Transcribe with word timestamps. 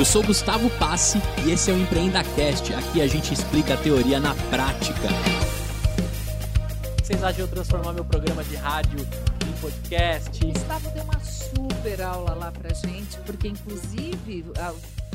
Eu 0.00 0.04
sou 0.06 0.24
Gustavo 0.24 0.70
Passe 0.78 1.18
e 1.46 1.50
esse 1.50 1.70
é 1.70 1.74
o 1.74 1.78
EmpreendaCast. 1.78 2.72
Aqui 2.72 3.02
a 3.02 3.06
gente 3.06 3.34
explica 3.34 3.74
a 3.74 3.76
teoria 3.76 4.18
na 4.18 4.34
prática. 4.48 4.94
Vocês 7.04 7.22
acham 7.22 7.34
de 7.34 7.40
eu 7.42 7.48
transformar 7.48 7.92
meu 7.92 8.04
programa 8.06 8.42
de 8.44 8.56
rádio 8.56 8.98
em 8.98 9.60
podcast? 9.60 10.42
Gustavo 10.42 10.90
deu 10.92 11.04
uma 11.04 11.20
super 11.20 12.00
aula 12.00 12.32
lá 12.32 12.50
pra 12.50 12.72
gente, 12.72 13.18
porque 13.26 13.48
inclusive, 13.48 14.46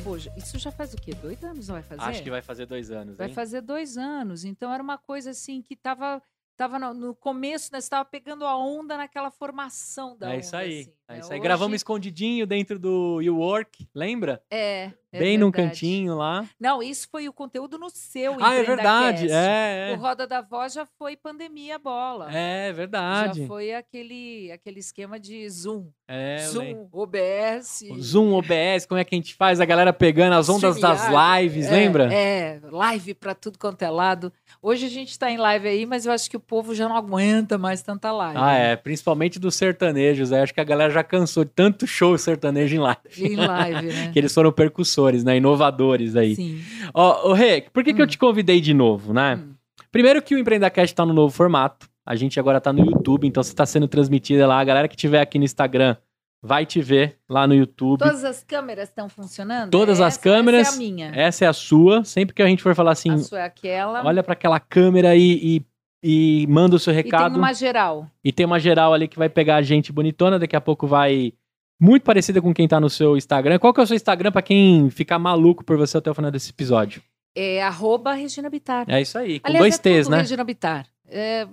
poxa, 0.03 0.31
isso 0.37 0.59
já 0.59 0.71
faz 0.71 0.93
o 0.93 0.97
quê? 0.97 1.15
Dois 1.15 1.43
anos 1.43 1.67
não 1.67 1.73
vai 1.73 1.83
fazer? 1.83 2.01
Acho 2.03 2.21
que 2.21 2.29
vai 2.29 2.43
fazer 2.43 2.67
dois 2.67 2.91
anos. 2.91 3.17
Vai 3.17 3.29
hein? 3.29 3.33
fazer 3.33 3.61
dois 3.61 3.97
anos. 3.97 4.45
Então 4.45 4.71
era 4.71 4.83
uma 4.83 4.99
coisa 4.99 5.31
assim 5.31 5.63
que 5.63 5.75
tava, 5.75 6.21
tava 6.55 6.77
no, 6.77 6.93
no 6.93 7.15
começo, 7.15 7.71
né? 7.73 7.81
Você 7.81 7.89
tava 7.89 8.05
pegando 8.05 8.45
a 8.45 8.55
onda 8.55 8.95
naquela 8.97 9.31
formação 9.31 10.15
da 10.15 10.27
É 10.27 10.29
onda. 10.33 10.39
isso 10.41 10.55
aí. 10.55 10.81
assim, 10.81 10.93
é 11.07 11.19
isso 11.19 11.31
aí. 11.31 11.39
Hoje- 11.39 11.43
Gravamos 11.43 11.75
escondidinho 11.75 12.45
dentro 12.47 12.77
do 12.79 13.21
You 13.21 13.37
Work, 13.37 13.87
lembra? 13.93 14.41
É. 14.49 14.91
é 15.11 15.19
Bem 15.19 15.37
num 15.37 15.49
verdade. 15.51 15.69
cantinho 15.69 16.15
lá. 16.15 16.45
Não, 16.59 16.83
isso 16.83 17.07
foi 17.09 17.27
o 17.29 17.33
conteúdo 17.33 17.77
no 17.77 17.89
seu 17.89 18.33
Ah, 18.41 18.53
é 18.55 18.63
verdade. 18.63 19.23
EmpreendaCast. 19.25 19.31
É, 19.31 19.91
O 19.91 19.93
é. 19.93 19.95
Roda 19.95 20.27
da 20.27 20.41
Voz 20.41 20.73
já 20.73 20.85
foi 20.97 21.15
pandemia 21.15 21.79
bola. 21.79 22.29
É 22.35 22.71
verdade. 22.73 23.41
Já 23.41 23.47
foi 23.47 23.73
aquele, 23.73 24.51
aquele 24.51 24.79
esquema 24.79 25.17
de 25.19 25.47
Zoom. 25.49 25.87
É. 26.07 26.37
Zoom, 26.39 26.87
OBS. 26.91 27.83
Zoom, 27.99 28.33
OBS, 28.33 28.85
como 28.85 28.99
é 28.99 29.03
que 29.03 29.15
a 29.15 29.17
gente 29.17 29.33
faz? 29.35 29.59
A 29.59 29.65
galera 29.65 29.91
pegando 29.93 30.33
as 30.33 30.49
ondas 30.49 30.79
das 30.79 31.03
lives, 31.07 31.65
É, 31.67 31.71
lembra? 31.71 32.13
É, 32.13 32.59
live 32.63 33.13
pra 33.13 33.33
tudo 33.33 33.57
quanto 33.57 33.81
é 33.83 33.89
lado. 33.89 34.31
Hoje 34.61 34.85
a 34.85 34.89
gente 34.89 35.17
tá 35.17 35.31
em 35.31 35.37
live 35.37 35.67
aí, 35.67 35.85
mas 35.85 36.05
eu 36.05 36.11
acho 36.11 36.29
que 36.29 36.37
o 36.37 36.39
povo 36.39 36.75
já 36.75 36.87
não 36.89 36.95
aguenta 36.95 37.57
mais 37.57 37.81
tanta 37.81 38.11
live. 38.11 38.37
Ah, 38.39 38.53
é. 38.53 38.75
Principalmente 38.75 39.39
dos 39.39 39.55
sertanejos. 39.55 40.31
aí 40.31 40.41
Acho 40.41 40.53
que 40.53 40.61
a 40.61 40.65
galera 40.65 40.91
já 40.95 41.03
cansou 41.03 41.43
de 41.45 41.51
tanto 41.51 41.85
show 41.85 42.17
sertanejo 42.17 42.75
em 42.75 42.79
live. 42.79 42.99
Em 43.19 43.35
live, 43.35 43.87
né? 43.87 44.09
Que 44.13 44.19
eles 44.19 44.33
foram 44.33 44.51
percussores, 44.51 45.23
né? 45.23 45.37
Inovadores 45.37 46.15
aí. 46.15 46.35
Sim. 46.35 46.61
Ó, 46.93 47.29
ô 47.29 47.33
Rê, 47.33 47.61
por 47.71 47.83
que, 47.83 47.93
que 47.93 48.01
eu 48.01 48.05
Hum. 48.05 48.09
te 48.09 48.17
convidei 48.17 48.59
de 48.59 48.73
novo, 48.73 49.13
né? 49.13 49.35
Hum. 49.35 49.53
Primeiro 49.91 50.21
que 50.21 50.33
o 50.35 50.37
EmpreendaCast 50.37 50.93
tá 50.95 51.05
no 51.05 51.13
novo 51.13 51.33
formato. 51.33 51.87
A 52.05 52.15
gente 52.15 52.39
agora 52.39 52.59
tá 52.61 52.71
no 52.73 52.85
YouTube, 52.85 53.27
então 53.27 53.41
você 53.41 53.53
tá 53.55 53.65
sendo 53.65 53.87
transmitida 53.87 54.45
lá. 54.45 54.59
A 54.59 54.63
galera 54.63 54.87
que 54.87 54.95
tiver 54.95 55.19
aqui 55.21 55.37
no 55.39 55.45
Instagram 55.45 55.95
vai 56.43 56.63
te 56.65 56.79
ver 56.81 57.17
lá 57.27 57.47
no 57.47 57.55
YouTube. 57.55 57.99
Todas 57.99 58.23
as 58.23 58.43
câmeras 58.43 58.89
estão 58.89 59.09
funcionando? 59.09 59.71
Todas 59.71 59.99
as 59.99 60.13
Essa- 60.13 60.21
câmeras. 60.21 60.67
Essa 60.67 60.73
é 60.73 60.75
a 60.75 60.79
minha. 60.79 61.11
Essa 61.15 61.45
é 61.45 61.47
a 61.47 61.53
sua. 61.53 62.03
Sempre 62.03 62.35
que 62.35 62.41
a 62.43 62.47
gente 62.47 62.61
for 62.61 62.75
falar 62.75 62.91
assim, 62.91 63.09
A 63.11 63.17
sua 63.17 63.39
é 63.39 63.43
aquela. 63.45 64.05
olha 64.05 64.21
pra 64.21 64.33
aquela 64.33 64.59
câmera 64.59 65.15
e, 65.15 65.55
e, 65.57 65.65
e 66.07 66.45
manda 66.47 66.75
o 66.75 66.79
seu 66.79 66.93
e 66.93 66.97
recado. 66.97 67.31
tem 67.31 67.39
uma 67.39 67.51
geral. 67.51 68.07
E 68.23 68.31
tem 68.31 68.45
uma 68.45 68.59
geral 68.59 68.93
ali 68.93 69.07
que 69.07 69.17
vai 69.17 69.27
pegar 69.27 69.55
a 69.55 69.61
gente 69.63 69.91
bonitona, 69.91 70.37
daqui 70.37 70.55
a 70.55 70.61
pouco 70.61 70.85
vai. 70.85 71.33
Muito 71.81 72.03
parecida 72.03 72.39
com 72.41 72.53
quem 72.53 72.67
tá 72.67 72.79
no 72.79 72.91
seu 72.91 73.17
Instagram. 73.17 73.57
Qual 73.57 73.73
que 73.73 73.79
é 73.79 73.83
o 73.83 73.87
seu 73.87 73.95
Instagram 73.95 74.31
pra 74.31 74.43
quem 74.43 74.87
ficar 74.91 75.17
maluco 75.17 75.65
por 75.65 75.77
você 75.77 75.97
até 75.97 76.11
o 76.11 76.13
final 76.13 76.29
desse 76.29 76.51
episódio? 76.51 77.01
É 77.35 77.61
arroba 77.63 78.13
Regina 78.13 78.49
Bittar. 78.51 78.85
É 78.87 79.01
isso 79.01 79.17
aí, 79.17 79.39
com 79.39 79.47
Aliás, 79.47 79.63
dois 79.63 79.75
é 79.79 79.81
T's, 79.81 80.07
né? 80.07 80.17
Regina 80.17 80.43
Bittar. 80.43 80.85
É, 81.07 81.45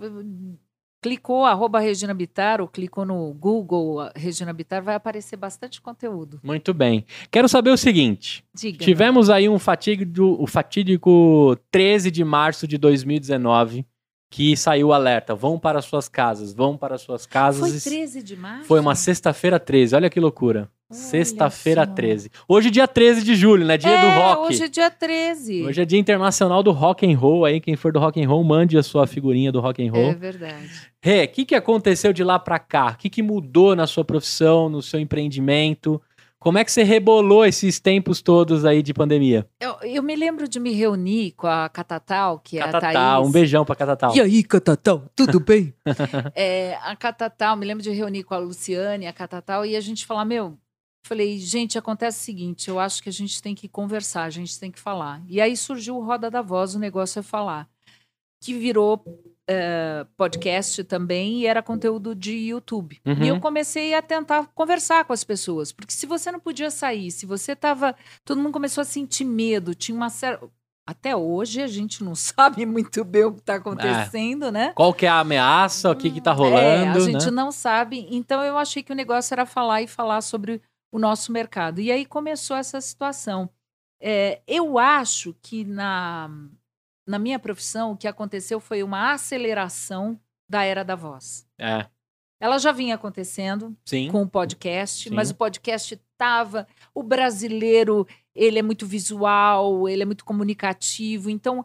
clicou 1.03 1.45
arroba 1.45 1.81
Regina 1.81 2.15
Bittar 2.15 2.61
ou 2.61 2.69
clicou 2.69 3.07
no 3.07 3.33
Google 3.33 4.09
Regina 4.15 4.53
Bittar, 4.53 4.83
vai 4.83 4.95
aparecer 4.95 5.37
bastante 5.37 5.81
conteúdo. 5.81 6.39
Muito 6.43 6.73
bem. 6.73 7.05
Quero 7.31 7.49
saber 7.49 7.71
o 7.71 7.77
seguinte: 7.77 8.45
Diga. 8.55 8.85
tivemos 8.85 9.29
aí 9.29 9.49
um 9.49 9.59
fatídico, 9.59 10.37
o 10.39 10.47
fatídico 10.47 11.57
13 11.71 12.11
de 12.11 12.23
março 12.23 12.69
de 12.69 12.79
2019, 12.79 13.85
que 14.33 14.57
saiu 14.57 14.89
o 14.89 14.93
alerta: 14.95 15.35
vão 15.35 15.59
para 15.59 15.83
suas 15.83 16.09
casas, 16.09 16.55
vão 16.55 16.77
para 16.77 16.97
suas 16.97 17.27
casas. 17.27 17.61
Foi 17.61 17.71
Isso 17.71 17.89
13 17.89 18.23
de 18.23 18.35
março? 18.35 18.65
Foi 18.65 18.81
uma 18.81 18.95
sexta-feira 18.95 19.61
13, 19.61 19.95
olha 19.95 20.11
que 20.11 20.19
loucura. 20.19 20.69
Sexta-feira 20.91 21.87
só. 21.87 21.93
13. 21.93 22.31
Hoje, 22.47 22.71
dia 22.71 22.87
13 22.87 23.25
de 23.25 23.35
julho, 23.35 23.65
né? 23.65 23.79
Dia 23.79 23.93
é, 23.93 24.01
do 24.01 24.21
rock. 24.21 24.49
hoje 24.49 24.65
é 24.65 24.69
dia 24.69 24.91
13. 24.91 25.63
Hoje 25.63 25.81
é 25.81 25.85
dia 25.87 25.99
internacional 25.99 26.63
do 26.63 26.71
rock 26.71 27.11
and 27.11 27.17
roll 27.17 27.47
aí. 27.47 27.61
Quem 27.61 27.77
for 27.77 27.93
do 27.93 27.99
rock 27.99 28.23
and 28.23 28.29
roll, 28.29 28.45
mande 28.45 28.77
a 28.77 28.83
sua 28.83 29.07
figurinha 29.07 29.51
do 29.51 29.59
rock 29.59 29.87
and 29.87 29.91
roll. 29.91 30.11
É 30.11 30.15
verdade. 30.15 30.71
Rê, 31.01 31.25
o 31.25 31.29
que, 31.29 31.47
que 31.47 31.55
aconteceu 31.55 32.13
de 32.13 32.23
lá 32.23 32.39
pra 32.39 32.59
cá? 32.59 32.91
O 32.91 32.97
que, 32.99 33.09
que 33.09 33.23
mudou 33.23 33.75
na 33.75 33.87
sua 33.87 34.05
profissão, 34.05 34.69
no 34.69 34.83
seu 34.83 35.01
empreendimento? 35.01 36.01
Como 36.43 36.59
é 36.59 36.65
que 36.65 36.73
você 36.73 36.83
rebolou 36.83 37.47
esses 37.47 37.79
tempos 37.79 38.21
todos 38.21 38.65
aí 38.65 38.83
de 38.83 38.93
pandemia? 38.93 39.49
Eu, 39.61 39.77
eu 39.83 40.03
me 40.03 40.17
lembro 40.17 40.49
de 40.49 40.59
me 40.59 40.73
reunir 40.73 41.31
com 41.37 41.47
a 41.47 41.69
Catatal, 41.69 42.41
que 42.41 42.59
é 42.59 42.63
a 42.63 42.65
Catatal, 42.65 42.93
Thaís. 42.93 43.29
um 43.29 43.31
beijão 43.31 43.65
pra 43.65 43.77
Catatal. 43.77 44.17
E 44.17 44.21
aí, 44.21 44.43
Catatal, 44.43 45.05
tudo 45.15 45.39
bem? 45.39 45.73
é, 46.35 46.77
a 46.83 46.97
Catatal, 46.97 47.57
me 47.57 47.65
lembro 47.65 47.81
de 47.81 47.93
reunir 47.93 48.25
com 48.25 48.35
a 48.35 48.39
Luciane, 48.39 49.07
a 49.07 49.13
Catatal, 49.13 49.65
e 49.65 49.77
a 49.77 49.81
gente 49.81 50.05
falar, 50.05 50.25
meu, 50.25 50.59
falei, 51.07 51.39
gente, 51.39 51.79
acontece 51.79 52.19
o 52.19 52.25
seguinte, 52.25 52.69
eu 52.69 52.81
acho 52.81 53.01
que 53.01 53.09
a 53.09 53.13
gente 53.13 53.41
tem 53.41 53.55
que 53.55 53.69
conversar, 53.69 54.25
a 54.25 54.31
gente 54.31 54.59
tem 54.59 54.73
que 54.73 54.81
falar. 54.81 55.23
E 55.29 55.41
aí 55.41 55.57
surgiu 55.57 55.97
o 55.97 56.05
Roda 56.05 56.29
da 56.29 56.43
Voz, 56.43 56.75
o 56.75 56.79
negócio 56.81 57.21
é 57.21 57.23
falar, 57.23 57.69
que 58.43 58.55
virou 58.55 59.05
eh, 59.49 60.05
podcast 60.17 60.83
também 60.85 61.41
e 61.41 61.47
era 61.47 61.63
conteúdo 61.63 62.15
de 62.15 62.33
YouTube. 62.33 63.01
Uhum. 63.07 63.23
E 63.23 63.29
eu 63.29 63.41
comecei 63.41 63.95
a 63.95 64.03
tentar 64.03 64.49
conversar 64.53 65.05
com 65.05 65.13
as 65.13 65.23
pessoas, 65.23 65.71
porque 65.73 65.93
se 65.93 66.07
você 66.07 66.33
não 66.33 66.41
podia 66.41 66.71
sair, 66.71 67.13
se 67.13 67.25
você 67.25 67.55
tava, 67.55 67.95
todo 68.25 68.41
mundo 68.41 68.53
começou 68.53 68.83
a 68.83 68.85
sentir 68.85 69.25
medo, 69.25 69.75
tinha 69.75 69.97
uma 69.97 70.11
certa 70.11 70.51
até 70.85 71.15
hoje 71.15 71.63
a 71.63 71.69
gente 71.69 72.03
não 72.03 72.15
sabe 72.17 72.67
muito 72.67 73.05
bem 73.05 73.25
o 73.25 73.33
que 73.33 73.41
está 73.41 73.55
acontecendo, 73.55 74.51
né? 74.51 74.73
Qual 74.75 74.93
que 74.93 75.07
é 75.07 75.09
a 75.09 75.21
ameaça? 75.21 75.91
O 75.91 75.97
que 75.97 76.11
que 76.11 76.21
tá 76.21 76.33
rolando? 76.33 76.59
É, 76.59 76.89
a 76.89 77.01
gente 77.01 77.27
né? 77.27 77.31
não 77.31 77.53
sabe. 77.53 78.09
Então 78.11 78.43
eu 78.43 78.59
achei 78.59 78.83
que 78.83 78.93
o 78.93 78.97
negócio 78.97 79.33
era 79.33 79.47
falar 79.47 79.83
e 79.83 79.87
falar 79.87 80.21
sobre 80.21 80.61
o 80.91 80.99
nosso 80.99 81.31
mercado. 81.31 81.81
E 81.81 81.93
aí 81.93 82.05
começou 82.05 82.57
essa 82.57 82.81
situação. 82.81 83.49
É, 84.01 84.41
eu 84.49 84.79
acho 84.79 85.35
que 85.41 85.65
na, 85.65 86.29
na 87.07 87.19
minha 87.19 87.39
profissão 87.39 87.93
o 87.93 87.97
que 87.97 88.09
aconteceu 88.09 88.61
foi 88.61 88.83
uma 88.83 89.13
aceleração 89.13 90.19
da 90.49 90.65
era 90.65 90.85
da 90.85 90.95
voz. 90.95 91.47
É, 91.59 91.87
Ela 92.41 92.59
já 92.59 92.73
vinha 92.73 92.95
acontecendo 92.97 93.77
sim. 93.85 94.11
com 94.11 94.23
o 94.23 94.29
podcast, 94.29 95.09
Sim. 95.09 95.15
mas 95.15 95.31
o 95.31 95.35
podcast 95.35 95.95
estava. 95.95 96.67
O 96.95 97.03
brasileiro, 97.03 98.07
ele 98.35 98.59
é 98.59 98.63
muito 98.63 98.87
visual, 98.87 99.89
ele 99.89 100.03
é 100.03 100.07
muito 100.07 100.25
comunicativo. 100.25 101.31
Então, 101.31 101.65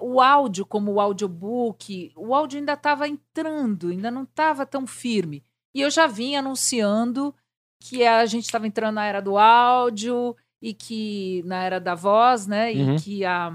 o 0.00 0.20
áudio, 0.20 0.64
como 0.64 0.92
o 0.92 1.00
audiobook, 1.00 2.12
o 2.16 2.34
áudio 2.34 2.58
ainda 2.58 2.72
estava 2.72 3.06
entrando, 3.06 3.88
ainda 3.88 4.10
não 4.10 4.22
estava 4.22 4.64
tão 4.64 4.86
firme. 4.86 5.44
E 5.74 5.80
eu 5.80 5.90
já 5.90 6.06
vinha 6.06 6.38
anunciando 6.38 7.34
que 7.80 8.04
a 8.04 8.24
gente 8.26 8.44
estava 8.44 8.66
entrando 8.66 8.94
na 8.94 9.04
era 9.04 9.20
do 9.20 9.36
áudio 9.36 10.36
e 10.60 10.72
que 10.72 11.42
na 11.44 11.62
era 11.64 11.80
da 11.80 11.94
voz, 11.94 12.46
né? 12.46 12.70
Uhum. 12.72 12.94
E 12.94 13.00
que 13.00 13.24
a, 13.24 13.52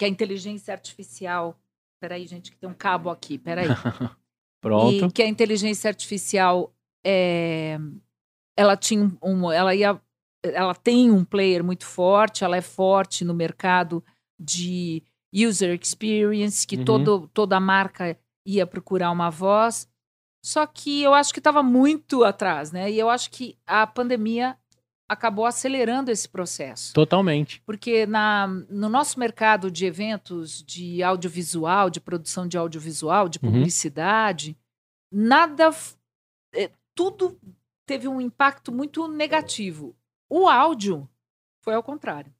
que 0.00 0.04
a 0.06 0.08
inteligência 0.08 0.72
artificial. 0.72 1.60
Peraí, 2.00 2.26
gente, 2.26 2.50
que 2.50 2.56
tem 2.56 2.70
um 2.70 2.72
cabo 2.74 3.10
aqui, 3.10 3.36
peraí. 3.36 3.68
Pronto. 4.62 4.94
E 5.06 5.12
que 5.12 5.22
a 5.22 5.26
inteligência 5.28 5.88
artificial 5.90 6.74
é, 7.04 7.78
ela 8.56 8.78
tinha 8.78 9.12
um- 9.22 9.52
ela 9.52 9.74
ia, 9.74 10.00
ela 10.42 10.74
tem 10.74 11.10
um 11.10 11.22
player 11.22 11.62
muito 11.62 11.84
forte, 11.84 12.44
ela 12.44 12.56
é 12.56 12.62
forte 12.62 13.26
no 13.26 13.34
mercado 13.34 14.02
de 14.38 15.02
user 15.34 15.78
experience, 15.78 16.66
que 16.66 16.76
Uhum. 16.76 16.84
todo, 16.86 17.28
toda 17.34 17.60
marca 17.60 18.18
ia 18.46 18.66
procurar 18.66 19.10
uma 19.10 19.28
voz. 19.30 19.86
Só 20.42 20.66
que 20.66 21.02
eu 21.02 21.12
acho 21.12 21.34
que 21.34 21.40
estava 21.40 21.62
muito 21.62 22.24
atrás, 22.24 22.72
né? 22.72 22.90
E 22.90 22.98
eu 22.98 23.10
acho 23.10 23.30
que 23.30 23.58
a 23.66 23.86
pandemia 23.86 24.56
acabou 25.10 25.44
acelerando 25.44 26.10
esse 26.10 26.28
processo. 26.28 26.92
Totalmente. 26.94 27.60
Porque 27.66 28.06
na, 28.06 28.46
no 28.46 28.88
nosso 28.88 29.18
mercado 29.18 29.70
de 29.70 29.84
eventos 29.84 30.62
de 30.62 31.02
audiovisual, 31.02 31.90
de 31.90 32.00
produção 32.00 32.46
de 32.46 32.56
audiovisual, 32.56 33.28
de 33.28 33.38
Uhum. 33.42 33.50
publicidade, 33.50 34.56
nada. 35.12 35.66
f- 35.72 35.96
é, 36.54 36.70
tudo 36.94 37.36
teve 37.86 38.06
um 38.06 38.20
impacto 38.20 38.70
muito 38.72 39.08
negativo. 39.08 39.96
O 40.28 40.48
áudio 40.48 41.08
foi 41.64 41.74
ao 41.74 41.82
contrário. 41.82 42.32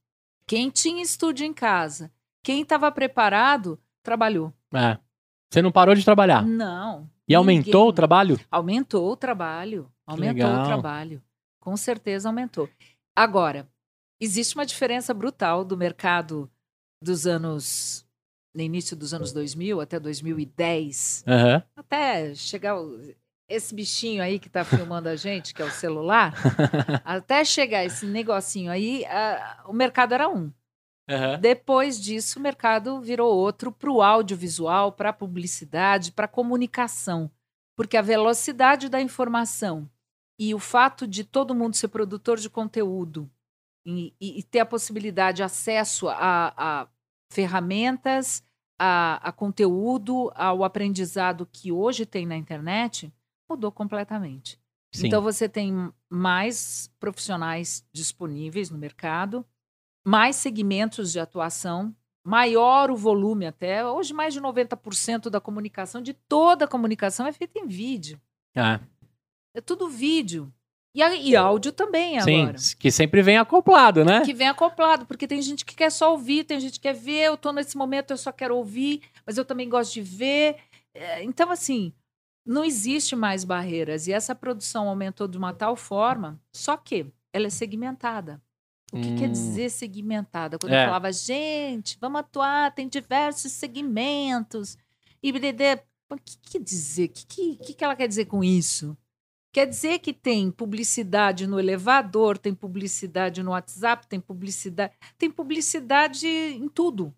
Quem 0.47 0.71
tinha 0.71 1.03
estúdio 1.03 1.45
em 1.45 1.53
casa, 1.53 2.11
quem 2.43 2.63
estava 2.63 2.91
preparado, 2.93 3.79
trabalhou. 4.03 4.53
É. 4.73 4.97
Você 5.51 5.61
não 5.61 5.73
parou 5.73 5.95
de 5.97 6.05
trabalhar. 6.05 6.45
Não. 6.47 7.11
E 7.27 7.35
aumentou 7.35 7.81
ninguém. 7.81 7.89
o 7.89 7.93
trabalho? 7.93 8.41
Aumentou 8.51 9.11
o 9.11 9.17
trabalho. 9.17 9.91
Aumentou 10.07 10.49
o 10.49 10.65
trabalho. 10.65 11.23
Com 11.61 11.77
certeza 11.77 12.29
aumentou. 12.29 12.69
Agora, 13.15 13.69
existe 14.19 14.55
uma 14.55 14.67
diferença 14.67 15.13
brutal 15.13 15.65
do 15.65 15.77
mercado 15.77 16.51
dos 17.03 17.27
anos. 17.27 18.07
No 18.53 18.63
início 18.63 18.97
dos 18.97 19.15
anos 19.15 19.33
2000 19.33 19.81
até 19.81 20.01
2010, 20.01 21.23
Aham. 21.29 21.63
até 21.77 22.35
chegar 22.35 22.75
esse 23.49 23.73
bichinho 23.73 24.21
aí 24.21 24.41
que 24.41 24.49
está 24.49 24.65
filmando 24.65 25.09
a 25.09 25.15
gente, 25.15 25.55
que 25.55 25.63
é 25.63 25.65
o 25.65 25.71
celular, 25.71 26.35
até 27.05 27.45
chegar 27.45 27.85
esse 27.85 28.07
negocinho 28.07 28.73
aí, 28.73 29.05
o 29.67 29.73
mercado 29.73 30.15
era 30.15 30.29
um. 30.29 30.53
Aham. 31.09 31.39
Depois 31.39 32.01
disso, 32.01 32.41
o 32.41 32.43
mercado 32.43 33.01
virou 33.01 33.37
outro 33.37 33.71
para 33.71 33.91
o 33.91 34.03
audiovisual, 34.03 34.93
para 34.93 35.11
a 35.11 35.13
publicidade, 35.13 36.11
para 36.11 36.25
a 36.25 36.29
comunicação. 36.29 37.31
Porque 37.77 37.97
a 37.97 38.03
velocidade 38.03 38.89
da 38.89 39.01
informação 39.01 39.89
e 40.41 40.55
o 40.55 40.59
fato 40.59 41.07
de 41.07 41.23
todo 41.23 41.55
mundo 41.55 41.77
ser 41.77 41.89
produtor 41.89 42.39
de 42.39 42.49
conteúdo 42.49 43.31
e, 43.85 44.15
e 44.19 44.43
ter 44.43 44.61
a 44.61 44.67
possibilidade, 44.67 45.43
acesso 45.43 46.09
a, 46.09 46.55
a 46.57 46.89
ferramentas, 47.31 48.43
a, 48.79 49.29
a, 49.29 49.33
conteúdo, 49.33 50.33
ao 50.35 50.65
aprendizado 50.65 51.47
que 51.53 51.71
hoje 51.71 52.07
tem 52.07 52.25
na 52.25 52.37
internet, 52.37 53.13
mudou 53.51 53.71
completamente. 53.71 54.59
Sim. 54.95 55.09
Então 55.09 55.21
você 55.21 55.47
tem 55.47 55.93
mais 56.09 56.91
profissionais 56.99 57.87
disponíveis 57.93 58.71
no 58.71 58.79
mercado, 58.79 59.45
mais 60.03 60.37
segmentos 60.37 61.13
de 61.13 61.21
atuação, 61.21 61.95
maior 62.25 62.91
o 62.91 62.97
volume 62.97 63.47
até. 63.47 63.87
Hoje, 63.87 64.15
mais 64.15 64.33
de 64.33 64.41
90% 64.41 65.29
da 65.29 65.41
comunicação, 65.41 66.01
de 66.01 66.15
toda 66.15 66.65
a 66.65 66.69
comunicação, 66.69 67.27
é 67.27 67.33
feita 67.33 67.59
em 67.59 67.67
vídeo. 67.67 68.19
É. 68.55 68.81
É 69.55 69.61
tudo 69.61 69.89
vídeo. 69.89 70.53
E, 70.95 71.01
e 71.01 71.37
áudio 71.37 71.73
também 71.73 72.19
agora. 72.19 72.59
Sim, 72.59 72.77
que 72.77 72.91
sempre 72.91 73.23
vem 73.23 73.39
acoplado, 73.39 74.05
né? 74.05 74.25
Que 74.25 74.35
vem 74.35 74.49
acoplado, 74.49 75.07
porque 75.07 75.27
tem 75.27 75.41
gente 75.41 75.65
que 75.65 75.75
quer 75.75 75.91
só 75.91 76.11
ouvir, 76.11 76.45
tem 76.45 76.59
gente 76.59 76.75
que 76.75 76.81
quer 76.81 76.95
ver, 76.95 77.27
eu 77.27 77.37
tô 77.37 77.53
nesse 77.53 77.77
momento, 77.77 78.11
eu 78.11 78.17
só 78.17 78.33
quero 78.33 78.57
ouvir, 78.57 79.03
mas 79.25 79.39
eu 79.39 79.45
também 79.45 79.69
gosto 79.69 79.95
de 79.95 80.03
ver. 80.03 80.57
É, 80.93 81.23
então, 81.23 81.51
assim, 81.51 81.93
não 82.45 82.65
existe 82.65 83.15
mais 83.15 83.45
barreiras. 83.45 84.09
E 84.09 84.13
essa 84.13 84.35
produção 84.35 84.89
aumentou 84.89 85.29
de 85.29 85.39
uma 85.39 85.53
tal 85.53 85.77
forma, 85.77 86.41
só 86.53 86.77
que 86.77 87.07
ela 87.33 87.47
é 87.47 87.51
segmentada. 87.51 88.43
O 88.93 89.01
que 89.01 89.09
hum. 89.09 89.17
quer 89.17 89.29
dizer 89.29 89.71
segmentada? 89.71 90.59
Quando 90.59 90.73
é. 90.73 90.83
eu 90.83 90.87
falava, 90.87 91.13
gente, 91.13 91.97
vamos 92.01 92.21
atuar, 92.21 92.75
tem 92.75 92.89
diversos 92.89 93.53
segmentos. 93.53 94.77
E 95.23 95.31
BDD, 95.31 95.81
o 96.11 96.17
que 96.17 96.37
quer 96.39 96.61
dizer? 96.61 97.05
O 97.05 97.09
que, 97.11 97.57
que, 97.57 97.75
que 97.75 97.85
ela 97.85 97.95
quer 97.95 98.09
dizer 98.09 98.25
com 98.25 98.43
isso? 98.43 98.97
Quer 99.53 99.67
dizer 99.67 99.99
que 99.99 100.13
tem 100.13 100.51
publicidade 100.51 101.47
no 101.47 101.59
elevador, 101.59 102.39
tem 102.39 102.55
publicidade 102.55 103.43
no 103.43 103.51
WhatsApp, 103.51 104.07
tem 104.07 104.21
publicidade. 104.21 104.95
Tem 105.19 105.31
publicidade 105.31 106.27
em 106.27 106.69
tudo. 106.69 107.15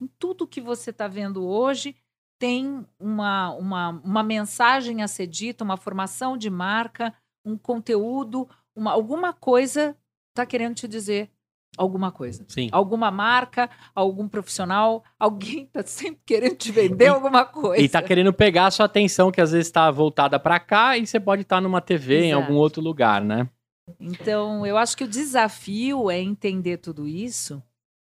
Em 0.00 0.06
tudo 0.18 0.46
que 0.46 0.60
você 0.60 0.90
está 0.90 1.08
vendo 1.08 1.44
hoje, 1.44 1.96
tem 2.38 2.86
uma, 2.98 3.50
uma, 3.54 3.88
uma 4.04 4.22
mensagem 4.22 5.02
a 5.02 5.08
ser 5.08 5.26
dita, 5.26 5.64
uma 5.64 5.76
formação 5.76 6.36
de 6.36 6.50
marca, 6.50 7.14
um 7.44 7.58
conteúdo, 7.58 8.48
uma, 8.74 8.92
alguma 8.92 9.32
coisa 9.32 9.96
está 10.30 10.46
querendo 10.46 10.74
te 10.74 10.88
dizer 10.88 11.30
alguma 11.76 12.12
coisa. 12.12 12.44
Sim. 12.48 12.68
Alguma 12.70 13.10
marca, 13.10 13.68
algum 13.94 14.28
profissional, 14.28 15.02
alguém 15.18 15.64
está 15.64 15.82
sempre 15.82 16.20
querendo 16.24 16.56
te 16.56 16.70
vender 16.70 17.08
alguma 17.08 17.44
coisa. 17.44 17.82
E 17.82 17.86
está 17.86 18.02
querendo 18.02 18.32
pegar 18.32 18.66
a 18.66 18.70
sua 18.70 18.86
atenção, 18.86 19.32
que 19.32 19.40
às 19.40 19.52
vezes 19.52 19.66
está 19.66 19.90
voltada 19.90 20.38
para 20.38 20.60
cá 20.60 20.96
e 20.98 21.06
você 21.06 21.18
pode 21.18 21.42
estar 21.42 21.56
tá 21.56 21.60
numa 21.60 21.80
TV 21.80 22.14
Exato. 22.14 22.26
em 22.26 22.32
algum 22.32 22.54
outro 22.54 22.82
lugar, 22.82 23.22
né? 23.22 23.48
Então, 23.98 24.64
eu 24.66 24.76
acho 24.76 24.96
que 24.96 25.04
o 25.04 25.08
desafio 25.08 26.10
é 26.10 26.20
entender 26.20 26.78
tudo 26.78 27.06
isso 27.06 27.62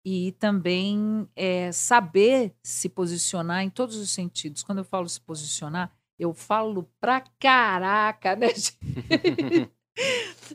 e 0.06 0.32
também 0.34 1.28
é, 1.36 1.72
saber 1.72 2.54
se 2.64 2.90
posicionar 2.90 3.64
em 3.64 3.70
todos 3.70 3.96
os 3.96 4.10
sentidos. 4.10 4.64
Quando 4.64 4.80
eu 4.80 4.84
falo 4.84 5.08
se 5.08 5.22
posicionar, 5.22 5.92
eu 6.20 6.34
falo 6.34 6.90
pra 7.00 7.24
caraca, 7.40 8.36
né? 8.36 8.48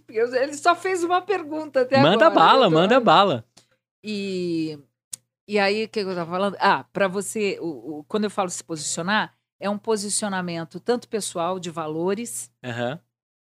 Ele 0.08 0.54
só 0.54 0.74
fez 0.74 1.02
uma 1.02 1.22
pergunta 1.22 1.82
até 1.82 2.02
manda 2.02 2.26
agora. 2.26 2.34
Bala, 2.34 2.70
manda 2.70 3.00
bala, 3.00 3.44
E, 4.02 4.78
e 5.48 5.58
aí, 5.58 5.84
o 5.84 5.88
que 5.88 6.00
eu 6.00 6.08
estava 6.08 6.30
falando? 6.30 6.56
Ah, 6.58 6.84
para 6.92 7.08
você, 7.08 7.58
o, 7.60 7.98
o, 7.98 8.04
quando 8.04 8.24
eu 8.24 8.30
falo 8.30 8.50
se 8.50 8.62
posicionar, 8.62 9.34
é 9.58 9.70
um 9.70 9.78
posicionamento 9.78 10.78
tanto 10.80 11.08
pessoal, 11.08 11.58
de 11.58 11.70
valores. 11.70 12.50
Uhum. 12.64 12.98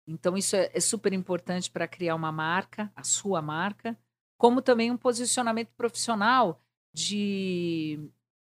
Então, 0.08 0.38
isso 0.38 0.56
é, 0.56 0.70
é 0.74 0.80
super 0.80 1.14
importante 1.14 1.70
para 1.70 1.88
criar 1.88 2.16
uma 2.16 2.32
marca, 2.32 2.92
a 2.96 3.04
sua 3.04 3.42
marca, 3.42 3.98
como 4.38 4.62
também 4.62 4.92
um 4.92 4.98
posicionamento 4.98 5.70
profissional 5.76 6.62
de. 6.94 8.00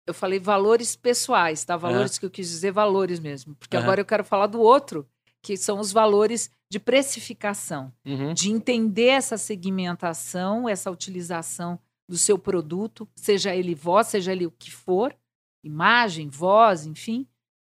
Eu 0.08 0.14
falei 0.14 0.40
valores 0.40 0.96
pessoais, 0.96 1.64
tá? 1.64 1.78
Valores 1.78 2.16
uhum. 2.16 2.20
que 2.20 2.26
eu 2.26 2.32
quis 2.32 2.50
dizer 2.50 2.72
valores 2.72 3.20
mesmo. 3.20 3.56
Porque 3.56 3.78
uhum. 3.78 3.84
agora 3.84 4.02
eu 4.02 4.06
quero 4.06 4.24
falar 4.24 4.48
do 4.48 4.60
outro, 4.60 5.08
que 5.42 5.56
são 5.56 5.80
os 5.80 5.92
valores 5.92 6.50
de 6.72 6.80
precificação, 6.80 7.92
uhum. 8.06 8.34
de 8.34 8.50
entender 8.50 9.08
essa 9.08 9.38
segmentação, 9.38 10.70
essa 10.70 10.90
utilização 10.90 11.78
do 12.08 12.18
seu 12.18 12.40
produto, 12.40 13.06
seja 13.14 13.54
ele 13.54 13.76
voz, 13.76 14.08
seja 14.08 14.32
ele 14.32 14.46
o 14.46 14.52
que 14.52 14.72
for, 14.72 15.14
imagem, 15.62 16.30
voz, 16.30 16.86
enfim, 16.86 17.28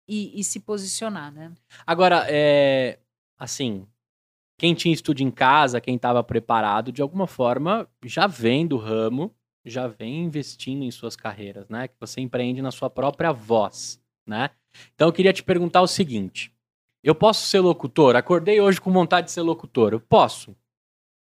e, 0.07 0.39
e 0.39 0.43
se 0.45 0.61
posicionar, 0.61 1.29
né? 1.29 1.51
Agora, 1.85 2.25
é, 2.29 2.97
assim, 3.37 3.85
quem 4.57 4.73
tinha 4.73 4.93
estúdio 4.93 5.27
em 5.27 5.31
casa, 5.31 5.81
quem 5.81 5.97
estava 5.97 6.23
preparado, 6.23 6.89
de 6.89 7.01
alguma 7.01 7.27
forma 7.27 7.89
já 8.05 8.27
vem 8.27 8.65
do 8.65 8.77
ramo, 8.77 9.35
já 9.65 9.87
vem 9.87 10.23
investindo 10.23 10.85
em 10.85 10.91
suas 10.91 11.17
carreiras, 11.17 11.67
né? 11.67 11.89
Que 11.89 11.95
você 11.99 12.21
empreende 12.21 12.61
na 12.61 12.71
sua 12.71 12.89
própria 12.89 13.33
voz, 13.33 14.01
né? 14.25 14.51
Então 14.93 15.09
eu 15.09 15.13
queria 15.13 15.33
te 15.33 15.43
perguntar 15.43 15.81
o 15.81 15.87
seguinte: 15.87 16.54
eu 17.05 17.13
posso 17.13 17.47
ser 17.47 17.59
locutor? 17.59 18.15
Acordei 18.15 18.59
hoje 18.59 18.81
com 18.81 18.91
vontade 18.91 19.27
de 19.27 19.31
ser 19.31 19.41
locutor. 19.41 19.93
Eu 19.93 19.99
posso. 19.99 20.55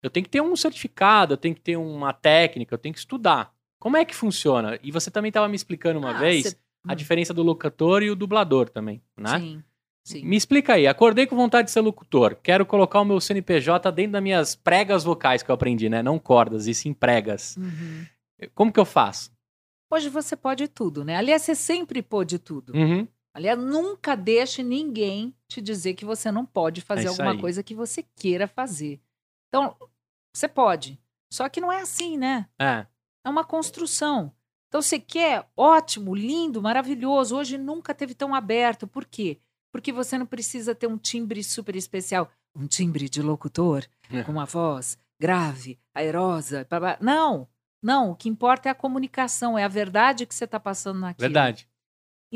Eu 0.02 0.08
tenho 0.08 0.24
que 0.24 0.30
ter 0.30 0.40
um 0.40 0.56
certificado, 0.56 1.34
eu 1.34 1.36
tenho 1.36 1.54
que 1.54 1.60
ter 1.60 1.76
uma 1.76 2.12
técnica, 2.12 2.74
eu 2.74 2.78
tenho 2.78 2.94
que 2.94 2.98
estudar. 2.98 3.54
Como 3.78 3.96
é 3.96 4.04
que 4.04 4.14
funciona? 4.14 4.78
E 4.82 4.90
você 4.90 5.10
também 5.10 5.28
estava 5.28 5.46
me 5.46 5.56
explicando 5.56 5.98
uma 5.98 6.16
ah, 6.16 6.18
vez 6.18 6.56
a 6.86 6.92
hum. 6.92 6.96
diferença 6.96 7.34
do 7.34 7.42
locutor 7.42 8.02
e 8.02 8.10
o 8.10 8.16
dublador 8.16 8.70
também, 8.70 9.02
né? 9.16 9.38
Sim. 9.38 9.64
Sim. 10.06 10.22
Me 10.22 10.36
explica 10.36 10.74
aí, 10.74 10.86
acordei 10.86 11.26
com 11.26 11.34
vontade 11.34 11.66
de 11.66 11.72
ser 11.72 11.80
locutor. 11.80 12.36
Quero 12.42 12.66
colocar 12.66 13.00
o 13.00 13.04
meu 13.06 13.18
CNPJ 13.18 13.90
dentro 13.90 14.12
das 14.12 14.22
minhas 14.22 14.54
pregas 14.54 15.02
vocais 15.02 15.42
que 15.42 15.50
eu 15.50 15.54
aprendi, 15.54 15.88
né? 15.88 16.02
Não 16.02 16.18
cordas, 16.18 16.66
e 16.66 16.74
sim 16.74 16.92
pregas. 16.92 17.56
Uhum. 17.56 18.04
Como 18.54 18.70
que 18.70 18.78
eu 18.78 18.84
faço? 18.84 19.32
Hoje 19.90 20.10
você 20.10 20.36
pode 20.36 20.68
tudo, 20.68 21.04
né? 21.04 21.16
Aliás, 21.16 21.40
você 21.40 21.54
sempre 21.54 22.02
pôde 22.02 22.38
tudo. 22.38 22.74
Uhum. 22.74 23.08
Aliás, 23.34 23.58
nunca 23.58 24.14
deixe 24.16 24.62
ninguém 24.62 25.34
te 25.48 25.60
dizer 25.60 25.94
que 25.94 26.04
você 26.04 26.30
não 26.30 26.46
pode 26.46 26.80
fazer 26.80 27.06
é 27.06 27.08
alguma 27.08 27.32
aí. 27.32 27.40
coisa 27.40 27.64
que 27.64 27.74
você 27.74 28.04
queira 28.14 28.46
fazer. 28.46 29.00
Então, 29.48 29.76
você 30.32 30.46
pode. 30.46 31.00
Só 31.32 31.48
que 31.48 31.60
não 31.60 31.72
é 31.72 31.80
assim, 31.80 32.16
né? 32.16 32.48
É. 32.56 32.86
É 33.24 33.28
uma 33.28 33.44
construção. 33.44 34.32
Então, 34.68 34.80
você 34.80 35.00
quer, 35.00 35.48
ótimo, 35.56 36.14
lindo, 36.14 36.62
maravilhoso. 36.62 37.36
Hoje 37.36 37.58
nunca 37.58 37.92
teve 37.92 38.14
tão 38.14 38.32
aberto. 38.34 38.86
Por 38.86 39.04
quê? 39.04 39.40
Porque 39.72 39.92
você 39.92 40.16
não 40.16 40.26
precisa 40.26 40.72
ter 40.72 40.86
um 40.86 40.96
timbre 40.96 41.42
super 41.42 41.74
especial. 41.74 42.30
Um 42.54 42.68
timbre 42.68 43.08
de 43.08 43.20
locutor, 43.20 43.84
é. 44.12 44.22
com 44.22 44.30
uma 44.30 44.44
voz 44.44 44.96
grave, 45.18 45.78
aerosa. 45.94 46.66
Blá, 46.68 46.80
blá. 46.80 46.98
Não, 47.00 47.48
não. 47.82 48.10
O 48.10 48.14
que 48.14 48.28
importa 48.28 48.68
é 48.68 48.72
a 48.72 48.74
comunicação, 48.74 49.58
é 49.58 49.64
a 49.64 49.68
verdade 49.68 50.26
que 50.26 50.34
você 50.34 50.44
está 50.44 50.60
passando 50.60 51.00
naquilo. 51.00 51.24
Verdade. 51.24 51.68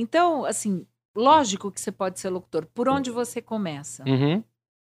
Então, 0.01 0.45
assim, 0.45 0.87
lógico 1.13 1.73
que 1.73 1.81
você 1.81 1.91
pode 1.91 2.21
ser 2.21 2.29
locutor. 2.31 2.67
Por 2.67 2.89
onde 2.89 3.11
você 3.11 3.43
começa? 3.43 4.05
Uhum. 4.05 4.45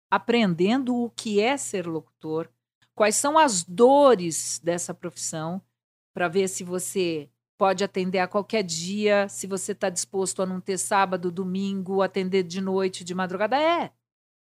Aprendendo 0.08 0.94
o 0.94 1.10
que 1.10 1.40
é 1.40 1.56
ser 1.56 1.88
locutor, 1.88 2.48
quais 2.94 3.16
são 3.16 3.36
as 3.36 3.64
dores 3.64 4.60
dessa 4.62 4.94
profissão, 4.94 5.60
para 6.14 6.28
ver 6.28 6.46
se 6.46 6.62
você 6.62 7.28
pode 7.58 7.82
atender 7.82 8.20
a 8.20 8.28
qualquer 8.28 8.62
dia, 8.62 9.28
se 9.28 9.48
você 9.48 9.72
está 9.72 9.88
disposto 9.88 10.40
a 10.40 10.46
não 10.46 10.60
ter 10.60 10.78
sábado, 10.78 11.32
domingo, 11.32 12.00
atender 12.00 12.44
de 12.44 12.60
noite, 12.60 13.02
de 13.02 13.14
madrugada. 13.14 13.56
É. 13.56 13.90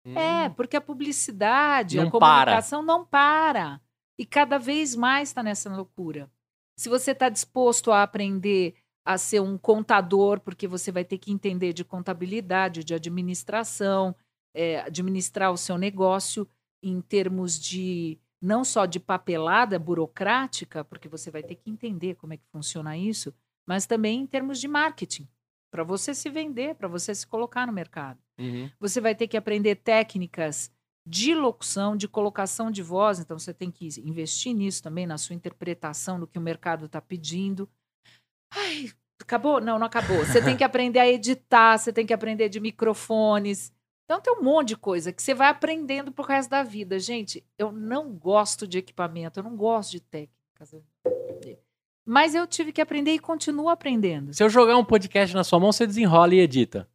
Hum. 0.06 0.18
É, 0.18 0.50
porque 0.50 0.78
a 0.78 0.82
publicidade, 0.82 1.98
não 1.98 2.08
a 2.08 2.12
comunicação 2.12 2.86
para. 2.86 2.94
não 2.94 3.06
para. 3.06 3.82
E 4.18 4.26
cada 4.26 4.58
vez 4.58 4.96
mais 4.96 5.30
está 5.30 5.44
nessa 5.44 5.70
loucura. 5.76 6.32
Se 6.78 6.88
você 6.88 7.12
está 7.12 7.28
disposto 7.28 7.92
a 7.92 8.04
aprender 8.04 8.76
a 9.06 9.18
ser 9.18 9.40
um 9.40 9.58
contador, 9.58 10.40
porque 10.40 10.68
você 10.68 10.92
vai 10.92 11.06
ter 11.06 11.20
que 11.20 11.32
entender 11.32 11.72
de 11.74 11.86
contabilidade, 11.86 12.84
de 12.84 12.96
administração, 12.96 14.16
é, 14.54 14.80
administrar 14.80 15.52
o 15.52 15.58
seu 15.58 15.78
negócio 15.78 16.48
em 16.82 17.00
termos 17.02 17.60
de 17.60 18.18
não 18.42 18.64
só 18.64 18.86
de 18.86 19.00
papelada 19.00 19.78
burocrática, 19.78 20.84
porque 20.84 21.08
você 21.08 21.30
vai 21.30 21.44
ter 21.44 21.56
que 21.56 21.70
entender 21.70 22.16
como 22.16 22.34
é 22.34 22.38
que 22.38 22.48
funciona 22.52 22.98
isso, 22.98 23.34
mas 23.68 23.86
também 23.86 24.22
em 24.22 24.28
termos 24.28 24.60
de 24.60 24.68
marketing, 24.68 25.28
para 25.72 25.84
você 25.84 26.14
se 26.14 26.30
vender, 26.30 26.76
para 26.76 26.88
você 26.88 27.14
se 27.14 27.26
colocar 27.26 27.66
no 27.68 27.74
mercado. 27.74 28.20
Uhum. 28.40 28.70
Você 28.80 29.02
vai 29.02 29.16
ter 29.16 29.28
que 29.28 29.38
aprender 29.38 29.76
técnicas 29.76 30.72
de 31.06 31.36
locução, 31.36 31.96
de 31.96 32.08
colocação 32.08 32.72
de 32.72 32.82
voz, 32.82 33.20
então 33.20 33.38
você 33.38 33.54
tem 33.54 33.70
que 33.70 33.88
investir 34.04 34.54
nisso 34.54 34.82
também, 34.82 35.06
na 35.06 35.18
sua 35.18 35.36
interpretação 35.36 36.20
do 36.20 36.28
que 36.28 36.40
o 36.40 36.42
mercado 36.42 36.86
está 36.86 37.00
pedindo. 37.00 37.70
Ai, 38.56 38.90
acabou? 39.22 39.60
Não, 39.60 39.78
não 39.78 39.86
acabou. 39.86 40.26
Você 40.26 40.42
tem 40.42 40.56
que 40.56 40.64
aprender 40.66 41.00
a 41.00 41.08
editar, 41.08 41.78
você 41.78 41.92
tem 41.92 42.06
que 42.06 42.14
aprender 42.14 42.50
de 42.50 42.60
microfones. 42.60 43.74
Então 44.06 44.22
tem 44.22 44.34
um 44.34 44.44
monte 44.44 44.70
de 44.70 44.78
coisa 44.78 45.12
que 45.12 45.22
você 45.22 45.34
vai 45.34 45.48
aprendendo 45.48 46.12
pro 46.12 46.24
resto 46.24 46.50
da 46.50 46.64
vida. 46.64 47.00
Gente, 47.00 47.44
eu 47.58 47.72
não 47.72 48.12
gosto 48.12 48.68
de 48.68 48.78
equipamento, 48.78 49.40
eu 49.40 49.44
não 49.44 49.56
gosto 49.56 49.92
de 49.92 50.00
técnicas. 50.00 50.76
Mas 52.06 52.36
eu 52.36 52.46
tive 52.46 52.72
que 52.72 52.82
aprender 52.82 53.14
e 53.14 53.20
continuo 53.20 53.68
aprendendo. 53.68 54.32
Se 54.32 54.44
eu 54.44 54.50
jogar 54.50 54.78
um 54.78 54.86
podcast 54.86 55.36
na 55.36 55.44
sua 55.44 55.60
mão, 55.60 55.72
você 55.72 55.88
desenrola 55.88 56.36
e 56.36 56.40
edita. 56.40 56.88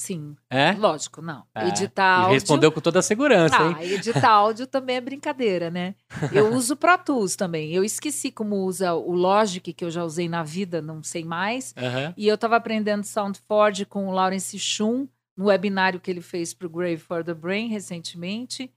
Sim, 0.00 0.34
É? 0.48 0.72
lógico, 0.72 1.20
não. 1.20 1.44
É. 1.54 1.68
Editar 1.68 2.20
E 2.20 2.22
áudio. 2.22 2.32
respondeu 2.34 2.72
com 2.72 2.80
toda 2.80 3.00
a 3.00 3.02
segurança, 3.02 3.54
hein? 3.62 3.74
Ah, 3.76 3.84
editar 3.84 4.30
áudio 4.32 4.66
também 4.66 4.96
é 4.96 5.00
brincadeira, 5.00 5.70
né? 5.70 5.94
Eu 6.32 6.54
uso 6.54 6.74
Pro 6.74 6.96
Tools 6.96 7.36
também. 7.36 7.70
Eu 7.74 7.84
esqueci 7.84 8.32
como 8.32 8.64
usa 8.64 8.94
o 8.94 9.12
Logic, 9.12 9.74
que 9.74 9.84
eu 9.84 9.90
já 9.90 10.02
usei 10.02 10.26
na 10.26 10.42
vida, 10.42 10.80
não 10.80 11.02
sei 11.02 11.22
mais. 11.22 11.74
Aham. 11.76 12.14
E 12.16 12.26
eu 12.26 12.34
estava 12.34 12.56
aprendendo 12.56 13.04
SoundForge 13.04 13.84
com 13.84 14.08
o 14.08 14.10
Lawrence 14.10 14.58
Schum, 14.58 15.06
no 15.36 15.46
webinário 15.48 16.00
que 16.00 16.10
ele 16.10 16.22
fez 16.22 16.54
para 16.54 16.66
o 16.66 16.70
Grave 16.70 16.96
for 16.96 17.22
the 17.22 17.34
Brain 17.34 17.68
recentemente. 17.68 18.72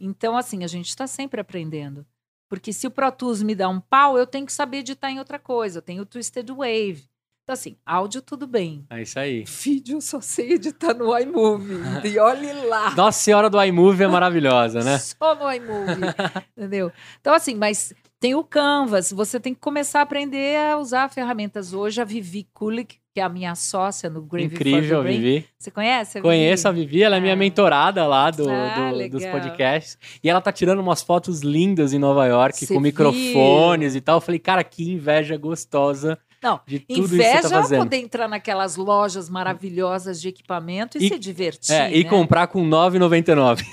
Então, 0.00 0.36
assim, 0.38 0.64
a 0.64 0.66
gente 0.66 0.88
está 0.88 1.06
sempre 1.06 1.38
aprendendo. 1.38 2.06
Porque 2.48 2.72
se 2.72 2.86
o 2.86 2.90
Pro 2.90 3.12
Tools 3.12 3.42
me 3.42 3.54
dá 3.54 3.68
um 3.68 3.78
pau, 3.80 4.16
eu 4.16 4.26
tenho 4.26 4.46
que 4.46 4.52
saber 4.52 4.78
editar 4.78 5.10
em 5.10 5.18
outra 5.18 5.38
coisa. 5.38 5.78
Eu 5.78 5.82
tenho 5.82 6.02
o 6.02 6.06
Twisted 6.06 6.48
Wave. 6.50 7.04
Então, 7.44 7.54
assim, 7.54 7.76
áudio 7.84 8.22
tudo 8.22 8.46
bem. 8.46 8.84
É 8.88 9.02
isso 9.02 9.18
aí. 9.18 9.42
Vídeo 9.44 9.96
eu 9.96 10.00
só 10.00 10.20
sei 10.20 10.52
editar 10.52 10.94
no 10.94 11.16
iMovie. 11.18 11.74
e 12.08 12.18
olhe 12.18 12.52
lá. 12.68 12.94
Nossa 12.94 13.18
Senhora 13.18 13.50
do 13.50 13.60
iMovie 13.62 14.04
é 14.04 14.08
maravilhosa, 14.08 14.80
né? 14.84 14.96
Só 15.02 15.34
no 15.34 15.52
iMovie, 15.52 16.02
entendeu? 16.56 16.92
Então, 17.20 17.34
assim, 17.34 17.56
mas 17.56 17.92
tem 18.20 18.36
o 18.36 18.44
Canvas. 18.44 19.10
Você 19.10 19.40
tem 19.40 19.54
que 19.54 19.60
começar 19.60 19.98
a 19.98 20.02
aprender 20.02 20.56
a 20.56 20.76
usar 20.78 21.08
ferramentas. 21.10 21.72
Hoje, 21.72 22.00
a 22.00 22.04
Vivi 22.04 22.46
Kulik, 22.54 22.98
que 23.12 23.18
é 23.20 23.24
a 23.24 23.28
minha 23.28 23.56
sócia 23.56 24.08
no 24.08 24.22
Grave 24.22 24.46
Incrível. 24.46 25.02
Vivi. 25.02 25.44
Você 25.58 25.72
conhece 25.72 26.18
a 26.18 26.20
Vivi? 26.20 26.28
Conheço 26.28 26.68
a 26.68 26.70
Vivi, 26.70 27.02
ela 27.02 27.16
é 27.16 27.20
minha 27.20 27.32
Ah. 27.32 27.36
mentorada 27.36 28.06
lá 28.06 28.30
do, 28.30 28.48
Ah, 28.48 28.92
do- 28.92 29.08
dos 29.10 29.26
podcasts. 29.26 29.98
E 30.22 30.30
ela 30.30 30.40
tá 30.40 30.52
tirando 30.52 30.78
umas 30.78 31.02
fotos 31.02 31.40
lindas 31.40 31.92
em 31.92 31.98
Nova 31.98 32.24
York, 32.24 32.68
com 32.68 32.78
microfones 32.78 33.96
e 33.96 34.00
tal. 34.00 34.18
Eu 34.18 34.20
falei, 34.20 34.38
cara, 34.38 34.62
que 34.62 34.92
inveja 34.92 35.36
gostosa 35.36 36.16
Não, 36.42 36.58
que 36.66 36.84
Inveja 36.88 37.42
tá 37.42 37.48
fazendo. 37.48 37.84
poder 37.84 37.98
entrar 37.98 38.26
naquelas 38.28 38.76
lojas 38.76 39.30
maravilhosas 39.30 40.20
de 40.20 40.28
equipamento 40.28 40.98
e, 40.98 41.04
E- 41.06 41.08
se 41.08 41.18
divertir. 41.18 41.72
É, 41.74 41.96
e 41.96 42.02
né? 42.04 42.10
comprar 42.10 42.48
com 42.48 42.62
R$ 42.64 42.68
9,99. 42.68 43.64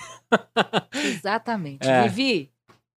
Exatamente. 0.94 1.88
É. 1.88 2.04
Vivi, 2.08 2.52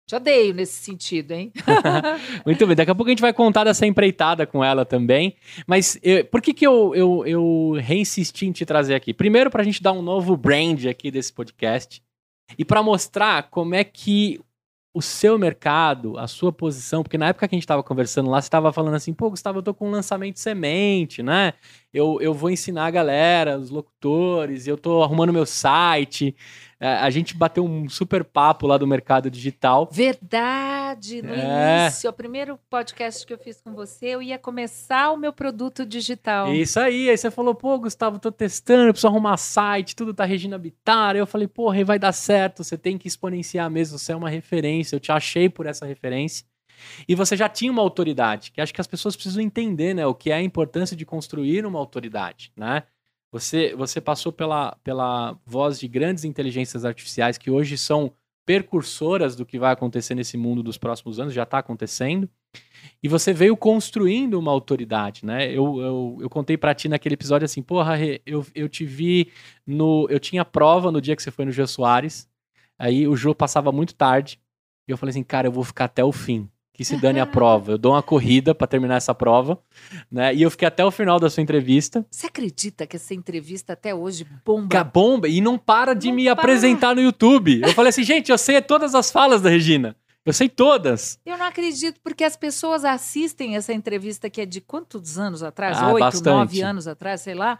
te 0.05 0.15
odeio 0.15 0.53
nesse 0.53 0.83
sentido, 0.83 1.31
hein? 1.31 1.51
Muito 2.45 2.67
bem, 2.67 2.75
daqui 2.75 2.91
a 2.91 2.95
pouco 2.95 3.09
a 3.09 3.13
gente 3.13 3.21
vai 3.21 3.31
contar 3.33 3.63
dessa 3.63 3.85
empreitada 3.85 4.45
com 4.45 4.63
ela 4.63 4.83
também. 4.85 5.35
Mas 5.65 5.97
eu- 6.03 6.25
por 6.25 6.41
que, 6.41 6.53
que 6.53 6.67
eu, 6.67 6.93
eu, 6.95 7.25
eu 7.25 7.77
reinsisti 7.79 8.45
em 8.45 8.51
te 8.51 8.65
trazer 8.65 8.95
aqui? 8.95 9.13
Primeiro, 9.13 9.49
pra 9.49 9.63
gente 9.63 9.81
dar 9.81 9.93
um 9.93 10.01
novo 10.01 10.35
brand 10.35 10.85
aqui 10.85 11.09
desse 11.09 11.31
podcast. 11.31 12.01
E 12.57 12.65
pra 12.65 12.83
mostrar 12.83 13.43
como 13.49 13.73
é 13.75 13.83
que 13.85 14.41
o 14.93 15.01
seu 15.01 15.37
mercado, 15.37 16.17
a 16.17 16.27
sua 16.27 16.51
posição, 16.51 17.01
porque 17.01 17.17
na 17.17 17.27
época 17.29 17.47
que 17.47 17.55
a 17.55 17.57
gente 17.57 17.63
estava 17.63 17.81
conversando 17.81 18.29
lá, 18.29 18.41
você 18.41 18.47
estava 18.47 18.73
falando 18.73 18.95
assim, 18.95 19.13
pô, 19.13 19.29
Gustavo, 19.29 19.59
eu 19.59 19.63
tô 19.63 19.73
com 19.73 19.87
um 19.87 19.91
lançamento 19.91 20.37
semente, 20.39 21.23
né? 21.23 21.53
Eu, 21.93 22.19
eu 22.21 22.33
vou 22.33 22.49
ensinar 22.49 22.85
a 22.85 22.91
galera, 22.91 23.57
os 23.57 23.69
locutores, 23.69 24.65
eu 24.65 24.77
tô 24.77 25.03
arrumando 25.03 25.33
meu 25.33 25.45
site. 25.45 26.35
É, 26.79 26.87
a 26.95 27.09
gente 27.09 27.35
bateu 27.35 27.63
um 27.65 27.87
super 27.89 28.23
papo 28.23 28.65
lá 28.65 28.77
do 28.77 28.87
mercado 28.87 29.29
digital. 29.29 29.87
Verdade, 29.91 31.21
no 31.21 31.33
É. 31.33 31.85
início, 31.85 32.09
o 32.09 32.13
primeiro 32.13 32.57
podcast 32.69 33.27
que 33.27 33.33
eu 33.33 33.37
fiz 33.37 33.61
com 33.61 33.73
você, 33.73 34.07
eu 34.07 34.21
ia 34.21 34.39
começar 34.39 35.11
o 35.11 35.17
meu 35.17 35.33
produto 35.33 35.85
digital. 35.85 36.51
Isso 36.53 36.79
aí, 36.79 37.09
aí 37.09 37.17
você 37.17 37.29
falou, 37.29 37.53
pô, 37.53 37.77
Gustavo, 37.77 38.17
tô 38.17 38.31
testando, 38.31 38.83
eu 38.87 38.93
preciso 38.93 39.07
arrumar 39.07 39.37
site, 39.37 39.95
tudo 39.95 40.13
tá 40.13 40.23
Regina 40.25 40.57
Bittar. 40.57 41.15
Eu 41.15 41.27
falei, 41.27 41.47
porra, 41.47 41.75
aí 41.75 41.83
vai 41.83 41.99
dar 41.99 42.13
certo, 42.13 42.63
você 42.63 42.77
tem 42.77 42.97
que 42.97 43.07
exponenciar 43.07 43.69
mesmo, 43.69 43.99
você 43.99 44.13
é 44.13 44.15
uma 44.15 44.29
referência, 44.29 44.95
eu 44.95 44.99
te 44.99 45.11
achei 45.11 45.49
por 45.49 45.65
essa 45.67 45.85
referência. 45.85 46.45
E 47.07 47.15
você 47.15 47.35
já 47.35 47.49
tinha 47.49 47.71
uma 47.71 47.81
autoridade, 47.81 48.51
que 48.51 48.61
acho 48.61 48.73
que 48.73 48.81
as 48.81 48.87
pessoas 48.87 49.15
precisam 49.15 49.41
entender, 49.41 49.93
né, 49.93 50.05
o 50.05 50.13
que 50.13 50.31
é 50.31 50.35
a 50.35 50.41
importância 50.41 50.95
de 50.95 51.05
construir 51.05 51.65
uma 51.65 51.79
autoridade, 51.79 52.51
né? 52.55 52.83
Você, 53.31 53.73
você 53.75 54.01
passou 54.01 54.31
pela, 54.31 54.77
pela 54.83 55.39
voz 55.45 55.79
de 55.79 55.87
grandes 55.87 56.25
inteligências 56.25 56.83
artificiais 56.83 57.37
que 57.37 57.49
hoje 57.49 57.77
são 57.77 58.13
percursoras 58.45 59.35
do 59.35 59.45
que 59.45 59.57
vai 59.57 59.71
acontecer 59.71 60.15
nesse 60.15 60.35
mundo 60.35 60.61
dos 60.61 60.77
próximos 60.77 61.19
anos, 61.19 61.33
já 61.33 61.43
está 61.43 61.59
acontecendo. 61.59 62.29
E 63.01 63.07
você 63.07 63.31
veio 63.31 63.55
construindo 63.55 64.37
uma 64.37 64.51
autoridade, 64.51 65.25
né? 65.25 65.49
Eu, 65.49 65.79
eu, 65.79 66.17
eu 66.21 66.29
contei 66.29 66.57
pra 66.57 66.75
ti 66.75 66.89
naquele 66.89 67.13
episódio 67.13 67.45
assim, 67.45 67.61
porra, 67.61 67.95
eu, 68.25 68.45
eu 68.53 68.67
te 68.67 68.85
vi 68.85 69.31
no. 69.65 70.07
Eu 70.09 70.19
tinha 70.19 70.43
prova 70.43 70.91
no 70.91 70.99
dia 70.99 71.15
que 71.15 71.23
você 71.23 71.31
foi 71.31 71.45
no 71.45 71.51
Jô 71.51 71.65
Soares. 71.65 72.29
Aí 72.77 73.07
o 73.07 73.15
Jô 73.15 73.33
passava 73.33 73.71
muito 73.71 73.95
tarde. 73.95 74.39
E 74.87 74.91
eu 74.91 74.97
falei 74.97 75.11
assim, 75.11 75.23
cara, 75.23 75.47
eu 75.47 75.51
vou 75.51 75.63
ficar 75.63 75.85
até 75.85 76.03
o 76.03 76.11
fim. 76.11 76.49
Que 76.81 76.85
se 76.85 76.97
dane 76.97 77.19
a 77.19 77.25
prova. 77.27 77.73
Eu 77.73 77.77
dou 77.77 77.91
uma 77.93 78.01
corrida 78.01 78.55
pra 78.55 78.65
terminar 78.65 78.95
essa 78.95 79.13
prova. 79.13 79.59
Né? 80.11 80.33
E 80.33 80.41
eu 80.41 80.49
fiquei 80.49 80.67
até 80.67 80.83
o 80.83 80.89
final 80.89 81.19
da 81.19 81.29
sua 81.29 81.43
entrevista. 81.43 82.03
Você 82.09 82.25
acredita 82.27 82.87
que 82.87 82.95
essa 82.95 83.13
entrevista 83.13 83.73
até 83.73 83.93
hoje 83.93 84.25
bomba? 84.45 84.67
Que 84.69 84.77
a 84.77 84.83
bomba, 84.83 85.27
e 85.27 85.39
não 85.41 85.57
para 85.57 85.93
de 85.93 86.07
Não 86.07 86.15
me 86.15 86.23
para. 86.23 86.33
apresentar 86.33 86.95
no 86.95 87.01
YouTube. 87.01 87.61
Eu 87.61 87.73
falei 87.73 87.89
assim, 87.89 88.03
gente, 88.03 88.31
eu 88.31 88.37
sei 88.37 88.59
todas 88.61 88.95
as 88.95 89.11
falas 89.11 89.41
da 89.41 89.49
Regina. 89.49 89.95
Eu 90.25 90.33
sei 90.33 90.47
todas. 90.49 91.19
Eu 91.25 91.37
não 91.37 91.45
acredito, 91.45 91.99
porque 92.03 92.23
as 92.23 92.35
pessoas 92.37 92.85
assistem 92.85 93.55
essa 93.55 93.73
entrevista 93.73 94.29
que 94.29 94.41
é 94.41 94.45
de 94.45 94.61
quantos 94.61 95.17
anos 95.17 95.41
atrás? 95.41 95.77
Ah, 95.79 95.91
Oito, 95.93 95.99
bastante. 96.03 96.25
nove 96.35 96.61
anos 96.61 96.87
atrás, 96.87 97.21
sei 97.21 97.33
lá. 97.33 97.59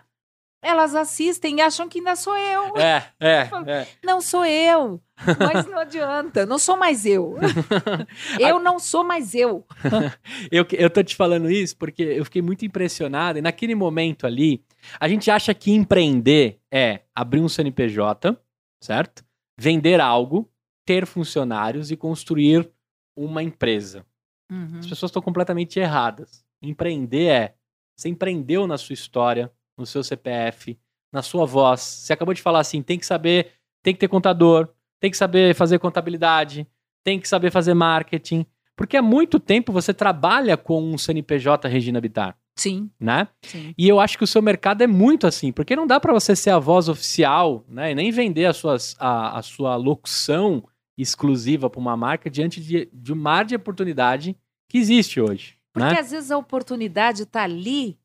Elas 0.61 0.93
assistem 0.93 1.57
e 1.57 1.61
acham 1.61 1.89
que 1.89 1.97
ainda 1.97 2.15
sou 2.15 2.37
eu. 2.37 2.77
É, 2.77 3.03
é, 3.19 3.49
é. 3.67 3.87
Não 4.03 4.21
sou 4.21 4.45
eu. 4.45 5.01
Mas 5.39 5.65
não 5.65 5.79
adianta. 5.79 6.45
Não 6.45 6.59
sou 6.59 6.77
mais 6.77 7.03
eu. 7.05 7.35
eu 8.39 8.59
não 8.59 8.77
sou 8.77 9.03
mais 9.03 9.33
eu. 9.33 9.65
Eu, 10.51 10.65
eu 10.71 10.89
tô 10.89 11.03
te 11.03 11.15
falando 11.15 11.49
isso 11.49 11.77
porque 11.77 12.01
eu 12.01 12.25
fiquei 12.25 12.41
muito 12.41 12.65
impressionado. 12.65 13.39
E 13.39 13.41
naquele 13.41 13.75
momento 13.75 14.25
ali, 14.25 14.63
a 14.99 15.07
gente 15.07 15.29
acha 15.29 15.53
que 15.53 15.71
empreender 15.71 16.59
é 16.71 17.01
abrir 17.15 17.39
um 17.39 17.47
CNPJ, 17.47 18.37
certo? 18.81 19.23
Vender 19.57 20.01
algo, 20.01 20.49
ter 20.85 21.05
funcionários 21.05 21.91
e 21.91 21.95
construir 21.95 22.69
uma 23.15 23.43
empresa. 23.43 24.05
Uhum. 24.51 24.79
As 24.79 24.87
pessoas 24.87 25.09
estão 25.09 25.21
completamente 25.21 25.79
erradas. 25.79 26.43
Empreender 26.61 27.27
é 27.27 27.55
você 27.95 28.09
empreendeu 28.09 28.65
na 28.65 28.79
sua 28.79 28.93
história, 28.93 29.51
no 29.81 29.85
seu 29.85 30.03
CPF, 30.03 30.77
na 31.11 31.21
sua 31.21 31.45
voz. 31.45 31.81
Você 31.81 32.13
acabou 32.13 32.33
de 32.33 32.41
falar 32.41 32.59
assim, 32.59 32.81
tem 32.81 32.97
que 32.97 33.05
saber, 33.05 33.51
tem 33.83 33.93
que 33.93 33.99
ter 33.99 34.07
contador, 34.07 34.69
tem 34.99 35.11
que 35.11 35.17
saber 35.17 35.53
fazer 35.53 35.79
contabilidade, 35.79 36.65
tem 37.03 37.19
que 37.19 37.27
saber 37.27 37.51
fazer 37.51 37.73
marketing. 37.73 38.45
Porque 38.75 38.95
há 38.95 39.01
muito 39.01 39.39
tempo 39.39 39.73
você 39.73 39.93
trabalha 39.93 40.55
com 40.55 40.81
um 40.81 40.97
CNPJ 40.97 41.67
Regina 41.67 41.99
Bittar, 41.99 42.37
Sim, 42.55 42.89
né? 42.99 43.27
sim. 43.43 43.73
E 43.77 43.87
eu 43.87 43.99
acho 43.99 44.17
que 44.17 44.23
o 44.23 44.27
seu 44.27 44.41
mercado 44.41 44.81
é 44.81 44.87
muito 44.87 45.27
assim, 45.27 45.51
porque 45.51 45.75
não 45.75 45.87
dá 45.87 45.99
para 45.99 46.13
você 46.13 46.35
ser 46.35 46.51
a 46.51 46.59
voz 46.59 46.87
oficial, 46.89 47.65
né? 47.67 47.91
E 47.91 47.95
nem 47.95 48.11
vender 48.11 48.45
as 48.45 48.57
suas, 48.57 48.95
a, 48.99 49.37
a 49.37 49.41
sua 49.41 49.75
locução 49.75 50.63
exclusiva 50.97 51.69
para 51.69 51.79
uma 51.79 51.97
marca 51.97 52.29
diante 52.29 52.61
de, 52.61 52.89
de 52.93 53.13
um 53.13 53.15
mar 53.15 53.45
de 53.45 53.55
oportunidade 53.55 54.35
que 54.69 54.77
existe 54.77 55.19
hoje. 55.19 55.57
Porque 55.73 55.93
né? 55.93 55.99
às 55.99 56.11
vezes 56.11 56.31
a 56.31 56.37
oportunidade 56.37 57.23
está 57.23 57.43
ali, 57.43 57.97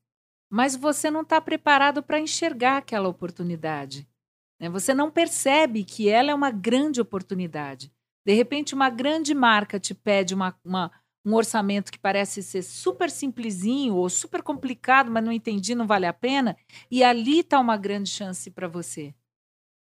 mas 0.49 0.75
você 0.75 1.09
não 1.11 1.21
está 1.21 1.39
preparado 1.41 2.01
para 2.03 2.19
enxergar 2.19 2.77
aquela 2.77 3.07
oportunidade. 3.09 4.07
né? 4.59 4.69
Você 4.69 4.93
não 4.93 5.11
percebe 5.11 5.83
que 5.83 6.09
ela 6.09 6.31
é 6.31 6.35
uma 6.35 6.51
grande 6.51 7.01
oportunidade. 7.01 7.91
De 8.25 8.33
repente, 8.33 8.73
uma 8.75 8.89
grande 8.89 9.33
marca 9.33 9.79
te 9.79 9.93
pede 9.93 10.33
uma, 10.33 10.57
uma- 10.63 10.91
um 11.25 11.33
orçamento 11.35 11.91
que 11.91 11.99
parece 11.99 12.41
ser 12.41 12.61
super 12.61 13.09
simplesinho 13.09 13.95
ou 13.95 14.09
super 14.09 14.41
complicado, 14.41 15.11
mas 15.11 15.23
não 15.23 15.31
entendi, 15.31 15.75
não 15.75 15.85
vale 15.87 16.05
a 16.05 16.13
pena, 16.13 16.57
e 16.89 17.03
ali 17.03 17.39
está 17.39 17.59
uma 17.59 17.77
grande 17.77 18.09
chance 18.09 18.49
para 18.51 18.67
você. 18.67 19.13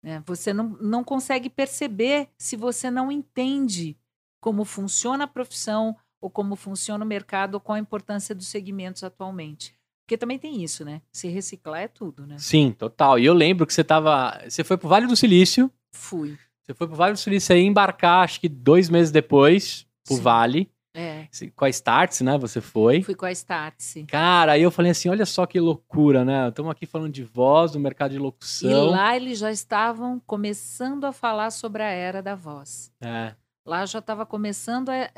né? 0.03 0.23
Você 0.27 0.53
não, 0.53 0.71
não 0.81 1.05
consegue 1.05 1.51
perceber 1.51 2.29
se 2.39 2.57
você 2.57 2.91
não 2.91 3.11
entende 3.11 3.97
como 4.41 4.65
funciona 4.65 5.25
a 5.25 5.29
profissão, 5.29 5.97
ou 6.21 6.31
como 6.31 6.57
funciona 6.57 7.05
o 7.05 7.09
mercado, 7.09 7.55
ou 7.55 7.61
qual 7.61 7.77
a 7.77 7.81
importância 7.81 8.35
dos 8.35 8.47
segmentos 8.49 9.05
atualmente. 9.05 9.76
Porque 10.07 10.17
também 10.17 10.39
tem 10.39 10.63
isso, 10.63 10.85
né? 10.85 11.03
Se 11.13 11.27
reciclar 11.27 11.81
é 11.83 11.89
tudo, 11.89 12.25
né? 12.25 12.37
Sim, 12.39 12.71
total. 12.71 13.19
E 13.19 13.25
eu 13.25 13.35
lembro 13.35 13.67
que 13.67 13.75
você 13.75 13.83
tava. 13.83 14.41
Você 14.49 14.63
foi 14.63 14.77
pro 14.77 14.89
Vale 14.89 15.07
do 15.09 15.17
Silício. 15.17 15.69
Fui. 15.93 16.39
Você 16.63 16.73
foi 16.75 16.87
pro 16.87 16.95
Vale 16.97 17.15
do 17.15 17.19
Silício 17.19 17.53
aí 17.55 17.63
embarcar, 17.63 18.23
acho 18.23 18.41
que 18.41 18.49
dois 18.49 18.89
meses 18.89 19.11
depois, 19.11 19.85
pro 20.05 20.15
Sim. 20.17 20.23
Vale. 20.23 20.71
É, 20.95 21.27
Com 21.55 21.65
a 21.67 21.69
Starts, 21.69 22.21
né? 22.23 22.39
Você 22.39 22.61
foi. 22.61 23.03
fui 23.03 23.15
com 23.17 23.27
a 23.27 23.33
Startse. 23.33 24.05
Cara, 24.05 24.53
aí 24.53 24.63
eu 24.63 24.71
falei 24.71 24.93
assim: 24.93 25.09
olha 25.11 25.27
só 25.27 25.45
que 25.45 25.59
loucura, 25.61 26.25
né? 26.25 26.49
Estamos 26.49 26.71
aqui 26.71 26.87
falando 26.87 27.13
de 27.13 27.23
voz, 27.25 27.73
do 27.73 27.81
mercado 27.81 28.13
de 28.13 28.17
E 28.17 28.21
locução. 28.21 28.87
lá 28.87 29.15
eles 29.17 29.39
já 29.41 29.51
estavam 29.51 30.19
começando 30.25 31.05
a 31.05 31.13
falar 31.13 31.51
sobre 31.51 31.83
a 31.83 31.89
era 31.91 32.23
da 32.23 32.35
voz. 32.37 32.91
É. 33.01 33.35
Lá 33.67 33.85
já 33.85 33.99
estava 33.99 34.25
começando 34.25 34.89
a. 34.89 35.11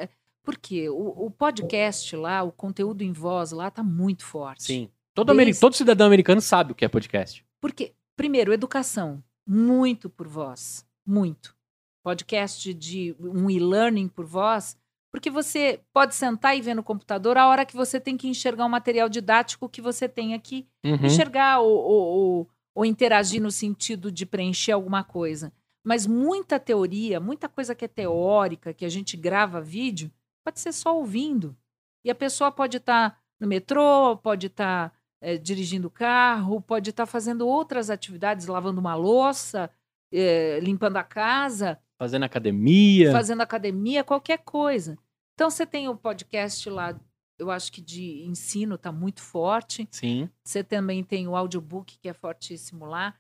Por 0.49 0.57
quê? 0.57 0.89
O, 0.89 1.27
o 1.27 1.31
podcast 1.31 2.17
lá, 2.17 2.43
o 2.43 2.51
conteúdo 2.51 3.03
em 3.03 3.13
voz 3.13 3.53
lá 3.53 3.69
está 3.69 3.83
muito 3.83 4.25
forte. 4.25 4.63
Sim. 4.63 4.89
Todo, 5.13 5.35
Desde- 5.35 5.61
todo 5.61 5.77
cidadão 5.77 6.07
americano 6.07 6.41
sabe 6.41 6.73
o 6.73 6.75
que 6.75 6.87
é 6.87 6.89
podcast. 6.89 7.45
Porque, 7.61 7.93
primeiro, 8.17 8.51
educação. 8.51 9.23
Muito 9.47 10.09
por 10.09 10.27
voz. 10.27 10.87
Muito. 11.07 11.55
Podcast 12.03 12.73
de 12.73 13.15
um 13.21 13.51
e-learning 13.51 14.09
por 14.09 14.25
voz. 14.25 14.75
Porque 15.13 15.29
você 15.29 15.81
pode 15.93 16.15
sentar 16.15 16.57
e 16.57 16.63
ver 16.63 16.73
no 16.73 16.83
computador 16.83 17.37
a 17.37 17.47
hora 17.47 17.67
que 17.67 17.77
você 17.77 18.01
tem 18.01 18.17
que 18.17 18.27
enxergar 18.27 18.65
um 18.65 18.71
material 18.71 19.11
didático 19.11 19.69
que 19.69 19.83
você 19.83 20.09
tem 20.09 20.33
aqui. 20.33 20.67
Uhum. 20.83 20.95
Enxergar 21.05 21.61
ou, 21.61 21.77
ou- 21.77 22.07
ou- 22.07 22.51
ou 22.75 22.85
interagir 22.87 23.43
no 23.43 23.51
sentido 23.51 24.11
de 24.11 24.25
preencher 24.25 24.73
alguma 24.73 25.05
coisa. 25.05 25.53
Mas 25.85 26.07
muita 26.07 26.59
teoria, 26.59 27.21
muita 27.21 27.51
coisa 27.51 27.75
que 27.75 27.85
é 27.85 27.89
teórica, 27.89 28.73
que 28.73 28.87
a 28.87 28.89
gente 28.89 29.15
grava 29.15 29.61
vídeo, 29.61 30.11
pode 30.49 30.61
ser 30.61 30.73
só 30.73 30.97
ouvindo. 30.97 31.55
E 32.03 32.11
a 32.11 32.15
pessoa 32.15 32.51
pode 32.51 32.79
estar 32.79 33.11
tá 33.11 33.19
no 33.39 33.47
metrô, 33.47 34.17
pode 34.17 34.47
estar 34.47 34.91
tá, 34.91 34.97
é, 35.21 35.37
dirigindo 35.37 35.89
o 35.89 35.91
carro, 35.91 36.61
pode 36.61 36.89
estar 36.91 37.05
tá 37.05 37.11
fazendo 37.11 37.47
outras 37.47 37.91
atividades, 37.91 38.47
lavando 38.47 38.81
uma 38.81 38.95
louça, 38.95 39.71
é, 40.11 40.59
limpando 40.61 40.97
a 40.97 41.05
casa. 41.05 41.79
Fazendo 41.99 42.25
academia. 42.25 43.13
Fazendo 43.13 43.43
academia, 43.43 44.03
qualquer 44.03 44.39
coisa. 44.39 44.97
Então 45.35 45.51
você 45.51 45.67
tem 45.67 45.87
o 45.89 45.97
podcast 45.97 46.69
lá, 46.71 46.99
eu 47.39 47.51
acho 47.51 47.71
que 47.71 47.83
de 47.83 48.25
ensino 48.25 48.77
está 48.77 48.91
muito 48.91 49.21
forte. 49.21 49.87
Sim. 49.91 50.31
Você 50.43 50.65
também 50.65 51.05
tem 51.05 51.29
o 51.29 51.37
audiobook 51.37 51.99
que 51.99 52.09
é 52.09 52.15
fortíssimo 52.15 52.87
lá. 52.87 53.15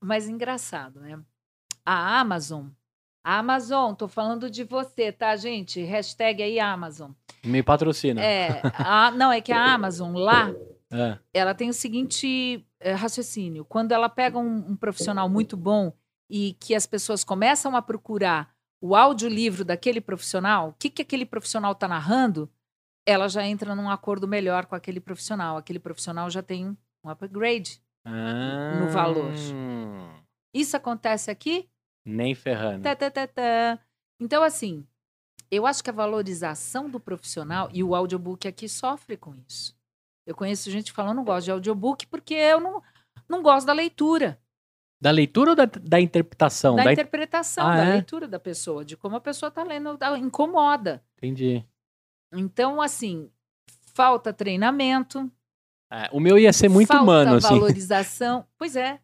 Mas 0.00 0.28
engraçado, 0.28 0.98
né? 1.00 1.22
A 1.84 2.18
Amazon 2.18 2.68
Amazon, 3.24 3.94
tô 3.94 4.06
falando 4.06 4.50
de 4.50 4.64
você, 4.64 5.10
tá, 5.10 5.34
gente? 5.34 5.82
Hashtag 5.82 6.42
aí 6.42 6.60
Amazon. 6.60 7.12
Me 7.42 7.62
patrocina. 7.62 8.22
É, 8.22 8.60
a, 8.78 9.10
não, 9.10 9.32
é 9.32 9.40
que 9.40 9.50
a 9.50 9.72
Amazon 9.72 10.14
lá, 10.14 10.52
é. 10.92 11.18
ela 11.32 11.54
tem 11.54 11.70
o 11.70 11.74
seguinte 11.74 12.66
é, 12.78 12.92
raciocínio. 12.92 13.64
Quando 13.64 13.92
ela 13.92 14.10
pega 14.10 14.38
um, 14.38 14.72
um, 14.72 14.76
profissional 14.76 15.26
muito 15.26 15.56
bom 15.56 15.90
e 16.28 16.54
que 16.60 16.74
as 16.74 16.86
pessoas 16.86 17.24
começam 17.24 17.74
a 17.74 17.80
procurar 17.80 18.52
o 18.78 18.94
audiolivro 18.94 19.64
daquele 19.64 20.02
profissional, 20.02 20.68
o 20.68 20.74
que, 20.74 20.90
que 20.90 21.00
aquele 21.00 21.24
profissional 21.24 21.72
está 21.72 21.88
narrando, 21.88 22.50
ela 23.06 23.26
já 23.26 23.46
entra 23.46 23.74
num 23.74 23.88
acordo 23.88 24.28
melhor 24.28 24.66
com 24.66 24.74
aquele 24.74 25.00
profissional. 25.00 25.56
Aquele 25.56 25.78
profissional 25.78 26.28
já 26.28 26.42
tem 26.42 26.76
um 27.02 27.08
upgrade 27.08 27.80
ah. 28.04 28.80
no 28.80 28.90
valor. 28.90 29.32
Isso 30.52 30.76
acontece 30.76 31.30
aqui? 31.30 31.70
Nem 32.04 32.34
ferrando. 32.34 32.82
Tá, 32.82 32.94
tá, 32.94 33.10
tá, 33.10 33.26
tá. 33.26 33.78
Então, 34.20 34.42
assim, 34.42 34.86
eu 35.50 35.66
acho 35.66 35.82
que 35.82 35.90
a 35.90 35.92
valorização 35.92 36.88
do 36.90 37.00
profissional 37.00 37.68
e 37.72 37.82
o 37.82 37.94
audiobook 37.94 38.46
aqui 38.46 38.68
sofre 38.68 39.16
com 39.16 39.34
isso. 39.48 39.76
Eu 40.26 40.34
conheço 40.34 40.70
gente 40.70 40.92
falando, 40.92 41.16
não 41.16 41.24
gosto 41.24 41.44
de 41.44 41.50
audiobook 41.50 42.06
porque 42.06 42.34
eu 42.34 42.60
não, 42.60 42.82
não 43.28 43.42
gosto 43.42 43.66
da 43.66 43.72
leitura. 43.72 44.40
Da 45.00 45.10
leitura 45.10 45.50
ou 45.50 45.56
da, 45.56 45.66
da 45.66 46.00
interpretação? 46.00 46.76
Da, 46.76 46.84
da 46.84 46.92
interpretação, 46.92 47.66
ah, 47.66 47.76
da 47.76 47.84
é? 47.84 47.92
leitura 47.94 48.26
da 48.26 48.40
pessoa, 48.40 48.84
de 48.84 48.96
como 48.96 49.16
a 49.16 49.20
pessoa 49.20 49.48
está 49.48 49.62
lendo, 49.62 49.98
incomoda. 50.16 51.02
Entendi. 51.18 51.64
Então, 52.32 52.80
assim, 52.80 53.30
falta 53.92 54.32
treinamento. 54.32 55.30
É, 55.92 56.08
o 56.10 56.18
meu 56.18 56.38
ia 56.38 56.52
ser 56.52 56.68
muito 56.68 56.88
falta 56.88 57.02
humano, 57.02 57.36
assim. 57.36 57.48
valorização. 57.54 58.46
Pois 58.56 58.76
é. 58.76 58.98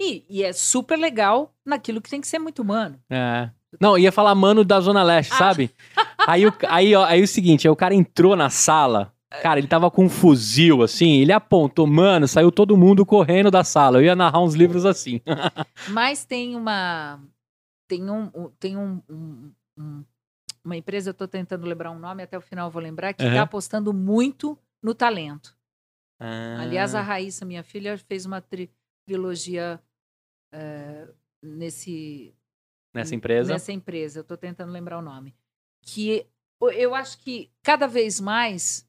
E, 0.00 0.24
e, 0.28 0.42
é 0.42 0.52
super 0.52 0.98
legal 0.98 1.54
naquilo 1.64 2.00
que 2.00 2.10
tem 2.10 2.20
que 2.20 2.26
ser 2.26 2.38
muito 2.38 2.62
humano. 2.62 2.98
É. 3.08 3.48
Não, 3.80 3.96
ia 3.96 4.12
falar 4.12 4.34
mano 4.34 4.64
da 4.64 4.80
Zona 4.80 5.02
Leste, 5.02 5.32
ah. 5.34 5.38
sabe? 5.38 5.70
aí, 6.26 6.46
o, 6.46 6.52
aí, 6.68 6.94
ó, 6.94 7.04
aí 7.04 7.22
o 7.22 7.28
seguinte, 7.28 7.66
aí 7.66 7.70
o 7.70 7.76
cara 7.76 7.94
entrou 7.94 8.36
na 8.36 8.50
sala, 8.50 9.12
cara, 9.42 9.58
ele 9.58 9.68
tava 9.68 9.90
com 9.90 10.04
um 10.04 10.08
fuzil, 10.08 10.82
assim, 10.82 11.20
ele 11.20 11.32
apontou, 11.32 11.86
mano, 11.86 12.26
saiu 12.26 12.50
todo 12.50 12.76
mundo 12.76 13.06
correndo 13.06 13.50
da 13.50 13.64
sala. 13.64 13.98
Eu 13.98 14.04
ia 14.04 14.16
narrar 14.16 14.40
uns 14.40 14.54
livros 14.54 14.84
assim. 14.84 15.20
Mas 15.90 16.24
tem 16.24 16.56
uma... 16.56 17.20
Tem 17.88 18.10
um... 18.10 18.30
Tem 18.58 18.76
um, 18.76 19.00
um, 19.08 19.52
um 19.78 20.04
uma 20.64 20.76
empresa, 20.78 21.10
eu 21.10 21.14
tô 21.14 21.28
tentando 21.28 21.66
lembrar 21.66 21.90
um 21.90 21.98
nome, 21.98 22.22
até 22.22 22.38
o 22.38 22.40
final 22.40 22.68
eu 22.68 22.70
vou 22.70 22.80
lembrar, 22.80 23.12
que 23.12 23.22
uhum. 23.22 23.34
tá 23.34 23.42
apostando 23.42 23.92
muito 23.92 24.58
no 24.82 24.94
talento. 24.94 25.54
Ah. 26.18 26.56
Aliás, 26.60 26.94
a 26.94 27.02
Raíssa, 27.02 27.44
minha 27.44 27.62
filha, 27.62 27.98
fez 27.98 28.24
uma... 28.24 28.40
Tri 28.40 28.70
trilogia 29.06 29.82
é, 30.52 31.08
nesse 31.42 32.34
nessa 32.92 33.14
empresa. 33.14 33.52
Nessa 33.52 33.72
empresa, 33.72 34.18
eu 34.20 34.22
estou 34.22 34.36
tentando 34.36 34.72
lembrar 34.72 34.98
o 34.98 35.02
nome. 35.02 35.34
Que 35.82 36.26
eu 36.60 36.94
acho 36.94 37.18
que 37.18 37.50
cada 37.62 37.86
vez 37.86 38.20
mais 38.20 38.88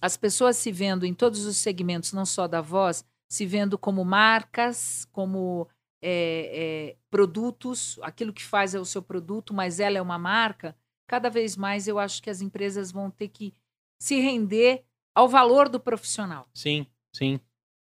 as 0.00 0.16
pessoas 0.16 0.56
se 0.56 0.72
vendo 0.72 1.04
em 1.04 1.12
todos 1.12 1.44
os 1.44 1.56
segmentos, 1.56 2.12
não 2.12 2.24
só 2.24 2.48
da 2.48 2.60
voz, 2.60 3.04
se 3.28 3.44
vendo 3.44 3.76
como 3.76 4.04
marcas, 4.04 5.04
como 5.12 5.68
é, 6.02 6.92
é, 6.92 6.96
produtos, 7.10 7.98
aquilo 8.02 8.32
que 8.32 8.42
faz 8.42 8.74
é 8.74 8.80
o 8.80 8.84
seu 8.84 9.02
produto, 9.02 9.52
mas 9.52 9.78
ela 9.78 9.98
é 9.98 10.02
uma 10.02 10.18
marca. 10.18 10.76
Cada 11.06 11.28
vez 11.28 11.56
mais 11.56 11.86
eu 11.86 11.98
acho 11.98 12.22
que 12.22 12.30
as 12.30 12.40
empresas 12.40 12.90
vão 12.90 13.10
ter 13.10 13.28
que 13.28 13.54
se 14.00 14.18
render 14.20 14.84
ao 15.14 15.28
valor 15.28 15.68
do 15.68 15.78
profissional. 15.78 16.48
Sim, 16.54 16.86
sim. 17.14 17.40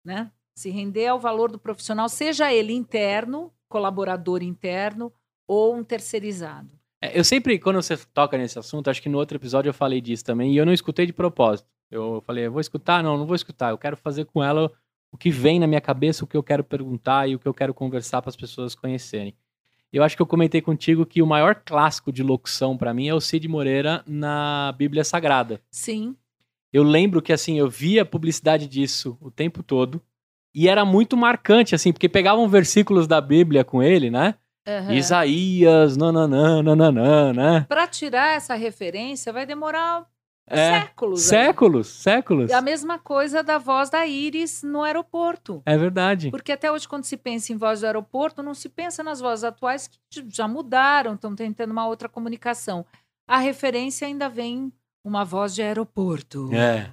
Né? 0.04 0.32
Se 0.62 0.69
render 0.69 1.08
ao 1.08 1.19
valor 1.19 1.52
do 1.52 1.60
profissional, 1.60 2.08
seja 2.08 2.54
ele 2.54 2.74
interno, 2.74 3.52
colaborador 3.67 4.43
interno 4.43 5.12
ou 5.47 5.76
um 5.76 5.84
terceirizado. 5.84 6.69
É, 7.02 7.17
eu 7.17 7.24
sempre, 7.24 7.58
quando 7.58 7.82
você 7.82 7.97
toca 7.97 8.38
nesse 8.38 8.60
assunto, 8.60 8.89
acho 8.89 9.02
que 9.02 9.10
no 9.10 9.17
outro 9.17 9.38
episódio 9.38 9.69
eu 9.69 9.74
falei 9.74 10.00
disso 10.00 10.24
também, 10.24 10.54
e 10.54 10.58
eu 10.58 10.65
não 10.65 10.74
escutei 10.74 11.06
de 11.06 11.13
propósito. 11.13 11.67
Eu 11.89 12.21
falei, 12.26 12.45
eu 12.45 12.52
vou 12.52 12.62
escutar? 12.62 13.04
Não, 13.04 13.17
não 13.17 13.26
vou 13.26 13.36
escutar. 13.36 13.71
Eu 13.71 13.78
quero 13.78 13.97
fazer 13.97 14.26
com 14.26 14.41
ela 14.43 14.71
o 15.12 15.17
que 15.17 15.30
vem 15.30 15.60
na 15.60 15.67
minha 15.67 15.82
cabeça, 15.82 16.24
o 16.24 16.28
que 16.28 16.38
eu 16.38 16.43
quero 16.43 16.63
perguntar 16.63 17.28
e 17.28 17.36
o 17.36 17.39
que 17.39 17.47
eu 17.47 17.54
quero 17.54 17.74
conversar 17.74 18.21
para 18.21 18.30
as 18.30 18.36
pessoas 18.36 18.76
conhecerem. 18.76 19.36
Eu 19.91 20.04
acho 20.04 20.15
que 20.15 20.21
eu 20.21 20.28
comentei 20.28 20.62
contigo 20.62 21.06
que 21.06 21.21
o 21.21 21.28
maior 21.28 21.56
clássico 21.56 22.13
de 22.13 22.24
locução 22.24 22.78
para 22.78 22.93
mim 22.93 23.10
é 23.10 23.13
o 23.13 23.19
Cid 23.19 23.45
Moreira 23.50 24.04
na 24.08 24.74
Bíblia 24.78 25.04
Sagrada. 25.04 25.60
Sim. 25.69 26.15
Eu 26.71 26.84
lembro 26.84 27.21
que 27.21 27.34
assim, 27.34 27.60
eu 27.60 27.69
via 27.69 28.06
publicidade 28.06 28.67
disso 28.67 29.17
o 29.19 29.30
tempo 29.30 29.62
todo. 29.62 30.02
E 30.54 30.68
era 30.68 30.84
muito 30.84 31.16
marcante, 31.16 31.74
assim, 31.74 31.94
porque 31.94 32.10
pegavam 32.10 32.48
versículos 32.48 33.08
da 33.08 33.22
Bíblia 33.22 33.64
com 33.64 33.82
ele, 33.82 34.10
né? 34.10 34.36
Uhum. 34.68 34.94
Isaías, 34.94 35.98
nananã, 35.98 36.62
nananã, 36.62 37.34
né? 37.34 37.66
Pra 37.68 37.88
tirar 37.88 38.36
essa 38.36 38.54
referência 38.54 39.34
vai 39.34 39.46
demorar 39.46 40.06
é, 40.48 40.82
séculos. 40.82 41.22
Séculos, 41.22 41.88
aí. 41.88 42.04
séculos. 42.04 42.52
A 42.52 42.62
mesma 42.62 43.00
coisa 43.00 43.42
da 43.42 43.58
voz 43.58 43.90
da 43.90 44.06
Iris 44.06 44.62
no 44.62 44.84
aeroporto. 44.84 45.64
É 45.66 45.78
verdade. 45.78 46.30
Porque 46.30 46.52
até 46.52 46.72
hoje, 46.72 46.88
quando 46.88 47.06
se 47.06 47.18
pensa 47.18 47.54
em 47.54 47.58
voz 47.58 47.80
do 47.80 47.86
aeroporto, 47.86 48.44
não 48.44 48.54
se 48.54 48.70
pensa 48.70 49.02
nas 49.02 49.20
vozes 49.20 49.44
atuais 49.44 49.88
que 49.88 50.26
já 50.30 50.48
mudaram, 50.48 51.16
estão 51.16 51.34
tentando 51.34 51.72
uma 51.72 51.88
outra 51.88 52.10
comunicação. 52.10 52.86
A 53.28 53.38
referência 53.38 54.06
ainda 54.06 54.28
vem 54.28 54.72
uma 55.04 55.24
voz 55.24 55.56
de 55.56 55.62
aeroporto. 55.62 56.50
É. 56.54 56.92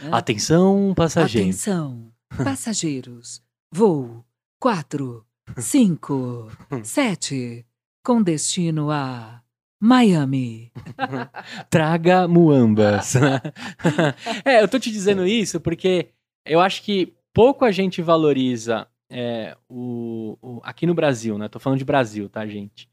é. 0.00 0.08
Atenção, 0.12 0.92
passageiro. 0.94 1.48
Atenção. 1.48 2.12
Passageiros, 2.36 3.42
voo 3.72 4.24
4, 4.60 5.24
5, 5.56 6.50
7, 6.82 7.66
com 8.04 8.22
destino 8.22 8.90
a 8.90 9.42
Miami. 9.80 10.72
Traga 11.70 12.28
muambas. 12.28 13.14
é, 14.44 14.62
eu 14.62 14.68
tô 14.68 14.78
te 14.78 14.90
dizendo 14.90 15.26
isso 15.26 15.60
porque 15.60 16.10
eu 16.44 16.60
acho 16.60 16.82
que 16.82 17.14
pouco 17.32 17.64
a 17.64 17.70
gente 17.70 18.02
valoriza 18.02 18.86
é, 19.10 19.56
o, 19.68 20.36
o, 20.42 20.60
aqui 20.62 20.86
no 20.86 20.94
Brasil, 20.94 21.38
né? 21.38 21.48
Tô 21.48 21.58
falando 21.58 21.78
de 21.78 21.84
Brasil, 21.84 22.28
tá, 22.28 22.46
gente? 22.46 22.88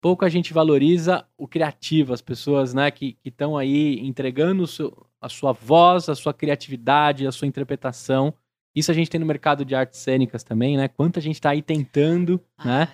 Pouco 0.00 0.24
a 0.24 0.28
gente 0.28 0.52
valoriza 0.52 1.26
o 1.38 1.48
criativo, 1.48 2.12
as 2.12 2.20
pessoas, 2.20 2.74
né, 2.74 2.90
que 2.90 3.16
estão 3.24 3.56
aí 3.56 3.98
entregando 4.00 4.66
seu, 4.66 5.06
a 5.20 5.30
sua 5.30 5.52
voz, 5.52 6.08
a 6.08 6.14
sua 6.14 6.34
criatividade, 6.34 7.26
a 7.26 7.32
sua 7.32 7.48
interpretação 7.48 8.34
isso 8.74 8.90
a 8.90 8.94
gente 8.94 9.10
tem 9.10 9.20
no 9.20 9.26
mercado 9.26 9.64
de 9.64 9.74
artes 9.74 10.00
cênicas 10.00 10.42
também, 10.42 10.76
né? 10.76 10.88
Quanta 10.88 11.20
gente 11.20 11.36
está 11.36 11.50
aí 11.50 11.62
tentando, 11.62 12.40
Ai. 12.58 12.66
né? 12.66 12.88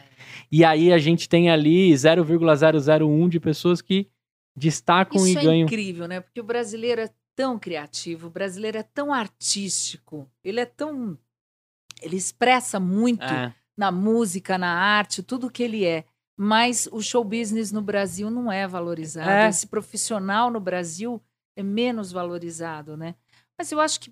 E 0.53 0.65
aí 0.65 0.93
a 0.93 0.99
gente 0.99 1.29
tem 1.29 1.51
ali 1.51 1.95
0,001 1.97 3.29
de 3.29 3.41
pessoas 3.41 3.81
que 3.81 4.09
destacam 4.55 5.17
Isso 5.27 5.31
e 5.31 5.35
ganham. 5.35 5.67
Isso 5.67 5.75
é 5.75 5.79
incrível, 5.79 6.07
né? 6.07 6.21
Porque 6.21 6.41
o 6.41 6.45
brasileiro 6.45 7.01
é 7.01 7.09
tão 7.35 7.59
criativo, 7.59 8.27
o 8.27 8.31
brasileiro 8.31 8.77
é 8.77 8.83
tão 8.83 9.13
artístico, 9.13 10.31
ele 10.45 10.61
é 10.61 10.67
tão. 10.67 11.17
Ele 12.03 12.17
expressa 12.17 12.79
muito 12.79 13.25
é. 13.25 13.55
na 13.77 13.91
música, 13.91 14.59
na 14.59 14.71
arte, 14.71 15.23
tudo 15.23 15.51
que 15.51 15.63
ele 15.63 15.85
é. 15.85 16.05
Mas 16.37 16.89
o 16.91 17.03
show 17.03 17.23
business 17.23 17.71
no 17.71 17.83
Brasil 17.83 18.31
não 18.31 18.51
é 18.51 18.67
valorizado. 18.67 19.31
É. 19.31 19.49
Esse 19.49 19.67
profissional 19.67 20.51
no 20.51 20.61
Brasil 20.61 21.23
é 21.57 21.63
menos 21.63 22.13
valorizado, 22.13 22.97
né? 22.97 23.15
Mas 23.59 23.71
eu 23.71 23.81
acho 23.81 24.01
que 24.01 24.11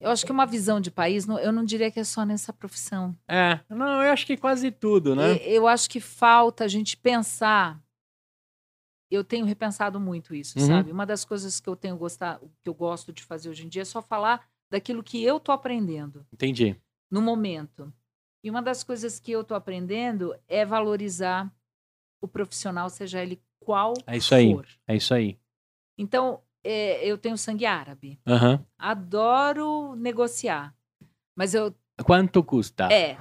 eu 0.00 0.10
acho 0.10 0.26
que 0.26 0.32
uma 0.32 0.46
visão 0.46 0.80
de 0.80 0.90
país, 0.90 1.26
eu 1.26 1.52
não 1.52 1.64
diria 1.64 1.90
que 1.90 1.98
é 1.98 2.04
só 2.04 2.24
nessa 2.24 2.52
profissão. 2.52 3.16
É, 3.26 3.60
não, 3.68 4.02
eu 4.02 4.12
acho 4.12 4.26
que 4.26 4.36
quase 4.36 4.70
tudo, 4.70 5.14
né? 5.16 5.36
Eu 5.38 5.66
acho 5.66 5.88
que 5.88 6.00
falta 6.00 6.64
a 6.64 6.68
gente 6.68 6.96
pensar. 6.96 7.82
Eu 9.10 9.24
tenho 9.24 9.46
repensado 9.46 9.98
muito 9.98 10.34
isso, 10.34 10.58
uhum. 10.58 10.66
sabe? 10.66 10.90
Uma 10.90 11.06
das 11.06 11.24
coisas 11.24 11.60
que 11.60 11.68
eu 11.68 11.76
tenho 11.76 11.96
gostado, 11.96 12.50
que 12.62 12.68
eu 12.68 12.74
gosto 12.74 13.12
de 13.12 13.22
fazer 13.22 13.48
hoje 13.48 13.64
em 13.64 13.68
dia 13.68 13.82
é 13.82 13.84
só 13.84 14.02
falar 14.02 14.46
daquilo 14.70 15.02
que 15.02 15.22
eu 15.22 15.40
tô 15.40 15.52
aprendendo. 15.52 16.26
Entendi. 16.32 16.76
No 17.10 17.22
momento. 17.22 17.92
E 18.42 18.50
uma 18.50 18.60
das 18.60 18.82
coisas 18.82 19.18
que 19.18 19.30
eu 19.30 19.44
tô 19.44 19.54
aprendendo 19.54 20.34
é 20.48 20.64
valorizar 20.64 21.50
o 22.20 22.28
profissional, 22.28 22.90
seja 22.90 23.22
ele 23.22 23.40
qual 23.60 23.94
é 24.06 24.16
isso 24.16 24.28
for. 24.28 24.36
Aí, 24.36 24.94
é 24.94 24.96
isso 24.96 25.14
aí. 25.14 25.38
Então, 25.98 26.42
é, 26.66 27.06
eu 27.06 27.16
tenho 27.16 27.36
sangue 27.38 27.64
árabe. 27.66 28.18
Uhum. 28.26 28.58
Adoro 28.78 29.94
negociar. 29.96 30.74
Mas 31.36 31.54
eu 31.54 31.74
Quanto 32.04 32.42
custa? 32.44 32.92
É. 32.92 33.16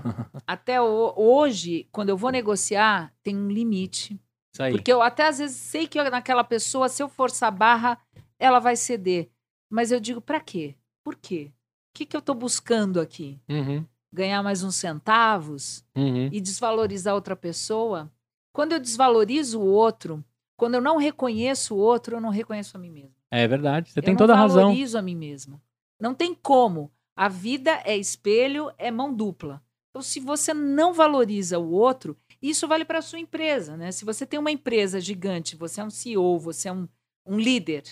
Até 0.45 0.81
o- 0.81 1.13
hoje, 1.15 1.87
quando 1.91 2.09
eu 2.09 2.17
vou 2.17 2.29
negociar, 2.29 3.13
tem 3.23 3.35
um 3.37 3.47
limite. 3.49 4.19
Isso 4.53 4.61
aí. 4.63 4.71
Porque 4.73 4.91
eu 4.91 5.01
até 5.01 5.27
às 5.27 5.37
vezes 5.37 5.55
sei 5.55 5.87
que 5.87 6.01
naquela 6.09 6.43
pessoa, 6.43 6.89
se 6.89 7.01
eu 7.01 7.07
forçar 7.07 7.47
a 7.47 7.51
barra, 7.51 7.97
ela 8.37 8.59
vai 8.59 8.75
ceder. 8.75 9.29
Mas 9.69 9.91
eu 9.91 9.99
digo, 9.99 10.19
pra 10.19 10.39
quê? 10.41 10.75
Por 11.03 11.15
quê? 11.15 11.51
O 11.51 11.97
que, 11.97 12.05
que 12.05 12.17
eu 12.17 12.21
tô 12.21 12.33
buscando 12.33 12.99
aqui? 12.99 13.39
Uhum, 13.49 13.85
Ganhar 14.13 14.43
mais 14.43 14.61
uns 14.63 14.75
centavos 14.75 15.85
uhum. 15.95 16.27
e 16.31 16.41
desvalorizar 16.41 17.13
outra 17.15 17.35
pessoa? 17.35 18.11
Quando 18.53 18.73
eu 18.73 18.79
desvalorizo 18.79 19.59
o 19.61 19.65
outro, 19.65 20.23
quando 20.57 20.75
eu 20.75 20.81
não 20.81 20.97
reconheço 20.97 21.75
o 21.75 21.77
outro, 21.77 22.17
eu 22.17 22.21
não 22.21 22.29
reconheço 22.29 22.75
a 22.75 22.79
mim 22.79 22.91
mesma. 22.91 23.14
É 23.31 23.47
verdade, 23.47 23.91
você 23.91 23.99
eu 23.99 24.03
tem 24.03 24.15
toda 24.15 24.33
a 24.33 24.37
razão. 24.37 24.63
valorizo 24.63 24.97
a 24.97 25.01
mim 25.01 25.15
mesma. 25.15 25.61
Não 25.99 26.13
tem 26.13 26.33
como. 26.33 26.91
A 27.15 27.27
vida 27.29 27.81
é 27.85 27.97
espelho, 27.97 28.71
é 28.77 28.91
mão 28.91 29.13
dupla. 29.13 29.63
Então, 29.89 30.01
se 30.01 30.19
você 30.19 30.53
não 30.53 30.93
valoriza 30.93 31.57
o 31.57 31.71
outro, 31.71 32.17
isso 32.41 32.67
vale 32.67 32.83
para 32.83 32.99
a 32.99 33.01
sua 33.01 33.19
empresa, 33.19 33.77
né? 33.77 33.91
Se 33.91 34.03
você 34.03 34.25
tem 34.25 34.37
uma 34.37 34.51
empresa 34.51 34.99
gigante, 34.99 35.55
você 35.55 35.79
é 35.79 35.83
um 35.85 35.89
CEO, 35.89 36.37
você 36.37 36.67
é 36.67 36.73
um, 36.73 36.87
um 37.25 37.39
líder, 37.39 37.83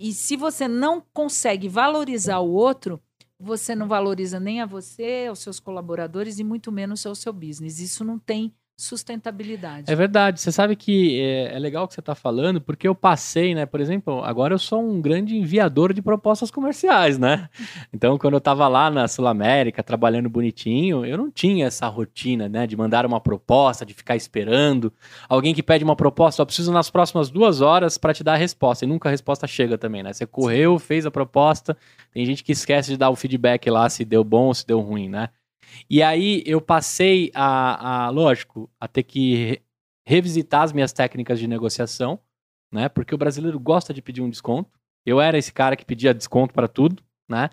e 0.00 0.14
se 0.14 0.34
você 0.34 0.66
não 0.66 1.04
consegue 1.12 1.68
valorizar 1.68 2.38
o 2.38 2.50
outro, 2.50 3.02
você 3.38 3.74
não 3.74 3.86
valoriza 3.86 4.40
nem 4.40 4.62
a 4.62 4.66
você, 4.66 5.26
aos 5.28 5.40
seus 5.40 5.60
colaboradores 5.60 6.38
e 6.38 6.44
muito 6.44 6.72
menos 6.72 7.04
ao 7.04 7.14
seu 7.14 7.34
business. 7.34 7.80
Isso 7.80 8.02
não 8.02 8.18
tem 8.18 8.54
sustentabilidade. 8.82 9.90
É 9.90 9.94
verdade. 9.94 10.40
Você 10.40 10.50
sabe 10.50 10.74
que 10.74 11.20
é, 11.20 11.54
é 11.54 11.58
legal 11.58 11.84
o 11.84 11.88
que 11.88 11.94
você 11.94 12.00
está 12.00 12.14
falando, 12.14 12.60
porque 12.60 12.88
eu 12.88 12.94
passei, 12.94 13.54
né? 13.54 13.66
Por 13.66 13.80
exemplo, 13.80 14.22
agora 14.24 14.54
eu 14.54 14.58
sou 14.58 14.82
um 14.82 15.00
grande 15.00 15.36
enviador 15.36 15.92
de 15.92 16.00
propostas 16.00 16.50
comerciais, 16.50 17.18
né? 17.18 17.48
Então, 17.92 18.16
quando 18.18 18.34
eu 18.34 18.38
estava 18.38 18.66
lá 18.68 18.90
na 18.90 19.06
Sul 19.08 19.26
América, 19.26 19.82
trabalhando 19.82 20.28
bonitinho, 20.28 21.04
eu 21.04 21.18
não 21.18 21.30
tinha 21.30 21.66
essa 21.66 21.86
rotina, 21.88 22.48
né? 22.48 22.66
De 22.66 22.76
mandar 22.76 23.04
uma 23.04 23.20
proposta, 23.20 23.84
de 23.84 23.92
ficar 23.92 24.16
esperando. 24.16 24.92
Alguém 25.28 25.54
que 25.54 25.62
pede 25.62 25.84
uma 25.84 25.96
proposta, 25.96 26.38
só 26.38 26.44
preciso 26.44 26.72
nas 26.72 26.90
próximas 26.90 27.30
duas 27.30 27.60
horas 27.60 27.98
para 27.98 28.14
te 28.14 28.24
dar 28.24 28.34
a 28.34 28.36
resposta. 28.36 28.84
E 28.84 28.88
nunca 28.88 29.08
a 29.08 29.12
resposta 29.12 29.46
chega 29.46 29.76
também, 29.76 30.02
né? 30.02 30.12
Você 30.12 30.26
correu, 30.26 30.78
fez 30.78 31.04
a 31.04 31.10
proposta. 31.10 31.76
Tem 32.12 32.24
gente 32.24 32.42
que 32.42 32.52
esquece 32.52 32.90
de 32.90 32.96
dar 32.96 33.10
o 33.10 33.16
feedback 33.16 33.68
lá, 33.68 33.88
se 33.88 34.04
deu 34.04 34.24
bom 34.24 34.46
ou 34.46 34.54
se 34.54 34.66
deu 34.66 34.80
ruim, 34.80 35.08
né? 35.08 35.28
E 35.88 36.02
aí 36.02 36.42
eu 36.46 36.60
passei 36.60 37.30
a, 37.34 38.06
a 38.06 38.10
lógico, 38.10 38.70
a 38.80 38.86
ter 38.88 39.02
que 39.02 39.34
re- 39.34 39.62
revisitar 40.06 40.62
as 40.62 40.72
minhas 40.72 40.92
técnicas 40.92 41.38
de 41.38 41.46
negociação, 41.46 42.18
né? 42.72 42.88
Porque 42.88 43.14
o 43.14 43.18
brasileiro 43.18 43.58
gosta 43.58 43.92
de 43.94 44.02
pedir 44.02 44.22
um 44.22 44.30
desconto. 44.30 44.70
Eu 45.06 45.20
era 45.20 45.38
esse 45.38 45.52
cara 45.52 45.76
que 45.76 45.84
pedia 45.84 46.12
desconto 46.14 46.52
para 46.54 46.68
tudo, 46.68 47.02
né? 47.28 47.50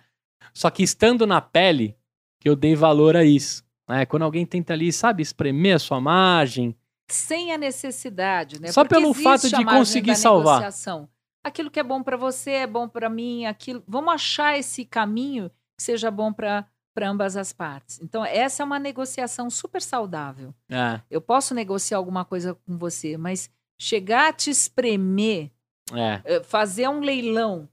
Só 0.54 0.70
que 0.70 0.84
estando 0.84 1.26
na 1.26 1.42
pele, 1.42 1.96
que 2.42 2.50
eu 2.50 2.56
dei 2.56 2.76
valor 2.76 3.16
a 3.16 3.24
isso, 3.24 3.64
né? 3.90 4.06
Quando 4.06 4.24
alguém 4.24 4.46
tenta 4.46 4.74
ali, 4.74 4.92
sabe, 4.92 5.22
espremer 5.24 5.76
a 5.76 5.80
sua 5.80 6.00
margem, 6.02 6.76
sem 7.10 7.54
a 7.54 7.58
necessidade, 7.58 8.60
né? 8.60 8.70
Só 8.72 8.84
Porque 8.84 8.96
pelo 8.96 9.14
fato 9.14 9.50
de 9.50 9.64
conseguir 9.66 10.16
salvar. 10.16 10.60
negociação. 10.60 11.08
Aquilo 11.44 11.72
que 11.72 11.80
é 11.80 11.84
bom 11.84 12.04
para 12.04 12.18
você 12.18 12.52
é 12.52 12.68
bom 12.68 12.90
para 12.90 13.10
mim, 13.10 13.46
aquilo. 13.46 13.82
Vamos 13.88 14.14
achar 14.14 14.58
esse 14.60 14.84
caminho 14.84 15.50
que 15.78 15.84
seja 15.84 16.12
bom 16.12 16.34
para 16.34 16.68
para 16.98 17.08
ambas 17.08 17.38
as 17.38 17.54
partes. 17.54 18.02
Então 18.02 18.26
essa 18.26 18.64
é 18.64 18.66
uma 18.66 18.80
negociação 18.80 19.52
super 19.52 19.84
saudável. 19.84 20.52
é, 20.68 21.00
Eu 21.12 21.22
posso 21.22 21.54
negociar 21.54 22.00
alguma 22.00 22.26
coisa 22.26 22.56
com 22.56 22.76
você, 22.76 23.16
mas 23.18 23.52
chegar 23.80 24.30
a 24.30 24.34
te 24.34 24.50
espremer, 24.50 25.52
é, 25.94 26.22
eh, 26.26 26.44
fazer 26.44 26.88
um 26.90 27.00
leilão 27.00 27.70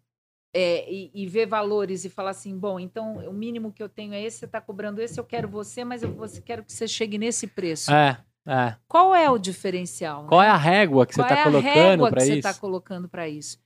eh, 0.55 0.85
e, 0.93 1.11
e 1.15 1.27
ver 1.27 1.47
valores 1.47 2.05
e 2.05 2.11
falar 2.11 2.33
assim, 2.33 2.55
bom, 2.59 2.79
então 2.79 3.17
o 3.27 3.33
mínimo 3.33 3.73
que 3.73 3.83
eu 3.83 3.89
tenho 3.89 4.13
é 4.13 4.23
esse, 4.23 4.41
você 4.41 4.45
está 4.45 4.61
cobrando 4.61 5.01
esse, 5.01 5.19
eu 5.19 5.25
quero 5.25 5.49
você, 5.49 5.85
mas 5.85 6.03
eu 6.03 6.13
você, 6.13 6.43
quero 6.43 6.63
que 6.63 6.71
você 6.71 6.87
chegue 6.87 7.17
nesse 7.17 7.47
preço. 7.47 7.91
é, 7.91 8.19
é. 8.47 8.77
Qual 8.87 9.15
é 9.15 9.31
o 9.31 9.39
diferencial? 9.39 10.27
Qual 10.27 10.43
né? 10.43 10.49
é 10.49 10.51
a 10.51 10.57
régua 10.57 11.07
que 11.07 11.15
Qual 11.15 11.27
você 11.27 11.33
é 11.33 11.37
está 11.39 11.49
a 11.49 11.51
colocando 11.51 11.73
régua 11.73 12.11
para 12.11 12.21
que 12.21 12.27
você 12.27 12.33
isso? 12.39 12.47
está 12.47 12.61
colocando 12.61 13.09
para 13.09 13.27
isso? 13.27 13.59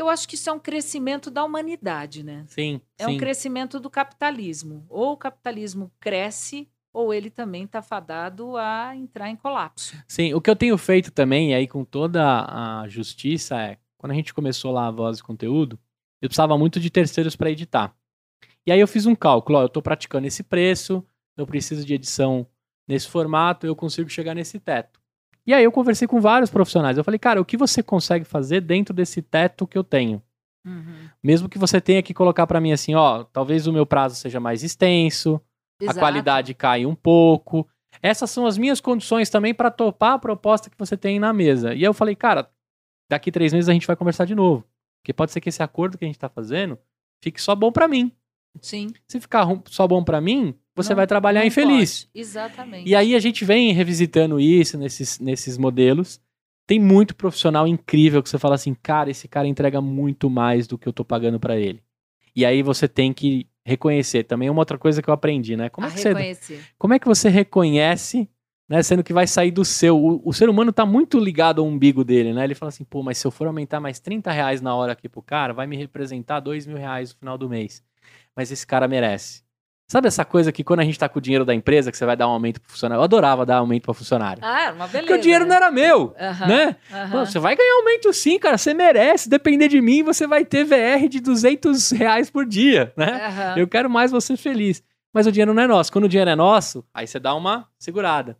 Eu 0.00 0.08
acho 0.08 0.26
que 0.26 0.34
isso 0.34 0.48
é 0.48 0.52
um 0.52 0.58
crescimento 0.58 1.30
da 1.30 1.44
humanidade, 1.44 2.22
né? 2.22 2.44
Sim, 2.48 2.80
É 2.98 3.04
sim. 3.04 3.14
um 3.14 3.18
crescimento 3.18 3.78
do 3.78 3.90
capitalismo. 3.90 4.86
Ou 4.88 5.12
o 5.12 5.16
capitalismo 5.16 5.92
cresce, 6.00 6.66
ou 6.90 7.12
ele 7.12 7.28
também 7.28 7.64
está 7.64 7.82
fadado 7.82 8.56
a 8.56 8.96
entrar 8.96 9.28
em 9.28 9.36
colapso. 9.36 9.94
Sim, 10.08 10.32
o 10.32 10.40
que 10.40 10.48
eu 10.48 10.56
tenho 10.56 10.78
feito 10.78 11.10
também, 11.10 11.50
e 11.50 11.54
aí 11.54 11.68
com 11.68 11.84
toda 11.84 12.22
a 12.22 12.88
justiça, 12.88 13.60
é 13.60 13.76
quando 13.98 14.12
a 14.12 14.14
gente 14.14 14.32
começou 14.32 14.72
lá 14.72 14.86
a 14.86 14.90
voz 14.90 15.18
e 15.18 15.22
conteúdo, 15.22 15.78
eu 16.22 16.30
precisava 16.30 16.56
muito 16.56 16.80
de 16.80 16.88
terceiros 16.88 17.36
para 17.36 17.50
editar. 17.50 17.94
E 18.66 18.72
aí 18.72 18.80
eu 18.80 18.88
fiz 18.88 19.04
um 19.04 19.14
cálculo, 19.14 19.58
ó, 19.58 19.62
eu 19.62 19.66
estou 19.66 19.82
praticando 19.82 20.26
esse 20.26 20.42
preço, 20.42 21.04
eu 21.36 21.46
preciso 21.46 21.84
de 21.84 21.92
edição 21.92 22.46
nesse 22.88 23.06
formato, 23.06 23.66
eu 23.66 23.76
consigo 23.76 24.08
chegar 24.08 24.34
nesse 24.34 24.58
teto. 24.58 24.99
E 25.46 25.54
aí 25.54 25.64
eu 25.64 25.72
conversei 25.72 26.06
com 26.06 26.20
vários 26.20 26.50
profissionais. 26.50 26.96
Eu 26.96 27.04
falei, 27.04 27.18
cara, 27.18 27.40
o 27.40 27.44
que 27.44 27.56
você 27.56 27.82
consegue 27.82 28.24
fazer 28.24 28.60
dentro 28.60 28.94
desse 28.94 29.22
teto 29.22 29.66
que 29.66 29.76
eu 29.76 29.84
tenho? 29.84 30.22
Mesmo 31.22 31.48
que 31.48 31.58
você 31.58 31.80
tenha 31.80 32.02
que 32.02 32.12
colocar 32.12 32.46
para 32.46 32.60
mim 32.60 32.72
assim, 32.72 32.94
ó, 32.94 33.24
talvez 33.24 33.66
o 33.66 33.72
meu 33.72 33.86
prazo 33.86 34.16
seja 34.16 34.38
mais 34.38 34.62
extenso, 34.62 35.40
a 35.80 35.84
Exato. 35.84 35.98
qualidade 35.98 36.54
cai 36.54 36.84
um 36.84 36.94
pouco. 36.94 37.66
Essas 38.02 38.30
são 38.30 38.46
as 38.46 38.56
minhas 38.56 38.80
condições 38.80 39.30
também 39.30 39.54
para 39.54 39.70
topar 39.70 40.12
a 40.12 40.18
proposta 40.18 40.70
que 40.70 40.78
você 40.78 40.96
tem 40.96 41.18
na 41.18 41.32
mesa. 41.32 41.70
E 41.74 41.78
aí 41.78 41.82
eu 41.82 41.94
falei, 41.94 42.14
cara, 42.14 42.50
daqui 43.10 43.32
três 43.32 43.52
meses 43.52 43.68
a 43.68 43.72
gente 43.72 43.86
vai 43.86 43.96
conversar 43.96 44.24
de 44.24 44.34
novo. 44.34 44.64
Porque 45.02 45.12
pode 45.12 45.32
ser 45.32 45.40
que 45.40 45.48
esse 45.48 45.62
acordo 45.62 45.96
que 45.96 46.04
a 46.04 46.08
gente 46.08 46.18
tá 46.18 46.28
fazendo 46.28 46.78
fique 47.22 47.40
só 47.40 47.54
bom 47.54 47.72
para 47.72 47.88
mim. 47.88 48.12
Sim. 48.60 48.88
Se 49.08 49.20
ficar 49.20 49.46
só 49.66 49.86
bom 49.86 50.04
para 50.04 50.20
mim, 50.20 50.54
você 50.82 50.90
Não- 50.90 50.96
vai 50.96 51.06
trabalhar 51.06 51.44
infeliz. 51.46 52.04
pode. 52.04 52.20
Exatamente. 52.20 52.88
E 52.88 52.94
aí 52.94 53.14
a 53.14 53.18
gente 53.18 53.44
vem 53.44 53.72
revisitando 53.72 54.38
isso 54.40 54.76
nesses, 54.78 55.18
nesses 55.18 55.56
modelos. 55.58 56.20
Tem 56.66 56.78
muito 56.78 57.14
profissional 57.16 57.66
incrível 57.66 58.22
que 58.22 58.28
você 58.28 58.38
fala 58.38 58.54
assim, 58.54 58.74
cara, 58.74 59.10
esse 59.10 59.26
cara 59.26 59.46
entrega 59.48 59.80
muito 59.80 60.30
mais 60.30 60.66
do 60.66 60.78
que 60.78 60.86
eu 60.88 60.92
tô 60.92 61.04
pagando 61.04 61.40
para 61.40 61.56
ele. 61.58 61.82
E 62.34 62.44
aí 62.44 62.62
você 62.62 62.86
tem 62.86 63.12
que 63.12 63.46
reconhecer. 63.66 64.24
Também 64.24 64.48
é 64.48 64.50
uma 64.50 64.60
outra 64.60 64.78
coisa 64.78 65.02
que 65.02 65.10
eu 65.10 65.14
aprendi, 65.14 65.56
né? 65.56 65.68
Como 65.68 65.86
é 65.86 65.90
que 65.90 65.98
você 65.98 66.60
como 66.78 66.94
é 66.94 66.98
que 66.98 67.06
você 67.06 67.28
reconhece, 67.28 68.28
né, 68.68 68.82
sendo 68.84 69.02
que 69.02 69.12
vai 69.12 69.26
sair 69.26 69.50
do 69.50 69.64
seu? 69.64 69.98
O, 69.98 70.22
o 70.28 70.32
ser 70.32 70.48
humano 70.48 70.72
tá 70.72 70.86
muito 70.86 71.18
ligado 71.18 71.60
ao 71.60 71.66
umbigo 71.66 72.04
dele, 72.04 72.32
né? 72.32 72.44
Ele 72.44 72.54
fala 72.54 72.68
assim, 72.68 72.84
pô, 72.84 73.02
mas 73.02 73.18
se 73.18 73.26
eu 73.26 73.30
for 73.32 73.46
aumentar 73.48 73.80
mais 73.80 73.98
30 73.98 74.30
reais 74.30 74.60
na 74.60 74.74
hora 74.74 74.92
aqui 74.92 75.08
pro 75.08 75.20
cara, 75.22 75.52
vai 75.52 75.66
me 75.66 75.76
representar 75.76 76.38
2 76.40 76.66
mil 76.66 76.76
reais 76.76 77.12
no 77.12 77.18
final 77.18 77.36
do 77.36 77.48
mês. 77.48 77.82
Mas 78.36 78.52
esse 78.52 78.64
cara 78.66 78.86
merece. 78.86 79.42
Sabe 79.90 80.06
essa 80.06 80.24
coisa 80.24 80.52
que 80.52 80.62
quando 80.62 80.78
a 80.78 80.84
gente 80.84 80.96
tá 80.96 81.08
com 81.08 81.18
o 81.18 81.20
dinheiro 81.20 81.44
da 81.44 81.52
empresa, 81.52 81.90
que 81.90 81.98
você 81.98 82.06
vai 82.06 82.16
dar 82.16 82.28
um 82.28 82.30
aumento 82.30 82.60
pro 82.60 82.70
funcionário? 82.70 83.00
Eu 83.00 83.02
adorava 83.02 83.44
dar 83.44 83.56
aumento 83.56 83.82
pra 83.82 83.92
funcionário. 83.92 84.40
Ah, 84.40 84.72
uma 84.72 84.86
beleza. 84.86 85.08
Porque 85.08 85.18
o 85.18 85.20
dinheiro 85.20 85.44
né? 85.44 85.48
não 85.48 85.56
era 85.56 85.72
meu, 85.72 86.14
né? 86.46 86.76
Pô, 87.10 87.26
você 87.26 87.40
vai 87.40 87.56
ganhar 87.56 87.74
aumento 87.74 88.12
sim, 88.12 88.38
cara, 88.38 88.56
você 88.56 88.72
merece. 88.72 89.28
Depender 89.28 89.66
de 89.66 89.80
mim, 89.80 90.04
você 90.04 90.28
vai 90.28 90.44
ter 90.44 90.64
VR 90.64 91.08
de 91.08 91.18
200 91.18 91.90
reais 91.90 92.30
por 92.30 92.46
dia, 92.46 92.92
né? 92.96 93.54
Eu 93.56 93.66
quero 93.66 93.90
mais 93.90 94.12
você 94.12 94.36
feliz. 94.36 94.80
Mas 95.12 95.26
o 95.26 95.32
dinheiro 95.32 95.52
não 95.52 95.60
é 95.64 95.66
nosso. 95.66 95.90
Quando 95.90 96.04
o 96.04 96.08
dinheiro 96.08 96.30
é 96.30 96.36
nosso, 96.36 96.84
aí 96.94 97.08
você 97.08 97.18
dá 97.18 97.34
uma 97.34 97.66
segurada. 97.76 98.38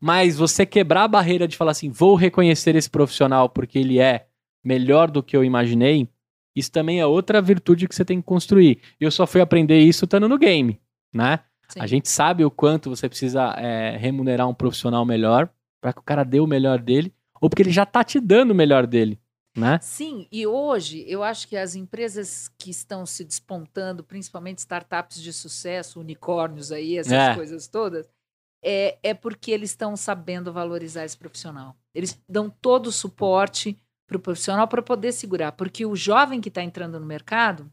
Mas 0.00 0.36
você 0.36 0.64
quebrar 0.64 1.02
a 1.02 1.08
barreira 1.08 1.48
de 1.48 1.56
falar 1.56 1.72
assim, 1.72 1.90
vou 1.90 2.14
reconhecer 2.14 2.76
esse 2.76 2.88
profissional 2.88 3.48
porque 3.48 3.76
ele 3.76 3.98
é 3.98 4.26
melhor 4.64 5.10
do 5.10 5.20
que 5.20 5.36
eu 5.36 5.42
imaginei, 5.42 6.08
isso 6.54 6.70
também 6.70 7.00
é 7.00 7.06
outra 7.06 7.42
virtude 7.42 7.88
que 7.88 7.94
você 7.94 8.04
tem 8.04 8.20
que 8.20 8.26
construir. 8.26 8.78
Eu 9.00 9.10
só 9.10 9.26
fui 9.26 9.40
aprender 9.40 9.80
isso 9.80 10.04
estando 10.04 10.28
no 10.28 10.38
game, 10.38 10.78
né? 11.12 11.40
Sim. 11.68 11.80
A 11.80 11.86
gente 11.86 12.08
sabe 12.08 12.44
o 12.44 12.50
quanto 12.50 12.90
você 12.90 13.08
precisa 13.08 13.54
é, 13.56 13.96
remunerar 13.96 14.48
um 14.48 14.54
profissional 14.54 15.04
melhor 15.04 15.48
para 15.80 15.92
que 15.92 16.00
o 16.00 16.02
cara 16.04 16.24
dê 16.24 16.38
o 16.40 16.46
melhor 16.46 16.78
dele, 16.80 17.12
ou 17.40 17.48
porque 17.48 17.62
ele 17.62 17.72
já 17.72 17.84
tá 17.86 18.04
te 18.04 18.20
dando 18.20 18.52
o 18.52 18.54
melhor 18.54 18.86
dele, 18.86 19.18
né? 19.56 19.78
Sim, 19.82 20.28
e 20.30 20.46
hoje 20.46 21.04
eu 21.08 21.22
acho 21.22 21.48
que 21.48 21.56
as 21.56 21.74
empresas 21.74 22.48
que 22.58 22.70
estão 22.70 23.04
se 23.04 23.24
despontando, 23.24 24.04
principalmente 24.04 24.58
startups 24.58 25.20
de 25.20 25.32
sucesso, 25.32 25.98
unicórnios 26.00 26.70
aí, 26.70 26.98
essas 26.98 27.12
É. 27.12 27.34
coisas 27.34 27.66
todas, 27.66 28.08
é, 28.64 28.98
é 29.02 29.12
porque 29.14 29.50
eles 29.50 29.70
estão 29.70 29.96
sabendo 29.96 30.52
valorizar 30.52 31.04
esse 31.04 31.16
profissional. 31.16 31.76
Eles 31.94 32.20
dão 32.28 32.48
todo 32.48 32.86
o 32.86 32.92
suporte 32.92 33.76
para 34.06 34.16
o 34.16 34.20
profissional 34.20 34.68
para 34.68 34.82
poder 34.82 35.10
segurar, 35.12 35.52
porque 35.52 35.84
o 35.84 35.96
jovem 35.96 36.40
que 36.40 36.48
está 36.48 36.62
entrando 36.62 37.00
no 37.00 37.06
mercado, 37.06 37.70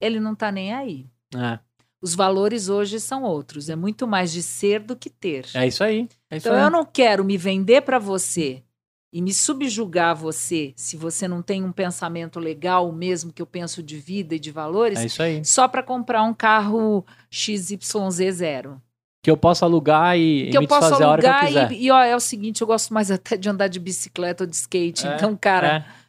ele 0.00 0.18
não 0.18 0.32
está 0.32 0.50
nem 0.50 0.72
aí. 0.72 1.06
É, 1.34 1.58
Os 2.04 2.14
valores 2.14 2.68
hoje 2.68 3.00
são 3.00 3.22
outros, 3.22 3.70
é 3.70 3.74
muito 3.76 4.06
mais 4.06 4.30
de 4.30 4.42
ser 4.42 4.80
do 4.80 4.94
que 4.94 5.08
ter. 5.08 5.46
é 5.54 5.66
isso 5.66 5.82
aí. 5.82 6.06
É 6.30 6.36
isso 6.36 6.46
Então 6.48 6.54
aí. 6.58 6.62
eu 6.64 6.70
não 6.70 6.84
quero 6.84 7.24
me 7.24 7.38
vender 7.38 7.80
para 7.80 7.98
você 7.98 8.62
e 9.10 9.22
me 9.22 9.32
subjugar 9.32 10.10
a 10.10 10.14
você 10.14 10.74
se 10.76 10.96
você 10.96 11.26
não 11.26 11.40
tem 11.40 11.64
um 11.64 11.72
pensamento 11.72 12.38
legal 12.38 12.92
mesmo 12.92 13.32
que 13.32 13.40
eu 13.40 13.46
penso 13.46 13.82
de 13.82 13.96
vida 13.96 14.34
e 14.34 14.38
de 14.38 14.50
valores, 14.50 14.98
É 14.98 15.06
isso 15.06 15.22
aí. 15.22 15.42
só 15.44 15.66
para 15.66 15.82
comprar 15.82 16.22
um 16.24 16.34
carro 16.34 17.06
XYZ0. 17.32 18.76
Que 19.22 19.30
eu 19.30 19.36
posso 19.36 19.64
alugar 19.64 20.18
e, 20.18 20.48
Que 20.50 20.50
e 20.50 20.54
eu 20.56 20.60
me 20.60 20.66
posso 20.68 20.82
desfazer 20.82 21.04
a 21.04 21.08
hora 21.08 21.22
que 21.22 21.26
eu 21.28 21.32
alugar 21.32 21.46
quiser. 21.68 21.72
e, 21.72 21.86
e 21.86 21.90
ó, 21.90 22.02
é 22.02 22.14
o 22.14 22.20
seguinte, 22.20 22.60
eu 22.60 22.66
gosto 22.66 22.92
mais 22.92 23.10
até 23.10 23.36
de 23.36 23.48
andar 23.48 23.68
de 23.68 23.80
bicicleta 23.80 24.44
ou 24.44 24.46
de 24.50 24.54
skate. 24.56 25.06
É, 25.06 25.14
então, 25.14 25.34
cara, 25.36 25.76
É. 25.78 26.03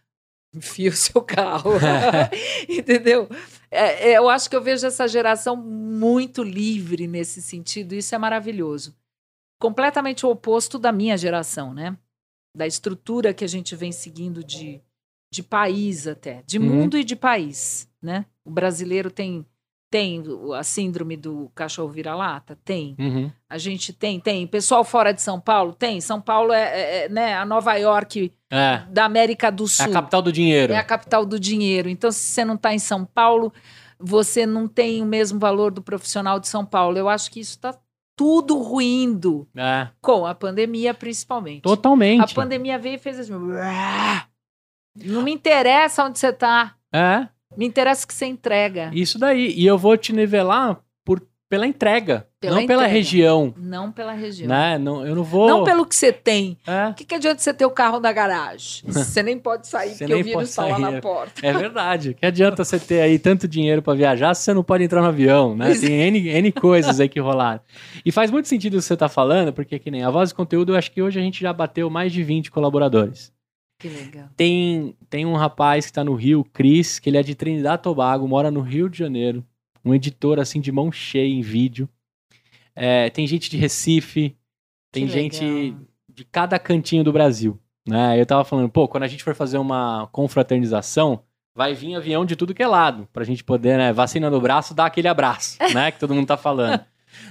enfia 0.55 0.89
o 0.89 0.93
seu 0.93 1.21
carro. 1.21 1.71
Entendeu? 2.69 3.27
É, 3.69 4.11
é, 4.11 4.17
eu 4.17 4.29
acho 4.29 4.49
que 4.49 4.55
eu 4.55 4.61
vejo 4.61 4.85
essa 4.87 5.07
geração 5.07 5.55
muito 5.55 6.43
livre 6.43 7.07
nesse 7.07 7.41
sentido, 7.41 7.93
isso 7.93 8.13
é 8.15 8.17
maravilhoso. 8.17 8.95
Completamente 9.59 10.25
o 10.25 10.29
oposto 10.29 10.77
da 10.77 10.91
minha 10.91 11.17
geração, 11.17 11.73
né? 11.73 11.97
Da 12.55 12.67
estrutura 12.67 13.33
que 13.33 13.43
a 13.43 13.47
gente 13.47 13.75
vem 13.75 13.91
seguindo 13.91 14.43
de, 14.43 14.81
de 15.31 15.43
país 15.43 16.07
até, 16.07 16.43
de 16.45 16.57
Uhum. 16.59 16.65
mundo 16.65 16.97
e 16.97 17.03
de 17.03 17.15
país, 17.15 17.89
né? 18.01 18.25
O 18.43 18.51
brasileiro 18.51 19.09
tem 19.11 19.45
tem 19.95 20.21
a 20.57 20.61
síndrome 20.63 21.15
do 21.15 21.49
cachorro 21.55 21.87
vira-lata? 21.89 22.57
Tem. 22.65 22.95
Uhum. 22.99 23.31
A 23.49 23.57
gente 23.57 23.93
tem, 23.93 24.19
tem. 24.19 24.45
Pessoal 24.45 24.83
fora 24.83 25.13
de 25.13 25.21
São 25.21 25.39
Paulo? 25.39 25.71
Tem. 25.73 26.01
São 26.01 26.19
Paulo 26.19 26.51
é, 26.51 26.63
é- 26.63 27.05
é, 27.05 27.09
né, 27.09 27.33
a 27.33 27.45
Nova 27.45 27.73
York 27.75 28.33
É. 28.51 28.81
da 28.89 29.05
América 29.05 29.49
do 29.49 29.63
É 29.63 29.67
Sul. 29.67 29.85
a 29.85 29.89
capital 29.89 30.21
do 30.21 30.33
dinheiro. 30.33 30.73
É 30.73 30.77
a 30.77 30.83
capital 30.83 31.25
do 31.25 31.39
dinheiro. 31.39 31.87
Então, 31.87 32.11
se 32.11 32.19
você 32.19 32.43
não 32.43 32.55
está 32.55 32.73
em 32.73 32.79
São 32.79 33.05
Paulo, 33.05 33.53
você 33.97 34.45
não 34.45 34.67
tem 34.67 35.01
o 35.01 35.05
mesmo 35.05 35.39
valor 35.39 35.71
do 35.71 35.81
profissional 35.81 36.39
de 36.41 36.49
São 36.49 36.65
Paulo. 36.65 36.97
Eu 36.97 37.07
acho 37.07 37.31
que 37.31 37.39
isso 37.39 37.51
está 37.51 37.73
tudo 38.17 38.57
ruindo, 38.61 39.47
É. 39.55 39.87
com 40.01 40.25
a 40.25 40.35
pandemia 40.35 40.93
principalmente. 40.93 41.61
Totalmente. 41.61 42.21
A 42.31 42.35
pandemia 42.35 42.77
veio 42.77 42.95
e 42.95 42.99
fez 42.99 43.17
assim. 43.19 43.33
Não 45.03 45.21
me 45.21 45.31
interessa 45.33 46.03
onde 46.03 46.19
você 46.19 46.27
está. 46.29 46.75
É. 46.93 47.27
Me 47.57 47.65
interessa 47.65 48.05
que 48.05 48.13
você 48.13 48.25
entrega. 48.25 48.91
Isso 48.93 49.17
daí. 49.19 49.53
E 49.55 49.65
eu 49.65 49.77
vou 49.77 49.95
te 49.97 50.11
nivelar 50.13 50.79
por, 51.03 51.21
pela 51.47 51.65
entrega, 51.67 52.27
Pela 52.41 52.55
não 52.55 52.67
pela 52.67 52.81
entrega. 52.83 52.93
região. 52.97 53.53
Não 53.57 53.91
pela 53.91 54.13
região. 54.13 54.49
Né? 54.49 54.77
Não, 54.77 55.05
eu 55.05 55.15
não 55.15 55.23
vou. 55.23 55.47
Não 55.47 55.63
pelo 55.63 55.85
que 55.85 55.95
você 55.95 56.11
tem. 56.11 56.57
É. 56.65 56.87
O 56.89 56.93
que, 56.93 57.05
que 57.05 57.15
adianta 57.15 57.39
você 57.41 57.53
ter 57.53 57.65
o 57.65 57.69
carro 57.69 57.99
na 57.99 58.11
garagem? 58.11 58.83
Você 58.91 59.21
nem 59.23 59.37
pode 59.37 59.67
sair, 59.67 59.91
Você 59.91 60.05
porque 60.05 60.21
o 60.21 60.23
vírus 60.23 60.49
está 60.49 60.65
lá 60.65 60.79
na 60.79 60.99
porta. 61.01 61.45
É 61.45 61.53
verdade. 61.53 62.13
Que 62.13 62.25
adianta 62.25 62.63
você 62.63 62.79
ter 62.79 63.01
aí 63.01 63.17
tanto 63.19 63.47
dinheiro 63.47 63.81
pra 63.81 63.93
viajar 63.93 64.33
se 64.33 64.43
você 64.43 64.53
não 64.53 64.63
pode 64.63 64.83
entrar 64.83 65.01
no 65.01 65.07
avião, 65.07 65.55
né? 65.55 65.73
Tem 65.75 65.91
N, 66.07 66.27
N 66.29 66.51
coisas 66.51 66.99
aí 66.99 67.07
que 67.07 67.19
rolaram. 67.19 67.61
E 68.03 68.11
faz 68.11 68.31
muito 68.31 68.47
sentido 68.47 68.73
o 68.75 68.77
que 68.77 68.83
você 68.85 68.97
tá 68.97 69.07
falando, 69.07 69.53
porque 69.53 69.77
que 69.79 69.89
nem 69.91 70.03
a 70.03 70.09
Voz 70.09 70.29
de 70.29 70.35
Conteúdo, 70.35 70.73
eu 70.73 70.77
acho 70.77 70.91
que 70.91 71.01
hoje 71.01 71.19
a 71.19 71.23
gente 71.23 71.41
já 71.41 71.53
bateu 71.53 71.89
mais 71.89 72.11
de 72.11 72.23
20 72.23 72.49
colaboradores. 72.51 73.31
Que 73.85 73.89
legal. 73.89 74.29
Tem, 74.35 74.95
tem 75.11 75.27
um 75.27 75.35
rapaz 75.35 75.85
que 75.85 75.93
tá 75.93 76.03
no 76.03 76.15
Rio, 76.15 76.43
Cris, 76.43 76.97
que 76.97 77.07
ele 77.07 77.17
é 77.17 77.23
de 77.23 77.35
Trinidad 77.35 77.79
Tobago, 77.79 78.27
mora 78.27 78.49
no 78.49 78.61
Rio 78.61 78.89
de 78.89 78.97
Janeiro. 78.97 79.45
Um 79.83 79.93
editor, 79.93 80.39
assim, 80.39 80.59
de 80.59 80.71
mão 80.71 80.91
cheia 80.91 81.27
em 81.31 81.41
vídeo. 81.41 81.87
É, 82.75 83.11
tem 83.11 83.27
gente 83.27 83.47
de 83.47 83.57
Recife, 83.57 84.35
tem 84.91 85.05
Que 85.05 85.13
gente 85.13 85.45
legal. 85.45 85.79
de 86.11 86.25
cada 86.25 86.57
cantinho 86.57 87.03
do 87.03 87.13
Brasil. 87.13 87.59
Né? 87.87 88.19
Eu 88.19 88.25
tava 88.25 88.43
falando, 88.43 88.69
pô, 88.69 88.87
quando 88.87 89.03
a 89.03 89.07
gente 89.07 89.23
for 89.23 89.35
fazer 89.35 89.59
uma 89.59 90.09
confraternização, 90.11 91.21
vai 91.53 91.75
vir 91.75 91.93
avião 91.93 92.25
de 92.25 92.35
tudo 92.35 92.55
que 92.55 92.63
é 92.63 92.67
lado, 92.67 93.07
pra 93.13 93.23
gente 93.23 93.43
poder, 93.43 93.77
né, 93.77 93.93
vacina 93.93 94.31
no 94.31 94.41
braço, 94.41 94.73
dar 94.73 94.87
aquele 94.87 95.07
abraço, 95.07 95.59
né, 95.75 95.91
que 95.91 95.99
todo 95.99 96.15
mundo 96.15 96.25
tá 96.25 96.37
falando. 96.37 96.83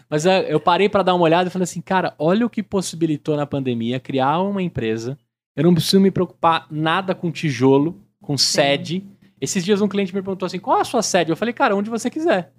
Mas 0.08 0.24
é, 0.24 0.50
eu 0.50 0.60
parei 0.60 0.88
pra 0.88 1.02
dar 1.02 1.14
uma 1.16 1.24
olhada 1.24 1.48
e 1.48 1.52
falei 1.52 1.64
assim, 1.64 1.80
cara, 1.80 2.14
olha 2.16 2.46
o 2.46 2.50
que 2.50 2.62
possibilitou 2.62 3.36
na 3.36 3.44
pandemia 3.44 3.98
criar 3.98 4.38
uma 4.40 4.62
empresa. 4.62 5.18
Eu 5.56 5.64
não 5.64 5.74
preciso 5.74 6.00
me 6.00 6.10
preocupar 6.10 6.66
nada 6.70 7.14
com 7.14 7.30
tijolo, 7.30 8.00
com 8.20 8.36
sede. 8.36 9.06
Esses 9.40 9.64
dias 9.64 9.80
um 9.80 9.88
cliente 9.88 10.14
me 10.14 10.22
perguntou 10.22 10.46
assim, 10.46 10.58
qual 10.58 10.80
a 10.80 10.84
sua 10.84 11.02
sede? 11.02 11.30
Eu 11.30 11.36
falei, 11.36 11.52
cara, 11.54 11.76
onde 11.76 11.90
você 11.90 12.10
quiser. 12.10 12.52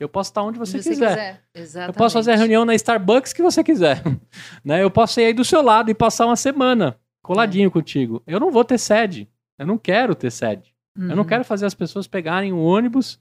Eu 0.00 0.08
posso 0.08 0.30
estar 0.30 0.42
onde 0.42 0.58
você, 0.58 0.82
Se 0.82 0.90
quiser. 0.90 1.42
Exatamente. 1.54 1.94
Eu 1.94 1.98
posso 1.98 2.14
fazer 2.14 2.32
a 2.32 2.36
reunião 2.36 2.64
na 2.64 2.74
Starbucks 2.74 3.32
que 3.32 3.42
você 3.42 3.62
quiser. 3.62 4.02
né? 4.64 4.82
Eu 4.82 4.90
posso 4.90 5.20
ir 5.20 5.26
aí 5.26 5.32
do 5.32 5.44
seu 5.44 5.62
lado 5.62 5.90
e 5.90 5.94
passar 5.94 6.26
uma 6.26 6.36
semana 6.36 6.98
coladinho 7.22 7.70
contigo. 7.70 8.22
Eu 8.26 8.40
não 8.40 8.50
vou 8.50 8.64
ter 8.64 8.78
sede. 8.78 9.28
Eu 9.58 9.66
não 9.66 9.78
quero 9.78 10.14
ter 10.14 10.30
sede. 10.32 10.74
Eu 10.96 11.08
não 11.08 11.18
Uhum. 11.18 11.24
quero 11.24 11.44
fazer 11.44 11.66
as 11.66 11.74
pessoas 11.74 12.06
pegarem 12.06 12.52
o 12.52 12.58
ônibus, 12.58 13.18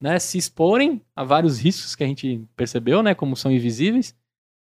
né, 0.00 0.18
se 0.18 0.36
exporem 0.36 1.00
a 1.14 1.24
vários 1.24 1.58
riscos 1.58 1.94
que 1.94 2.04
a 2.04 2.06
gente 2.06 2.42
percebeu, 2.54 3.02
né, 3.02 3.14
como 3.14 3.34
são 3.36 3.50
invisíveis, 3.50 4.14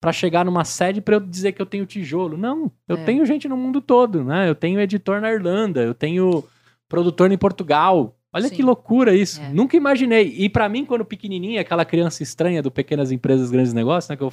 para 0.01 0.13
chegar 0.13 0.45
numa 0.45 0.65
sede 0.65 1.01
para 1.01 1.17
eu 1.17 1.21
dizer 1.21 1.53
que 1.53 1.61
eu 1.61 1.67
tenho 1.67 1.85
tijolo. 1.85 2.37
Não, 2.37 2.73
eu 2.89 2.97
É. 2.97 3.05
tenho 3.05 3.25
gente 3.27 3.47
no 3.49 3.57
mundo 3.57 3.81
todo, 3.81 4.25
né? 4.25 4.49
Eu 4.49 4.55
tenho 4.55 4.81
editor 4.81 5.21
na 5.21 5.31
Irlanda, 5.31 5.83
eu 5.83 5.95
tenho 5.95 6.43
produtor 6.89 7.31
em 7.31 7.37
Portugal. 7.39 8.17
Olha 8.33 8.49
Sim. 8.49 8.55
que 8.57 8.63
loucura 8.63 9.15
isso. 9.15 9.41
É. 9.41 9.49
Nunca 9.51 9.77
imaginei. 9.77 10.35
E 10.39 10.49
para 10.49 10.69
mim, 10.69 10.85
quando 10.85 11.05
pequenininha, 11.05 11.61
aquela 11.61 11.85
criança 11.85 12.23
estranha 12.23 12.63
do 12.63 12.71
Pequenas 12.71 13.13
Empresas, 13.13 13.51
Grandes 13.51 13.73
Negócios, 13.73 14.09
né, 14.09 14.17
que 14.17 14.23
eu 14.23 14.33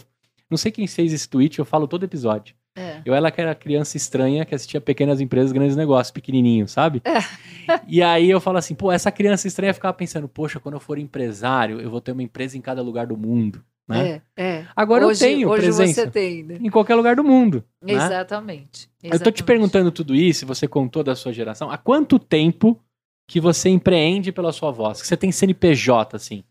não 0.50 0.58
sei 0.58 0.72
quem 0.72 0.88
fez 0.88 1.12
esse 1.12 1.28
tweet, 1.28 1.60
eu 1.60 1.66
falo 1.66 1.88
todo 1.88 2.04
episódio. 2.06 2.56
É. 2.76 3.02
Eu 3.04 3.14
era 3.16 3.28
aquela 3.28 3.56
criança 3.56 3.98
estranha 3.98 4.46
que 4.46 4.54
assistia 4.54 4.80
pequenas 4.80 5.20
empresas, 5.20 5.52
grandes 5.52 5.76
negócios, 5.76 6.12
pequenininho, 6.12 6.68
sabe? 6.68 7.02
É. 7.04 7.18
e 7.88 8.02
aí 8.04 8.30
eu 8.30 8.40
falo 8.40 8.58
assim, 8.60 8.76
pô, 8.76 8.92
essa 8.92 9.12
criança 9.12 9.48
estranha 9.48 9.74
ficava 9.74 9.94
pensando, 9.96 10.28
poxa, 10.30 10.60
quando 10.60 10.76
eu 10.76 10.80
for 10.80 10.98
empresário, 11.00 11.82
eu 11.82 11.90
vou 11.90 12.00
ter 12.00 12.12
uma 12.12 12.24
empresa 12.24 12.56
em 12.58 12.62
cada 12.62 12.82
lugar 12.84 13.08
do 13.08 13.18
mundo, 13.18 13.64
né? 13.88 14.22
É, 14.36 14.44
é. 14.44 14.66
Agora 14.76 15.08
hoje, 15.08 15.24
eu 15.24 15.30
tenho 15.30 15.50
hoje 15.50 15.62
presença 15.64 16.02
você 16.02 16.12
tem, 16.12 16.44
né? 16.44 16.58
em 16.60 16.70
qualquer 16.70 16.96
lugar 16.96 17.16
do 17.16 17.24
mundo, 17.24 17.64
né? 17.82 17.94
Exatamente. 17.94 18.90
Eu 19.02 19.12
tô 19.12 19.16
te 19.16 19.16
exatamente. 19.16 19.44
perguntando 19.44 19.92
tudo 19.92 20.14
isso, 20.14 20.46
você 20.46 20.68
contou 20.68 21.04
da 21.04 21.16
sua 21.16 21.32
geração, 21.32 21.72
há 21.72 21.78
quanto 21.78 22.20
tempo 22.20 22.80
que 23.28 23.40
você 23.40 23.70
empreende 23.70 24.32
pela 24.32 24.52
sua 24.52 24.72
voz? 24.72 25.02
Que 25.02 25.08
você 25.08 25.18
tem 25.18 25.32
CNPJ, 25.32 26.16
assim? 26.16 26.44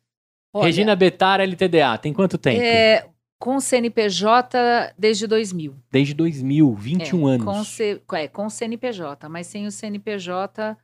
Olha, 0.54 0.66
Regina 0.66 0.96
Betar, 0.96 1.40
LTDA, 1.40 1.98
tem 1.98 2.12
quanto 2.12 2.38
tempo? 2.38 2.62
É, 2.62 3.06
com 3.38 3.60
CNPJ 3.60 4.94
desde 4.98 5.26
2000. 5.26 5.74
Desde 5.90 6.14
2000, 6.14 6.74
21 6.74 7.28
é, 7.28 7.32
anos. 7.34 7.44
Com, 7.44 7.64
C, 7.64 8.02
é, 8.12 8.28
com 8.28 8.48
CNPJ, 8.48 9.28
mas 9.28 9.46
sem 9.46 9.66
o 9.66 9.70
CNPJ 9.70 10.76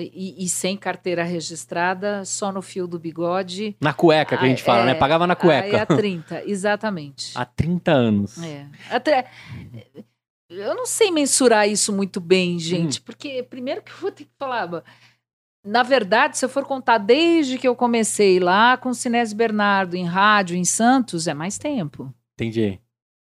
e, 0.00 0.44
e 0.44 0.48
sem 0.48 0.76
carteira 0.76 1.22
registrada, 1.22 2.24
só 2.24 2.50
no 2.52 2.62
fio 2.62 2.86
do 2.86 2.98
bigode. 2.98 3.76
Na 3.80 3.92
cueca 3.92 4.36
que 4.36 4.44
a 4.44 4.48
gente 4.48 4.62
Ah, 4.62 4.64
fala, 4.64 4.82
é, 4.82 4.86
né? 4.86 4.94
Pagava 4.94 5.26
na 5.26 5.34
cueca. 5.36 5.82
há 5.82 5.86
30, 5.86 6.42
exatamente. 6.46 7.32
Há 7.36 7.44
30 7.44 7.92
anos. 7.92 8.42
É. 8.42 8.66
Até, 8.90 9.26
eu 10.48 10.74
não 10.74 10.86
sei 10.86 11.10
mensurar 11.10 11.68
isso 11.68 11.92
muito 11.92 12.20
Hum. 12.20 12.22
bem, 12.22 12.58
gente, 12.58 13.00
porque 13.00 13.42
primeiro 13.42 13.82
que 13.82 13.92
eu 13.92 13.96
vou 13.98 14.10
ter 14.12 14.24
que 14.24 14.30
falar. 14.38 14.82
Na 15.64 15.82
verdade, 15.84 16.36
se 16.36 16.44
eu 16.44 16.48
for 16.48 16.64
contar 16.64 16.98
desde 16.98 17.56
que 17.56 17.68
eu 17.68 17.76
comecei 17.76 18.40
lá 18.40 18.76
com 18.76 18.88
o 18.88 18.94
Sinésio 18.94 19.36
Bernardo 19.36 19.94
em 19.94 20.04
rádio 20.04 20.56
em 20.56 20.64
Santos, 20.64 21.28
é 21.28 21.34
mais 21.34 21.56
tempo. 21.56 22.12
Entendi. 22.34 22.60
Entendi. 22.60 22.80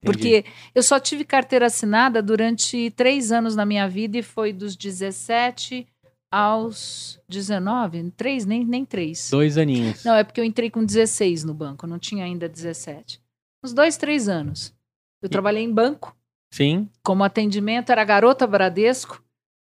Porque 0.04 0.46
eu 0.76 0.82
só 0.84 1.00
tive 1.00 1.24
carteira 1.24 1.68
assinada 1.68 2.22
durante 2.22 2.90
três 2.92 3.32
anos 3.32 3.56
na 3.56 3.66
minha 3.66 3.88
vida 3.88 4.18
e 4.18 4.24
foi 4.24 4.52
dos 4.52 4.76
17 4.76 5.88
aos 6.34 7.22
19, 7.30 8.10
três, 8.18 8.44
nem, 8.44 8.66
nem 8.66 8.84
três. 8.84 9.30
Dois 9.30 9.56
aninhos. 9.56 10.04
Não, 10.04 10.16
é 10.16 10.24
porque 10.24 10.42
eu 10.42 10.44
entrei 10.44 10.68
com 10.72 10.84
16 10.84 11.44
no 11.44 11.54
banco, 11.54 11.86
não 11.86 12.00
tinha 12.00 12.26
ainda 12.26 12.50
17. 12.50 13.22
Uns 13.64 13.72
dois, 13.72 13.98
três 13.98 14.28
anos. 14.28 14.74
Eu 15.22 15.30
trabalhei 15.30 15.64
em 15.64 15.72
banco, 15.72 16.18
Sim. 16.52 16.90
como 17.04 17.24
atendimento, 17.24 17.92
era 17.92 18.04
garota 18.04 18.48
Bradesco, 18.48 19.24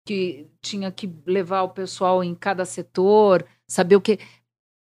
que 0.08 0.47
tinha 0.60 0.91
que 0.91 1.08
levar 1.28 1.62
o 1.62 1.69
pessoal 1.69 2.23
em 2.23 2.34
cada 2.34 2.65
setor, 2.65 3.45
saber 3.67 3.97
o 3.97 4.01
que. 4.01 4.17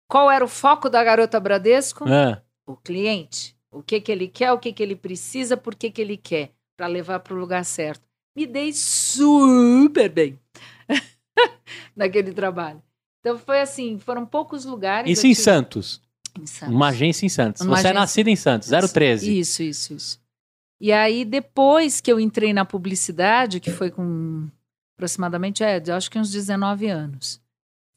Qual 0.08 0.30
era 0.30 0.46
o 0.46 0.48
foco 0.48 0.88
da 0.88 1.04
garota 1.04 1.40
Bradesco? 1.40 2.06
Ah, 2.08 2.44
O 2.68 2.76
cliente. 2.76 3.58
O 3.72 3.82
que, 3.82 4.00
que 4.00 4.12
ele 4.12 4.28
quer, 4.28 4.52
o 4.52 4.60
que, 4.60 4.72
que 4.72 4.84
ele 4.84 4.96
precisa, 4.96 5.58
por 5.58 5.74
que, 5.74 5.90
que 5.90 6.02
ele 6.02 6.18
quer, 6.18 6.52
para 6.78 6.86
levar 6.88 7.22
para 7.22 7.34
o 7.34 7.40
lugar 7.40 7.66
certo. 7.66 8.04
Me 8.36 8.46
dei 8.46 8.72
super 8.72 10.10
bem 10.10 10.38
naquele 11.96 12.32
trabalho. 12.34 12.82
Então 13.20 13.38
foi 13.38 13.62
assim, 13.62 14.00
foram 14.00 14.26
poucos 14.26 14.66
lugares. 14.66 15.10
Isso 15.12 15.28
em 15.28 15.32
tive- 15.32 15.44
Santos. 15.44 16.02
em 16.40 16.46
Santos. 16.46 16.74
Uma 16.76 16.88
agência 16.90 17.26
em 17.26 17.30
Santos. 17.30 17.62
Uma 17.62 17.76
Você 17.78 17.88
é 17.88 17.90
agência- 17.90 18.00
nascida 18.00 18.30
em 18.30 18.36
Santos, 18.36 18.70
013. 18.70 19.40
Isso, 19.40 19.62
isso, 19.64 19.94
isso. 19.94 20.22
E 20.80 20.92
aí, 20.92 21.24
depois 21.24 22.02
que 22.02 22.12
eu 22.12 22.20
entrei 22.20 22.54
na 22.54 22.66
publicidade, 22.66 23.60
que 23.60 23.70
foi 23.70 23.92
com 23.92 24.48
aproximadamente, 24.98 25.64
é, 25.64 25.82
acho 25.92 26.10
que 26.10 26.18
uns 26.18 26.32
19 26.32 26.88
anos, 26.88 27.40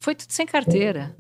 foi 0.02 0.14
tudo 0.14 0.30
sem 0.32 0.44
carteira. 0.46 1.16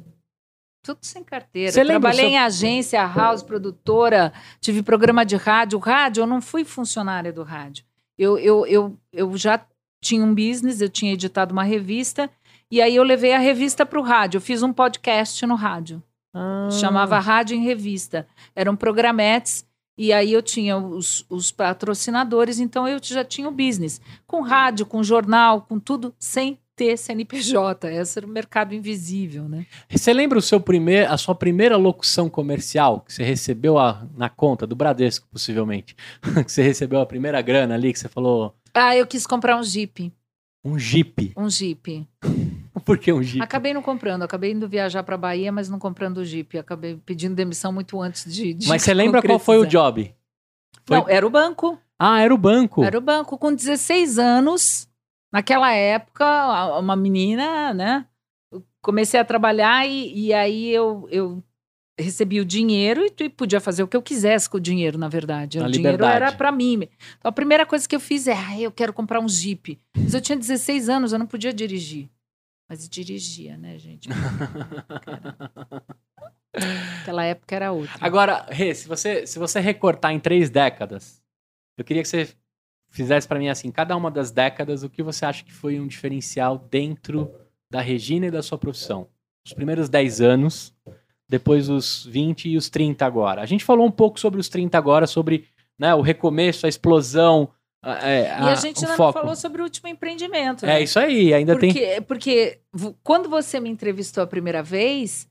Tudo 0.82 0.98
sem 1.00 1.24
carteira. 1.24 1.72
Você 1.72 1.82
Trabalhei 1.84 2.20
seu- 2.20 2.28
em 2.28 2.38
agência, 2.38 3.02
house, 3.06 3.42
produtora, 3.42 4.30
tive 4.60 4.82
programa 4.82 5.24
de 5.24 5.36
rádio. 5.36 5.78
Rádio, 5.78 6.20
eu 6.22 6.26
não 6.26 6.42
fui 6.42 6.62
funcionária 6.64 7.32
do 7.32 7.42
rádio. 7.42 7.84
Eu, 8.18 8.36
eu, 8.38 8.66
eu, 8.66 8.98
eu 9.10 9.34
já 9.38 9.64
tinha 10.04 10.24
um 10.24 10.34
business, 10.34 10.80
eu 10.80 10.88
tinha 10.88 11.12
editado 11.12 11.52
uma 11.52 11.64
revista, 11.64 12.30
e 12.70 12.80
aí 12.82 12.94
eu 12.96 13.02
levei 13.02 13.32
a 13.32 13.38
revista 13.38 13.84
para 13.86 13.98
o 13.98 14.02
rádio. 14.02 14.38
Eu 14.38 14.42
fiz 14.42 14.62
um 14.62 14.72
podcast 14.72 15.44
no 15.46 15.54
rádio 15.54 16.02
Ah, 16.34 16.68
chamava 16.70 17.18
Rádio 17.20 17.56
em 17.56 17.62
Revista. 17.64 18.26
Eram 18.54 18.74
programetes, 18.76 19.64
e 19.96 20.12
aí 20.12 20.32
eu 20.32 20.42
tinha 20.42 20.76
os, 20.76 21.24
os 21.30 21.52
patrocinadores, 21.52 22.58
então 22.58 22.86
eu 22.88 22.98
já 23.02 23.24
tinha 23.24 23.48
o 23.48 23.52
business. 23.52 24.00
Com 24.26 24.40
rádio, 24.42 24.84
com 24.86 25.02
jornal, 25.02 25.62
com 25.62 25.78
tudo, 25.78 26.12
sem 26.18 26.58
ter 26.76 26.96
CNPJ. 26.98 27.88
Esse 27.92 28.18
era 28.18 28.26
o 28.26 28.28
mercado 28.28 28.74
invisível, 28.74 29.48
né? 29.48 29.64
Você 29.88 30.12
lembra 30.12 30.36
o 30.38 30.42
seu 30.42 30.58
primeir, 30.58 31.08
a 31.08 31.16
sua 31.16 31.34
primeira 31.36 31.76
locução 31.76 32.28
comercial 32.28 33.00
que 33.06 33.12
você 33.12 33.22
recebeu 33.22 33.78
a- 33.78 34.04
na 34.16 34.28
conta 34.28 34.66
do 34.66 34.74
Bradesco, 34.74 35.28
possivelmente? 35.30 35.94
que 36.44 36.50
você 36.50 36.62
recebeu 36.64 37.00
a 37.00 37.06
primeira 37.06 37.40
grana 37.40 37.74
ali, 37.76 37.92
que 37.92 37.98
você 38.00 38.08
falou. 38.08 38.52
Ah, 38.74 38.96
eu 38.96 39.06
quis 39.06 39.26
comprar 39.26 39.56
um 39.56 39.62
Jeep. 39.62 40.12
Um 40.64 40.78
Jeep. 40.78 41.32
Um 41.36 41.48
Jeep. 41.48 42.06
Por 42.84 42.98
que 42.98 43.12
um 43.12 43.22
Jeep? 43.22 43.42
Acabei 43.42 43.72
não 43.72 43.80
comprando, 43.82 44.22
acabei 44.24 44.52
indo 44.52 44.68
viajar 44.68 45.02
para 45.02 45.16
Bahia, 45.16 45.50
mas 45.52 45.68
não 45.68 45.78
comprando 45.78 46.18
o 46.18 46.24
Jeep. 46.24 46.58
Acabei 46.58 46.96
pedindo 47.06 47.34
demissão 47.34 47.72
muito 47.72 48.00
antes 48.00 48.32
de. 48.32 48.52
de 48.52 48.68
Mas 48.68 48.82
você 48.82 48.92
lembra 48.92 49.22
qual 49.22 49.38
foi 49.38 49.58
o 49.58 49.66
job? 49.66 50.14
Foi- 50.84 50.96
Não, 50.98 51.08
era 51.08 51.26
o 51.26 51.30
banco. 51.30 51.78
Ah, 51.98 52.20
era 52.20 52.34
o 52.34 52.38
banco. 52.38 52.82
Era 52.84 52.98
o 52.98 53.00
banco. 53.00 53.38
Com 53.38 53.54
16 53.54 54.18
anos, 54.18 54.88
naquela 55.32 55.72
época, 55.72 56.78
uma 56.78 56.96
menina, 56.96 57.72
né? 57.72 58.06
Comecei 58.82 59.18
a 59.18 59.24
trabalhar 59.24 59.86
e, 59.86 60.26
e 60.26 60.32
aí 60.34 60.68
eu, 60.70 61.08
eu 61.10 61.42
recebi 61.98 62.40
o 62.40 62.44
dinheiro 62.44 63.04
e, 63.04 63.24
e 63.24 63.28
podia 63.28 63.60
fazer 63.60 63.82
o 63.82 63.88
que 63.88 63.96
eu 63.96 64.02
quisesse 64.02 64.48
com 64.50 64.56
o 64.56 64.60
dinheiro, 64.60 64.98
na 64.98 65.08
verdade. 65.08 65.58
Na 65.58 65.66
o 65.66 65.70
dinheiro 65.70 65.96
liberdade. 65.96 66.16
era 66.16 66.32
para 66.32 66.50
mim. 66.50 66.88
Então 67.18 67.28
a 67.28 67.32
primeira 67.32 67.64
coisa 67.64 67.88
que 67.88 67.94
eu 67.94 68.00
fiz 68.00 68.26
é, 68.26 68.32
ah, 68.32 68.60
eu 68.60 68.72
quero 68.72 68.92
comprar 68.92 69.20
um 69.20 69.28
Jeep. 69.28 69.80
Mas 69.96 70.14
eu 70.14 70.20
tinha 70.20 70.36
16 70.36 70.88
anos, 70.88 71.12
eu 71.12 71.18
não 71.18 71.26
podia 71.26 71.52
dirigir. 71.52 72.10
Mas 72.68 72.88
dirigia, 72.88 73.56
né, 73.56 73.78
gente? 73.78 74.08
Aquela 77.02 77.24
época 77.24 77.54
era 77.54 77.72
outra. 77.72 77.98
Agora, 78.00 78.46
Rê, 78.48 78.74
se 78.74 78.88
você, 78.88 79.26
se 79.26 79.38
você 79.38 79.60
recortar 79.60 80.12
em 80.12 80.20
três 80.20 80.48
décadas, 80.50 81.22
eu 81.76 81.84
queria 81.84 82.02
que 82.02 82.08
você 82.08 82.28
fizesse 82.88 83.26
pra 83.26 83.38
mim 83.38 83.48
assim, 83.48 83.70
cada 83.70 83.96
uma 83.96 84.10
das 84.10 84.30
décadas, 84.30 84.82
o 84.82 84.88
que 84.88 85.02
você 85.02 85.26
acha 85.26 85.44
que 85.44 85.52
foi 85.52 85.80
um 85.80 85.86
diferencial 85.86 86.56
dentro 86.56 87.34
da 87.70 87.80
Regina 87.80 88.26
e 88.26 88.30
da 88.30 88.42
sua 88.42 88.56
profissão? 88.56 89.08
Os 89.44 89.52
primeiros 89.52 89.88
10 89.88 90.20
anos, 90.20 90.72
depois 91.28 91.68
os 91.68 92.04
20 92.06 92.48
e 92.50 92.56
os 92.56 92.68
30 92.68 93.04
agora. 93.06 93.40
A 93.42 93.46
gente 93.46 93.64
falou 93.64 93.86
um 93.86 93.90
pouco 93.90 94.18
sobre 94.20 94.40
os 94.40 94.48
30 94.48 94.76
agora, 94.78 95.06
sobre 95.06 95.46
né, 95.78 95.94
o 95.94 96.00
recomeço, 96.00 96.66
a 96.66 96.68
explosão, 96.68 97.48
a- 97.82 98.08
é, 98.08 98.22
e 98.24 98.26
a, 98.28 98.44
a- 98.52 98.54
gente 98.54 98.78
ainda 98.78 98.88
não 98.90 98.96
foco. 98.96 99.18
falou 99.18 99.34
sobre 99.36 99.60
o 99.60 99.64
último 99.64 99.88
empreendimento. 99.88 100.64
É 100.64 100.68
né? 100.68 100.82
isso 100.82 100.98
aí, 100.98 101.32
ainda 101.34 101.58
tem. 101.58 101.72
porque, 101.72 102.00
porque 102.02 102.58
v- 102.72 102.94
quando 103.02 103.28
você 103.28 103.58
me 103.58 103.68
entrevistou 103.70 104.22
a 104.22 104.26
primeira 104.26 104.62
vez, 104.62 105.28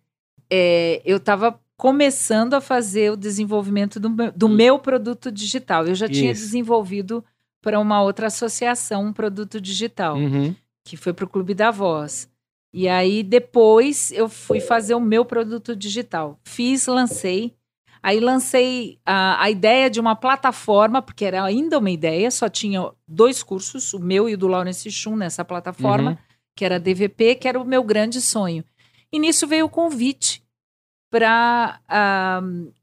é, 0.52 1.02
eu 1.06 1.18
estava 1.18 1.60
começando 1.78 2.54
a 2.54 2.62
fazer 2.62 3.12
o 3.12 3.18
desenvolvimento 3.18 4.00
do, 4.00 4.10
meu- 4.10 4.32
do 4.32 4.50
meu 4.50 4.80
produto 4.80 5.32
digital. 5.32 5.86
Eu 5.88 5.96
já 5.96 6.08
tinha 6.08 6.32
Isso. 6.32 6.44
desenvolvido 6.44 7.24
para 7.62 7.80
uma 7.80 8.02
outra 8.02 8.28
associação 8.28 9.06
um 9.06 9.14
produto 9.14 9.60
digital, 9.60 10.16
Uhum. 10.18 10.54
que 10.86 10.98
foi 10.98 11.14
para 11.14 11.26
o 11.26 11.30
Clube 11.30 11.54
da 11.54 11.72
Voz. 11.72 12.30
E 12.74 12.90
aí 12.90 13.22
depois 13.22 14.12
eu 14.12 14.28
fui 14.28 14.60
fazer 14.60 14.96
o 14.96 15.00
meu 15.00 15.24
produto 15.24 15.76
digital. 15.76 16.40
Fiz, 16.44 16.88
lancei. 16.88 17.56
Aí 18.02 18.20
lancei 18.20 19.00
a, 19.06 19.42
a 19.44 19.50
ideia 19.50 19.90
de 19.90 20.00
uma 20.00 20.16
plataforma, 20.16 21.02
porque 21.02 21.24
era 21.24 21.44
ainda 21.44 21.78
uma 21.78 21.92
ideia, 21.92 22.30
só 22.32 22.50
tinha 22.50 22.92
dois 23.08 23.42
cursos, 23.44 23.94
o 23.94 24.00
meu 24.00 24.28
e 24.28 24.34
o 24.34 24.38
do 24.38 24.48
Lawrence 24.48 24.90
Chum 24.92 25.16
nessa 25.16 25.46
plataforma 25.46 26.12
Uhum. 26.12 26.18
que 26.56 26.66
era 26.66 26.80
DVP, 26.80 27.36
que 27.36 27.48
era 27.48 27.60
o 27.60 27.64
meu 27.66 27.84
grande 27.84 28.20
sonho. 28.20 28.64
E 29.12 29.20
nisso 29.20 29.48
veio 29.48 29.68
o 29.68 29.70
convite 29.70 30.44
para 31.10 31.80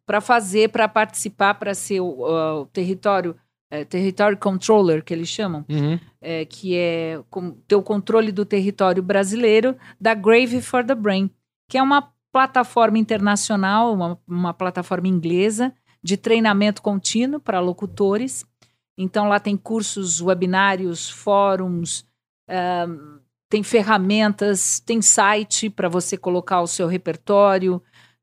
para 0.07 0.21
fazer, 0.21 0.71
para 0.71 0.89
participar, 0.89 1.55
para 1.55 1.75
ser 1.75 2.01
o, 2.01 2.25
ah, 2.27 2.61
o 2.63 2.67
território, 2.67 3.37
eh, 3.71 3.85
território 3.85 4.37
controller, 4.37 5.05
que 5.05 5.15
eles 5.15 5.29
chamam, 5.29 5.65
Uhum. 5.69 5.99
eh, 6.21 6.45
que 6.45 6.77
é 6.77 7.21
com, 7.31 7.53
ter 7.69 7.77
o 7.77 7.83
controle 7.83 8.33
do 8.33 8.45
território 8.45 9.03
brasileiro 9.03 9.77
da 10.01 10.15
Grave 10.15 10.61
for 10.61 10.85
the 10.85 10.95
Brain, 10.95 11.31
que 11.69 11.79
é 11.79 11.83
uma 11.83 12.13
plataforma 12.33 12.99
internacional, 12.99 13.93
uma, 13.95 14.19
uma 14.27 14.55
plataforma 14.55 15.09
inglesa 15.09 15.73
de 16.03 16.17
treinamento 16.17 16.83
contínuo 16.83 17.41
para 17.41 17.61
locutores. 17.61 18.45
Então 18.97 19.29
lá 19.29 19.41
tem 19.41 19.57
cursos, 19.57 20.21
webinários, 20.21 21.09
fóruns, 21.11 22.05
ah, 22.49 22.87
tem 23.49 23.63
ferramentas, 23.63 24.79
tem 24.81 25.03
site 25.03 25.69
para 25.69 25.89
você 25.89 26.17
colocar 26.17 26.61
o 26.61 26.67
seu 26.67 26.87
repertório, 26.87 27.83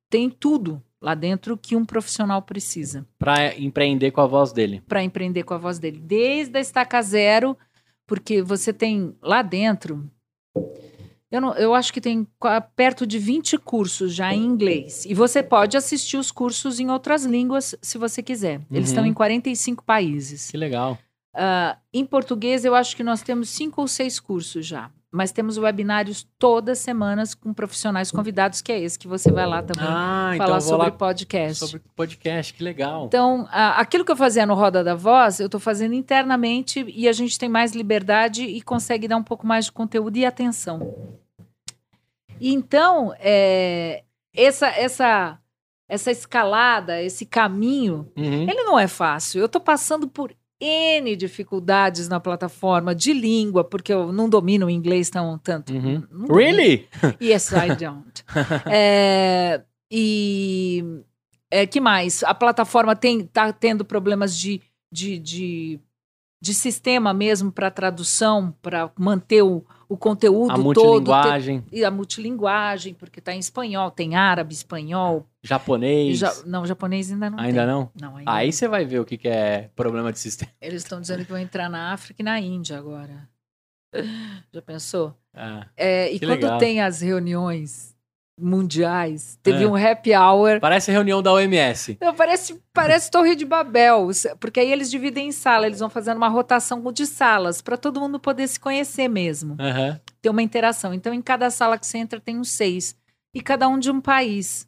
tem 0.09 0.29
tudo 0.29 0.81
lá 1.01 1.13
dentro 1.15 1.57
que 1.57 1.75
um 1.75 1.85
profissional 1.85 2.41
precisa 2.41 3.05
Pra 3.19 3.55
empreender 3.57 4.11
com 4.11 4.21
a 4.21 4.27
voz 4.27 4.51
dele. 4.51 4.81
para 4.87 5.03
empreender 5.03 5.43
com 5.43 5.53
a 5.53 5.57
voz 5.57 5.77
dele, 5.79 5.99
desde 5.99 6.57
a 6.57 6.61
estaca 6.61 7.01
zero, 7.01 7.57
porque 8.05 8.41
você 8.41 8.71
tem 8.73 9.15
lá 9.21 9.41
dentro, 9.41 10.09
eu, 11.29 11.41
não, 11.41 11.53
eu 11.55 11.73
acho 11.75 11.91
que 11.91 11.99
tem 11.99 12.25
perto 12.75 13.05
de 13.05 13.19
20 13.19 13.57
cursos 13.57 14.13
já 14.13 14.33
em 14.33 14.45
inglês. 14.45 15.05
E 15.05 15.13
você 15.13 15.43
pode 15.43 15.75
assistir 15.75 16.15
os 16.17 16.31
cursos 16.31 16.79
em 16.79 16.89
outras 16.89 17.25
línguas 17.25 17.75
se 17.81 17.97
você 17.97 18.23
quiser. 18.23 18.61
Eles 18.71 18.89
Uhum. 18.89 18.95
estão 18.95 19.05
em 19.05 19.13
45 19.13 19.83
países. 19.83 20.49
Que 20.49 20.55
legal. 20.57 20.97
Ah, 21.35 21.77
em 21.93 22.05
português, 22.05 22.63
eu 22.63 22.73
acho 22.73 22.95
que 22.95 23.03
nós 23.03 23.21
temos 23.21 23.49
cinco 23.49 23.81
ou 23.81 23.87
seis 23.89 24.19
cursos 24.21 24.65
já. 24.65 24.89
Mas 25.17 25.31
temos 25.31 25.57
webinários 25.57 26.27
todas 26.37 26.77
semanas 26.77 27.33
com 27.33 27.51
profissionais 27.51 28.11
convidados, 28.11 28.61
que 28.61 28.71
é 28.71 28.79
esse 28.79 28.99
que 28.99 29.07
você 29.07 29.31
vai 29.31 29.47
lá 29.47 29.63
também 29.63 29.83
Ah, 29.89 30.31
então 30.35 30.45
falar 30.45 30.59
vou 30.59 30.69
sobre 30.69 30.91
podcast. 30.91 31.65
sobre 31.65 31.81
podcast, 31.95 32.53
que 32.53 32.63
legal. 32.63 33.07
Então, 33.07 33.47
a- 33.49 33.81
aquilo 33.81 34.05
que 34.05 34.11
eu 34.11 34.15
fazia 34.15 34.45
no 34.45 34.53
Roda 34.53 34.83
da 34.83 34.93
Voz, 34.93 35.39
eu 35.39 35.47
estou 35.47 35.59
fazendo 35.59 35.95
internamente 35.95 36.85
e 36.95 37.07
a 37.07 37.11
gente 37.13 37.39
tem 37.39 37.49
mais 37.49 37.71
liberdade 37.71 38.43
e 38.43 38.61
consegue 38.61 39.07
dar 39.07 39.17
um 39.17 39.23
pouco 39.23 39.47
mais 39.47 39.65
de 39.65 39.71
conteúdo 39.71 40.15
e 40.17 40.23
atenção. 40.25 40.93
E 42.39 42.53
então, 42.53 43.11
é, 43.19 44.03
essa, 44.35 44.67
essa, 44.67 45.39
essa 45.89 46.11
escalada, 46.11 47.01
esse 47.01 47.25
caminho, 47.25 48.07
Uhum. 48.15 48.43
ele 48.47 48.63
não 48.63 48.77
é 48.77 48.87
fácil. 48.87 49.39
Eu 49.39 49.47
estou 49.47 49.59
passando 49.61 50.07
por 50.07 50.31
N 50.59 51.15
dificuldades 51.15 52.07
na 52.07 52.19
plataforma 52.19 52.95
de 52.95 53.13
língua, 53.13 53.63
porque 53.63 53.93
eu 53.93 54.11
não 54.11 54.27
domino 54.27 54.65
o 54.65 54.69
inglês 54.69 55.09
tão 55.09 55.37
tanto. 55.37 55.71
Uhum. 55.73 56.03
Really? 56.29 56.87
Yes, 57.21 57.51
I 57.51 57.75
don't. 57.75 58.23
É, 58.71 59.61
e 59.91 60.83
é, 61.51 61.65
que 61.67 61.79
mais? 61.79 62.23
A 62.23 62.33
plataforma 62.33 62.95
tem 62.95 63.23
tá 63.23 63.53
tendo 63.53 63.85
problemas 63.85 64.35
de, 64.35 64.61
de, 64.91 65.17
de, 65.19 65.79
de 66.41 66.53
sistema 66.53 67.13
mesmo 67.13 67.51
para 67.51 67.69
tradução, 67.71 68.53
para 68.61 68.91
manter 68.97 69.43
o, 69.43 69.63
o 69.87 69.95
conteúdo 69.95 70.51
A 70.51 70.55
todo. 70.55 70.63
multilinguagem, 70.63 71.61
ter- 71.61 71.77
e 71.77 71.85
a 71.85 71.91
multilinguagem, 71.91 72.93
porque 72.93 73.19
está 73.19 73.33
em 73.33 73.39
espanhol, 73.39 73.91
tem 73.91 74.15
árabe, 74.15 74.53
espanhol. 74.53 75.25
Japonês. 75.47 76.19
Ja, 76.19 76.33
não, 76.45 76.65
japonês 76.65 77.11
ainda 77.11 77.29
não 77.29 77.39
Ainda 77.39 77.59
tem. 77.61 77.67
não? 77.67 77.91
Não, 77.99 78.17
ainda 78.17 78.31
Aí 78.31 78.47
não. 78.47 78.51
você 78.51 78.67
vai 78.67 78.85
ver 78.85 78.99
o 78.99 79.05
que, 79.05 79.17
que 79.17 79.27
é 79.27 79.69
problema 79.75 80.11
de 80.11 80.19
sistema. 80.19 80.51
Eles 80.61 80.83
estão 80.83 80.99
dizendo 81.01 81.23
que 81.25 81.31
vão 81.31 81.39
entrar 81.39 81.69
na 81.69 81.93
África 81.93 82.21
e 82.21 82.25
na 82.25 82.39
Índia 82.39 82.77
agora. 82.77 83.27
Já 84.53 84.61
pensou? 84.61 85.15
Ah, 85.33 85.65
É, 85.75 86.11
e 86.11 86.19
quando 86.19 86.31
legal. 86.43 86.57
tem 86.59 86.81
as 86.81 87.01
reuniões 87.01 87.95
mundiais, 88.39 89.39
teve 89.41 89.63
É. 89.63 89.67
um 89.67 89.75
happy 89.75 90.13
hour 90.15 90.59
parece 90.59 90.91
reunião 90.91 91.23
da 91.23 91.33
OMS. 91.33 91.97
Não, 91.99 92.13
parece, 92.13 92.61
parece 92.71 93.09
Torre 93.09 93.35
de 93.35 93.43
Babel, 93.45 94.09
porque 94.39 94.59
aí 94.59 94.71
eles 94.71 94.91
dividem 94.91 95.29
em 95.29 95.31
sala, 95.31 95.65
eles 95.65 95.79
vão 95.79 95.89
fazendo 95.89 96.17
uma 96.17 96.27
rotação 96.27 96.81
de 96.91 97.07
salas 97.07 97.61
para 97.63 97.77
todo 97.77 97.99
mundo 97.99 98.19
poder 98.19 98.47
se 98.47 98.59
conhecer 98.59 99.07
mesmo, 99.07 99.55
Aham. 99.59 99.99
ter 100.21 100.29
uma 100.29 100.43
interação. 100.43 100.93
Então, 100.93 101.11
em 101.13 101.21
cada 101.21 101.49
sala 101.49 101.79
que 101.79 101.87
você 101.87 101.97
entra 101.97 102.19
tem 102.19 102.37
uns 102.37 102.49
seis, 102.51 102.95
e 103.33 103.41
cada 103.41 103.67
um 103.67 103.77
de 103.79 103.89
um 103.89 103.99
país. 104.01 104.66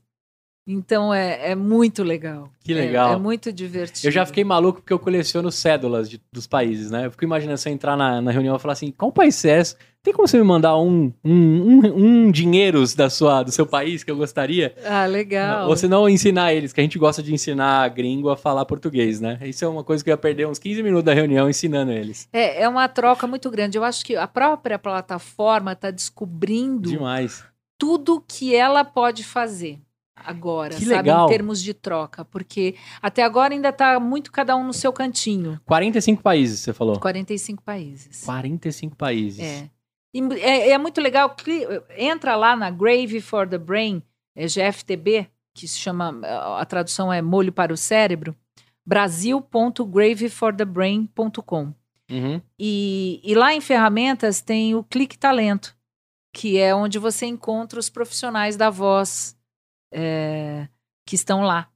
Então, 0.67 1.11
é, 1.13 1.51
é 1.51 1.55
muito 1.55 2.03
legal. 2.03 2.49
Que 2.63 2.73
É- 2.73 2.75
legal. 2.75 3.13
É, 3.13 3.17
muito 3.17 3.51
divertido. 3.51 4.07
Eu 4.07 4.11
já 4.11 4.25
fiquei 4.25 4.43
maluco 4.43 4.81
porque 4.81 4.93
eu 4.93 4.99
coleciono 4.99 5.51
cédulas 5.51 6.09
de- 6.09 6.21
dos 6.31 6.45
países, 6.45 6.91
né? 6.91 7.07
Eu 7.07 7.11
fico 7.11 7.23
imaginando 7.23 7.59
eu 7.65 7.71
entrar 7.71 7.97
na, 7.97 8.21
na 8.21 8.31
reunião 8.31 8.55
e 8.55 8.59
falar 8.59 8.73
assim: 8.73 8.91
qual 8.91 9.11
país 9.11 9.43
é 9.45 9.59
esse? 9.59 9.75
Tem 10.01 10.13
como 10.13 10.27
você 10.27 10.37
me 10.37 10.43
mandar 10.45 10.77
um, 10.77 11.11
um, 11.25 11.31
um, 11.33 11.81
um 12.27 12.31
dinheiros 12.31 12.95
da 12.95 13.09
sua, 13.09 13.43
do 13.43 13.51
seu 13.51 13.65
país 13.65 14.01
que 14.01 14.09
eu 14.09 14.15
gostaria? 14.15 14.73
Ah, 14.85 15.05
legal. 15.05 15.67
Ou 15.67 15.75
se 15.75 15.89
não 15.89 16.07
ensinar 16.07 16.53
eles, 16.53 16.71
que 16.71 16.79
a 16.79 16.83
gente 16.83 16.97
gosta 16.97 17.21
de 17.21 17.33
ensinar 17.33 17.89
gringo 17.89 18.29
a 18.29 18.37
falar 18.37 18.63
português, 18.63 19.19
né? 19.19 19.37
Isso 19.41 19.65
é 19.65 19.67
uma 19.67 19.83
coisa 19.83 20.01
que 20.01 20.09
eu 20.09 20.13
ia 20.13 20.17
perder 20.17 20.47
uns 20.47 20.57
15 20.57 20.81
minutos 20.81 21.03
da 21.03 21.13
reunião 21.13 21.49
ensinando 21.49 21.91
eles. 21.91 22.29
É, 22.31 22.61
é 22.63 22.69
uma 22.69 22.87
troca 22.87 23.27
muito 23.27 23.49
grande. 23.51 23.77
Eu 23.77 23.83
acho 23.83 24.05
que 24.05 24.15
a 24.15 24.27
própria 24.27 24.79
plataforma 24.79 25.73
está 25.73 25.91
descobrindo 25.91 26.89
Demais. 26.91 27.43
tudo 27.77 28.23
que 28.25 28.55
ela 28.55 28.85
pode 28.85 29.23
fazer 29.25 29.79
agora, 30.25 30.75
Que 30.75 30.85
sabe, 30.85 30.95
legal. 31.09 31.27
em 31.27 31.31
termos 31.31 31.61
de 31.61 31.73
troca, 31.73 32.23
porque 32.25 32.75
até 33.01 33.23
agora 33.23 33.53
ainda 33.53 33.69
está 33.69 33.99
muito 33.99 34.31
cada 34.31 34.55
um 34.55 34.63
no 34.63 34.73
seu 34.73 34.91
cantinho. 34.93 35.59
45 35.65 36.21
países, 36.21 36.59
você 36.59 36.73
falou. 36.73 36.99
45 36.99 37.63
países. 37.63 38.23
45 38.25 38.95
países. 38.95 39.39
É. 39.39 39.69
É, 40.41 40.69
é 40.71 40.77
muito 40.77 40.99
legal. 41.01 41.29
cli- 41.35 41.65
Entra 41.97 42.35
lá 42.35 42.55
na 42.55 42.69
Grave 42.71 43.21
for 43.21 43.47
the 43.47 43.57
Brain, 43.59 44.01
é 44.35 44.47
GFTB, 44.47 45.27
que 45.53 45.67
se 45.67 45.77
chama, 45.77 46.19
a 46.57 46.65
tradução 46.65 47.11
é 47.13 47.21
molho 47.21 47.51
para 47.51 47.71
o 47.73 47.77
cérebro, 47.77 48.35
brasil.graveforthebrain.com. 48.85 51.73
Uhum. 52.11 52.41
E, 52.57 53.21
e 53.23 53.35
lá 53.35 53.53
em 53.53 53.61
ferramentas 53.61 54.41
tem 54.41 54.73
o 54.73 54.83
Clique 54.83 55.15
Talento, 55.17 55.75
que 56.33 56.57
é 56.57 56.73
onde 56.73 56.97
você 56.97 57.27
encontra 57.27 57.79
os 57.79 57.87
profissionais 57.89 58.57
da 58.57 58.69
voz 58.71 59.37
é, 59.91 60.67
que 61.05 61.15
estão 61.15 61.41
lá, 61.41 61.69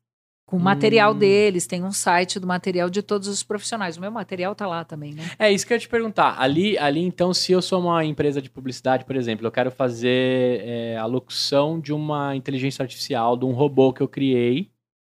com 0.45 0.57
o 0.57 0.59
material 0.59 1.13
Hum. 1.13 1.17
deles, 1.17 1.65
tem 1.65 1.83
um 1.83 1.91
site 1.91 2.39
do 2.39 2.45
material 2.45 2.89
de 2.89 3.01
todos 3.01 3.27
os 3.27 3.41
profissionais. 3.41 3.97
O 3.97 4.01
meu 4.01 4.11
material 4.11 4.53
tá 4.53 4.67
lá 4.67 4.83
também, 4.83 5.13
né? 5.13 5.23
É 5.39 5.51
isso 5.51 5.65
que 5.65 5.73
eu 5.73 5.75
ia 5.75 5.79
te 5.79 5.89
perguntar. 5.89 6.39
Ali, 6.39 6.77
ali, 6.77 7.01
então, 7.01 7.33
se 7.33 7.51
eu 7.51 7.61
sou 7.61 7.79
uma 7.79 8.05
empresa 8.05 8.41
de 8.41 8.49
publicidade, 8.49 9.05
por 9.05 9.15
exemplo, 9.15 9.47
eu 9.47 9.51
quero 9.51 9.71
fazer 9.71 10.61
é, 10.63 10.97
a 10.97 11.05
locução 11.05 11.79
de 11.79 11.91
uma 11.91 12.35
inteligência 12.35 12.83
artificial, 12.83 13.35
de 13.35 13.45
um 13.45 13.51
robô 13.51 13.91
que 13.91 14.01
eu 14.01 14.07
criei, 14.07 14.69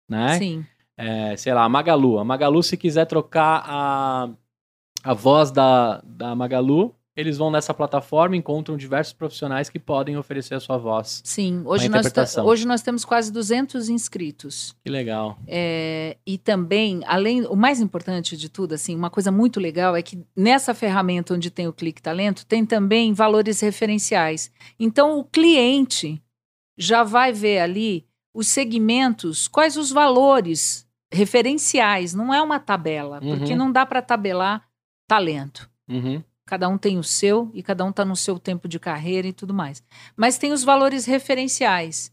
né? 0.08 0.38
Sim. 0.38 0.64
É, 0.96 1.36
sei 1.36 1.52
lá, 1.52 1.64
a 1.64 1.68
Magalu. 1.68 2.18
A 2.18 2.24
Magalu, 2.24 2.62
se 2.62 2.76
quiser 2.76 3.06
trocar 3.06 3.64
a, 3.66 4.28
a 5.02 5.14
voz 5.14 5.50
da, 5.50 6.00
da 6.04 6.34
Magalu, 6.36 6.94
eles 7.16 7.38
vão 7.38 7.50
nessa 7.50 7.72
plataforma, 7.72 8.36
encontram 8.36 8.76
diversos 8.76 9.12
profissionais 9.12 9.68
que 9.70 9.78
podem 9.78 10.16
oferecer 10.16 10.54
a 10.54 10.60
sua 10.60 10.76
voz. 10.76 11.20
Sim, 11.24 11.62
hoje 11.64 11.88
nós, 11.88 12.36
hoje 12.38 12.66
nós 12.66 12.82
temos 12.82 13.04
quase 13.04 13.32
200 13.32 13.88
inscritos. 13.88 14.74
Que 14.82 14.90
legal. 14.90 15.38
É, 15.46 16.16
e 16.26 16.36
também, 16.38 17.02
além, 17.06 17.46
o 17.46 17.54
mais 17.54 17.80
importante 17.80 18.36
de 18.36 18.48
tudo, 18.48 18.74
assim, 18.74 18.96
uma 18.96 19.10
coisa 19.10 19.30
muito 19.30 19.60
legal 19.60 19.94
é 19.94 20.02
que 20.02 20.24
nessa 20.36 20.74
ferramenta 20.74 21.34
onde 21.34 21.50
tem 21.50 21.68
o 21.68 21.72
Clique 21.72 22.02
Talento, 22.02 22.44
tem 22.46 22.66
também 22.66 23.12
valores 23.12 23.60
referenciais. 23.60 24.50
Então, 24.78 25.18
o 25.18 25.24
cliente 25.24 26.20
já 26.76 27.04
vai 27.04 27.32
ver 27.32 27.60
ali 27.60 28.06
os 28.34 28.48
segmentos, 28.48 29.46
quais 29.46 29.76
os 29.76 29.92
valores 29.92 30.84
referenciais, 31.12 32.12
não 32.12 32.34
é 32.34 32.42
uma 32.42 32.58
tabela, 32.58 33.20
porque 33.20 33.52
Uhum. 33.52 33.58
não 33.58 33.72
dá 33.72 33.86
para 33.86 34.02
tabelar 34.02 34.66
talento. 35.06 35.70
Uhum. 35.88 36.20
Cada 36.46 36.68
um 36.68 36.76
tem 36.76 36.98
o 36.98 37.02
seu 37.02 37.50
e 37.54 37.62
cada 37.62 37.84
um 37.84 37.90
está 37.90 38.04
no 38.04 38.14
seu 38.14 38.38
tempo 38.38 38.68
de 38.68 38.78
carreira 38.78 39.26
e 39.26 39.32
tudo 39.32 39.54
mais. 39.54 39.82
Mas 40.16 40.36
tem 40.38 40.52
os 40.52 40.62
valores 40.62 41.06
referenciais. 41.06 42.12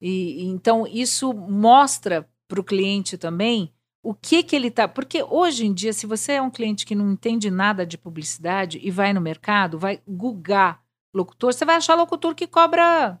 E, 0.00 0.44
então 0.46 0.86
isso 0.86 1.32
mostra 1.32 2.28
para 2.48 2.60
o 2.60 2.64
cliente 2.64 3.16
também 3.16 3.72
o 4.02 4.14
que 4.14 4.42
que 4.42 4.56
ele 4.56 4.68
está. 4.68 4.88
Porque 4.88 5.22
hoje 5.22 5.66
em 5.66 5.72
dia, 5.72 5.92
se 5.92 6.06
você 6.06 6.32
é 6.32 6.42
um 6.42 6.50
cliente 6.50 6.84
que 6.86 6.94
não 6.94 7.12
entende 7.12 7.50
nada 7.50 7.86
de 7.86 7.98
publicidade 7.98 8.80
e 8.82 8.90
vai 8.90 9.12
no 9.12 9.20
mercado, 9.20 9.78
vai 9.78 10.00
googar 10.06 10.82
locutor, 11.14 11.52
você 11.52 11.64
vai 11.64 11.76
achar 11.76 11.94
locutor 11.94 12.34
que 12.34 12.46
cobra. 12.46 13.20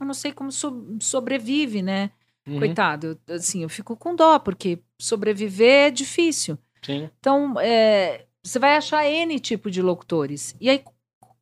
Eu 0.00 0.06
não 0.06 0.14
sei 0.14 0.32
como 0.32 0.52
so- 0.52 0.96
sobrevive, 1.00 1.82
né? 1.82 2.10
Uhum. 2.46 2.58
Coitado. 2.58 3.18
Assim, 3.28 3.62
eu 3.62 3.68
fico 3.68 3.96
com 3.96 4.14
dó, 4.14 4.38
porque 4.38 4.80
sobreviver 5.00 5.88
é 5.88 5.90
difícil. 5.90 6.58
Sim. 6.82 7.10
Então, 7.18 7.58
é, 7.58 8.25
você 8.46 8.58
vai 8.58 8.76
achar 8.76 9.04
N 9.04 9.38
tipo 9.40 9.70
de 9.70 9.82
locutores. 9.82 10.54
E 10.60 10.70
aí, 10.70 10.84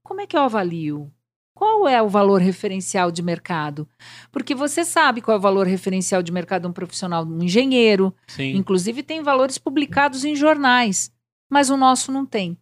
como 0.02 0.20
é 0.20 0.26
que 0.26 0.36
eu 0.36 0.40
avalio? 0.40 1.12
Qual 1.54 1.86
é 1.86 2.02
o 2.02 2.08
valor 2.08 2.40
referencial 2.40 3.12
de 3.12 3.22
mercado? 3.22 3.88
Porque 4.32 4.54
você 4.54 4.84
sabe 4.84 5.20
qual 5.20 5.36
é 5.36 5.38
o 5.38 5.42
valor 5.42 5.66
referencial 5.66 6.22
de 6.22 6.32
mercado 6.32 6.62
de 6.62 6.68
um 6.68 6.72
profissional, 6.72 7.24
de 7.24 7.32
um 7.32 7.42
engenheiro. 7.42 8.12
Sim. 8.26 8.56
Inclusive, 8.56 9.02
tem 9.04 9.22
valores 9.22 9.56
publicados 9.56 10.24
em 10.24 10.34
jornais. 10.34 11.12
Mas 11.48 11.70
o 11.70 11.76
nosso 11.76 12.10
não 12.10 12.26
tem. 12.26 12.58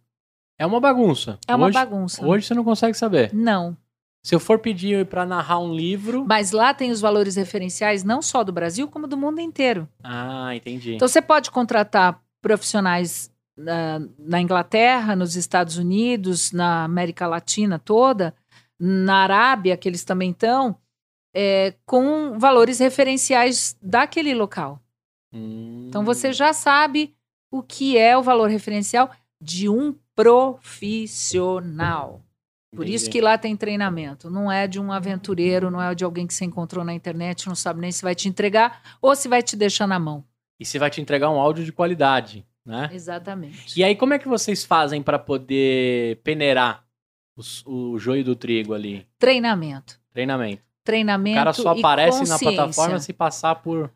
É 0.59 0.65
uma 0.65 0.79
bagunça. 0.79 1.39
É 1.47 1.55
uma 1.55 1.67
hoje, 1.67 1.73
bagunça. 1.73 2.25
Hoje 2.25 2.45
você 2.45 2.53
não 2.53 2.63
consegue 2.63 2.95
saber. 2.95 3.33
Não. 3.33 3.75
Se 4.23 4.35
eu 4.35 4.39
for 4.39 4.59
pedir 4.59 5.05
para 5.07 5.25
narrar 5.25 5.59
um 5.59 5.73
livro. 5.73 6.23
Mas 6.27 6.51
lá 6.51 6.73
tem 6.73 6.91
os 6.91 7.01
valores 7.01 7.35
referenciais 7.35 8.03
não 8.03 8.21
só 8.21 8.43
do 8.43 8.53
Brasil, 8.53 8.87
como 8.87 9.07
do 9.07 9.17
mundo 9.17 9.41
inteiro. 9.41 9.89
Ah, 10.03 10.55
entendi. 10.55 10.93
Então 10.93 11.07
você 11.07 11.21
pode 11.21 11.49
contratar 11.49 12.21
profissionais 12.41 13.32
na, 13.57 13.99
na 14.17 14.41
Inglaterra, 14.41 15.15
nos 15.15 15.35
Estados 15.35 15.77
Unidos, 15.77 16.51
na 16.51 16.83
América 16.83 17.27
Latina 17.27 17.77
toda, 17.79 18.35
na 18.79 19.17
Arábia, 19.17 19.77
que 19.77 19.87
eles 19.87 20.03
também 20.03 20.31
estão, 20.31 20.75
é, 21.33 21.75
com 21.85 22.37
valores 22.37 22.79
referenciais 22.79 23.77
daquele 23.81 24.33
local. 24.33 24.81
Hum. 25.31 25.85
Então 25.87 26.03
você 26.03 26.33
já 26.33 26.51
sabe 26.53 27.15
o 27.51 27.63
que 27.63 27.97
é 27.97 28.17
o 28.17 28.23
valor 28.23 28.49
referencial 28.49 29.09
de 29.41 29.69
um 29.69 29.95
profissional. 30.15 32.21
Por 32.75 32.89
isso 32.89 33.09
que 33.09 33.21
lá 33.21 33.37
tem 33.37 33.55
treinamento. 33.55 34.31
Não 34.31 34.51
é 34.51 34.67
de 34.67 34.79
um 34.79 34.91
aventureiro, 34.91 35.69
não 35.69 35.79
é 35.79 35.93
de 35.93 36.03
alguém 36.03 36.25
que 36.25 36.33
você 36.33 36.43
encontrou 36.43 36.83
na 36.83 36.93
internet, 36.93 37.47
não 37.47 37.55
sabe 37.55 37.79
nem 37.79 37.91
se 37.91 38.01
vai 38.01 38.15
te 38.15 38.27
entregar 38.27 38.97
ou 38.99 39.15
se 39.15 39.27
vai 39.27 39.43
te 39.43 39.55
deixar 39.55 39.85
na 39.85 39.99
mão. 39.99 40.25
E 40.59 40.65
se 40.65 40.79
vai 40.79 40.89
te 40.89 40.99
entregar 40.99 41.29
um 41.29 41.39
áudio 41.39 41.63
de 41.63 41.71
qualidade, 41.71 42.43
né? 42.65 42.89
Exatamente. 42.93 43.79
E 43.79 43.83
aí, 43.83 43.95
como 43.95 44.13
é 44.13 44.19
que 44.19 44.27
vocês 44.27 44.63
fazem 44.63 45.01
para 45.01 45.19
poder 45.19 46.17
peneirar 46.23 46.83
os- 47.35 47.63
o 47.65 47.97
joio 47.97 48.23
do 48.23 48.35
trigo 48.35 48.73
ali? 48.73 49.07
Treinamento. 49.19 49.99
Treinamento. 50.11 50.61
O 50.61 50.83
Treinamento. 50.85 51.35
cara 51.37 51.53
só 51.53 51.69
aparece 51.77 52.27
na 52.27 52.37
plataforma 52.39 52.99
se 52.99 53.13
passar 53.13 53.55
por. 53.55 53.91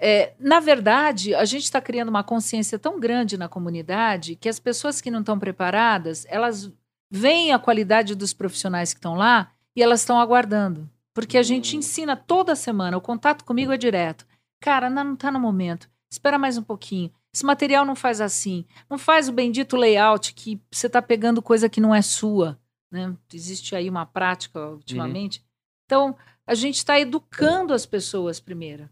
É, 0.00 0.34
na 0.38 0.58
verdade, 0.58 1.34
a 1.34 1.44
gente 1.44 1.62
está 1.64 1.80
criando 1.80 2.08
uma 2.08 2.24
consciência 2.24 2.78
tão 2.78 2.98
grande 2.98 3.36
na 3.36 3.48
comunidade 3.48 4.34
que 4.34 4.48
as 4.48 4.58
pessoas 4.58 5.00
que 5.00 5.10
não 5.10 5.20
estão 5.20 5.38
preparadas, 5.38 6.26
elas 6.28 6.72
veem 7.10 7.52
a 7.52 7.58
qualidade 7.58 8.14
dos 8.14 8.32
profissionais 8.32 8.92
que 8.92 8.98
estão 8.98 9.14
lá 9.14 9.52
e 9.76 9.82
elas 9.82 10.00
estão 10.00 10.18
aguardando. 10.18 10.88
Porque 11.14 11.36
a 11.38 11.42
gente 11.42 11.76
Hum. 11.76 11.78
ensina 11.78 12.16
toda 12.16 12.56
semana, 12.56 12.96
o 12.96 13.00
contato 13.00 13.44
comigo 13.44 13.70
é 13.70 13.76
direto. 13.76 14.26
Cara, 14.60 14.88
não, 14.90 15.04
não 15.04 15.16
tá 15.16 15.30
no 15.30 15.38
momento. 15.38 15.88
Espera 16.10 16.38
mais 16.38 16.56
um 16.58 16.62
pouquinho. 16.62 17.12
Esse 17.34 17.44
material 17.44 17.84
não 17.84 17.96
faz 17.96 18.20
assim. 18.20 18.64
Não 18.90 18.98
faz 18.98 19.28
o 19.28 19.32
bendito 19.32 19.76
layout 19.76 20.34
que 20.34 20.60
você 20.70 20.86
está 20.86 21.00
pegando 21.00 21.40
coisa 21.40 21.68
que 21.68 21.80
não 21.80 21.94
é 21.94 22.02
sua. 22.02 22.58
Né? 22.90 23.16
Existe 23.32 23.74
aí 23.74 23.88
uma 23.88 24.04
prática 24.04 24.68
ultimamente. 24.68 25.42
Então, 25.86 26.14
a 26.46 26.54
gente 26.54 26.76
está 26.76 27.00
educando 27.00 27.72
as 27.72 27.86
pessoas 27.86 28.38
primeiro. 28.38 28.88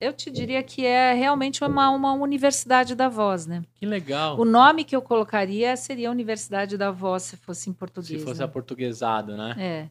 Eu 0.00 0.14
te 0.14 0.30
diria 0.30 0.62
que 0.62 0.84
é 0.86 1.12
realmente 1.12 1.62
uma, 1.62 1.90
uma 1.90 2.12
universidade 2.14 2.94
da 2.94 3.08
voz, 3.08 3.46
né? 3.46 3.62
Que 3.74 3.84
legal. 3.84 4.38
O 4.38 4.46
nome 4.46 4.82
que 4.82 4.96
eu 4.96 5.02
colocaria 5.02 5.76
seria 5.76 6.10
Universidade 6.10 6.78
da 6.78 6.90
Voz, 6.90 7.24
se 7.24 7.36
fosse 7.36 7.68
em 7.68 7.72
português. 7.74 8.20
Se 8.20 8.26
fosse 8.26 8.38
né? 8.38 8.46
aportuguesado, 8.46 9.36
né? 9.36 9.54
É. 9.58 9.90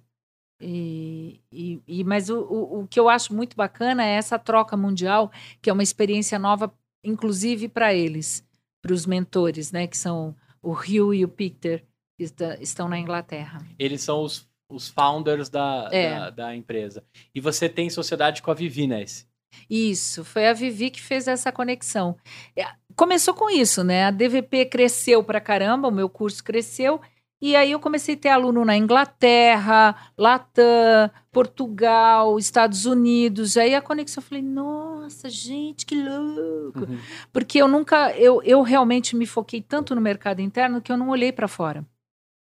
E, 0.60 1.40
e, 1.52 1.82
e- 1.88 2.04
mas 2.04 2.28
o, 2.28 2.40
o, 2.40 2.80
o 2.82 2.88
que 2.88 3.00
eu 3.00 3.08
acho 3.08 3.36
muito 3.36 3.56
bacana 3.56 4.04
é 4.04 4.16
essa 4.16 4.40
troca 4.40 4.76
mundial, 4.76 5.32
que 5.62 5.70
é 5.70 5.74
uma 5.74 5.84
experiência 5.84 6.40
nova, 6.40 6.74
inclusive 7.04 7.68
para 7.68 7.94
eles, 7.94 8.44
para 8.82 8.94
os 8.94 9.06
mentores, 9.06 9.72
né? 9.72 9.88
Que 9.88 9.98
são 9.98 10.36
o 10.62 10.72
Hugh 10.74 11.14
e 11.14 11.24
o 11.24 11.28
Peter, 11.30 11.86
que 12.18 12.24
está- 12.24 12.56
estão 12.56 12.88
na 12.90 13.00
Inglaterra. 13.00 13.66
Eles 13.78 14.02
são 14.02 14.22
os, 14.24 14.48
os 14.70 14.90
founders 14.90 15.50
da, 15.50 15.90
É. 15.92 16.10
da, 16.10 16.30
da 16.30 16.56
empresa. 16.56 17.04
E 17.34 17.40
você 17.42 17.68
tem 17.70 17.90
sociedade 17.90 18.42
com 18.42 18.52
a 18.52 18.54
Vivi, 18.54 18.88
né? 18.88 19.04
Isso, 19.70 20.24
foi 20.24 20.48
a 20.48 20.54
Vivi 20.54 20.90
que 20.92 21.02
fez 21.02 21.28
essa 21.28 21.52
conexão. 21.52 22.16
É, 22.56 22.66
Começou 22.96 23.34
com 23.34 23.50
isso, 23.50 23.82
né? 23.84 24.04
A 24.06 24.12
DVP 24.12 24.66
cresceu 24.66 25.24
pra 25.24 25.40
caramba, 25.40 25.88
o 25.88 25.92
meu 25.92 26.10
curso 26.10 26.44
cresceu, 26.44 27.00
e 27.42 27.56
aí 27.56 27.72
eu 27.72 27.80
comecei 27.80 28.16
a 28.16 28.18
ter 28.18 28.30
aluno 28.30 28.66
na 28.66 28.76
Inglaterra, 28.78 29.96
Latam, 30.18 31.10
Portugal, 31.32 32.38
Estados 32.38 32.86
Unidos. 32.86 33.58
Aí 33.58 33.74
a 33.76 33.82
conexão, 33.82 34.22
eu 34.22 34.28
falei, 34.28 34.44
nossa, 34.44 35.30
gente, 35.30 35.86
que 35.86 35.96
louco. 35.96 36.80
Uhum. 36.82 36.98
Porque 37.32 37.62
eu 37.62 37.68
nunca, 37.68 38.12
eu, 38.18 38.42
eu 38.44 38.62
realmente 38.62 39.16
me 39.16 39.26
foquei 39.26 39.62
tanto 39.62 39.94
no 39.96 40.02
mercado 40.02 40.40
interno 40.42 40.82
que 40.82 40.92
eu 40.92 40.98
não 40.98 41.10
olhei 41.10 41.32
pra 41.32 41.48
fora. 41.48 41.86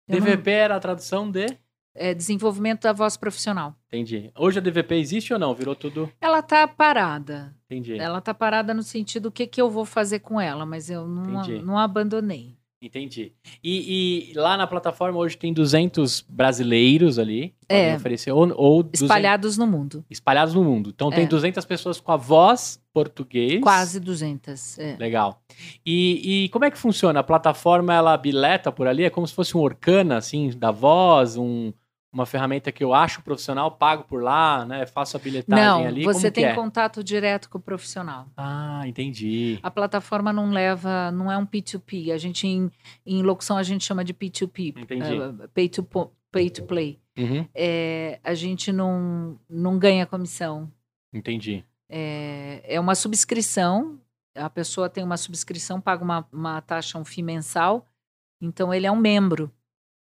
Eu 0.08 0.18
não- 0.20 0.26
DVP 0.26 0.50
era 0.50 0.76
a 0.76 0.80
tradução 0.80 1.30
de. 1.30 1.46
é, 1.94 2.12
desenvolvimento 2.14 2.82
da 2.82 2.92
voz 2.92 3.16
profissional. 3.16 3.74
Entendi. 3.88 4.30
Hoje 4.38 4.58
a 4.58 4.62
DVP 4.62 4.94
existe 4.96 5.32
ou 5.32 5.38
não? 5.38 5.54
Virou 5.54 5.74
tudo. 5.74 6.10
Ela 6.20 6.42
tá 6.42 6.68
parada. 6.68 7.54
Entendi. 7.64 7.98
Ela 7.98 8.20
tá 8.20 8.32
parada 8.34 8.72
no 8.74 8.82
sentido 8.82 9.26
o 9.26 9.32
que, 9.32 9.46
que 9.46 9.60
eu 9.60 9.68
vou 9.70 9.84
fazer 9.84 10.20
com 10.20 10.40
ela, 10.40 10.64
mas 10.66 10.88
eu 10.90 11.06
não, 11.08 11.40
a- 11.40 11.48
não 11.62 11.78
abandonei. 11.78 12.55
Entendi. 12.80 13.32
E, 13.64 14.30
e 14.30 14.34
lá 14.38 14.56
na 14.56 14.66
plataforma 14.66 15.18
hoje 15.18 15.36
tem 15.36 15.52
200 15.52 16.20
brasileiros 16.28 17.18
ali. 17.18 17.54
que 17.68 17.74
É. 17.74 17.96
Oferecer, 17.96 18.30
ou, 18.32 18.52
ou 18.54 18.82
200 18.82 19.00
Espalhados 19.02 19.56
no 19.58 19.66
mundo. 19.66 20.04
espalhados 20.10 20.54
no 20.54 20.62
mundo. 20.62 20.90
Então 20.94 21.10
tem 21.10 21.24
É. 21.24 21.26
200 21.26 21.64
pessoas 21.64 21.98
com 22.00 22.12
a 22.12 22.16
voz 22.16 22.78
português. 22.92 23.60
Quase 23.62 23.98
200. 23.98 24.78
é. 24.78 24.96
Legal. 24.98 25.40
E, 25.84 26.44
e 26.44 26.48
como 26.50 26.64
é 26.66 26.70
que 26.70 26.78
funciona? 26.78 27.20
A 27.20 27.24
plataforma 27.24 27.94
ela 27.94 28.16
bileta 28.16 28.70
por 28.70 28.86
ali? 28.86 29.04
É 29.04 29.10
como 29.10 29.26
se 29.26 29.34
fosse 29.34 29.56
um 29.56 29.60
Orkana, 29.60 30.18
assim, 30.18 30.50
da 30.56 30.70
voz, 30.70 31.36
um- 31.36 31.72
uma 32.16 32.24
ferramenta 32.26 32.72
que 32.72 32.82
eu 32.82 32.94
acho 32.94 33.20
profissional, 33.22 33.70
pago 33.70 34.04
por 34.04 34.22
lá, 34.22 34.64
né? 34.64 34.86
Faço 34.86 35.16
a 35.16 35.20
bilhetagem 35.20 35.64
Não, 35.64 35.84
ali. 35.86 36.02
você 36.02 36.22
como 36.28 36.32
tem 36.32 36.44
é? 36.46 36.54
contato 36.54 37.04
direto 37.04 37.50
com 37.50 37.58
o 37.58 37.60
profissional. 37.60 38.26
Ah, 38.36 38.82
entendi. 38.86 39.58
A 39.62 39.70
plataforma 39.70 40.32
não 40.32 40.50
leva, 40.50 41.10
não 41.10 41.30
é 41.30 41.36
um 41.36 41.44
P2P. 41.46 42.10
A 42.12 42.16
gente, 42.18 42.46
em, 42.46 42.70
em 43.04 43.22
locução, 43.22 43.58
a 43.58 43.62
gente 43.62 43.84
chama 43.84 44.02
de 44.02 44.14
P2P. 44.14 44.74
Entendi. 44.78 45.14
eh, 45.14 45.48
pay, 45.52 45.68
to, 45.68 45.86
pay 46.32 46.48
to 46.48 46.64
play. 46.64 46.98
Uhum, 47.18 47.46
É, 47.54 48.18
a 48.24 48.34
gente 48.34 48.72
não, 48.72 49.38
não 49.48 49.78
ganha 49.78 50.06
comissão. 50.06 50.70
entendi. 51.12 51.64
É, 51.88 52.62
é 52.64 52.80
uma 52.80 52.94
subscrição. 52.94 53.98
A 54.34 54.50
pessoa 54.50 54.88
tem 54.88 55.04
uma 55.04 55.16
subscrição, 55.16 55.80
paga 55.80 56.02
uma, 56.02 56.26
uma 56.32 56.60
taxa, 56.60 56.98
um 56.98 57.04
FII 57.04 57.22
mensal. 57.22 57.86
Então, 58.40 58.72
ele 58.72 58.86
é 58.86 58.90
um 58.92 58.96
membro. 58.96 59.50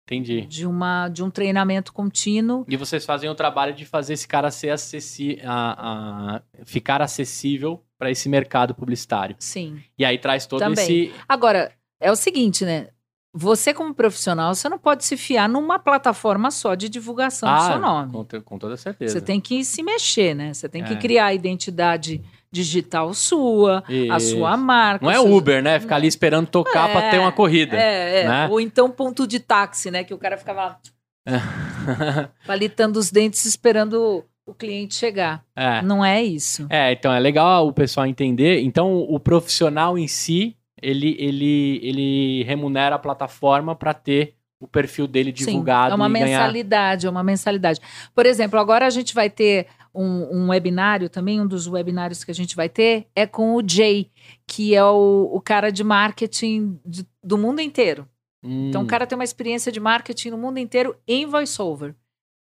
Entendi. 0.10 0.42
de, 0.42 0.66
uma, 0.66 1.08
de 1.10 1.24
um 1.24 1.30
treinamento 1.30 1.94
contínuo. 1.94 2.66
E 2.68 2.76
vocês 2.76 3.06
fazem 3.06 3.30
o 3.30 3.36
trabalho 3.36 3.74
de 3.74 3.86
fazer 3.86 4.14
esse 4.14 4.28
cara 4.28 4.50
ser 4.50 4.72
acessi 4.72 5.40
a, 5.44 6.36
a- 6.38 6.42
ficar 6.66 7.02
acessível 7.02 7.84
para 7.98 8.10
esse 8.10 8.28
mercado 8.30 8.74
publicitário. 8.74 9.36
Sim. 9.40 9.80
E 9.98 10.04
aí 10.06 10.18
traz 10.18 10.46
todo 10.46 10.60
Também. 10.60 10.84
esse. 11.10 11.14
Agora, 11.28 11.72
é 12.00 12.12
o 12.12 12.16
seguinte, 12.16 12.66
né? 12.66 12.88
Você, 13.32 13.76
como 13.76 13.94
profissional, 13.94 14.56
você 14.56 14.68
não 14.68 14.80
pode 14.80 15.06
se 15.06 15.16
fiar 15.16 15.48
numa 15.48 15.78
plataforma 15.78 16.50
só 16.50 16.74
de 16.74 16.90
divulgação 16.90 17.48
do 17.56 17.62
seu 17.64 17.80
nome. 17.80 18.10
Ah, 18.12 18.26
Com, 18.26 18.42
com 18.42 18.58
toda 18.58 18.76
certeza. 18.76 19.14
Você 19.14 19.22
tem 19.22 19.40
que 19.40 19.64
se 19.64 19.84
mexer, 19.84 20.34
né? 20.34 20.52
Você 20.52 20.68
tem 20.68 20.84
que 20.84 20.94
É. 20.94 20.96
criar 20.96 21.26
a 21.26 21.34
identidade 21.34 22.24
digital 22.52 23.14
sua, 23.14 23.84
a 23.88 24.18
Isso. 24.18 24.32
sua 24.32 24.58
marca. 24.58 25.06
Não 25.06 25.12
é 25.12 25.16
seus- 25.16 25.30
Uber, 25.30 25.62
né? 25.64 25.80
Ficar 25.80 25.98
ali 25.98 26.08
esperando 26.08 26.48
tocar 26.48 26.90
É, 26.90 27.12
ter 27.12 27.20
uma 27.20 27.32
corrida. 27.32 27.76
É, 27.78 28.22
é. 28.22 28.28
né? 28.28 28.48
Ou 28.50 28.60
então 28.60 28.90
ponto 28.90 29.28
de 29.28 29.40
táxi, 29.40 29.92
né? 29.92 30.04
Que 30.04 30.14
o 30.14 30.18
cara 30.18 30.38
ficava 30.38 30.62
lá 30.66 30.80
palitando 32.46 33.00
os 33.00 33.12
dentes 33.12 33.46
esperando 33.46 34.24
o 34.46 34.54
cliente 34.54 34.96
chegar. 34.96 35.44
é. 35.56 35.82
Não 35.84 36.04
é 36.04 36.24
isso. 36.24 36.66
É, 36.70 36.92
então 36.92 37.14
é 37.14 37.20
legal 37.20 37.68
o 37.68 37.74
pessoal 37.74 38.08
entender. 38.08 38.62
Então, 38.62 38.98
o 38.98 39.20
profissional 39.20 39.96
em 39.98 40.08
si, 40.08 40.56
ele, 40.82 41.16
ele, 41.20 41.80
ele 41.84 42.44
remunera 42.46 42.96
a 42.96 43.00
plataforma 43.00 43.76
para 43.76 43.94
ter 43.94 44.34
o 44.60 44.68
perfil 44.68 45.06
dele 45.08 45.32
divulgado 45.32 45.90
Sim, 45.90 45.92
é 45.94 45.96
uma 45.96 46.10
e 46.10 46.14
ganhar. 46.14 46.26
mensalidade, 46.40 47.06
é 47.08 47.10
uma 47.10 47.24
mensalidade. 47.24 47.80
Por 48.14 48.26
exemplo, 48.26 48.60
agora 48.60 48.88
a 48.88 48.90
gente 48.90 49.14
vai 49.14 49.30
ter 49.30 49.68
um, 49.94 50.38
um 50.44 50.50
webinário 50.50 51.10
também, 51.10 51.40
um 51.42 51.48
dos 51.48 51.68
webinários 51.68 52.24
que 52.24 52.32
a 52.32 52.36
gente 52.36 52.56
vai 52.56 52.70
ter 52.70 53.08
é 53.16 53.26
com 53.26 53.56
o 53.56 53.62
Jay, 53.68 54.10
que 54.48 54.76
é 54.76 54.84
o, 54.84 55.30
o 55.34 55.42
cara 55.42 55.72
de 55.72 55.84
marketing 55.84 56.80
de- 56.86 57.06
do 57.24 57.38
mundo 57.38 57.60
inteiro. 57.62 58.08
Então, 58.44 58.82
Hum, 58.82 58.86
o 58.86 58.88
cara 58.88 59.06
tem 59.06 59.18
uma 59.18 59.24
experiência 59.24 59.72
de 59.72 59.80
marketing 59.80 60.30
no 60.30 60.38
mundo 60.38 60.60
inteiro 60.60 60.96
em 61.08 61.26
voiceover. 61.26 61.94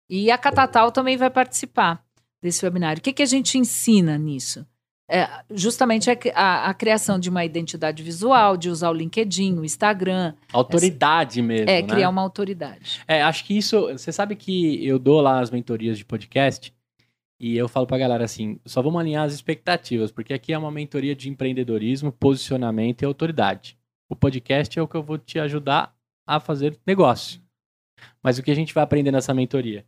E 0.09 0.31
a 0.31 0.37
Catatal 0.37 0.91
também 0.91 1.17
vai 1.17 1.29
participar 1.29 2.03
desse 2.41 2.63
webinário. 2.65 2.99
O 2.99 3.03
que, 3.03 3.13
que 3.13 3.23
a 3.23 3.25
gente 3.25 3.57
ensina 3.57 4.17
nisso? 4.17 4.65
É, 5.13 5.27
justamente 5.53 6.09
a, 6.09 6.17
a- 6.35 6.69
a 6.69 6.73
criação 6.73 7.19
de 7.19 7.29
uma 7.29 7.43
identidade 7.43 8.01
visual, 8.01 8.55
de 8.55 8.69
usar 8.69 8.89
o 8.89 8.93
LinkedIn, 8.93 9.57
o 9.59 9.65
Instagram, 9.65 10.33
autoridade 10.53 11.41
mesmo. 11.41 11.69
é, 11.69 11.81
né? 11.81 11.87
criar 11.87 12.07
uma 12.09 12.21
autoridade. 12.21 13.01
É, 13.05 13.21
acho 13.21 13.43
que 13.43 13.57
isso. 13.57 13.87
Você 13.91 14.11
sabe 14.13 14.37
que 14.37 14.85
eu 14.85 14.97
dou 14.97 15.19
lá 15.19 15.41
as 15.41 15.51
mentorias 15.51 15.97
de 15.97 16.05
podcast 16.05 16.73
e 17.43 17.57
eu 17.57 17.67
falo 17.67 17.87
pra 17.87 17.97
galera 17.97 18.23
assim: 18.23 18.59
só 18.63 18.83
vamos 18.83 19.01
alinhar 19.01 19.25
as 19.25 19.33
expectativas, 19.33 20.11
porque 20.11 20.31
aqui 20.31 20.53
é 20.53 20.57
uma 20.57 20.69
mentoria 20.69 21.15
de 21.15 21.27
empreendedorismo, 21.27 22.11
posicionamento 22.11 23.01
e 23.01 23.05
autoridade. 23.05 23.75
O 24.07 24.15
podcast 24.15 24.77
é 24.77 24.81
o 24.81 24.87
que 24.87 24.95
eu 24.95 25.01
vou 25.01 25.17
te 25.17 25.39
ajudar 25.39 25.97
a 26.27 26.39
fazer 26.39 26.79
negócio. 26.85 27.41
Mas 28.21 28.37
o 28.37 28.43
que 28.43 28.51
a 28.51 28.55
gente 28.55 28.75
vai 28.75 28.83
aprender 28.83 29.11
nessa 29.11 29.33
mentoria? 29.33 29.83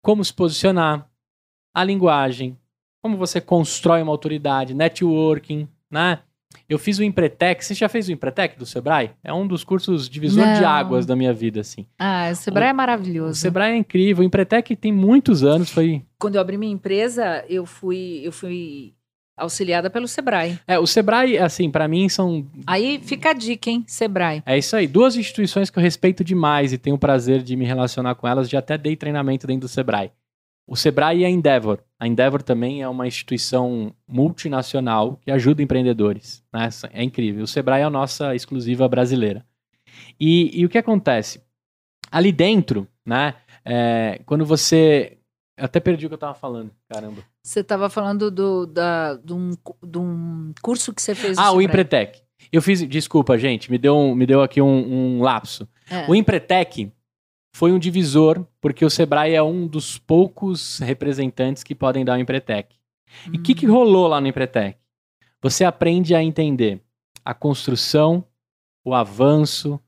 Como 0.00 0.24
se 0.24 0.32
posicionar, 0.32 1.10
a 1.74 1.82
linguagem, 1.82 2.56
como 3.02 3.16
você 3.16 3.40
constrói 3.40 4.00
uma 4.00 4.12
autoridade, 4.12 4.72
networking, 4.72 5.68
né? 5.90 6.22
Eu 6.68 6.78
fiz 6.78 6.98
o 6.98 7.04
Empretec. 7.04 7.64
Você 7.64 7.74
já 7.74 7.88
fez 7.88 8.08
o 8.08 8.12
Empretec 8.12 8.58
do 8.58 8.64
Sebrae? 8.66 9.10
É 9.22 9.32
um 9.32 9.46
dos 9.46 9.64
cursos 9.64 10.08
divisor 10.08 10.44
de 10.54 10.60
Não. 10.60 10.68
águas 10.68 11.06
da 11.06 11.14
minha 11.14 11.32
vida, 11.32 11.60
assim. 11.60 11.86
Ah, 11.98 12.28
o 12.32 12.36
Sebrae 12.36 12.70
é 12.70 12.72
O 12.72 12.76
maravilhoso. 12.76 13.38
Sebrae 13.40 13.72
é 13.72 13.76
incrível. 13.76 14.22
O 14.22 14.26
Empretec 14.26 14.74
tem 14.76 14.92
muitos 14.92 15.42
anos. 15.44 15.70
Foi. 15.70 16.02
Quando 16.18 16.36
eu 16.36 16.40
abri 16.40 16.56
minha 16.56 16.72
empresa, 16.72 17.44
eu 17.48 17.66
fui, 17.66 18.20
eu 18.24 18.32
fui 18.32 18.94
auxiliada 19.36 19.90
pelo 19.90 20.06
Sebrae. 20.06 20.58
É, 20.66 20.78
o 20.78 20.86
Sebrae, 20.86 21.38
assim, 21.38 21.70
pra 21.70 21.88
mim 21.88 22.08
são. 22.08 22.46
Aí 22.66 23.00
fica 23.02 23.30
a 23.30 23.32
dica, 23.32 23.68
hein, 23.70 23.84
Sebrae. 23.86 24.42
É 24.46 24.56
isso 24.56 24.76
aí. 24.76 24.86
Duas 24.86 25.16
instituições 25.16 25.70
que 25.70 25.78
eu 25.78 25.82
respeito 25.82 26.22
demais 26.24 26.72
e 26.72 26.78
tenho 26.78 26.96
o 26.96 26.98
prazer 26.98 27.42
de 27.42 27.56
me 27.56 27.64
relacionar 27.64 28.14
com 28.14 28.28
elas. 28.28 28.48
Já 28.48 28.60
até 28.60 28.78
dei 28.78 28.96
treinamento 28.96 29.46
dentro 29.46 29.62
do 29.62 29.68
Sebrae. 29.68 30.10
O 30.66 30.76
Sebrae 30.76 31.18
e 31.20 31.24
a 31.24 31.28
Endeavor. 31.30 31.78
A 32.00 32.06
Endeavor 32.06 32.42
também 32.42 32.82
é 32.82 32.88
uma 32.88 33.06
instituição 33.06 33.94
multinacional 34.08 35.16
que 35.22 35.30
ajuda 35.30 35.62
empreendedores. 35.62 36.42
né? 36.52 36.68
É 36.92 37.02
incrível. 37.02 37.44
O 37.44 37.46
Sebrae 37.46 37.82
é 37.82 37.84
a 37.84 37.90
nossa 37.90 38.34
exclusiva 38.34 38.88
brasileira. 38.88 39.44
E, 40.18 40.50
e 40.58 40.64
o 40.64 40.68
que 40.68 40.78
acontece? 40.78 41.42
Ali 42.10 42.32
dentro, 42.32 42.86
né? 43.06 43.34
é, 43.64 44.20
quando 44.26 44.44
você. 44.44 45.18
Eu 45.56 45.66
até 45.66 45.78
perdi 45.78 46.06
o 46.06 46.08
que 46.08 46.14
eu 46.14 46.18
tava 46.18 46.34
falando, 46.34 46.70
caramba. 46.88 47.22
Você 47.44 47.60
estava 47.60 47.88
falando 47.88 48.28
do, 48.30 48.66
da, 48.66 49.14
de, 49.14 49.32
um, 49.32 49.50
de 49.86 49.98
um 49.98 50.52
curso 50.62 50.92
que 50.92 51.00
você 51.00 51.14
fez. 51.14 51.38
Ah, 51.38 51.52
o. 51.52 51.60
Empretec. 51.62 52.20
Eu 52.52 52.60
fiz. 52.60 52.86
Desculpa, 52.88 53.38
gente, 53.38 53.70
me 53.70 53.78
deu, 53.78 53.96
um- 53.96 54.14
me 54.14 54.26
deu 54.26 54.42
aqui 54.42 54.60
um, 54.60 54.66
um 55.18 55.22
lapso. 55.22 55.68
É. 55.88 56.08
O 56.10 56.14
Empretec 56.14 56.90
foi 57.54 57.70
um 57.70 57.78
divisor, 57.78 58.44
porque 58.60 58.84
o 58.84 58.90
Sebrae 58.90 59.32
é 59.32 59.40
um 59.40 59.64
dos 59.68 59.96
poucos 59.96 60.80
representantes 60.80 61.62
que 61.62 61.72
podem 61.72 62.04
dar 62.04 62.18
o 62.18 62.20
Empretec. 62.20 62.74
E 63.32 63.38
o 63.38 63.42
que, 63.42 63.54
que 63.54 63.64
rolou 63.64 64.08
lá 64.08 64.20
no 64.20 64.26
Empretec? 64.26 64.76
Você 65.40 65.64
aprende 65.64 66.16
a 66.16 66.22
entender 66.22 66.80
a 67.24 67.32
construção, 67.32 68.24
o 68.84 68.92
avanço, 68.92 69.78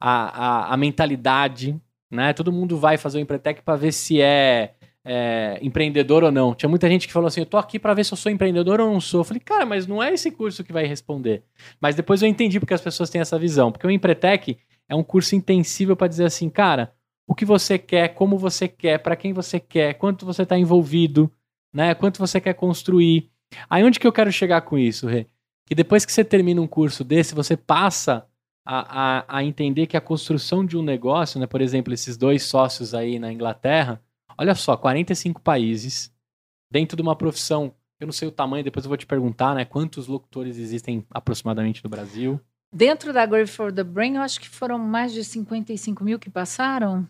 a, 0.00 0.70
a, 0.70 0.74
a 0.74 0.76
mentalidade, 0.76 1.80
né? 2.10 2.32
Todo 2.32 2.50
mundo 2.50 2.76
vai 2.76 2.98
fazer 2.98 3.18
o 3.18 3.20
Empretec 3.20 3.62
para 3.62 3.76
ver 3.76 3.92
se 3.92 4.20
é, 4.20 4.74
é, 5.04 5.60
empreendedor 5.62 6.24
ou 6.24 6.32
não. 6.32 6.56
Tinha 6.56 6.68
muita 6.68 6.88
gente 6.88 7.06
que 7.06 7.12
falou 7.12 7.28
assim: 7.28 7.42
eu 7.42 7.46
tô 7.46 7.56
aqui 7.56 7.78
para 7.78 7.94
ver 7.94 8.04
se 8.04 8.12
eu 8.12 8.18
sou 8.18 8.32
empreendedor 8.32 8.80
ou 8.80 8.90
não 8.90 9.00
sou. 9.00 9.20
Eu 9.20 9.24
falei, 9.24 9.40
cara, 9.40 9.64
mas 9.64 9.86
não 9.86 10.02
é 10.02 10.12
esse 10.12 10.32
curso 10.32 10.64
que 10.64 10.72
vai 10.72 10.86
responder. 10.86 11.44
Mas 11.80 11.94
depois 11.94 12.20
eu 12.20 12.28
entendi 12.28 12.58
porque 12.58 12.74
as 12.74 12.80
pessoas 12.80 13.10
têm 13.10 13.20
essa 13.20 13.38
visão. 13.38 13.70
Porque 13.70 13.86
o 13.86 13.90
Empretec 13.92 14.58
é 14.88 14.94
um 14.96 15.04
curso 15.04 15.36
intensível 15.36 15.94
para 15.94 16.08
dizer 16.08 16.24
assim, 16.24 16.50
cara, 16.50 16.92
o 17.32 17.34
que 17.34 17.46
você 17.46 17.78
quer, 17.78 18.08
como 18.08 18.36
você 18.36 18.68
quer, 18.68 18.98
para 18.98 19.16
quem 19.16 19.32
você 19.32 19.58
quer, 19.58 19.94
quanto 19.94 20.26
você 20.26 20.42
está 20.42 20.58
envolvido, 20.58 21.32
né? 21.72 21.94
Quanto 21.94 22.18
você 22.18 22.38
quer 22.38 22.52
construir. 22.52 23.30
Aí 23.70 23.82
onde 23.82 23.98
que 23.98 24.06
eu 24.06 24.12
quero 24.12 24.30
chegar 24.30 24.60
com 24.60 24.76
isso, 24.76 25.06
Rê? 25.06 25.26
Que 25.64 25.74
depois 25.74 26.04
que 26.04 26.12
você 26.12 26.22
termina 26.22 26.60
um 26.60 26.66
curso 26.66 27.02
desse, 27.02 27.34
você 27.34 27.56
passa 27.56 28.26
a, 28.66 29.20
a, 29.20 29.38
a 29.38 29.44
entender 29.44 29.86
que 29.86 29.96
a 29.96 30.00
construção 30.00 30.62
de 30.62 30.76
um 30.76 30.82
negócio, 30.82 31.40
né? 31.40 31.46
Por 31.46 31.62
exemplo, 31.62 31.94
esses 31.94 32.18
dois 32.18 32.42
sócios 32.42 32.92
aí 32.92 33.18
na 33.18 33.32
Inglaterra, 33.32 33.98
olha 34.36 34.54
só, 34.54 34.76
45 34.76 35.40
países, 35.40 36.14
dentro 36.70 36.98
de 36.98 37.02
uma 37.02 37.16
profissão, 37.16 37.72
eu 37.98 38.06
não 38.06 38.12
sei 38.12 38.28
o 38.28 38.32
tamanho, 38.32 38.62
depois 38.62 38.84
eu 38.84 38.90
vou 38.90 38.98
te 38.98 39.06
perguntar, 39.06 39.54
né? 39.54 39.64
Quantos 39.64 40.06
locutores 40.06 40.58
existem 40.58 41.02
aproximadamente 41.10 41.82
no 41.82 41.88
Brasil? 41.88 42.38
Dentro 42.70 43.10
da 43.10 43.24
Grave 43.24 43.50
for 43.50 43.72
the 43.72 43.82
Brain, 43.82 44.16
eu 44.16 44.22
acho 44.22 44.38
que 44.38 44.50
foram 44.50 44.78
mais 44.78 45.14
de 45.14 45.24
55 45.24 46.04
mil 46.04 46.18
que 46.18 46.28
passaram. 46.28 47.08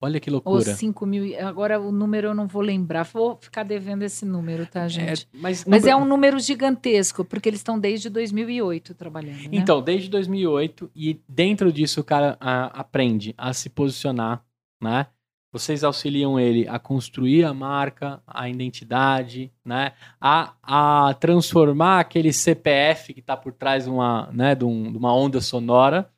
Olha 0.00 0.20
que 0.20 0.30
Ou 0.30 0.34
loucura. 0.34 0.74
5 0.76 1.04
mil. 1.04 1.36
Agora 1.44 1.80
o 1.80 1.90
número 1.90 2.28
eu 2.28 2.34
não 2.34 2.46
vou 2.46 2.62
lembrar. 2.62 3.02
Vou 3.02 3.36
ficar 3.40 3.64
devendo 3.64 4.04
esse 4.04 4.24
número, 4.24 4.64
tá, 4.64 4.84
É, 4.84 4.88
gente? 4.88 5.28
mas 5.32 5.64
Mas 5.64 5.82
não- 5.82 5.90
é 5.90 5.96
um 5.96 6.04
número 6.04 6.38
gigantesco, 6.38 7.24
porque 7.24 7.48
eles 7.48 7.58
estão 7.60 7.78
desde 7.78 8.08
2008 8.08 8.94
trabalhando. 8.94 9.42
né? 9.42 9.48
Então, 9.52 9.82
desde 9.82 10.08
2008, 10.08 10.88
e 10.94 11.20
dentro 11.28 11.72
disso 11.72 12.00
o 12.00 12.04
cara 12.04 12.36
a- 12.40 12.66
aprende 12.80 13.34
a 13.36 13.52
se 13.52 13.68
posicionar, 13.68 14.44
né? 14.80 15.06
Vocês 15.50 15.82
auxiliam 15.82 16.38
ele 16.38 16.68
a 16.68 16.78
construir 16.78 17.42
a 17.42 17.54
marca, 17.54 18.22
a 18.26 18.48
identidade, 18.48 19.50
né? 19.64 19.92
A, 20.20 20.52
a 20.62 21.14
transformar 21.14 22.00
aquele 22.00 22.32
CPF 22.32 23.14
que 23.14 23.20
está 23.20 23.36
por 23.36 23.52
trás 23.52 23.84
de 23.84 23.90
uma, 23.90 24.30
né, 24.30 24.54
de, 24.54 24.64
um- 24.64 24.92
de 24.92 24.98
uma 24.98 25.12
onda 25.12 25.40
sonora 25.40 26.08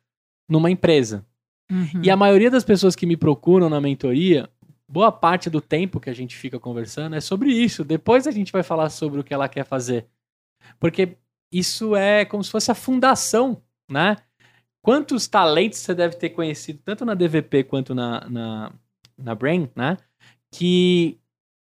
numa 0.49 0.69
empresa. 0.69 1.25
Uhum. 1.71 2.01
E 2.03 2.09
a 2.11 2.17
maioria 2.17 2.51
das 2.51 2.65
pessoas 2.65 2.95
que 2.95 3.05
me 3.05 3.15
procuram 3.15 3.69
na 3.69 3.79
mentoria, 3.79 4.49
boa 4.87 5.11
parte 5.11 5.49
do 5.49 5.61
tempo 5.61 6.01
que 6.01 6.09
a 6.09 6.13
gente 6.13 6.35
fica 6.35 6.59
conversando 6.59 7.15
é 7.15 7.21
sobre 7.21 7.49
isso. 7.49 7.85
Depois 7.85 8.27
a 8.27 8.31
gente 8.31 8.51
vai 8.51 8.61
falar 8.61 8.89
sobre 8.89 9.21
o 9.21 9.23
que 9.23 9.33
ela 9.33 9.47
quer 9.47 9.63
fazer. 9.63 10.05
Porque 10.77 11.17
isso 11.51 11.95
é 11.95 12.25
como 12.25 12.43
se 12.43 12.51
fosse 12.51 12.69
a 12.69 12.75
fundação, 12.75 13.61
né? 13.89 14.17
Quantos 14.81 15.27
talentos 15.27 15.79
você 15.79 15.93
deve 15.93 16.15
ter 16.15 16.31
conhecido, 16.31 16.79
tanto 16.83 17.05
na 17.05 17.13
DVP 17.13 17.63
quanto 17.63 17.95
na, 17.95 18.27
na, 18.29 18.73
na 19.17 19.35
Brain, 19.35 19.69
né? 19.75 19.97
Que 20.51 21.17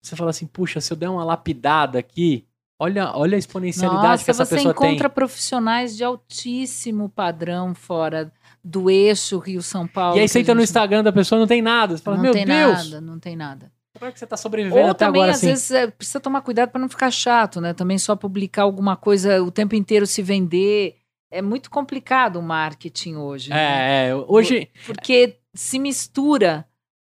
você 0.01 0.15
fala 0.15 0.29
assim, 0.29 0.47
puxa, 0.47 0.79
se 0.79 0.93
eu 0.93 0.97
der 0.97 1.09
uma 1.09 1.25
lapidada 1.25 1.99
aqui, 1.99 2.47
olha, 2.79 3.11
olha 3.15 3.35
a 3.35 3.39
exponencialidade 3.39 4.07
Nossa, 4.07 4.25
que 4.25 4.31
essa 4.31 4.45
você 4.45 4.55
pessoa 4.55 4.73
tem. 4.73 4.89
encontra 4.89 5.09
profissionais 5.09 5.95
de 5.97 6.03
altíssimo 6.03 7.09
padrão 7.09 7.75
fora 7.75 8.31
do 8.63 8.89
eixo 8.89 9.37
Rio-São 9.39 9.87
Paulo. 9.87 10.17
E 10.17 10.21
aí 10.21 10.27
você 10.27 10.39
entra 10.39 10.53
no 10.55 10.61
gente- 10.61 10.69
Instagram 10.69 11.03
da 11.03 11.11
pessoa, 11.11 11.39
não 11.39 11.47
tem 11.47 11.61
nada. 11.61 11.95
Você 11.97 12.03
fala, 12.03 12.17
não 12.17 12.23
meu 12.23 12.33
tem 12.33 12.45
Deus, 12.45 12.89
nada, 12.89 13.01
não 13.01 13.19
tem 13.19 13.35
nada. 13.35 13.71
como 13.97 14.09
é 14.09 14.11
que 14.13 14.19
você 14.19 14.25
tá 14.27 14.37
sobrevivendo 14.37 14.81
Ou 14.85 14.91
até 14.91 15.05
também, 15.05 15.21
agora 15.21 15.31
às 15.31 15.37
assim? 15.37 15.47
vezes, 15.47 15.71
é, 15.71 15.87
precisa 15.87 16.19
tomar 16.19 16.41
cuidado 16.41 16.69
para 16.69 16.79
não 16.81 16.89
ficar 16.89 17.11
chato, 17.11 17.59
né? 17.61 17.73
Também 17.73 17.97
só 17.97 18.15
publicar 18.15 18.63
alguma 18.63 18.95
coisa 18.95 19.41
o 19.43 19.51
tempo 19.51 19.75
inteiro 19.75 20.05
se 20.07 20.21
vender. 20.21 20.95
É 21.31 21.41
muito 21.41 21.69
complicado 21.69 22.37
o 22.37 22.41
marketing 22.41 23.15
hoje. 23.15 23.49
né? 23.51 23.57
É, 23.57 24.09
é, 24.09 24.15
hoje. 24.15 24.69
Porque 24.85 25.37
se 25.53 25.77
mistura 25.79 26.65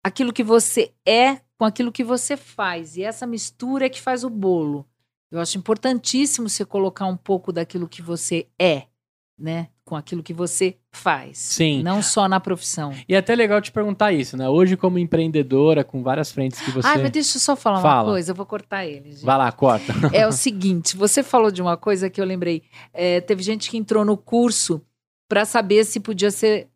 aquilo 0.05 0.33
que 0.33 0.43
você 0.43 0.93
é 1.07 1.39
com 1.59 1.65
aquilo 1.65 1.93
que 1.93 2.03
você 2.05 2.37
faz. 2.37 2.97
E 2.97 3.03
essa 3.03 3.27
mistura 3.27 3.87
é 3.87 3.89
que 3.89 4.01
faz 4.01 4.23
o 4.25 4.31
bolo. 4.31 4.85
Eu 5.31 5.41
acho 5.41 5.59
importantíssimo 5.59 6.49
você 6.49 6.65
colocar 6.65 7.07
um 7.07 7.17
pouco 7.17 7.53
daquilo 7.53 7.89
que 7.89 8.01
você 8.01 8.47
é, 8.59 8.85
né? 9.39 9.69
com 9.89 9.97
aquilo 9.97 10.23
que 10.23 10.35
você 10.35 10.77
faz. 10.93 11.39
Sim. 11.39 11.83
Não 11.83 12.03
só 12.03 12.29
na 12.29 12.39
profissão. 12.39 12.93
E 13.09 13.15
é 13.15 13.19
até 13.19 13.35
legal 13.35 13.59
te 13.63 13.73
perguntar 13.73 14.13
isso, 14.13 14.37
né? 14.37 14.47
Hoje, 14.47 14.77
como 14.77 14.99
empreendedora, 14.99 15.83
com 15.83 16.03
várias 16.03 16.31
frentes 16.31 16.61
que 16.61 16.71
você. 16.71 16.87
Ai, 16.87 16.99
mas 16.99 17.11
deixa 17.11 17.39
eu 17.39 17.41
só 17.41 17.57
falar 17.57 17.81
Fala. 17.81 18.03
uma 18.03 18.13
coisa, 18.13 18.33
eu 18.33 18.35
vou 18.35 18.45
cortar 18.45 18.85
ele. 18.85 19.13
gente. 19.13 19.25
Vai 19.25 19.39
lá, 19.39 19.51
corta. 19.51 19.95
É 20.13 20.27
o 20.27 20.33
seguinte, 20.33 20.95
você 20.95 21.23
falou 21.23 21.51
de 21.51 21.63
uma 21.63 21.77
coisa 21.77 22.11
que 22.11 22.21
eu 22.21 22.25
lembrei. 22.27 22.63
É, 22.93 23.23
teve 23.23 23.43
gente 23.43 23.71
que 23.71 23.79
entrou 23.79 24.05
no 24.05 24.17
curso 24.17 24.83
para 25.27 25.47
saber 25.47 25.85
se 25.85 26.01
podia 26.01 26.31
ser 26.31 26.69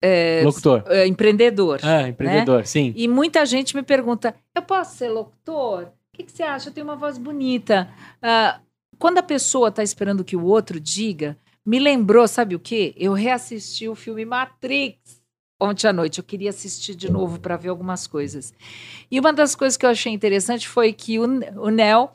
é, 0.00 0.42
Locutor. 0.44 0.84
é, 0.86 1.06
empreendedor. 1.06 1.80
É, 1.82 2.08
empreendedor, 2.08 2.64
sim. 2.64 2.92
E 2.94 3.08
muita 3.08 3.44
gente 3.44 3.74
me 3.74 3.82
pergunta: 3.82 4.36
eu 4.54 4.62
posso 4.62 4.98
ser 4.98 5.08
locutor? 5.08 5.88
O 6.12 6.16
que, 6.18 6.24
que 6.24 6.32
você 6.32 6.42
acha? 6.42 6.68
Eu 6.68 6.74
tenho 6.74 6.86
uma 6.86 6.96
voz 6.96 7.16
bonita. 7.16 7.88
Ah, 8.20 8.60
quando 8.98 9.16
a 9.18 9.22
pessoa 9.22 9.68
está 9.70 9.82
esperando 9.82 10.22
que 10.24 10.36
o 10.36 10.44
outro 10.44 10.78
diga, 10.78 11.38
me 11.64 11.78
lembrou, 11.78 12.28
sabe 12.28 12.54
o 12.54 12.60
quê? 12.60 12.92
Eu 12.98 13.14
reassisti 13.14 13.88
o 13.88 13.94
filme 13.94 14.24
Matrix 14.26 15.22
ontem 15.58 15.86
à 15.88 15.92
noite. 15.92 16.18
Eu 16.18 16.24
queria 16.24 16.50
assistir 16.50 16.94
de 16.94 17.10
novo 17.10 17.40
para 17.40 17.56
ver 17.56 17.70
algumas 17.70 18.06
coisas. 18.06 18.52
E 19.10 19.18
uma 19.18 19.32
das 19.32 19.54
coisas 19.54 19.76
que 19.78 19.86
eu 19.86 19.90
achei 19.90 20.12
interessante 20.12 20.68
foi 20.68 20.92
que 20.92 21.18
o, 21.18 21.22
o 21.24 21.70
Neo, 21.70 22.10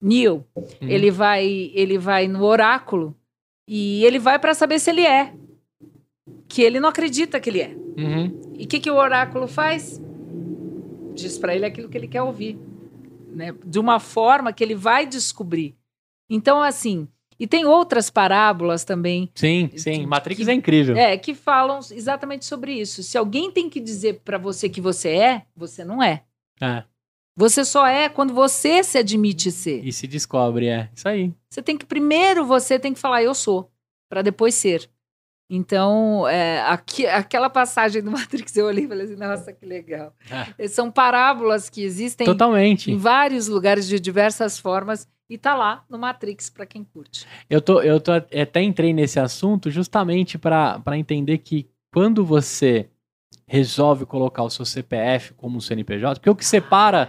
Neo, 0.00 0.46
Uhum. 0.54 0.88
ele 0.88 1.10
vai, 1.10 1.72
ele 1.74 1.98
vai 1.98 2.28
no 2.28 2.44
oráculo 2.44 3.16
e 3.68 4.04
ele 4.04 4.18
vai 4.20 4.38
para 4.38 4.54
saber 4.54 4.78
se 4.78 4.90
ele 4.90 5.02
é. 5.04 5.34
Que 6.48 6.62
ele 6.62 6.78
não 6.78 6.88
acredita 6.88 7.40
que 7.40 7.50
ele 7.50 7.60
é. 7.60 7.74
Uhum. 7.98 8.54
E 8.54 8.64
o 8.64 8.68
que, 8.68 8.78
que 8.78 8.90
o 8.90 8.94
oráculo 8.96 9.48
faz? 9.48 10.00
Diz 11.14 11.36
para 11.36 11.54
ele 11.54 11.66
aquilo 11.66 11.88
que 11.88 11.98
ele 11.98 12.06
quer 12.08 12.22
ouvir. 12.22 12.56
Né? 13.30 13.54
De 13.64 13.78
uma 13.78 13.98
forma 14.00 14.52
que 14.52 14.62
ele 14.62 14.74
vai 14.74 15.06
descobrir. 15.06 15.76
Então, 16.28 16.62
assim. 16.62 17.08
E 17.38 17.46
tem 17.46 17.64
outras 17.64 18.10
parábolas 18.10 18.84
também. 18.84 19.30
Sim, 19.34 19.70
sim. 19.74 20.00
Que- 20.00 20.06
Matrix 20.06 20.44
que- 20.44 20.50
é 20.50 20.54
incrível. 20.54 20.94
É, 20.96 21.16
que 21.16 21.34
falam 21.34 21.80
exatamente 21.90 22.44
sobre 22.44 22.74
isso. 22.74 23.02
Se 23.02 23.16
alguém 23.16 23.50
tem 23.50 23.70
que 23.70 23.80
dizer 23.80 24.20
para 24.22 24.36
você 24.36 24.68
que 24.68 24.80
você 24.80 25.08
é, 25.10 25.46
você 25.56 25.82
não 25.82 26.02
é. 26.02 26.22
É. 26.60 26.84
Você 27.34 27.64
só 27.64 27.86
é 27.86 28.10
quando 28.10 28.34
você 28.34 28.84
se 28.84 28.98
admite 28.98 29.50
ser. 29.50 29.82
E 29.86 29.90
se 29.90 30.06
descobre, 30.06 30.66
é. 30.66 30.90
Isso 30.94 31.08
aí. 31.08 31.32
Você 31.48 31.62
tem 31.62 31.78
que 31.78 31.86
primeiro 31.86 32.44
você 32.44 32.78
tem 32.78 32.92
que 32.92 33.00
falar 33.00 33.22
eu 33.22 33.34
sou, 33.34 33.70
para 34.10 34.20
depois 34.20 34.54
ser. 34.54 34.90
Então, 35.52 36.28
é, 36.28 36.62
aqui- 36.62 37.06
aquela 37.06 37.50
passagem 37.50 38.00
do 38.02 38.10
Matrix 38.12 38.56
eu 38.56 38.66
olhei 38.66 38.84
e 38.84 38.88
falei 38.88 39.04
assim, 39.04 39.16
nossa, 39.16 39.52
que 39.52 39.66
legal. 39.66 40.14
São 40.68 40.90
parábolas 40.90 41.68
que 41.68 41.82
existem 41.82 42.24
Totalmente. 42.24 42.90
em 42.92 42.96
vários 42.96 43.48
lugares 43.48 43.88
de 43.88 43.98
diversas 43.98 44.58
formas 44.58 45.08
e 45.28 45.36
tá 45.36 45.54
lá 45.54 45.84
no 45.90 45.98
Matrix 45.98 46.48
para 46.50 46.64
quem 46.66 46.84
curte. 46.84 47.26
Eu, 47.48 47.60
tô, 47.60 47.80
eu 47.82 48.00
tô, 48.00 48.12
até 48.12 48.62
entrei 48.62 48.92
nesse 48.92 49.18
assunto 49.18 49.70
justamente 49.70 50.38
para 50.38 50.80
entender 50.96 51.38
que 51.38 51.68
quando 51.92 52.24
você 52.24 52.88
resolve 53.46 54.06
colocar 54.06 54.44
o 54.44 54.50
seu 54.50 54.64
CPF 54.64 55.34
como 55.34 55.56
um 55.56 55.60
CNPJ, 55.60 56.20
porque 56.20 56.30
o 56.30 56.36
que 56.36 56.44
separa 56.46 57.08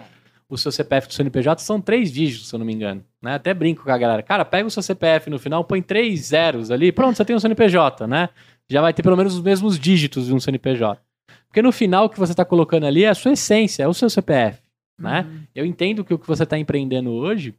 o 0.51 0.57
seu 0.57 0.69
CPF 0.69 1.07
do 1.07 1.13
CNPJ 1.13 1.63
são 1.63 1.79
três 1.79 2.11
dígitos, 2.11 2.49
se 2.49 2.53
eu 2.53 2.59
não 2.59 2.65
me 2.65 2.73
engano. 2.73 3.01
Né? 3.21 3.35
Até 3.35 3.53
brinco 3.53 3.85
com 3.85 3.91
a 3.91 3.97
galera. 3.97 4.21
Cara, 4.21 4.43
pega 4.43 4.67
o 4.67 4.69
seu 4.69 4.83
CPF 4.83 5.29
no 5.29 5.39
final, 5.39 5.63
põe 5.63 5.81
três 5.81 6.25
zeros 6.25 6.69
ali, 6.69 6.91
pronto, 6.91 7.15
você 7.15 7.23
tem 7.23 7.33
um 7.33 7.39
CNPJ, 7.39 8.05
né? 8.05 8.27
Já 8.69 8.81
vai 8.81 8.93
ter 8.93 9.01
pelo 9.01 9.15
menos 9.15 9.33
os 9.35 9.41
mesmos 9.41 9.79
dígitos 9.79 10.25
de 10.25 10.33
um 10.33 10.41
CNPJ. 10.41 11.01
Porque 11.47 11.61
no 11.61 11.71
final 11.71 12.05
o 12.05 12.09
que 12.09 12.19
você 12.19 12.33
está 12.33 12.43
colocando 12.43 12.85
ali 12.85 13.05
é 13.05 13.09
a 13.09 13.15
sua 13.15 13.31
essência, 13.31 13.83
é 13.83 13.87
o 13.87 13.93
seu 13.93 14.09
CPF. 14.09 14.61
Né? 14.99 15.21
Uhum. 15.21 15.43
Eu 15.55 15.65
entendo 15.65 16.03
que 16.03 16.13
o 16.13 16.19
que 16.19 16.27
você 16.27 16.43
está 16.43 16.57
empreendendo 16.57 17.11
hoje 17.11 17.55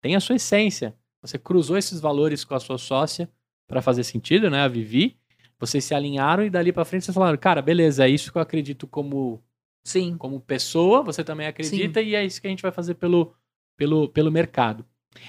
tem 0.00 0.14
a 0.14 0.20
sua 0.20 0.36
essência. 0.36 0.94
Você 1.20 1.38
cruzou 1.38 1.76
esses 1.76 2.00
valores 2.00 2.44
com 2.44 2.54
a 2.54 2.60
sua 2.60 2.78
sócia 2.78 3.28
para 3.66 3.82
fazer 3.82 4.04
sentido, 4.04 4.48
né? 4.48 4.60
A 4.60 4.68
Vivi. 4.68 5.16
Vocês 5.58 5.84
se 5.84 5.92
alinharam 5.92 6.44
e 6.44 6.50
dali 6.50 6.72
para 6.72 6.84
frente 6.84 7.04
vocês 7.04 7.14
falaram, 7.14 7.36
cara, 7.36 7.60
beleza, 7.60 8.06
é 8.06 8.08
isso 8.08 8.30
que 8.30 8.38
eu 8.38 8.42
acredito 8.42 8.86
como, 8.86 9.42
Sim. 9.84 10.16
como 10.18 10.40
pessoa, 10.40 11.02
você 11.02 11.24
também 11.24 11.46
acredita 11.46 12.00
e 12.00 12.14
é 12.14 12.24
isso 12.24 12.40
que 12.40 12.46
a 12.46 12.50
gente 12.50 12.62
vai 12.62 12.72
fazer 12.72 12.94
pelo, 12.94 13.34
pelo, 13.76 14.08
pelo 14.08 14.30
mercado. 14.30 14.84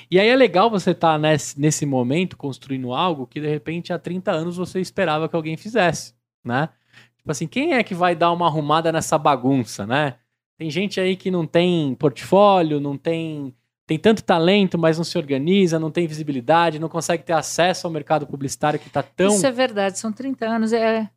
E 0.10 0.20
aí 0.20 0.28
é 0.28 0.36
legal 0.36 0.70
você 0.70 0.91
estar 0.91 1.18
nesse, 1.18 1.60
nesse 1.60 1.86
momento 1.86 2.38
construindo 2.38 2.93
algo 2.93 3.26
que 3.26 3.39
de 3.39 3.47
repente 3.47 3.93
há 3.93 4.00
30 4.00 4.32
anos 4.32 4.58
você 4.58 4.80
esperava 4.80 5.30
que 5.30 5.36
alguém 5.36 5.58
fizesse, 5.58 6.14
né? 6.43 6.70
Tipo 7.18 7.32
assim, 7.32 7.47
quem 7.47 7.74
é 7.74 7.84
que 7.84 7.95
vai 7.95 8.16
dar 8.16 8.32
uma 8.32 8.47
arrumada 8.47 8.91
nessa 8.91 9.18
bagunça, 9.18 9.86
né? 9.86 10.16
Tem 10.58 10.70
gente 10.70 11.00
aí 11.00 11.16
que 11.16 11.32
não 11.32 11.45
tem 11.45 11.95
portfólio, 11.95 12.80
não 12.80 12.97
tem 12.97 13.56
tem 13.88 13.97
tanto 13.97 14.24
talento, 14.24 14.78
mas 14.78 14.97
não 14.97 15.04
se 15.04 15.18
organiza, 15.18 15.80
não 15.80 15.89
tem 15.89 16.06
visibilidade, 16.06 16.78
não 16.78 16.88
consegue 16.88 17.24
ter 17.24 17.34
acesso 17.34 17.88
ao 17.88 17.91
mercado 17.91 18.28
publicitário 18.28 18.80
que 18.80 18.86
está 18.86 19.02
tão 19.02 19.30
Isso 19.30 19.47
é 19.47 19.52
verdade, 19.52 19.97
são 19.97 20.12
30 20.12 20.45
anos. 20.45 20.72
É... 20.72 21.10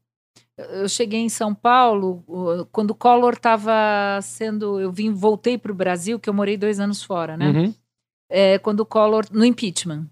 Eu 0.57 0.89
cheguei 0.89 1.21
em 1.21 1.29
São 1.29 1.55
Paulo 1.55 2.23
quando 2.71 2.91
o 2.91 2.95
Collor 2.95 3.35
estava 3.35 4.21
sendo. 4.23 4.79
Eu 4.81 4.93
vim, 4.93 5.11
voltei 5.13 5.57
para 5.57 5.73
o 5.73 5.75
Brasil, 5.75 6.19
que 6.21 6.29
eu 6.29 6.35
morei 6.35 6.57
dois 6.57 6.79
anos 6.79 7.03
fora, 7.03 7.37
né? 7.37 7.49
Uhum. 7.51 7.75
É, 8.31 8.59
quando 8.59 8.81
o 8.81 8.87
Collor. 8.87 9.25
No 9.31 9.45
impeachment. 9.45 10.07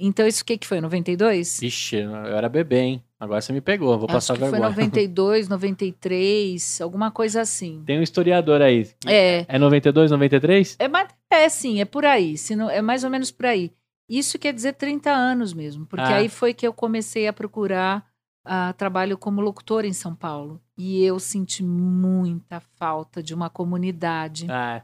Então, 0.00 0.26
isso 0.26 0.42
o 0.42 0.44
que, 0.44 0.56
que 0.56 0.66
foi? 0.66 0.80
92? 0.80 1.60
Ixi, 1.60 1.96
eu 1.96 2.14
era 2.14 2.48
bebê, 2.48 2.78
hein? 2.80 3.04
Agora 3.18 3.40
você 3.40 3.52
me 3.52 3.60
pegou, 3.60 3.98
vou 3.98 4.06
Acho 4.08 4.14
passar 4.14 4.34
que 4.34 4.40
foi 4.40 4.50
vergonha. 4.50 4.70
92, 4.70 5.48
93, 5.48 6.80
alguma 6.80 7.10
coisa 7.10 7.40
assim. 7.40 7.82
Tem 7.84 7.98
um 7.98 8.02
historiador 8.02 8.62
aí. 8.62 8.88
É, 9.04 9.44
É 9.48 9.58
92, 9.58 10.12
93? 10.12 10.76
é, 10.78 11.36
é 11.36 11.48
sim, 11.48 11.80
é 11.80 11.84
por 11.84 12.04
aí. 12.04 12.38
Se 12.38 12.54
não, 12.54 12.70
é 12.70 12.80
mais 12.80 13.02
ou 13.02 13.10
menos 13.10 13.32
por 13.32 13.46
aí. 13.46 13.72
Isso 14.08 14.38
quer 14.38 14.54
dizer 14.54 14.74
30 14.74 15.10
anos 15.10 15.52
mesmo, 15.52 15.84
porque 15.84 16.04
Ah. 16.04 16.16
aí 16.18 16.28
foi 16.28 16.54
que 16.54 16.64
eu 16.66 16.72
comecei 16.72 17.26
a 17.26 17.32
procurar 17.32 18.06
ah, 18.44 18.72
trabalho 18.72 19.18
como 19.18 19.40
locutora 19.40 19.86
em 19.86 19.92
São 19.92 20.14
Paulo. 20.14 20.60
E 20.76 21.02
eu 21.02 21.18
senti 21.18 21.62
muita 21.62 22.60
falta 22.76 23.22
de 23.22 23.34
uma 23.34 23.50
comunidade, 23.50 24.46
Ah, 24.50 24.82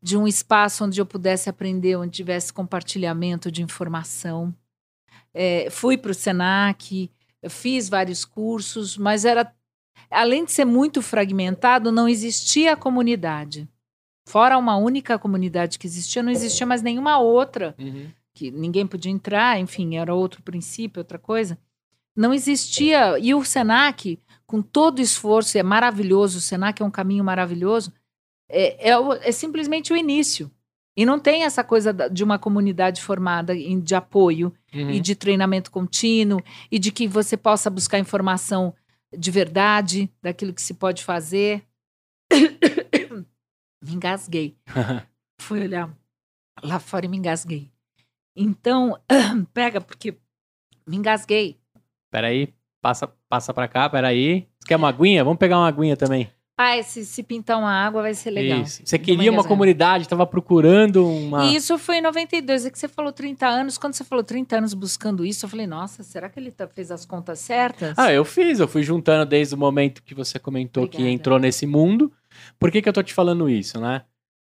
de 0.00 0.16
um 0.16 0.26
espaço 0.26 0.84
onde 0.84 1.00
eu 1.00 1.06
pudesse 1.06 1.50
aprender, 1.50 1.96
onde 1.96 2.12
tivesse 2.12 2.52
compartilhamento 2.52 3.50
de 3.50 3.62
informação. 3.62 4.54
É, 5.34 5.68
fui 5.70 5.96
para 5.96 6.10
o 6.10 6.14
Senac, 6.14 7.10
fiz 7.48 7.88
vários 7.88 8.24
cursos, 8.24 8.96
mas 8.96 9.24
era 9.24 9.52
além 10.10 10.44
de 10.44 10.52
ser 10.52 10.64
muito 10.64 11.00
fragmentado, 11.02 11.90
não 11.90 12.08
existia 12.08 12.74
a 12.74 12.76
comunidade. 12.76 13.68
Fora 14.28 14.58
uma 14.58 14.76
única 14.76 15.18
comunidade 15.18 15.78
que 15.78 15.86
existia, 15.86 16.22
não 16.22 16.30
existia 16.30 16.66
mais 16.66 16.82
nenhuma 16.82 17.18
outra 17.18 17.74
uhum. 17.78 18.08
que 18.34 18.50
ninguém 18.50 18.86
podia 18.86 19.10
entrar, 19.10 19.58
enfim, 19.58 19.96
era 19.96 20.14
outro 20.14 20.42
princípio, 20.42 21.00
outra 21.00 21.18
coisa. 21.18 21.58
Não 22.16 22.32
existia. 22.32 23.18
E 23.18 23.34
o 23.34 23.44
Senac, 23.44 24.18
com 24.46 24.60
todo 24.62 24.98
o 24.98 25.02
esforço, 25.02 25.56
é 25.58 25.62
maravilhoso, 25.62 26.38
o 26.38 26.40
Senac 26.40 26.82
é 26.82 26.84
um 26.84 26.90
caminho 26.90 27.24
maravilhoso, 27.24 27.92
é, 28.48 28.90
é, 28.90 28.94
é 29.22 29.32
simplesmente 29.32 29.92
o 29.92 29.96
início. 29.96 30.50
E 30.94 31.06
não 31.06 31.18
tem 31.18 31.44
essa 31.44 31.64
coisa 31.64 31.92
de 31.92 32.22
uma 32.22 32.38
comunidade 32.38 33.00
formada 33.00 33.54
de 33.56 33.94
apoio 33.94 34.52
Uhum. 34.74 34.90
e 34.90 35.00
de 35.00 35.14
treinamento 35.14 35.70
contínuo 35.70 36.42
e 36.70 36.78
de 36.78 36.90
que 36.90 37.06
você 37.06 37.36
possa 37.36 37.68
buscar 37.68 37.98
informação 37.98 38.74
de 39.16 39.30
verdade 39.30 40.10
daquilo 40.22 40.54
que 40.54 40.62
se 40.62 40.72
pode 40.74 41.04
fazer. 41.04 41.62
me 43.82 43.94
engasguei. 43.94 44.56
Fui 45.38 45.60
olhar 45.60 45.94
lá 46.62 46.78
fora 46.78 47.04
e 47.04 47.08
me 47.08 47.18
engasguei. 47.18 47.70
Então, 48.34 48.98
pega, 49.52 49.80
porque 49.80 50.16
me 50.86 50.96
engasguei. 50.96 51.60
Peraí, 52.12 52.52
passa, 52.80 53.10
passa 53.28 53.54
pra 53.54 53.66
cá, 53.66 53.88
peraí. 53.88 54.46
Você 54.60 54.68
quer 54.68 54.76
uma 54.76 54.88
aguinha? 54.90 55.24
Vamos 55.24 55.38
pegar 55.38 55.58
uma 55.58 55.66
aguinha 55.66 55.96
também. 55.96 56.28
Ah, 56.58 56.80
se, 56.82 57.04
se 57.06 57.22
pintar 57.22 57.58
uma 57.58 57.72
água 57.72 58.02
vai 58.02 58.12
ser 58.12 58.30
legal. 58.30 58.60
Isso. 58.60 58.82
Você 58.84 58.98
queria 58.98 59.32
uma 59.32 59.42
comunidade, 59.42 60.06
tava 60.06 60.26
procurando 60.26 61.04
uma. 61.08 61.46
E 61.46 61.56
isso 61.56 61.78
foi 61.78 61.96
em 61.96 62.00
92, 62.02 62.66
é 62.66 62.70
que 62.70 62.78
você 62.78 62.86
falou 62.86 63.10
30 63.10 63.46
anos. 63.48 63.78
Quando 63.78 63.94
você 63.94 64.04
falou 64.04 64.22
30 64.22 64.58
anos 64.58 64.74
buscando 64.74 65.24
isso, 65.24 65.46
eu 65.46 65.48
falei, 65.48 65.66
nossa, 65.66 66.02
será 66.02 66.28
que 66.28 66.38
ele 66.38 66.50
tá- 66.50 66.68
fez 66.68 66.90
as 66.90 67.06
contas 67.06 67.38
certas? 67.38 67.98
Ah, 67.98 68.12
eu 68.12 68.24
fiz, 68.24 68.60
eu 68.60 68.68
fui 68.68 68.82
juntando 68.82 69.24
desde 69.24 69.54
o 69.54 69.58
momento 69.58 70.02
que 70.02 70.14
você 70.14 70.38
comentou 70.38 70.86
que 70.86 70.96
Obrigada. 70.98 71.14
entrou 71.14 71.38
nesse 71.38 71.66
mundo. 71.66 72.12
Por 72.58 72.70
que, 72.70 72.82
que 72.82 72.88
eu 72.88 72.92
tô 72.92 73.02
te 73.02 73.14
falando 73.14 73.48
isso, 73.48 73.80
né? 73.80 74.02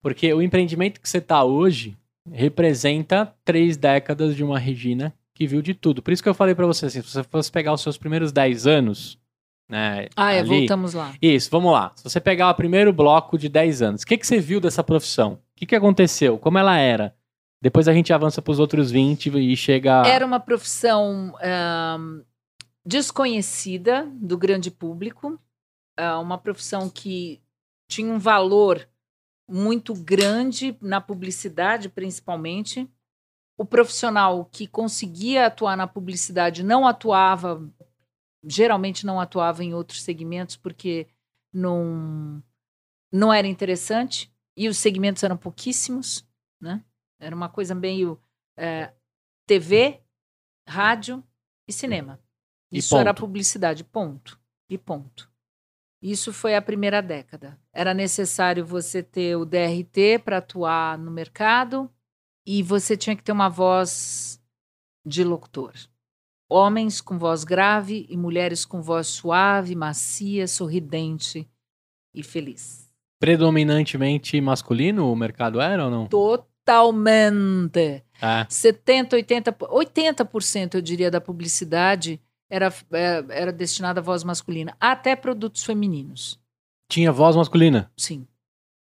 Porque 0.01 0.33
o 0.33 0.41
empreendimento 0.41 1.01
que 1.01 1.09
você 1.09 1.19
tá 1.19 1.43
hoje 1.43 1.97
representa 2.31 3.33
três 3.43 3.75
décadas 3.75 4.35
de 4.35 4.43
uma 4.43 4.57
Regina 4.57 5.13
que 5.39 5.47
viu 5.47 5.61
de 5.61 5.73
tudo. 5.73 6.01
Por 6.03 6.11
isso 6.11 6.21
que 6.21 6.27
eu 6.27 6.33
falei 6.33 6.53
pra 6.53 6.65
você 6.67 6.87
assim, 6.87 7.01
se 7.01 7.09
você 7.09 7.23
fosse 7.23 7.49
pegar 7.49 7.71
os 7.71 7.79
seus 7.81 7.97
primeiros 7.97 8.33
10 8.33 8.67
anos, 8.67 9.17
né? 9.69 10.07
Ah, 10.13 10.33
é, 10.33 10.39
ali- 10.39 10.49
voltamos 10.49 10.93
lá. 10.93 11.13
Isso, 11.21 11.49
vamos 11.49 11.71
lá. 11.71 11.93
Se 11.95 12.03
você 12.03 12.19
pegar 12.19 12.49
o 12.49 12.55
primeiro 12.55 12.91
bloco 12.91 13.37
de 13.37 13.47
10 13.47 13.81
anos, 13.81 14.01
o 14.01 14.05
que, 14.05 14.17
que 14.17 14.27
você 14.27 14.37
viu 14.39 14.59
dessa 14.59 14.83
profissão? 14.83 15.33
O 15.33 15.39
que, 15.55 15.65
que 15.65 15.75
aconteceu? 15.77 16.37
Como 16.37 16.57
ela 16.57 16.77
era? 16.77 17.15
Depois 17.61 17.87
a 17.87 17.93
gente 17.93 18.11
avança 18.11 18.41
para 18.41 18.51
os 18.51 18.59
outros 18.59 18.91
20 18.91 19.27
e 19.37 19.55
chega. 19.55 20.05
Era 20.05 20.25
uma 20.25 20.39
profissão 20.41 21.33
desconhecida 22.85 24.09
do 24.15 24.37
grande 24.37 24.69
público, 24.71 25.39
ah, 25.97 26.19
uma 26.19 26.37
profissão 26.37 26.89
que 26.89 27.41
tinha 27.89 28.11
um 28.13 28.19
valor 28.19 28.87
muito 29.49 29.93
grande 29.93 30.75
na 30.81 30.99
publicidade, 31.01 31.89
principalmente. 31.89 32.87
O 33.59 33.65
profissional 33.65 34.45
que 34.45 34.65
conseguia 34.65 35.47
atuar 35.47 35.75
na 35.75 35.85
publicidade 35.85 36.63
não 36.63 36.87
atuava, 36.87 37.69
geralmente 38.41 39.05
não 39.05 39.19
atuava 39.19 39.61
em 39.65 39.73
outros 39.73 40.01
segmentos 40.01 40.55
porque 40.55 41.09
não, 41.53 42.41
não 43.11 43.33
era 43.33 43.45
interessante 43.45 44.33
e 44.55 44.69
os 44.69 44.77
segmentos 44.77 45.23
eram 45.23 45.35
pouquíssimos, 45.35 46.25
né? 46.61 46.81
Era 47.19 47.35
uma 47.35 47.49
coisa 47.49 47.75
meio 47.75 48.17
é, 48.57 48.93
TV, 49.45 50.01
rádio 50.65 51.21
e 51.67 51.73
cinema. 51.73 52.17
E 52.71 52.77
Isso 52.77 52.95
era 52.95 53.13
ponto. 53.13 53.25
publicidade, 53.27 53.83
ponto. 53.83 54.39
E 54.69 54.77
ponto. 54.77 55.29
Isso 56.01 56.31
foi 56.31 56.55
a 56.55 56.61
primeira 56.61 57.01
década. 57.01 57.59
Era 57.73 57.93
necessário 57.93 58.65
você 58.65 59.03
ter 59.03 59.35
o 59.35 59.43
DRT 59.43 60.19
para 60.23 60.37
atuar 60.37 60.97
no 60.97 61.11
mercado 61.11 61.93
e 62.45 62.63
você 62.63 62.97
tinha 62.97 63.15
que 63.15 63.23
ter 63.23 63.31
uma 63.31 63.49
voz 63.49 64.41
de 65.05 65.23
locutor. 65.23 65.73
Homens 66.49 66.99
com 66.99 67.17
voz 67.17 67.43
grave 67.43 68.07
e 68.09 68.17
mulheres 68.17 68.65
com 68.65 68.81
voz 68.81 69.07
suave, 69.07 69.75
macia, 69.75 70.47
sorridente 70.47 71.47
e 72.13 72.23
feliz. 72.23 72.89
Predominantemente 73.19 74.39
masculino 74.41 75.11
o 75.11 75.15
mercado 75.15 75.61
era 75.61 75.85
ou 75.85 75.91
não? 75.91 76.07
Totalmente. 76.07 78.03
É. 78.21 78.45
70, 78.49 79.15
80, 79.17 79.51
80% 79.53 80.75
eu 80.75 80.81
diria 80.81 81.11
da 81.11 81.21
publicidade 81.21 82.19
era, 82.49 82.73
é, 82.91 83.25
era 83.29 83.51
destinada 83.51 83.99
à 83.99 84.03
voz 84.03 84.23
masculina, 84.23 84.75
até 84.79 85.15
produtos 85.15 85.63
femininos. 85.63 86.39
Tinha 86.89 87.11
voz 87.11 87.35
masculina. 87.35 87.91
Sim. 87.95 88.27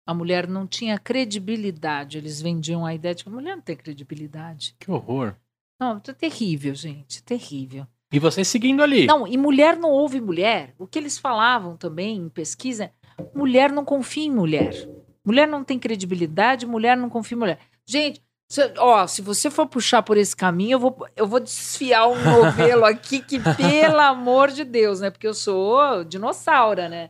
A 0.06 0.12
mulher 0.12 0.46
não 0.46 0.66
tinha 0.66 0.98
credibilidade. 0.98 2.18
Eles 2.18 2.40
vendiam 2.40 2.84
a 2.84 2.94
ideia 2.94 3.14
de 3.14 3.24
que 3.24 3.30
a 3.30 3.32
mulher 3.32 3.56
não 3.56 3.62
tem 3.62 3.76
credibilidade. 3.76 4.74
Que 4.78 4.90
horror. 4.90 5.34
Não, 5.80 5.96
é 5.96 6.12
terrível, 6.12 6.74
gente. 6.74 7.22
Terrível. 7.22 7.86
E 8.12 8.18
você 8.18 8.44
seguindo 8.44 8.82
ali. 8.82 9.06
Não, 9.06 9.26
e 9.26 9.36
mulher 9.36 9.76
não 9.76 9.90
ouve 9.90 10.20
mulher. 10.20 10.74
O 10.78 10.86
que 10.86 10.98
eles 10.98 11.18
falavam 11.18 11.76
também 11.76 12.16
em 12.16 12.28
pesquisa, 12.28 12.92
mulher 13.34 13.72
não 13.72 13.84
confia 13.84 14.24
em 14.24 14.30
mulher. 14.30 14.72
Mulher 15.24 15.48
não 15.48 15.64
tem 15.64 15.78
credibilidade, 15.78 16.66
mulher 16.66 16.96
não 16.96 17.08
confia 17.08 17.34
em 17.34 17.38
mulher. 17.38 17.58
Gente, 17.86 18.22
se, 18.48 18.72
ó, 18.78 19.06
se 19.06 19.22
você 19.22 19.50
for 19.50 19.66
puxar 19.66 20.02
por 20.02 20.16
esse 20.16 20.36
caminho, 20.36 20.72
eu 20.72 20.78
vou, 20.78 21.06
eu 21.16 21.26
vou 21.26 21.40
desfiar 21.40 22.06
um 22.06 22.22
novelo 22.22 22.84
aqui 22.84 23.20
que, 23.20 23.40
pelo 23.56 23.98
amor 24.00 24.50
de 24.50 24.64
Deus, 24.64 25.00
né? 25.00 25.10
Porque 25.10 25.26
eu 25.26 25.34
sou 25.34 26.04
dinossauro, 26.04 26.88
né? 26.88 27.08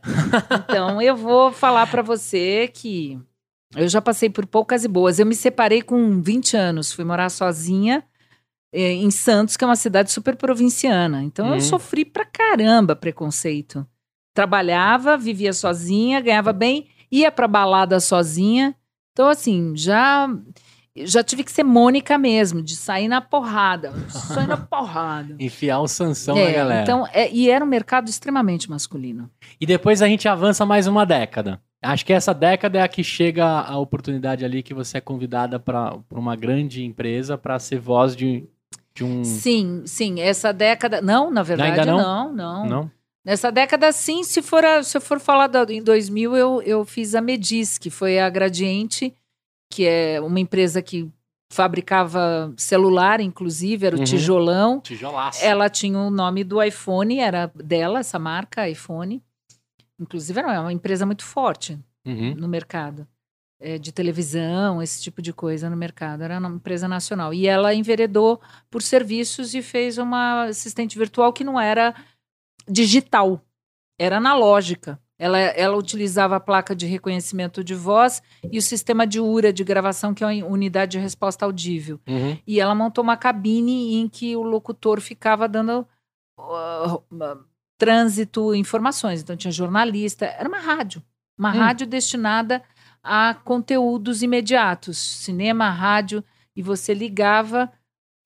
Então 0.63 1.01
eu 1.01 1.15
vou 1.15 1.51
falar 1.51 1.87
pra 1.87 2.01
você 2.01 2.69
que 2.73 3.19
eu 3.75 3.87
já 3.87 4.01
passei 4.01 4.29
por 4.29 4.45
poucas 4.45 4.83
e 4.83 4.87
boas. 4.87 5.19
Eu 5.19 5.25
me 5.25 5.35
separei 5.35 5.81
com 5.81 6.21
20 6.21 6.55
anos, 6.55 6.91
fui 6.93 7.03
morar 7.03 7.29
sozinha 7.29 8.03
eh, 8.73 8.93
em 8.93 9.11
Santos, 9.11 9.57
que 9.57 9.63
é 9.63 9.67
uma 9.67 9.75
cidade 9.75 10.11
super 10.11 10.35
provinciana. 10.35 11.21
Então 11.23 11.47
Hum. 11.49 11.55
eu 11.55 11.61
sofri 11.61 12.05
pra 12.05 12.25
caramba 12.25 12.95
preconceito. 12.95 13.85
Trabalhava, 14.33 15.17
vivia 15.17 15.53
sozinha, 15.53 16.19
ganhava 16.21 16.51
bem, 16.53 16.87
ia 17.11 17.31
pra 17.31 17.47
balada 17.47 17.99
sozinha. 17.99 18.75
Então, 19.13 19.29
assim, 19.29 19.73
já 19.77 20.27
já 20.97 21.23
tive 21.23 21.43
que 21.43 21.51
ser 21.51 21.63
Mônica 21.63 22.17
mesmo, 22.17 22.61
de 22.61 22.75
sair 22.75 23.07
na 23.07 23.19
porrada. 23.21 23.91
Sair 24.09 24.47
na 24.47 24.55
porrada. 24.57 25.35
Enfiar 25.39 25.79
o 25.81 25.87
Sansão 25.87 26.37
É, 26.37 26.45
na 26.45 26.51
galera. 26.51 26.81
Então, 26.83 27.07
é, 27.11 27.29
e 27.31 27.49
era 27.49 27.63
um 27.63 27.67
mercado 27.67 28.07
extremamente 28.09 28.69
masculino. 28.69 29.29
E 29.59 29.65
depois 29.65 30.01
a 30.01 30.07
gente 30.07 30.27
avança 30.27 30.65
mais 30.65 30.87
uma 30.87 31.05
década. 31.05 31.59
Acho 31.81 32.05
que 32.05 32.13
essa 32.13 32.33
década 32.33 32.79
é 32.79 32.81
a 32.81 32.87
que 32.87 33.03
chega 33.03 33.45
a 33.45 33.77
oportunidade 33.77 34.43
ali 34.45 34.63
que 34.63 34.73
você 34.73 34.97
é 34.97 35.01
convidada 35.01 35.59
para 35.59 35.97
uma 36.11 36.35
grande 36.35 36.83
empresa 36.83 37.37
para 37.37 37.59
ser 37.59 37.77
voz 37.79 38.15
de, 38.15 38.43
de 38.95 39.03
um. 39.03 39.23
Sim, 39.23 39.83
sim, 39.85 40.19
essa 40.21 40.51
década. 40.51 41.01
Não, 41.01 41.29
na 41.29 41.43
verdade, 41.43 41.79
Ainda 41.81 41.85
não? 41.85 41.97
não, 41.97 42.33
não. 42.33 42.65
Não? 42.65 42.91
Nessa 43.23 43.51
década, 43.51 43.91
sim, 43.91 44.23
se 44.23 44.41
for, 44.41 44.63
a- 44.63 44.81
se 44.83 44.99
for 44.99 45.19
falar 45.19 45.47
da- 45.47 45.65
em 45.69 45.81
2000, 45.83 46.35
eu, 46.35 46.61
eu 46.61 46.85
fiz 46.85 47.13
a 47.15 47.21
Medis, 47.21 47.77
que 47.77 47.89
foi 47.89 48.19
a 48.19 48.29
Gradiente, 48.29 49.13
que 49.75 49.85
é 49.85 50.21
uma 50.21 50.39
empresa 50.39 50.81
que 50.81 51.11
fabricava 51.51 52.53
celular, 52.57 53.19
inclusive, 53.19 53.85
era 53.85 53.95
o 53.95 53.99
Uhum. 53.99 54.05
tijolão. 54.05 54.79
Tijolaço. 54.79 55.43
Ela 55.43 55.69
tinha 55.69 55.99
o 55.99 56.09
nome 56.09 56.43
do 56.45 56.61
iPhone, 56.63 57.19
era 57.19 57.51
dela, 57.53 57.99
essa 57.99 58.17
marca, 58.17 58.69
iPhone. 58.69 59.21
Inclusive, 59.99 60.39
era 60.39 60.61
uma 60.61 60.71
empresa 60.71 61.05
muito 61.05 61.23
forte 61.25 61.77
Uhum. 62.05 62.35
no 62.35 62.47
mercado. 62.47 63.05
é, 63.57 63.77
de 63.79 63.91
televisão, 63.93 64.81
esse 64.81 65.01
tipo 65.01 65.21
de 65.21 65.31
coisa 65.31 65.69
no 65.69 65.77
mercado. 65.77 66.21
Era 66.23 66.37
uma 66.37 66.49
empresa 66.49 66.89
nacional. 66.89 67.33
E 67.33 67.47
ela 67.47 67.73
enveredou 67.73 68.39
por 68.69 68.81
serviços 68.81 69.55
e 69.55 69.61
fez 69.61 69.97
uma 69.97 70.43
assistente 70.43 70.97
virtual 70.97 71.31
que 71.31 71.41
não 71.43 71.57
era 71.59 71.95
digital, 72.69 73.41
era 73.97 74.17
analógica. 74.17 74.99
Ela, 75.17 75.39
ela 75.39 75.77
utilizava 75.77 76.35
a 76.35 76.39
placa 76.39 76.75
de 76.75 76.85
reconhecimento 76.85 77.63
de 77.63 77.73
voz 77.73 78.21
e 78.51 78.57
o 78.57 78.61
sistema 78.61 79.07
de 79.07 79.19
URA 79.19 79.53
de 79.53 79.63
gravação, 79.63 80.13
que 80.13 80.23
é 80.23 80.27
uma 80.27 80.47
unidade 80.47 80.93
de 80.93 80.99
resposta 80.99 81.45
audível. 81.45 81.99
Uhum. 82.07 82.37
E 82.45 82.59
ela 82.59 82.75
montou 82.75 83.03
uma 83.03 83.15
cabine 83.15 83.95
em 83.95 84.09
que 84.09 84.35
o 84.35 84.41
locutor 84.41 84.99
ficava 84.99 85.47
dando 85.47 85.87
uh, 86.37 86.95
uh, 86.95 87.45
trânsito, 87.77 88.53
informações. 88.53 89.21
Então 89.21 89.37
tinha 89.37 89.51
jornalista, 89.51 90.25
era 90.25 90.49
uma 90.49 90.59
rádio. 90.59 91.01
Uma 91.37 91.51
Hum. 91.51 91.57
rádio 91.59 91.85
destinada 91.87 92.63
a 93.03 93.33
conteúdos 93.33 94.23
imediatos, 94.23 94.97
cinema, 94.97 95.69
rádio, 95.69 96.23
e 96.55 96.61
você 96.61 96.93
ligava 96.93 97.71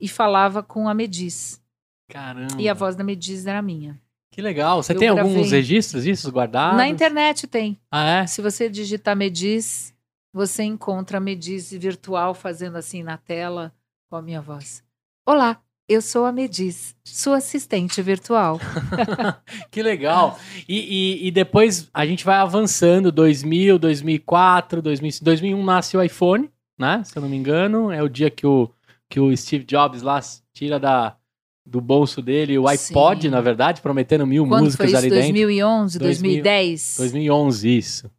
e 0.00 0.08
falava 0.08 0.62
com 0.62 0.88
a 0.88 0.94
Mediz. 0.94 1.60
Caramba. 2.08 2.54
E 2.58 2.68
a 2.68 2.74
voz 2.74 2.96
da 2.96 3.04
Mediz 3.04 3.46
era 3.46 3.60
minha. 3.60 4.00
Que 4.30 4.40
legal. 4.40 4.82
Você 4.82 4.92
Eu 4.92 4.98
tem 4.98 5.08
alguns 5.08 5.32
gravei. 5.32 5.50
registros 5.50 6.04
disso 6.04 6.30
guardados? 6.30 6.76
Na 6.76 6.88
internet 6.88 7.46
tem. 7.46 7.78
Ah, 7.90 8.22
é? 8.22 8.26
Se 8.26 8.40
você 8.40 8.68
digitar 8.68 9.16
Mediz, 9.16 9.92
você 10.32 10.62
encontra 10.62 11.18
a 11.18 11.20
Mediz 11.20 11.72
virtual 11.72 12.32
fazendo 12.34 12.76
assim 12.76 13.02
na 13.02 13.16
tela 13.16 13.72
com 14.08 14.16
a 14.16 14.22
minha 14.22 14.40
voz. 14.40 14.84
Olá, 15.26 15.60
eu 15.88 16.00
sou 16.00 16.24
a 16.24 16.30
Mediz, 16.32 16.94
sua 17.04 17.38
assistente 17.38 18.00
virtual. 18.00 18.60
Que 19.70 19.82
legal. 19.82 20.38
E, 20.68 20.78
e, 21.22 21.26
e 21.28 21.30
depois 21.30 21.88
a 21.92 22.06
gente 22.06 22.24
vai 22.24 22.36
avançando. 22.36 23.10
2000, 23.12 23.78
2004, 23.78 24.80
2005. 24.82 25.24
2001 25.24 25.64
nasce 25.64 25.96
o 25.96 26.02
iPhone, 26.02 26.50
né? 26.78 27.02
Se 27.04 27.16
eu 27.16 27.22
não 27.22 27.28
me 27.28 27.36
engano. 27.36 27.90
É 27.90 28.02
o 28.02 28.08
dia 28.08 28.30
que 28.30 28.46
o, 28.46 28.70
que 29.08 29.18
o 29.20 29.36
Steve 29.36 29.64
Jobs 29.64 30.02
lá 30.02 30.20
tira 30.52 30.78
da, 30.78 31.16
do 31.64 31.80
bolso 31.80 32.22
dele 32.22 32.58
o 32.58 32.66
iPod, 32.66 33.22
Sim. 33.22 33.28
na 33.28 33.40
verdade, 33.40 33.80
prometendo 33.80 34.26
mil 34.26 34.46
Quando 34.46 34.64
músicas 34.64 34.90
foi 34.90 34.98
isso? 34.98 35.06
ali 35.06 35.10
dentro. 35.10 35.32
2011, 35.32 35.98
2000, 35.98 36.22
2010? 36.22 36.96
2011, 36.98 37.76
isso. 37.76 38.10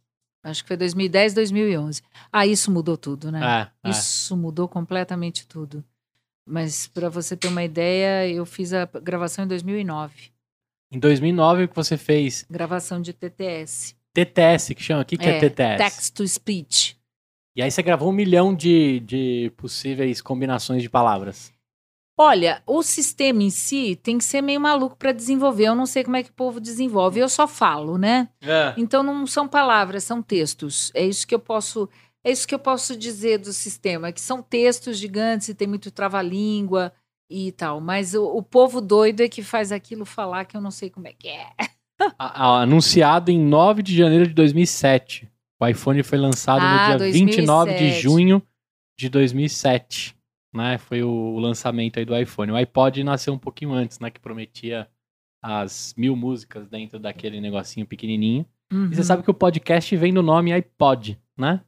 Acho 0.44 0.62
que 0.62 0.68
foi 0.68 0.76
2010, 0.76 1.34
2011. 1.34 2.02
Ah, 2.32 2.46
isso 2.46 2.70
mudou 2.70 2.96
tudo, 2.96 3.30
né? 3.30 3.70
É, 3.84 3.88
é. 3.88 3.90
Isso 3.90 4.36
mudou 4.36 4.66
completamente 4.66 5.46
tudo. 5.46 5.84
Mas 6.44 6.88
para 6.88 7.08
você 7.08 7.36
ter 7.36 7.48
uma 7.48 7.62
ideia, 7.62 8.28
eu 8.28 8.44
fiz 8.44 8.72
a 8.72 8.86
gravação 8.86 9.44
em 9.44 9.48
2009. 9.48 10.32
Em 10.90 10.98
2009 10.98 11.64
o 11.64 11.68
que 11.68 11.76
você 11.76 11.96
fez 11.96 12.44
Gravação 12.50 13.00
de 13.00 13.12
TTS. 13.12 13.94
TTS, 14.12 14.74
que 14.74 14.82
chama. 14.82 15.02
O 15.02 15.04
que, 15.04 15.16
que 15.16 15.26
é, 15.26 15.36
É, 15.36 15.40
TTS? 15.40 15.78
Text 15.78 16.14
to 16.14 16.26
Speech. 16.26 16.96
E 17.56 17.62
aí 17.62 17.70
você 17.70 17.82
gravou 17.82 18.10
um 18.10 18.12
milhão 18.12 18.54
de, 18.54 19.00
de 19.00 19.52
possíveis 19.56 20.20
combinações 20.20 20.82
de 20.82 20.90
palavras. 20.90 21.52
Olha, 22.18 22.62
o 22.66 22.82
sistema 22.82 23.42
em 23.42 23.50
si 23.50 23.96
tem 24.02 24.18
que 24.18 24.24
ser 24.24 24.42
meio 24.42 24.60
maluco 24.60 24.96
para 24.96 25.12
desenvolver. 25.12 25.64
Eu 25.64 25.74
não 25.74 25.86
sei 25.86 26.04
como 26.04 26.16
é 26.16 26.22
que 26.22 26.30
o 26.30 26.34
povo 26.34 26.60
desenvolve. 26.60 27.18
Eu 27.20 27.28
só 27.28 27.48
falo, 27.48 27.96
né? 27.96 28.28
Então 28.76 29.02
não 29.02 29.26
são 29.26 29.48
palavras, 29.48 30.04
são 30.04 30.22
textos. 30.22 30.90
É 30.94 31.04
isso 31.04 31.26
que 31.26 31.34
eu 31.34 31.38
posso, 31.40 31.88
é 32.22 32.30
isso 32.30 32.46
que 32.46 32.54
eu 32.54 32.58
posso 32.58 32.96
dizer 32.96 33.38
do 33.38 33.52
sistema, 33.52 34.12
que 34.12 34.20
são 34.20 34.42
textos 34.42 34.98
gigantes 34.98 35.48
e 35.48 35.54
tem 35.54 35.66
muito 35.66 35.90
trava-língua 35.90 36.92
e 37.30 37.50
tal. 37.52 37.80
Mas 37.80 38.12
o, 38.14 38.24
o 38.24 38.42
povo 38.42 38.80
doido 38.80 39.22
é 39.22 39.28
que 39.28 39.42
faz 39.42 39.72
aquilo 39.72 40.04
falar 40.04 40.44
que 40.44 40.56
eu 40.56 40.60
não 40.60 40.70
sei 40.70 40.90
como 40.90 41.08
é 41.08 41.14
que 41.14 41.28
é. 41.28 41.48
Anunciado 42.18 43.30
em 43.30 43.38
9 43.38 43.82
de 43.82 43.96
janeiro 43.96 44.26
de 44.26 44.34
2007. 44.34 45.28
O 45.60 45.66
iPhone 45.66 46.02
foi 46.02 46.18
lançado 46.18 46.60
Ah, 46.62 46.92
no 46.92 46.98
dia 46.98 47.12
29 47.12 47.70
de 47.72 47.78
2007. 47.78 48.02
junho 48.02 48.42
de 48.98 49.08
2007. 49.08 50.14
Né? 50.52 50.76
Foi 50.78 51.02
o, 51.02 51.38
lançamento 51.38 51.98
aí 51.98 52.04
do 52.04 52.16
iPhone. 52.16 52.52
O 52.52 52.56
iPod 52.56 53.02
nasceu 53.02 53.32
um 53.32 53.38
pouquinho 53.38 53.72
antes, 53.72 53.98
né? 53.98 54.10
Que 54.10 54.20
prometia 54.20 54.86
as 55.42 55.94
mil 55.96 56.14
músicas 56.14 56.68
dentro 56.68 56.98
daquele 56.98 57.40
negocinho 57.40 57.86
pequenininho. 57.86 58.46
E 58.70 58.74
você 58.94 59.00
Uhum. 59.00 59.02
sabe 59.04 59.22
que 59.22 59.30
o 59.30 59.34
podcast 59.34 59.94
vem 59.96 60.12
do 60.12 60.22
nome 60.22 60.52
iPod, 60.52 61.18
né? 61.36 61.60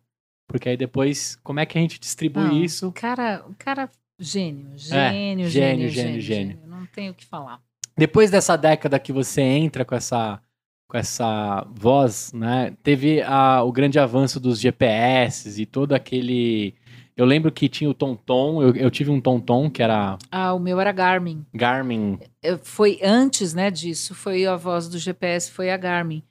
Porque 0.48 0.68
aí 0.68 0.76
depois, 0.76 1.36
como 1.42 1.60
é 1.60 1.66
que 1.66 1.76
a 1.76 1.80
gente 1.80 1.98
distribui 1.98 2.42
Não, 2.44 2.62
isso? 2.62 2.88
O 2.88 2.92
cara, 2.92 3.44
o 3.48 3.54
cara 3.58 3.90
gênio, 4.18 4.68
É, 4.74 4.76
gênio, 4.78 4.88
gênio, 5.10 5.50
gênio, 5.50 5.50
gênio, 5.50 5.90
gênio, 5.90 6.20
gênio. 6.20 6.58
Não 6.66 6.86
tenho 6.86 7.12
o 7.12 7.14
que 7.14 7.24
falar. 7.24 7.60
Depois 7.96 8.30
dessa 8.30 8.56
década 8.56 8.98
que 8.98 9.12
você 9.12 9.40
entra 9.42 9.84
com 9.84 9.94
essa 9.94 10.40
com 10.86 10.98
essa 10.98 11.66
voz, 11.74 12.30
né? 12.32 12.76
Teve 12.82 13.20
a- 13.22 13.62
o 13.64 13.72
grande 13.72 13.98
avanço 13.98 14.38
dos 14.38 14.60
GPS 14.60 15.60
e 15.60 15.64
todo 15.66 15.94
aquele 15.94 16.74
Eu 17.16 17.24
lembro 17.24 17.52
que 17.52 17.68
tinha 17.68 17.88
o 17.88 17.94
Tonton, 17.94 18.60
eu, 18.60 18.74
eu 18.74 18.90
tive 18.90 19.10
um 19.10 19.20
Tonton 19.20 19.70
que 19.70 19.82
era 19.82 20.18
Ah, 20.32 20.52
o 20.52 20.58
meu 20.58 20.80
era 20.80 20.90
Garmin. 20.90 21.46
Garmin. 21.54 22.18
Foi 22.62 22.98
antes, 23.02 23.54
né, 23.54 23.70
disso, 23.70 24.14
foi 24.14 24.44
a 24.46 24.56
voz 24.56 24.88
do 24.88 24.98
GPS, 24.98 25.50
foi 25.50 25.70
a 25.70 25.76
Garmin. 25.76 26.24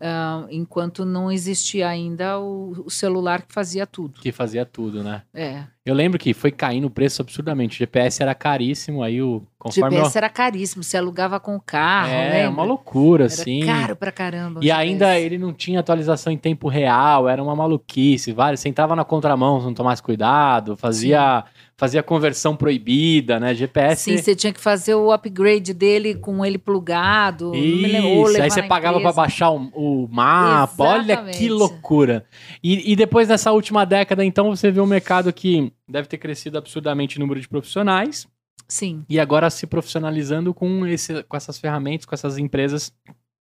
Ah, 0.00 0.46
enquanto 0.50 1.04
não 1.04 1.30
existia 1.32 1.88
ainda 1.88 2.38
o, 2.38 2.84
o 2.86 2.90
celular 2.90 3.42
que 3.42 3.52
fazia 3.52 3.84
tudo. 3.84 4.20
que 4.20 4.30
fazia 4.30 4.64
tudo, 4.64 5.02
né? 5.02 5.22
É. 5.34 5.64
Eu 5.84 5.92
lembro 5.94 6.18
que 6.20 6.32
foi 6.32 6.52
caindo 6.52 6.86
o 6.86 6.90
preço 6.90 7.20
absurdamente. 7.20 7.74
O 7.76 7.78
GPS 7.78 8.22
era 8.22 8.32
caríssimo, 8.34 9.02
aí 9.02 9.20
o 9.20 9.42
conforme 9.58 9.96
GPS 9.96 10.16
era 10.18 10.28
caríssimo, 10.28 10.84
você 10.84 10.96
alugava 10.98 11.40
com 11.40 11.56
o 11.56 11.60
carro, 11.60 12.10
é 12.12 12.30
lembra? 12.30 12.50
uma 12.50 12.62
loucura, 12.62 13.24
Era 13.24 13.32
assim. 13.32 13.64
caro 13.66 13.96
pra 13.96 14.12
caramba. 14.12 14.60
E 14.62 14.70
ainda 14.70 15.06
GPS. 15.06 15.24
ele 15.26 15.38
não 15.38 15.52
tinha 15.52 15.80
atualização 15.80 16.32
em 16.32 16.38
tempo 16.38 16.68
real, 16.68 17.28
era 17.28 17.42
uma 17.42 17.56
maluquice. 17.56 18.32
Vários, 18.32 18.60
você 18.60 18.68
entrava 18.68 18.94
na 18.94 19.04
contramão, 19.04 19.58
se 19.58 19.66
não 19.66 19.74
tomasse 19.74 20.02
cuidado, 20.02 20.76
fazia, 20.76 21.44
fazia 21.78 22.02
conversão 22.02 22.56
proibida, 22.56 23.38
né? 23.38 23.54
GPS. 23.54 24.02
Sim, 24.02 24.18
você 24.18 24.34
tinha 24.34 24.52
que 24.52 24.60
fazer 24.60 24.96
o 24.96 25.12
upgrade 25.12 25.72
dele 25.72 26.16
com 26.16 26.44
ele 26.44 26.58
plugado. 26.58 27.54
Isso, 27.54 28.42
aí 28.42 28.50
você 28.50 28.64
pagava 28.64 28.98
empresa. 28.98 29.14
baixar 29.14 29.50
o, 29.52 29.70
o 29.72 30.08
mapa. 30.10 30.82
Olha 30.82 31.04
que 31.04 31.12
Exatamente. 31.12 31.48
loucura. 31.50 32.26
E, 32.62 32.92
e 32.92 32.96
depois 32.96 33.28
dessa 33.28 33.52
última 33.52 33.86
década, 33.86 34.24
então, 34.24 34.54
você 34.54 34.72
vê 34.72 34.80
um 34.80 34.86
mercado 34.86 35.32
que 35.32 35.72
deve 35.88 36.08
ter 36.08 36.18
crescido 36.18 36.58
absurdamente 36.58 37.16
o 37.16 37.20
número 37.20 37.40
de 37.40 37.48
profissionais 37.48 38.26
Sim, 38.66 39.04
e 39.08 39.20
agora 39.20 39.48
se 39.48 39.64
profissionalizando 39.64 40.52
com, 40.52 40.84
esse, 40.84 41.22
com 41.22 41.36
essas 41.36 41.58
ferramentas, 41.58 42.04
com 42.04 42.14
essas 42.14 42.38
empresas 42.38 42.92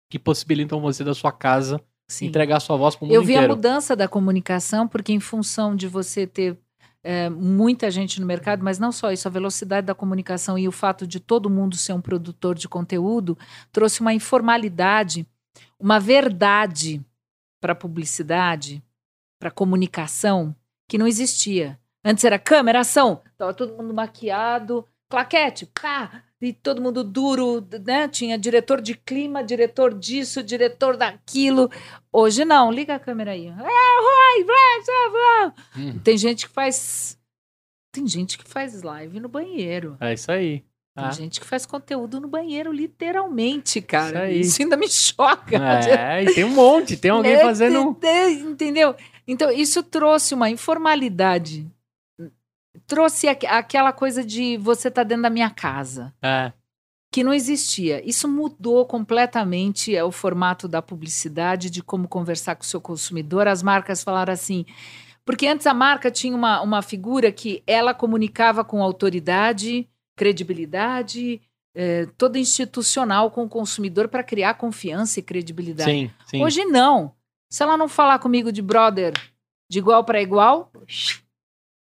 que 0.09 0.20
possibilitam 0.20 0.82
você 0.82 1.05
da 1.05 1.13
sua 1.13 1.32
casa 1.32 1.82
sim. 2.05 2.26
entregar 2.26 2.59
sua 2.59 2.76
voz 2.76 2.95
para 2.95 3.05
o 3.05 3.07
mundo 3.07 3.15
Eu 3.15 3.24
vi 3.24 3.34
a 3.34 3.38
inteiro. 3.38 3.55
mudança 3.55 3.95
da 3.95 4.09
comunicação, 4.09 4.88
porque 4.88 5.13
em 5.13 5.20
função 5.22 5.74
de 5.74 5.88
você 5.88 6.28
ter 6.28 6.57
é, 7.04 7.30
muita 7.30 7.89
gente 7.89 8.20
no 8.20 8.28
mercado, 8.28 8.64
mas 8.64 8.78
não 8.78 8.91
só 8.91 9.12
isso, 9.12 9.28
a 9.28 9.32
velocidade 9.32 9.88
da 9.88 9.95
comunicação 9.95 10.58
e 10.58 10.68
o 10.68 10.72
fato 10.72 11.08
de 11.08 11.20
todo 11.20 11.50
mundo 11.50 11.76
ser 11.76 11.93
um 11.93 12.02
produtor 12.02 12.56
de 12.56 12.68
conteúdo 12.68 13.38
trouxe 13.72 14.02
uma 14.02 14.14
informalidade, 14.14 15.26
uma 15.80 16.00
verdade 16.00 17.04
para 17.62 17.74
a 17.74 17.76
publicidade, 17.76 18.84
para 19.39 19.50
a 19.50 19.54
comunicação, 19.54 20.56
que 20.88 20.97
não 20.97 21.08
existia. 21.08 21.80
Antes 22.04 22.24
era 22.24 22.39
câmera, 22.39 22.80
ação, 22.80 23.22
tava 23.38 23.54
todo 23.54 23.76
mundo 23.76 23.93
maquiado, 23.93 24.86
claquete, 25.10 25.66
pá, 25.66 26.24
e 26.42 26.54
todo 26.54 26.82
mundo 26.82 27.04
duro, 27.04 27.66
né? 27.86 28.08
Tinha 28.08 28.38
diretor 28.38 28.82
de 28.82 28.96
clima, 28.96 29.44
diretor 29.44 29.94
disso, 29.94 30.42
diretor 30.42 30.96
daquilo. 30.96 31.70
Hoje 32.12 32.46
não, 32.46 32.72
liga 32.72 32.96
a 32.96 33.00
câmera 33.00 33.32
aí. 33.32 33.50
Hum, 35.76 36.00
Tem 36.04 36.18
gente 36.18 36.48
que 36.48 36.54
faz. 36.54 37.18
Tem 37.92 38.08
gente 38.08 38.38
que 38.38 38.48
faz 38.48 38.82
live 38.84 39.20
no 39.20 39.28
banheiro. 39.28 39.98
é 40.00 40.14
isso 40.14 40.32
aí. 40.32 40.60
Tem 40.96 41.06
Ah. 41.08 41.12
gente 41.12 41.40
que 41.40 41.46
faz 41.46 41.66
conteúdo 41.66 42.20
no 42.20 42.28
banheiro, 42.28 42.72
literalmente, 42.74 43.82
cara. 43.82 44.08
Isso 44.10 44.18
aí. 44.18 44.40
Isso 44.42 44.62
ainda 44.62 44.76
me 44.78 44.88
choca. 44.90 45.56
É, 45.56 46.24
e 46.24 46.34
tem 46.34 46.44
um 46.44 46.50
monte, 46.50 46.98
tem 46.98 47.12
alguém 47.12 47.34
É, 47.34 47.42
fazendo. 47.42 47.80
ente- 47.92 48.44
Entendeu? 48.44 48.96
Então, 49.28 49.50
isso 49.52 49.82
trouxe 49.84 50.34
uma 50.34 50.50
informalidade. 50.50 51.66
Trouxe 52.88 53.28
aqu- 53.28 53.47
aquela 53.47 53.91
coisa 53.91 54.24
de 54.24 54.57
você 54.57 54.89
tá 54.91 55.03
dentro 55.03 55.24
da 55.24 55.30
minha 55.30 55.49
casa. 55.49 56.13
É, 56.22 56.51
que 57.11 57.24
não 57.24 57.34
existia. 57.34 58.07
Isso 58.07 58.28
mudou 58.28 58.86
completamente 58.86 59.95
é, 59.95 60.03
o 60.03 60.11
formato 60.11 60.67
da 60.67 60.80
publicidade, 60.82 61.70
de 61.72 61.82
como 61.82 62.07
conversar 62.07 62.55
com 62.55 62.61
o 62.61 62.65
seu 62.67 62.80
consumidor. 62.80 63.47
As 63.47 63.63
marcas 63.63 64.03
falaram 64.03 64.32
assim. 64.32 64.63
Porque 65.26 65.47
antes 65.47 65.65
a 65.65 65.74
marca 65.74 66.11
tinha 66.11 66.36
uma, 66.36 66.61
uma 66.61 66.82
figura 66.84 67.32
que 67.32 67.63
ela 67.65 67.93
comunicava 67.95 68.63
com 68.63 68.84
autoridade, 68.84 69.88
credibilidade, 70.15 71.41
eh, 71.76 72.07
toda 72.17 72.39
institucional 72.39 73.30
com 73.32 73.43
o 73.45 73.49
consumidor 73.49 74.07
para 74.07 74.24
criar 74.24 74.53
confiança 74.55 75.20
e 75.20 75.24
credibilidade. 75.24 75.89
sim, 75.91 76.11
sim. 76.26 76.43
Hoje 76.43 76.63
não. 76.65 77.13
Se 77.51 77.63
ela 77.63 77.78
não 77.78 77.88
falar 77.88 78.20
comigo 78.20 78.51
de 78.51 78.61
brother 78.61 79.13
de 79.70 79.78
igual 79.80 80.03
para 80.03 80.22
igual, 80.22 80.72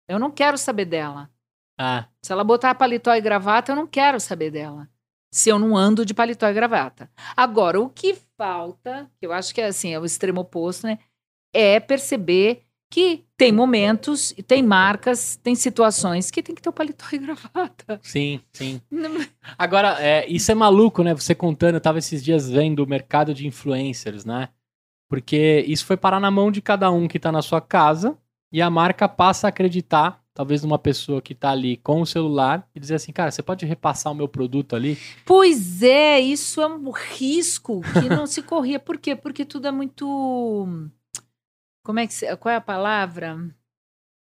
eu 0.10 0.20
não 0.20 0.32
quero 0.32 0.58
saber 0.58 0.86
dela. 0.86 1.30
Ah, 1.78 2.08
Se 2.22 2.34
ela 2.34 2.44
botar 2.44 2.76
paletó 2.76 3.14
e 3.14 3.22
gravata, 3.22 3.72
eu 3.72 3.76
não 3.76 3.88
quero 3.88 4.20
saber 4.20 4.52
dela. 4.52 4.90
Se 5.32 5.50
eu 5.50 5.60
não 5.60 5.78
ando 5.78 6.04
de 6.04 6.14
paletó 6.14 6.48
e 6.48 6.54
gravata. 6.54 7.10
Agora, 7.38 7.80
o 7.80 7.90
que 7.90 8.18
falta, 8.36 9.10
que 9.20 9.26
eu 9.26 9.32
acho 9.32 9.54
que 9.54 9.62
é 9.62 9.68
assim, 9.68 9.94
é 9.94 10.00
o 10.00 10.04
extremo 10.04 10.42
oposto, 10.42 10.88
né? 10.88 10.98
É 11.54 11.80
perceber 11.80 12.64
que 12.92 13.24
tem 13.38 13.52
momentos, 13.52 14.34
e 14.36 14.42
tem 14.42 14.64
marcas, 14.64 15.36
tem 15.36 15.54
situações 15.54 16.32
que 16.32 16.42
tem 16.42 16.56
que 16.56 16.62
ter 16.62 16.70
o 16.70 16.74
paletó 16.74 17.06
e 17.14 17.20
gravata. 17.20 18.00
sim, 18.02 18.42
sim. 18.52 18.82
Agora, 19.58 19.96
é, 20.04 20.28
isso 20.28 20.52
é 20.52 20.56
maluco, 20.56 21.04
né? 21.04 21.14
Você 21.14 21.36
contando, 21.36 21.76
eu 21.76 21.82
tava 21.82 22.00
esses 22.00 22.24
dias 22.24 22.50
vendo 22.50 22.84
o 22.84 22.88
mercado 22.88 23.32
de 23.32 23.46
influencers, 23.46 24.26
né? 24.26 24.50
Porque 25.08 25.64
isso 25.68 25.86
foi 25.86 25.96
parar 25.98 26.20
na 26.20 26.32
mão 26.32 26.52
de 26.52 26.62
cada 26.64 26.90
um 26.90 27.08
que 27.08 27.20
tá 27.20 27.32
na 27.32 27.44
sua 27.44 27.62
casa 27.62 28.18
e 28.52 28.62
a 28.62 28.70
marca 28.70 29.08
passa 29.08 29.48
a 29.48 29.50
acreditar, 29.50 30.24
talvez 30.34 30.64
numa 30.64 30.80
pessoa 30.80 31.22
que 31.22 31.36
tá 31.36 31.52
ali 31.52 31.78
com 31.78 32.02
o 32.02 32.06
celular 32.06 32.68
e 32.74 32.80
dizer 32.80 32.96
assim, 32.96 33.12
cara, 33.12 33.32
você 33.32 33.44
pode 33.44 33.66
repassar 33.66 34.12
o 34.12 34.16
meu 34.16 34.28
produto 34.28 34.76
ali? 34.76 34.98
Pois 35.26 35.84
é, 35.84 36.20
isso 36.20 36.62
é 36.62 36.68
um 36.68 36.90
risco 36.92 37.82
que 37.94 38.10
não 38.10 38.26
se 38.26 38.42
corria. 38.42 38.80
Por 38.80 38.98
quê? 38.98 39.16
Porque 39.16 39.46
tudo 39.46 39.68
é 39.68 39.72
muito. 39.72 40.68
Como 41.84 42.00
é 42.00 42.08
que 42.08 42.14
se, 42.14 42.36
qual 42.38 42.54
é 42.54 42.56
a 42.56 42.62
palavra? 42.62 43.38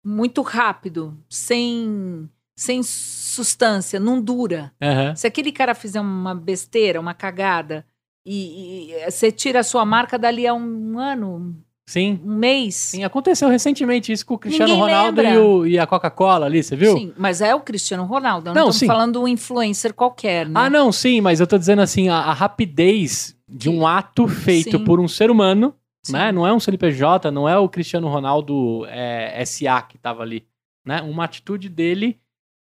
Muito 0.05 0.43
rápido, 0.43 1.19
sem 1.29 2.29
sem 2.59 2.83
substância, 2.83 4.01
não 4.01 4.21
dura. 4.21 4.73
Aham. 4.83 5.15
Se 5.15 5.29
aquele 5.29 5.53
cara 5.53 5.77
fizer 5.77 6.01
uma 6.01 6.35
besteira, 6.35 6.99
uma 6.99 7.15
cagada, 7.15 7.87
e, 8.27 8.91
e 8.91 9.11
você 9.11 9.31
tira 9.31 9.61
a 9.61 9.65
sua 9.65 9.85
marca 9.85 10.19
dali 10.19 10.45
a 10.45 10.53
um 10.53 10.99
ano, 10.99 11.57
Sim. 11.89 12.21
um 12.23 12.35
mês. 12.35 12.75
Sim, 12.75 13.03
aconteceu 13.03 13.49
recentemente 13.49 14.13
isso 14.13 14.27
com 14.27 14.35
o 14.35 14.39
Cristiano 14.39 14.71
Ninguém 14.75 14.83
Ronaldo 14.95 15.23
e, 15.23 15.37
o- 15.39 15.67
e 15.67 15.79
a 15.79 15.87
Coca-Cola 15.87 16.45
ali, 16.45 16.63
você 16.63 16.77
viu? 16.77 16.95
Sim, 16.97 17.15
mas 17.17 17.41
é 17.41 17.55
o 17.55 17.61
Cristiano 17.61 18.05
Ronaldo. 18.05 18.49
Não, 18.53 18.55
Não, 18.55 18.69
estamos 18.69 18.95
falando 18.95 19.23
um 19.23 19.27
influencer 19.27 19.95
qualquer, 19.95 20.45
né? 20.47 20.53
Ah, 20.55 20.69
não, 20.69 20.93
sim, 20.93 21.23
mas 21.23 21.41
eu 21.41 21.47
tô 21.47 21.57
dizendo 21.57 21.81
assim, 21.81 22.11
a, 22.11 22.17
a 22.19 22.33
rapidez 22.35 23.35
de 23.49 23.71
um 23.71 23.87
ato 23.87 24.29
feito 24.29 24.77
Sim. 24.79 24.85
por 24.85 25.01
um 25.01 25.09
ser 25.09 25.31
humano, 25.31 25.75
Sim. 26.05 26.13
né? 26.13 26.31
Não 26.31 26.47
é 26.47 26.53
um 26.53 26.61
CNPJ, 26.61 27.31
não 27.31 27.49
é 27.49 27.57
o 27.57 27.69
Cristiano 27.71 28.07
Ronaldo 28.09 28.85
é, 28.91 29.43
SA 29.47 29.81
que 29.81 29.97
tava 29.97 30.23
ali, 30.23 30.45
né? 30.85 31.01
Uma 31.01 31.25
atitude 31.25 31.71
dele 31.71 32.19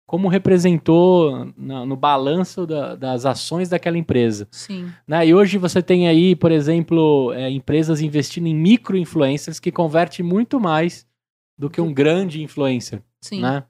como 0.08 0.30
representou 0.30 1.52
na- 1.58 1.86
no 1.86 1.98
balanço 1.98 2.66
da- 2.66 2.96
das 2.96 3.26
ações 3.26 3.68
daquela 3.70 3.98
empresa. 3.98 4.48
Sim. 4.50 4.90
Né? 5.06 5.28
E 5.28 5.34
hoje 5.36 5.58
você 5.58 5.84
tem 5.84 6.08
aí, 6.08 6.34
por 6.36 6.52
exemplo, 6.52 7.34
é, 7.34 7.50
empresas 7.52 8.00
investindo 8.02 8.48
em 8.48 8.56
micro-influencers 8.56 9.60
que 9.60 9.72
converte 9.72 10.24
muito 10.24 10.60
mais 10.60 11.06
do 11.58 11.70
que 11.70 11.82
um 11.82 11.94
grande 11.94 12.42
influencer, 12.42 13.04
Sim. 13.22 13.42
né? 13.42 13.66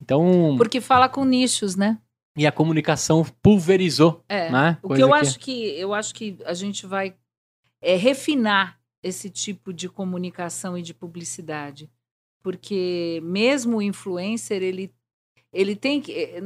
Então, 0.00 0.54
Porque 0.56 0.80
fala 0.80 1.08
com 1.08 1.24
nichos, 1.24 1.74
né? 1.76 1.98
e 2.36 2.46
a 2.46 2.52
comunicação 2.52 3.24
pulverizou, 3.42 4.22
É. 4.28 4.48
né? 4.50 4.78
O 4.82 4.88
Coisa 4.88 5.02
que 5.02 5.04
eu 5.10 5.12
acho 5.14 5.38
que 5.40 5.52
eu 5.80 5.92
acho 5.92 6.14
que 6.14 6.38
a 6.46 6.54
gente 6.54 6.86
vai 6.86 7.14
é, 7.82 7.96
refinar 7.96 8.78
esse 9.02 9.28
tipo 9.28 9.72
de 9.72 9.88
comunicação 9.88 10.78
e 10.78 10.82
de 10.82 10.94
publicidade, 10.94 11.90
porque 12.42 13.20
mesmo 13.24 13.78
o 13.78 13.82
influencer 13.82 14.62
ele 14.62 14.92
ele 15.52 15.74
tem 15.74 16.00
que 16.00 16.12
eh, 16.12 16.40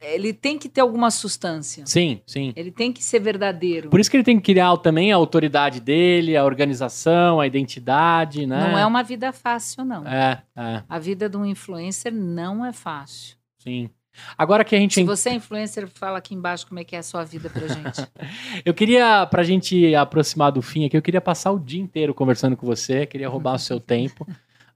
ele 0.00 0.32
tem 0.32 0.58
que 0.58 0.68
ter 0.68 0.80
alguma 0.80 1.10
substância. 1.10 1.84
Sim, 1.86 2.20
sim. 2.26 2.52
Ele 2.54 2.70
tem 2.70 2.92
que 2.92 3.02
ser 3.02 3.18
verdadeiro. 3.20 3.88
Por 3.88 3.98
isso 3.98 4.10
que 4.10 4.16
ele 4.16 4.24
tem 4.24 4.36
que 4.36 4.44
criar 4.52 4.76
também 4.78 5.12
a 5.12 5.16
autoridade 5.16 5.80
dele, 5.80 6.36
a 6.36 6.44
organização, 6.44 7.40
a 7.40 7.46
identidade, 7.46 8.46
né? 8.46 8.70
Não 8.70 8.78
é 8.78 8.84
uma 8.86 9.02
vida 9.02 9.32
fácil 9.32 9.84
não. 9.84 10.06
É, 10.06 10.42
é, 10.56 10.82
A 10.88 10.98
vida 10.98 11.28
de 11.28 11.36
um 11.36 11.46
influencer 11.46 12.12
não 12.12 12.64
é 12.64 12.72
fácil. 12.72 13.36
sim. 13.58 13.88
Agora 14.36 14.62
que 14.62 14.76
a 14.76 14.78
gente 14.78 14.92
Se 14.92 15.04
você 15.04 15.30
é 15.30 15.34
influencer, 15.34 15.88
fala 15.88 16.18
aqui 16.18 16.34
embaixo 16.34 16.66
como 16.66 16.78
é 16.78 16.84
que 16.84 16.94
é 16.94 16.98
a 16.98 17.02
sua 17.02 17.24
vida 17.24 17.48
pra 17.48 17.66
gente. 17.66 18.06
Eu 18.62 18.74
queria, 18.74 19.26
pra 19.26 19.42
gente 19.42 19.94
aproximar 19.94 20.52
do 20.52 20.60
fim 20.60 20.84
aqui, 20.84 20.96
eu 20.96 21.00
queria 21.00 21.20
passar 21.20 21.50
o 21.50 21.58
dia 21.58 21.80
inteiro 21.80 22.12
conversando 22.12 22.54
com 22.54 22.66
você, 22.66 23.06
queria 23.06 23.26
roubar 23.28 23.54
o 23.54 23.58
seu 23.58 23.80
tempo. 23.80 24.26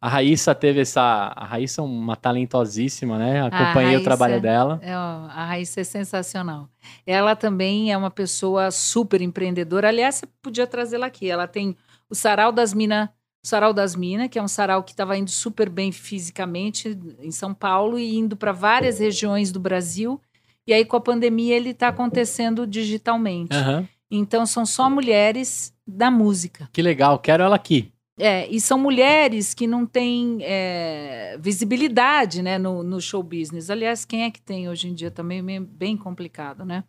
A 0.07 0.09
Raíssa 0.09 0.55
teve 0.55 0.83
essa. 0.83 1.03
A 1.35 1.45
Raíssa 1.45 1.81
é 1.81 1.85
uma 1.85 2.15
talentosíssima, 2.15 3.19
né? 3.19 3.43
Acompanhei 3.43 3.89
o 3.91 3.93
Raíssa- 3.95 4.05
trabalho 4.05 4.41
dela. 4.41 4.79
É, 4.81 4.93
a 4.93 5.45
Raíssa 5.49 5.81
é 5.81 5.85
sensacional. 5.85 6.69
Ela 7.05 7.35
também 7.35 7.93
é 7.93 7.97
uma 7.97 8.11
pessoa 8.11 8.71
super 8.71 9.21
empreendedora. 9.21 9.89
Aliás, 9.89 10.15
você 10.15 10.27
podia 10.41 10.65
trazê-la 10.65 11.07
aqui. 11.07 11.29
Ela 11.29 11.49
tem 11.49 11.77
o 12.09 12.15
Sarau 12.15 12.53
das 12.53 12.73
Minas, 12.73 13.09
o 13.45 13.49
Sarau 13.49 13.73
das 13.73 13.97
Minas, 13.97 14.29
que 14.29 14.39
é 14.39 14.43
um 14.43 14.47
sarau 14.47 14.85
que 14.85 14.93
estava 14.93 15.19
indo 15.19 15.31
super 15.31 15.69
bem 15.69 15.91
fisicamente 15.91 16.97
em 17.21 17.33
São 17.33 17.53
Paulo 17.53 17.99
e 17.99 18.17
indo 18.17 18.37
para 18.37 18.53
várias 18.53 19.01
regiões 19.01 19.51
do 19.51 19.59
Brasil. 19.59 20.21
E 20.67 20.73
aí, 20.73 20.85
com 20.85 20.97
a 20.97 21.01
pandemia, 21.01 21.57
ele 21.57 21.71
está 21.71 21.89
acontecendo 21.89 22.65
digitalmente. 22.65 23.57
Aham. 23.57 23.89
Então, 24.09 24.47
são 24.47 24.65
só 24.65 24.89
mulheres 24.89 25.75
da 25.85 26.13
música. 26.13 26.69
Que 26.73 26.81
legal, 26.81 27.19
quero 27.19 27.43
ela 27.43 27.57
aqui. 27.57 27.93
É, 28.19 28.49
e 28.49 28.59
são 28.61 28.79
mulheres 28.79 29.53
que 29.53 29.67
não 29.67 29.85
têm 29.85 30.39
é, 30.41 31.37
visibilidade 31.39 32.41
né, 32.43 32.57
no, 32.57 32.83
no, 32.83 32.99
show 32.99 33.23
business. 33.23 33.69
Aliás, 33.69 34.07
quem 34.07 34.23
é 34.23 34.31
que 34.31 34.41
tem 34.41 34.71
hoje 34.71 34.89
em 34.89 34.95
dia 34.95 35.11
também 35.11 35.45
bem, 35.45 35.63
bem 35.63 35.97
complicado, 35.97 36.65
né? 36.65 36.83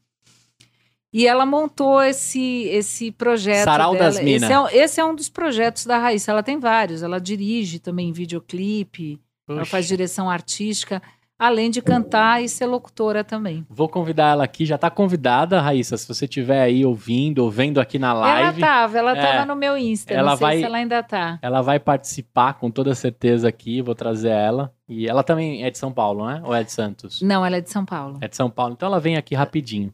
E 1.12 1.28
ela 1.28 1.46
montou 1.46 2.02
esse, 2.02 2.64
esse 2.70 3.12
projeto. 3.12 3.66
Sarau 3.66 3.94
dela. 3.94 4.06
das 4.06 4.20
Minas. 4.20 4.50
Esse 4.50 4.54
é, 4.54 4.84
esse 4.84 5.02
é, 5.02 5.06
um 5.06 5.16
dos 5.16 5.30
projetos 5.30 5.86
da 5.86 5.98
Raíssa. 5.98 6.32
Ela 6.32 6.44
tem 6.44 6.60
vários. 6.60 7.02
Ela 7.02 7.20
dirige 7.20 7.80
também 7.80 8.14
videoclipe, 8.14 9.20
ela 9.48 9.66
faz 9.66 9.88
direção 9.88 10.30
artística. 10.30 11.02
Além 11.40 11.70
de 11.70 11.82
cantar 11.82 12.44
e 12.44 12.50
ser 12.50 12.66
locutora 12.66 13.24
também. 13.24 13.66
Vou 13.70 13.88
convidar 13.88 14.32
ela 14.32 14.44
aqui, 14.44 14.66
já 14.66 14.76
está 14.76 14.90
convidada, 14.90 15.62
Raíssa, 15.62 15.96
se 15.96 16.08
você 16.08 16.26
estiver 16.26 16.62
aí 16.62 16.84
ouvindo 16.84 17.40
ou 17.40 17.52
vendo 17.52 17.80
aqui 17.80 18.00
na 18.00 18.12
live. 18.12 18.42
Ela 18.42 18.52
estava, 18.52 18.98
ela 18.98 19.14
estava 19.14 19.44
é, 19.44 19.46
no 19.46 19.56
meu 19.56 19.78
Insta, 19.78 20.14
ela 20.14 20.32
não 20.32 20.38
sei 20.38 20.48
vai, 20.48 20.58
se 20.58 20.64
ela 20.64 20.78
ainda 20.78 21.00
está. 21.00 21.38
Ela 21.42 21.62
vai 21.62 21.80
participar 21.80 22.54
com 22.56 22.72
toda 22.72 22.96
certeza 22.96 23.48
aqui, 23.48 23.82
vou 23.82 23.94
trazer 23.94 24.30
ela. 24.30 24.74
E 24.90 25.08
ela 25.08 25.22
também 25.22 25.64
é 25.64 25.70
de 25.70 25.78
São 25.78 25.92
Paulo, 25.92 26.26
né? 26.26 26.42
Ou 26.44 26.56
é 26.56 26.64
de 26.64 26.72
Santos? 26.72 27.22
Não, 27.22 27.46
ela 27.46 27.58
é 27.58 27.62
de 27.62 27.70
São 27.70 27.86
Paulo. 27.86 28.18
É 28.22 28.28
de 28.28 28.36
São 28.36 28.50
Paulo, 28.50 28.74
então 28.74 28.88
ela 28.88 29.00
vem 29.00 29.18
aqui 29.18 29.36
rapidinho. 29.36 29.94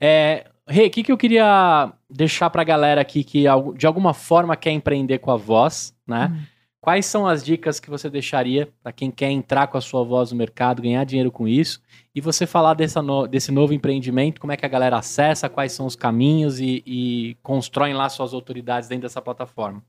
É, 0.00 0.46
Rê, 0.66 0.86
o 0.86 0.90
que, 0.90 1.02
que 1.02 1.12
eu 1.12 1.18
queria 1.18 1.92
deixar 2.08 2.48
para 2.48 2.62
a 2.62 2.64
galera 2.64 3.00
aqui 3.00 3.22
que 3.22 3.44
de 3.76 3.86
alguma 3.86 4.14
forma 4.14 4.56
quer 4.56 4.70
empreender 4.70 5.18
com 5.18 5.30
a 5.30 5.36
voz, 5.36 5.94
né? 6.06 6.30
Hum. 6.32 6.53
Quais 6.84 7.06
são 7.06 7.26
as 7.26 7.42
dicas 7.42 7.80
que 7.80 7.88
você 7.88 8.10
deixaria 8.10 8.70
para 8.82 8.92
quem 8.92 9.10
quer 9.10 9.30
entrar 9.30 9.68
com 9.68 9.78
a 9.78 9.80
sua 9.80 10.04
voz 10.04 10.30
no 10.30 10.36
mercado, 10.36 10.82
ganhar 10.82 11.02
dinheiro 11.04 11.32
com 11.32 11.48
isso? 11.48 11.80
E 12.14 12.20
você 12.20 12.46
falar 12.46 12.74
dessa 12.74 13.00
no, 13.00 13.26
desse 13.26 13.50
novo 13.50 13.72
empreendimento, 13.72 14.38
como 14.38 14.52
é 14.52 14.56
que 14.58 14.66
a 14.66 14.68
galera 14.68 14.98
acessa, 14.98 15.48
quais 15.48 15.72
são 15.72 15.86
os 15.86 15.96
caminhos 15.96 16.60
e, 16.60 16.82
e 16.84 17.38
constroem 17.42 17.94
lá 17.94 18.06
suas 18.10 18.34
autoridades 18.34 18.86
dentro 18.86 19.04
dessa 19.04 19.22
plataforma? 19.22 19.82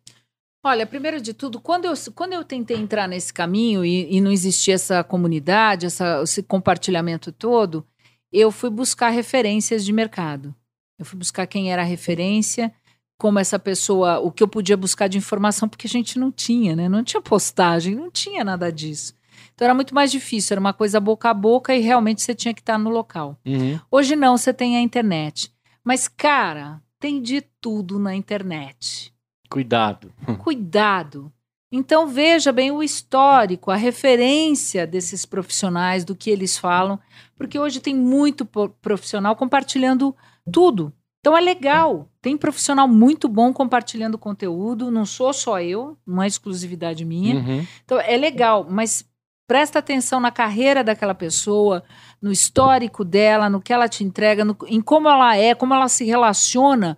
Olha, 0.63 0.87
primeiro 0.87 1.19
de 1.19 1.33
tudo, 1.33 1.59
quando 1.59 1.83
eu, 1.83 1.93
quando 2.15 2.31
eu 2.31 2.45
tentei 2.45 2.77
entrar 2.77 3.09
nesse 3.09 3.33
caminho 3.33 3.83
e, 3.83 4.15
e 4.15 4.21
não 4.21 4.31
existia 4.31 4.75
essa 4.75 5.03
comunidade, 5.03 5.87
essa, 5.87 6.21
esse 6.23 6.41
compartilhamento 6.43 7.29
todo, 7.29 7.85
eu 8.31 8.49
fui 8.53 8.69
buscar 8.69 9.09
referências 9.09 9.83
de 9.83 9.91
mercado. 9.91 10.55
Eu 10.97 11.03
fui 11.03 11.19
buscar 11.19 11.45
quem 11.45 11.73
era 11.73 11.81
a 11.81 11.85
referência 11.85 12.73
como 13.17 13.39
essa 13.39 13.57
pessoa, 13.57 14.19
o 14.19 14.31
que 14.31 14.43
eu 14.43 14.47
podia 14.47 14.75
buscar 14.75 15.07
de 15.07 15.17
informação, 15.17 15.69
porque 15.69 15.87
a 15.87 15.89
gente 15.89 16.19
não 16.19 16.31
tinha, 16.31 16.75
né? 16.75 16.89
Não 16.89 17.03
tinha 17.03 17.21
postagem, 17.21 17.95
não 17.95 18.11
tinha 18.11 18.43
nada 18.43 18.71
disso. 18.71 19.15
Então 19.53 19.65
era 19.65 19.73
muito 19.73 19.95
mais 19.95 20.11
difícil, 20.11 20.53
era 20.53 20.59
uma 20.59 20.73
coisa 20.73 20.99
boca 20.99 21.29
a 21.29 21.33
boca 21.33 21.73
e 21.73 21.79
realmente 21.79 22.21
você 22.21 22.35
tinha 22.35 22.53
que 22.53 22.61
estar 22.61 22.77
no 22.77 22.89
local. 22.89 23.37
Uhum. 23.45 23.79
Hoje 23.89 24.15
não, 24.15 24.37
você 24.37 24.53
tem 24.53 24.75
a 24.75 24.81
internet. 24.81 25.51
Mas, 25.83 26.07
cara, 26.07 26.81
tem 26.99 27.21
de 27.21 27.41
tudo 27.61 27.97
na 27.99 28.15
internet. 28.15 29.13
Cuidado. 29.49 30.11
Cuidado. 30.43 31.31
Então 31.71 32.07
veja 32.07 32.51
bem 32.51 32.71
o 32.71 32.83
histórico, 32.83 33.71
a 33.71 33.75
referência 33.75 34.85
desses 34.85 35.25
profissionais, 35.25 36.05
do 36.05 36.15
que 36.15 36.29
eles 36.29 36.57
falam, 36.57 36.99
porque 37.37 37.59
hoje 37.59 37.79
tem 37.79 37.95
muito 37.95 38.45
profissional 38.81 39.35
compartilhando 39.35 40.15
tudo. 40.51 40.93
Então 41.25 41.35
é 41.35 41.41
legal. 41.41 42.07
Tem 42.21 42.37
profissional 42.37 42.87
muito 42.87 43.27
bom 43.27 43.51
compartilhando 43.51 44.15
conteúdo. 44.15 44.91
Não 44.91 45.07
sou 45.07 45.33
só 45.33 45.59
eu, 45.59 45.97
não 46.05 46.21
é 46.21 46.27
exclusividade 46.27 47.03
minha. 47.03 47.37
Uhum. 47.37 47.65
Então 47.83 47.99
é 47.99 48.15
legal, 48.15 48.63
mas 48.69 49.03
presta 49.47 49.79
atenção 49.79 50.19
na 50.19 50.29
carreira 50.29 50.83
daquela 50.83 51.15
pessoa, 51.15 51.83
no 52.21 52.31
histórico 52.31 53.03
dela, 53.03 53.49
no 53.49 53.59
que 53.59 53.73
ela 53.73 53.89
te 53.89 54.03
entrega, 54.03 54.45
no, 54.45 54.55
em 54.67 54.79
como 54.79 55.09
ela 55.09 55.35
é, 55.35 55.55
como 55.55 55.73
ela 55.73 55.89
se 55.89 56.05
relaciona 56.05 56.95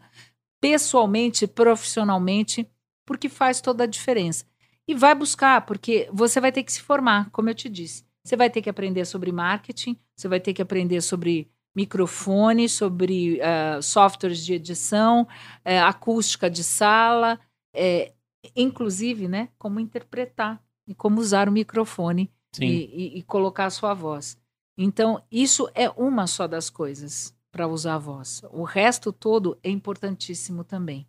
pessoalmente, 0.59 1.47
profissionalmente, 1.47 2.69
porque 3.05 3.30
faz 3.30 3.61
toda 3.61 3.86
a 3.86 3.88
diferença. 3.88 4.43
E 4.86 4.93
vai 4.93 5.15
buscar, 5.15 5.65
porque 5.65 6.09
você 6.11 6.41
vai 6.41 6.51
ter 6.51 6.63
que 6.63 6.73
se 6.73 6.82
formar, 6.82 7.30
como 7.32 7.49
eu 7.49 7.55
te 7.55 7.69
disse. 7.69 8.05
Você 8.25 8.36
vai 8.36 8.49
ter 8.49 8.61
que 8.61 8.69
aprender 8.69 9.05
sobre 9.05 9.32
marketing, 9.32 9.97
você 10.17 10.28
vai 10.28 10.41
ter 10.41 10.53
que 10.53 10.61
aprender 10.61 10.99
sobre 10.99 11.49
microfone, 11.78 12.67
sobre 12.67 13.39
uh, 13.39 13.84
softwares 13.84 14.43
de 14.43 14.55
edição, 14.55 15.21
uh, 15.21 15.86
acústica 15.86 16.49
de 16.49 16.63
sala, 16.63 17.39
uh, 17.75 18.13
inclusive, 18.55 19.28
né, 19.28 19.49
como 19.59 19.80
interpretar 19.80 20.59
e 20.88 20.95
como 20.95 21.21
usar 21.21 21.47
o 21.47 21.51
microfone 21.51 22.32
e, 22.59 22.65
e, 22.65 23.19
e, 23.19 23.23
colocar 23.23 23.65
a 23.65 23.69
sua 23.69 23.93
voz. 23.93 24.39
Então, 24.75 25.23
isso 25.32 25.69
é 25.75 25.88
uma 25.91 26.25
só 26.25 26.47
das 26.47 26.67
coisas 26.67 27.36
para 27.51 27.67
usar 27.67 27.95
a 27.95 27.99
voz. 27.99 28.41
O 28.51 28.63
resto 28.63 29.13
todo 29.13 29.55
é 29.61 29.69
importantíssimo 29.69 30.63
também. 30.63 31.07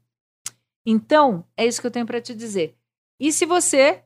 Então, 0.84 1.46
é 1.56 1.64
isso 1.66 1.80
que 1.80 1.86
eu 1.86 1.90
tenho 1.90 2.06
para 2.06 2.20
te 2.20 2.34
dizer. 2.34 2.76
E 3.18 3.32
se 3.32 3.46
você 3.46 4.02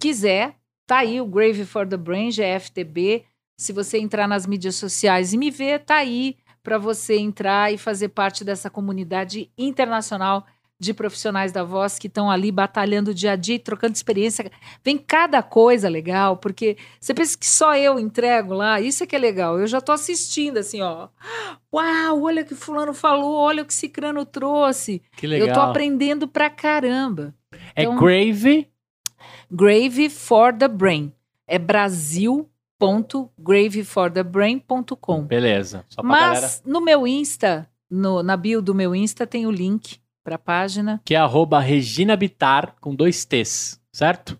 quiser, 0.00 0.56
tá 0.86 0.98
aí 0.98 1.20
o 1.20 1.26
Grave 1.26 1.64
for 1.64 1.88
the 1.88 1.96
Brain, 1.96 2.30
GFTB, 2.30 3.24
se 3.62 3.72
você 3.72 3.96
entrar 3.98 4.26
nas 4.26 4.44
mídias 4.44 4.74
sociais 4.74 5.32
e 5.32 5.38
me 5.38 5.50
ver, 5.50 5.84
tá 5.84 5.96
aí 5.96 6.36
para 6.62 6.78
você 6.78 7.16
entrar 7.16 7.72
e 7.72 7.78
fazer 7.78 8.08
parte 8.08 8.44
dessa 8.44 8.68
comunidade 8.68 9.50
internacional 9.56 10.44
de 10.80 10.92
profissionais 10.92 11.52
da 11.52 11.62
voz 11.62 11.96
que 11.96 12.08
estão 12.08 12.28
ali 12.28 12.50
batalhando 12.50 13.14
dia 13.14 13.32
a 13.32 13.36
dia, 13.36 13.56
trocando 13.60 13.94
experiência. 13.94 14.50
Vem 14.84 14.98
cada 14.98 15.40
coisa 15.40 15.88
legal, 15.88 16.36
porque 16.36 16.76
você 17.00 17.14
pensa 17.14 17.38
que 17.38 17.46
só 17.46 17.76
eu 17.76 18.00
entrego 18.00 18.52
lá, 18.52 18.80
isso 18.80 19.04
é 19.04 19.06
que 19.06 19.14
é 19.14 19.18
legal. 19.18 19.60
Eu 19.60 19.66
já 19.68 19.78
estou 19.78 19.94
assistindo 19.94 20.58
assim, 20.58 20.82
ó. 20.82 21.08
Uau, 21.72 22.22
olha 22.22 22.42
o 22.42 22.44
que 22.44 22.56
fulano 22.56 22.92
falou, 22.92 23.36
olha 23.36 23.62
o 23.62 23.66
que 23.66 23.72
Cicrano 23.72 24.26
trouxe. 24.26 25.00
Que 25.16 25.28
legal. 25.28 25.46
Eu 25.46 25.52
estou 25.52 25.62
aprendendo 25.62 26.26
pra 26.26 26.50
caramba. 26.50 27.32
É 27.76 27.84
então, 27.84 27.96
Grave? 27.96 28.66
Grave 29.48 30.10
for 30.10 30.52
the 30.52 30.66
Brain. 30.66 31.12
É 31.46 31.60
Brasil 31.60 32.48
www.graveforthebrain.com. 32.82 35.22
Beleza. 35.22 35.84
Mas 36.02 36.40
galera... 36.40 36.52
no 36.66 36.80
meu 36.80 37.06
Insta, 37.06 37.68
no, 37.90 38.22
na 38.22 38.36
bio 38.36 38.60
do 38.60 38.74
meu 38.74 38.94
Insta, 38.94 39.26
tem 39.26 39.46
o 39.46 39.50
link 39.50 39.96
para 40.24 40.34
a 40.34 40.38
página. 40.38 41.00
Que 41.04 41.14
é 41.14 41.18
arroba 41.18 41.60
Regina 41.60 42.16
Bitar, 42.16 42.74
com 42.80 42.94
dois 42.94 43.24
T's, 43.24 43.80
certo? 43.92 44.38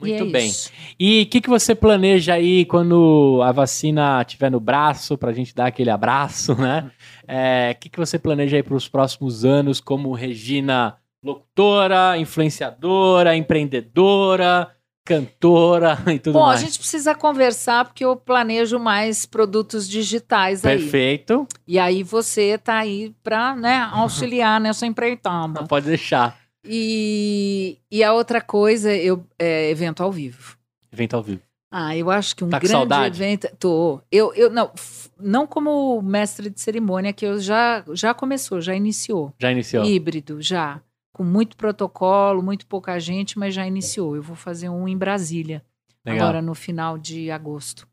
Muito 0.00 0.24
e 0.24 0.28
é 0.28 0.30
bem. 0.30 0.46
Isso. 0.46 0.70
E 0.98 1.22
o 1.22 1.26
que, 1.26 1.40
que 1.40 1.50
você 1.50 1.74
planeja 1.74 2.34
aí 2.34 2.64
quando 2.64 3.40
a 3.42 3.50
vacina 3.50 4.22
estiver 4.22 4.48
no 4.48 4.60
braço, 4.60 5.18
para 5.18 5.30
a 5.30 5.34
gente 5.34 5.52
dar 5.52 5.66
aquele 5.66 5.90
abraço, 5.90 6.54
né? 6.54 6.88
O 7.24 7.26
é, 7.26 7.74
que, 7.74 7.88
que 7.88 7.98
você 7.98 8.16
planeja 8.16 8.56
aí 8.56 8.62
para 8.62 8.76
os 8.76 8.88
próximos 8.88 9.44
anos 9.44 9.80
como 9.80 10.12
Regina 10.12 10.96
locutora, 11.22 12.16
influenciadora, 12.16 13.34
empreendedora? 13.34 14.72
Cantora 15.08 15.98
e 16.12 16.18
tudo 16.18 16.34
Bom, 16.34 16.46
mais. 16.46 16.60
Bom, 16.60 16.66
a 16.66 16.68
gente 16.68 16.78
precisa 16.78 17.14
conversar 17.14 17.86
porque 17.86 18.04
eu 18.04 18.14
planejo 18.14 18.78
mais 18.78 19.24
produtos 19.24 19.88
digitais 19.88 20.64
aí. 20.64 20.78
Perfeito. 20.78 21.48
E 21.66 21.78
aí 21.78 22.02
você 22.02 22.58
tá 22.58 22.76
aí 22.76 23.14
para 23.22 23.56
né, 23.56 23.88
auxiliar 23.92 24.60
nessa 24.60 24.86
empreitada. 24.86 25.64
Pode 25.64 25.86
deixar. 25.86 26.36
E, 26.62 27.78
e 27.90 28.04
a 28.04 28.12
outra 28.12 28.42
coisa, 28.42 28.94
eu 28.94 29.24
é 29.38 29.70
evento 29.70 30.02
ao 30.02 30.12
vivo. 30.12 30.56
Evento 30.92 31.16
ao 31.16 31.22
vivo. 31.22 31.40
Ah, 31.70 31.96
eu 31.96 32.10
acho 32.10 32.34
que 32.34 32.44
um 32.44 32.48
tá 32.48 32.58
grande 32.58 32.72
saudade? 32.72 33.22
evento. 33.22 33.48
Tô. 33.58 34.00
Eu, 34.10 34.32
eu 34.34 34.50
não, 34.50 34.70
não 35.18 35.46
como 35.46 36.00
mestre 36.02 36.50
de 36.50 36.60
cerimônia, 36.60 37.12
que 37.12 37.26
eu 37.26 37.38
já, 37.40 37.84
já 37.92 38.12
começou, 38.12 38.60
já 38.60 38.74
iniciou. 38.74 39.32
Já 39.38 39.52
iniciou. 39.52 39.84
Híbrido, 39.84 40.40
já 40.40 40.80
com 41.18 41.24
muito 41.24 41.56
protocolo, 41.56 42.40
muito 42.40 42.64
pouca 42.64 42.96
gente, 43.00 43.36
mas 43.36 43.52
já 43.52 43.66
iniciou. 43.66 44.14
Eu 44.14 44.22
vou 44.22 44.36
fazer 44.36 44.68
um 44.68 44.86
em 44.86 44.96
Brasília, 44.96 45.64
Legal. 46.06 46.28
agora 46.28 46.40
no 46.40 46.54
final 46.54 46.96
de 46.96 47.28
agosto. 47.28 47.88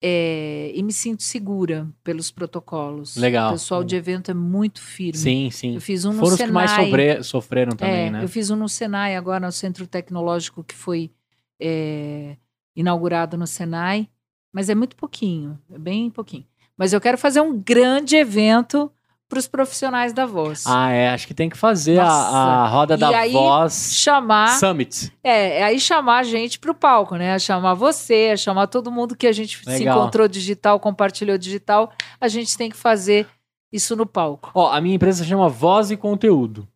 É, 0.00 0.70
e 0.72 0.80
me 0.80 0.92
sinto 0.92 1.24
segura 1.24 1.88
pelos 2.04 2.30
protocolos. 2.30 3.16
Legal. 3.16 3.48
O 3.48 3.52
pessoal 3.54 3.82
de 3.82 3.96
evento 3.96 4.30
é 4.30 4.34
muito 4.34 4.80
firme. 4.80 5.18
Sim, 5.18 5.50
sim. 5.50 5.74
Eu 5.74 5.80
fiz 5.80 6.04
um 6.04 6.12
no 6.12 6.20
Foram 6.20 6.36
Senai. 6.36 6.46
os 6.46 6.46
que 6.46 6.52
mais 6.52 6.70
sofrer, 6.70 7.24
sofreram 7.24 7.72
também, 7.72 8.06
é, 8.06 8.10
né? 8.12 8.22
Eu 8.22 8.28
fiz 8.28 8.48
um 8.48 8.54
no 8.54 8.68
Senai 8.68 9.16
agora, 9.16 9.46
no 9.46 9.50
Centro 9.50 9.84
Tecnológico 9.84 10.62
que 10.62 10.76
foi 10.76 11.10
é, 11.60 12.36
inaugurado 12.76 13.36
no 13.36 13.46
Senai, 13.48 14.08
mas 14.52 14.68
é 14.68 14.74
muito 14.76 14.94
pouquinho, 14.94 15.58
é 15.68 15.78
bem 15.78 16.10
pouquinho. 16.10 16.46
Mas 16.76 16.92
eu 16.92 17.00
quero 17.00 17.18
fazer 17.18 17.40
um 17.40 17.58
grande 17.58 18.14
evento 18.14 18.88
para 19.28 19.38
os 19.38 19.46
profissionais 19.46 20.12
da 20.12 20.24
voz. 20.24 20.64
Ah, 20.66 20.90
é. 20.90 21.10
Acho 21.10 21.26
que 21.26 21.34
tem 21.34 21.50
que 21.50 21.56
fazer 21.56 21.98
a, 21.98 22.08
a, 22.08 22.68
roda 22.68 22.94
e 22.94 22.96
da 22.96 23.08
aí, 23.08 23.32
voz 23.32 23.92
chamar 23.94 24.58
Summit. 24.58 25.12
É, 25.22 25.58
é 25.58 25.64
aí 25.64 25.78
chamar 25.78 26.18
a 26.18 26.22
gente 26.22 26.58
para 26.58 26.70
o 26.70 26.74
palco, 26.74 27.16
né? 27.16 27.38
Chamar 27.38 27.74
você, 27.74 28.36
chamar 28.36 28.66
todo 28.68 28.90
mundo 28.90 29.14
que 29.14 29.26
a 29.26 29.32
gente 29.32 29.60
Legal. 29.66 29.76
se 29.76 29.84
encontrou 29.84 30.26
digital, 30.26 30.80
compartilhou 30.80 31.36
digital. 31.36 31.92
A 32.18 32.28
gente 32.28 32.56
tem 32.56 32.70
que 32.70 32.76
fazer 32.76 33.26
isso 33.70 33.94
no 33.94 34.06
palco. 34.06 34.50
Ó, 34.54 34.72
a 34.72 34.80
minha 34.80 34.94
empresa 34.94 35.22
se 35.22 35.28
chama 35.28 35.48
Voz 35.48 35.90
e 35.90 35.96
Conteúdo. 35.96 36.66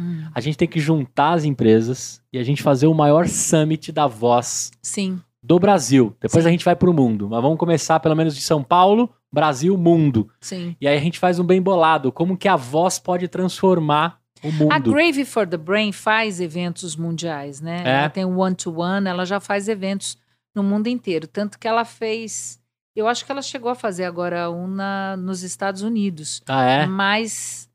Hum. 0.00 0.28
A 0.34 0.40
gente 0.40 0.56
tem 0.56 0.68
que 0.68 0.78
juntar 0.78 1.32
as 1.32 1.44
empresas 1.44 2.22
e 2.32 2.38
a 2.38 2.44
gente 2.44 2.62
fazer 2.62 2.86
o 2.86 2.94
maior 2.94 3.26
summit 3.26 3.90
da 3.90 4.06
voz 4.06 4.70
Sim. 4.82 5.20
Do 5.46 5.60
Brasil. 5.60 6.16
Depois 6.20 6.42
Sim. 6.42 6.48
a 6.48 6.52
gente 6.52 6.64
vai 6.64 6.74
para 6.74 6.90
o 6.90 6.92
mundo. 6.92 7.28
Mas 7.30 7.40
vamos 7.40 7.56
começar 7.56 8.00
pelo 8.00 8.16
menos 8.16 8.34
de 8.34 8.42
São 8.42 8.64
Paulo, 8.64 9.08
Brasil, 9.32 9.76
mundo. 9.78 10.28
Sim. 10.40 10.74
E 10.80 10.88
aí 10.88 10.96
a 10.96 11.00
gente 11.00 11.20
faz 11.20 11.38
um 11.38 11.44
bem 11.44 11.62
bolado. 11.62 12.10
Como 12.10 12.36
que 12.36 12.48
a 12.48 12.56
voz 12.56 12.98
pode 12.98 13.28
transformar 13.28 14.18
o 14.42 14.50
mundo. 14.50 14.72
A 14.72 14.78
Grave 14.78 15.24
for 15.24 15.46
the 15.46 15.56
Brain 15.56 15.92
faz 15.92 16.40
eventos 16.40 16.96
mundiais, 16.96 17.60
né? 17.60 17.82
É. 17.84 17.90
Ela 17.90 18.10
tem 18.10 18.24
o 18.24 18.38
One 18.38 18.56
to 18.56 18.80
One, 18.80 19.08
ela 19.08 19.24
já 19.24 19.38
faz 19.38 19.68
eventos 19.68 20.18
no 20.52 20.64
mundo 20.64 20.88
inteiro. 20.88 21.28
Tanto 21.28 21.58
que 21.58 21.68
ela 21.68 21.84
fez. 21.84 22.60
Eu 22.94 23.06
acho 23.06 23.24
que 23.24 23.30
ela 23.30 23.42
chegou 23.42 23.70
a 23.70 23.74
fazer 23.74 24.04
agora 24.04 24.50
um 24.50 24.66
na, 24.66 25.16
nos 25.16 25.42
Estados 25.42 25.82
Unidos. 25.82 26.42
Ah, 26.48 26.64
é? 26.64 26.86
Mas 26.86 27.65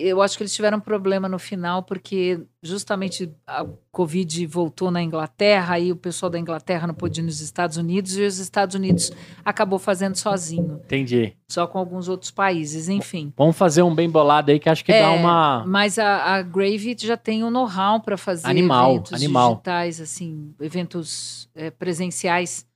eu 0.00 0.22
acho 0.22 0.36
que 0.36 0.42
eles 0.42 0.54
tiveram 0.54 0.78
problema 0.78 1.28
no 1.28 1.38
final, 1.38 1.82
porque 1.82 2.40
justamente 2.62 3.30
a 3.46 3.66
Covid 3.90 4.46
voltou 4.46 4.90
na 4.90 5.02
Inglaterra, 5.02 5.74
aí 5.74 5.90
o 5.90 5.96
pessoal 5.96 6.30
da 6.30 6.38
Inglaterra 6.38 6.86
não 6.86 6.94
pôde 6.94 7.20
ir 7.20 7.24
nos 7.24 7.40
Estados 7.40 7.76
Unidos, 7.76 8.16
e 8.16 8.22
os 8.22 8.38
Estados 8.38 8.74
Unidos 8.76 9.10
acabou 9.44 9.78
fazendo 9.78 10.14
sozinho, 10.16 10.80
Entendi. 10.84 11.34
só 11.48 11.66
com 11.66 11.78
alguns 11.78 12.08
outros 12.08 12.30
países, 12.30 12.88
enfim. 12.88 13.32
Vamos 13.36 13.56
fazer 13.56 13.82
um 13.82 13.94
bem 13.94 14.08
bolado 14.08 14.50
aí 14.50 14.58
que 14.60 14.68
acho 14.68 14.84
que 14.84 14.92
dá 14.92 14.98
É, 14.98 15.08
uma. 15.08 15.64
Mas 15.66 15.98
a, 15.98 16.34
a 16.36 16.42
Grave 16.42 16.96
já 16.98 17.16
tem 17.16 17.42
o 17.42 17.50
know-how 17.50 18.00
para 18.00 18.16
fazer 18.16 18.46
Animal, 18.46 18.92
eventos 18.94 19.12
animal. 19.14 19.50
digitais, 19.54 20.00
assim, 20.00 20.54
eventos 20.60 21.48
é, 21.54 21.70
presenciais. 21.70 22.66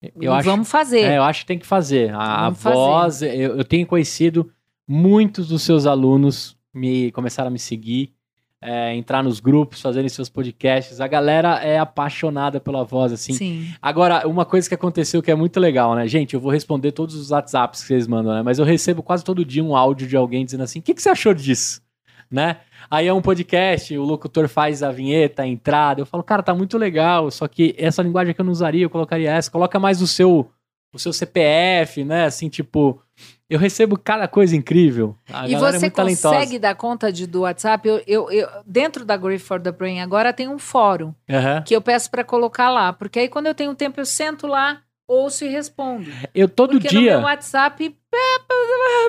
Eu 0.00 0.22
E 0.22 0.26
acho, 0.28 0.48
vamos 0.48 0.70
fazer. 0.70 1.00
é, 1.00 1.16
eu 1.18 1.22
acho 1.24 1.40
que 1.40 1.46
tem 1.46 1.58
que 1.58 1.66
fazer. 1.66 2.14
A, 2.14 2.50
Vamos 2.50 2.62
voz, 2.62 3.22
eu, 3.22 3.56
eu 3.56 3.64
tenho 3.64 3.84
conhecido 3.86 4.48
muitos 4.86 5.48
dos 5.48 5.62
seus 5.62 5.86
alunos 5.86 6.56
me 6.74 7.10
começaram 7.12 7.48
a 7.48 7.50
me 7.50 7.58
seguir, 7.58 8.12
é, 8.60 8.94
entrar 8.94 9.22
nos 9.22 9.40
grupos, 9.40 9.80
fazerem 9.80 10.08
seus 10.08 10.28
podcasts. 10.28 11.00
A 11.00 11.06
galera 11.06 11.62
é 11.62 11.78
apaixonada 11.78 12.60
pela 12.60 12.84
voz, 12.84 13.12
assim. 13.12 13.32
Sim. 13.32 13.72
Agora, 13.80 14.26
uma 14.26 14.44
coisa 14.44 14.68
que 14.68 14.74
aconteceu 14.74 15.22
que 15.22 15.30
é 15.30 15.34
muito 15.34 15.60
legal, 15.60 15.94
né? 15.94 16.06
Gente, 16.08 16.34
eu 16.34 16.40
vou 16.40 16.50
responder 16.50 16.92
todos 16.92 17.14
os 17.14 17.30
WhatsApps 17.30 17.82
que 17.82 17.86
vocês 17.88 18.06
mandam, 18.06 18.34
né? 18.34 18.42
Mas 18.42 18.58
eu 18.58 18.64
recebo 18.64 19.02
quase 19.02 19.24
todo 19.24 19.44
dia 19.44 19.62
um 19.62 19.76
áudio 19.76 20.06
de 20.06 20.16
alguém 20.16 20.44
dizendo 20.44 20.64
assim: 20.64 20.80
o 20.80 20.82
que, 20.82 20.94
que 20.94 21.02
você 21.02 21.08
achou 21.08 21.32
disso? 21.32 21.80
Né? 22.30 22.58
Aí 22.90 23.06
é 23.06 23.12
um 23.12 23.22
podcast, 23.22 23.96
o 23.96 24.02
locutor 24.02 24.48
faz 24.48 24.82
a 24.82 24.90
vinheta, 24.90 25.42
a 25.42 25.46
entrada. 25.46 26.02
Eu 26.02 26.06
falo, 26.06 26.22
cara, 26.22 26.42
tá 26.42 26.54
muito 26.54 26.76
legal, 26.76 27.30
só 27.30 27.48
que 27.48 27.74
essa 27.78 28.02
linguagem 28.02 28.34
que 28.34 28.40
eu 28.40 28.44
não 28.44 28.52
usaria, 28.52 28.84
eu 28.84 28.90
colocaria 28.90 29.30
essa. 29.30 29.50
Coloca 29.50 29.78
mais 29.78 30.02
o 30.02 30.06
seu, 30.06 30.50
o 30.92 30.98
seu 30.98 31.12
CPF, 31.12 32.04
né? 32.04 32.24
Assim, 32.24 32.48
tipo, 32.48 33.00
eu 33.48 33.58
recebo 33.58 33.98
cada 33.98 34.26
coisa 34.28 34.56
incrível. 34.56 35.16
A 35.32 35.48
E 35.48 35.54
é 35.54 35.58
você 35.58 35.90
talentosa. 35.90 36.28
consegue 36.36 36.58
dar 36.58 36.74
conta 36.74 37.12
de, 37.12 37.26
do 37.26 37.40
WhatsApp? 37.42 37.86
Eu, 37.88 38.02
eu, 38.06 38.30
eu- 38.30 38.48
dentro 38.66 39.04
da 39.04 39.16
Grave 39.16 39.38
for 39.38 39.60
the 39.60 39.72
Brain 39.72 40.00
agora 40.00 40.32
tem 40.32 40.48
um 40.48 40.58
fórum 40.58 41.12
Aham. 41.28 41.62
que 41.62 41.74
eu 41.76 41.80
peço 41.80 42.10
para 42.10 42.24
colocar 42.24 42.70
lá, 42.70 42.92
porque 42.92 43.18
aí 43.18 43.28
quando 43.28 43.46
eu 43.46 43.54
tenho 43.54 43.74
tempo 43.74 44.00
eu 44.00 44.06
sento 44.06 44.46
lá, 44.46 44.80
ouço 45.06 45.44
e 45.44 45.48
respondo. 45.48 46.10
Eu 46.34 46.48
todo 46.48 46.72
porque 46.80 46.94
no 46.94 47.00
dia. 47.00 47.16
meu 47.16 47.24
WhatsApp, 47.26 47.96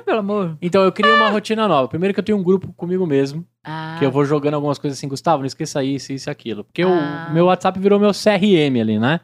pelo 0.06 0.20
amor. 0.20 0.58
Então, 0.62 0.84
eu 0.84 0.92
criei 0.92 1.14
uma 1.14 1.30
rotina 1.30 1.68
nova. 1.68 1.88
Primeiro 1.88 2.14
que 2.14 2.20
eu 2.20 2.24
tenho 2.24 2.38
um 2.38 2.44
grupo 2.44 2.72
comigo 2.74 3.06
mesmo. 3.06 3.46
Ah, 3.64 3.96
Que 4.00 4.06
eu 4.06 4.12
vou 4.12 4.24
jogando 4.26 4.54
algumas 4.54 4.78
coisas 4.80 4.98
assim, 4.98 5.08
Gustavo, 5.08 5.40
não 5.40 5.46
esqueça 5.46 5.84
isso, 5.84 6.14
isso 6.14 6.30
e 6.30 6.32
aquilo. 6.32 6.64
Porque 6.64 6.82
Ah. 6.84 7.28
o 7.30 7.34
meu 7.34 7.46
WhatsApp 7.46 7.78
virou 7.80 8.00
meu 8.00 8.12
CRM 8.14 8.80
ali, 8.82 8.98
né? 9.00 9.20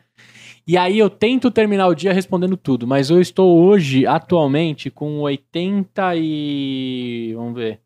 E 0.68 0.78
aí 0.78 0.98
eu 0.98 1.10
tento 1.10 1.52
terminar 1.52 1.88
o 1.88 1.96
dia 1.96 2.12
respondendo 2.12 2.58
tudo, 2.58 2.88
mas 2.88 3.10
eu 3.10 3.22
estou 3.22 3.64
hoje, 3.64 4.08
atualmente, 4.08 4.90
com 4.90 5.20
80 5.20 6.16
e... 6.16 7.34
vamos 7.36 7.54
ver... 7.56 7.82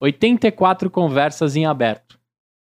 84 0.00 0.90
conversas 0.90 1.56
em 1.56 1.66
aberto. 1.66 2.18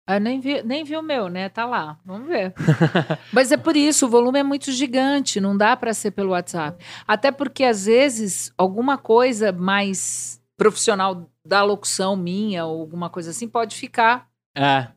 Eu 0.07 0.19
nem 0.19 0.39
vi, 0.39 0.61
nem 0.61 0.83
vi 0.83 0.95
o 0.95 1.01
meu, 1.01 1.27
né? 1.29 1.49
Tá 1.49 1.65
lá. 1.65 1.97
Vamos 2.05 2.27
ver. 2.27 2.53
Mas 3.33 3.51
é 3.51 3.57
por 3.57 3.75
isso, 3.75 4.05
o 4.05 4.09
volume 4.09 4.39
é 4.39 4.43
muito 4.43 4.71
gigante, 4.71 5.41
não 5.41 5.57
dá 5.57 5.75
para 5.75 5.93
ser 5.93 6.11
pelo 6.11 6.31
WhatsApp. 6.31 6.83
Até 7.07 7.31
porque, 7.31 7.63
às 7.63 7.85
vezes, 7.85 8.53
alguma 8.55 8.97
coisa 8.97 9.51
mais 9.51 10.39
profissional 10.55 11.27
da 11.45 11.63
locução 11.63 12.15
minha, 12.15 12.65
ou 12.65 12.81
alguma 12.81 13.09
coisa 13.09 13.31
assim, 13.31 13.47
pode 13.47 13.75
ficar 13.75 14.29
É. 14.55 14.87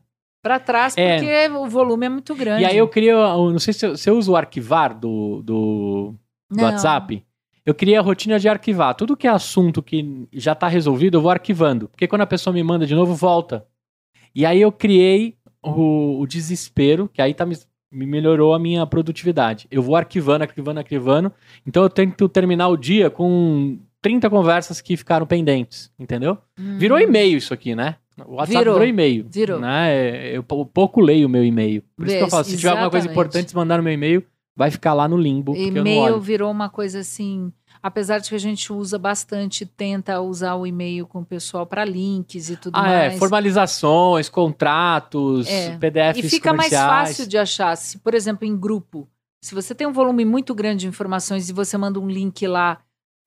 para 0.41 0.59
trás, 0.59 0.97
É. 0.97 1.15
porque 1.17 1.49
o 1.57 1.67
volume 1.67 2.05
é 2.05 2.09
muito 2.09 2.33
grande. 2.35 2.63
E 2.63 2.65
aí 2.65 2.77
eu 2.77 2.87
queria... 2.87 3.11
eu 3.11 3.51
Não 3.51 3.59
sei 3.59 3.73
se 3.73 3.85
eu- 3.85 3.95
você 3.97 4.09
usa 4.11 4.31
o 4.31 4.35
arquivar 4.35 4.97
do, 4.97 5.41
do, 5.43 6.15
do. 6.49 6.63
WhatsApp. 6.63 7.23
Eu 7.65 7.75
criei 7.75 7.97
a 7.97 8.01
rotina 8.01 8.39
de 8.39 8.47
arquivar. 8.49 8.95
Tudo 8.95 9.15
que 9.17 9.27
é 9.27 9.29
assunto 9.29 9.83
que 9.83 10.27
já 10.33 10.55
tá 10.55 10.67
resolvido, 10.67 11.17
eu 11.17 11.21
vou 11.21 11.29
arquivando. 11.29 11.87
Porque 11.89 12.07
quando 12.07 12.21
a 12.21 12.27
pessoa 12.27 12.53
me 12.53 12.63
manda 12.63 12.85
de 12.85 12.95
novo, 12.95 13.13
volta. 13.13 13.65
E 14.33 14.45
aí 14.45 14.59
eu 14.61 14.71
criei 14.71 15.35
o, 15.61 16.19
o 16.19 16.25
desespero, 16.25 17.09
que 17.13 17.21
aí 17.21 17.33
tá 17.33 17.45
me, 17.45 17.55
me 17.91 18.05
melhorou 18.07 18.53
a 18.53 18.59
minha 18.59 18.85
produtividade. 18.87 19.67
Eu 19.69 19.81
vou 19.83 19.95
arquivando, 19.95 20.43
arquivando, 20.43 20.79
arquivando. 20.79 21.31
Então 21.67 21.83
eu 21.83 21.89
tento 21.89 22.27
terminar 22.29 22.69
o 22.69 22.77
dia 22.77 23.09
com 23.09 23.77
30 24.01 24.29
conversas 24.29 24.79
que 24.81 24.95
ficaram 24.95 25.27
pendentes, 25.27 25.91
entendeu? 25.99 26.37
Hum. 26.57 26.77
Virou 26.77 26.97
e-mail 26.99 27.37
isso 27.37 27.53
aqui, 27.53 27.75
né? 27.75 27.97
O 28.27 28.35
WhatsApp 28.35 28.57
virou, 28.59 28.73
Virou. 28.75 28.87
e-mail. 28.87 29.25
Virou. 29.29 29.59
Né? 29.59 30.35
Eu 30.35 30.43
pou- 30.43 30.65
pouco 30.65 31.01
leio 31.01 31.27
o 31.27 31.29
meu 31.29 31.43
e-mail. 31.43 31.83
Por 31.95 32.05
isso 32.07 32.15
que 32.15 32.21
eu 32.21 32.25
Vê, 32.25 32.31
falo, 32.31 32.43
se 32.43 32.57
tiver 32.57 32.69
alguma 32.69 32.89
coisa 32.89 33.05
exatamente. 33.07 33.27
importante, 33.27 33.49
se 33.49 33.55
mandar 33.55 33.77
no 33.77 33.83
meu 33.83 33.93
e-mail, 33.93 34.23
vai 34.55 34.69
ficar 34.71 34.93
lá 34.93 35.07
no 35.07 35.15
limbo, 35.17 35.55
eu 35.55 35.67
E-mail 35.67 36.19
virou 36.19 36.51
uma 36.51 36.69
coisa 36.69 36.99
assim. 36.99 37.51
Apesar 37.81 38.19
de 38.19 38.27
que 38.27 38.35
a 38.35 38.39
gente 38.39 38.73
usa 38.73 38.99
bastante, 38.99 39.65
tenta 39.65 40.19
usar 40.19 40.55
o 40.55 40.67
e-mail 40.67 41.07
com 41.07 41.19
o 41.21 41.25
pessoal 41.25 41.65
para 41.65 41.85
links 41.85 42.49
e 42.49 42.57
tudo 42.57 42.75
Ah, 42.75 42.81
mais. 42.81 43.13
é, 43.13 43.17
formalizações, 43.17 44.27
contratos, 44.27 45.47
É. 45.47 45.77
PDFs 45.77 46.25
E 46.25 46.29
fica 46.29 46.53
mais 46.53 46.73
fácil 46.73 47.25
de 47.27 47.37
achar. 47.37 47.75
Se, 47.77 47.97
por 47.99 48.13
exemplo, 48.13 48.45
em 48.45 48.57
grupo, 48.57 49.07
se 49.41 49.55
você 49.55 49.73
tem 49.73 49.87
um 49.87 49.93
volume 49.93 50.25
muito 50.25 50.53
grande 50.53 50.81
de 50.81 50.87
informações 50.87 51.49
e 51.49 51.53
você 51.53 51.77
manda 51.77 51.99
um 51.99 52.07
link 52.09 52.45
lá 52.47 52.79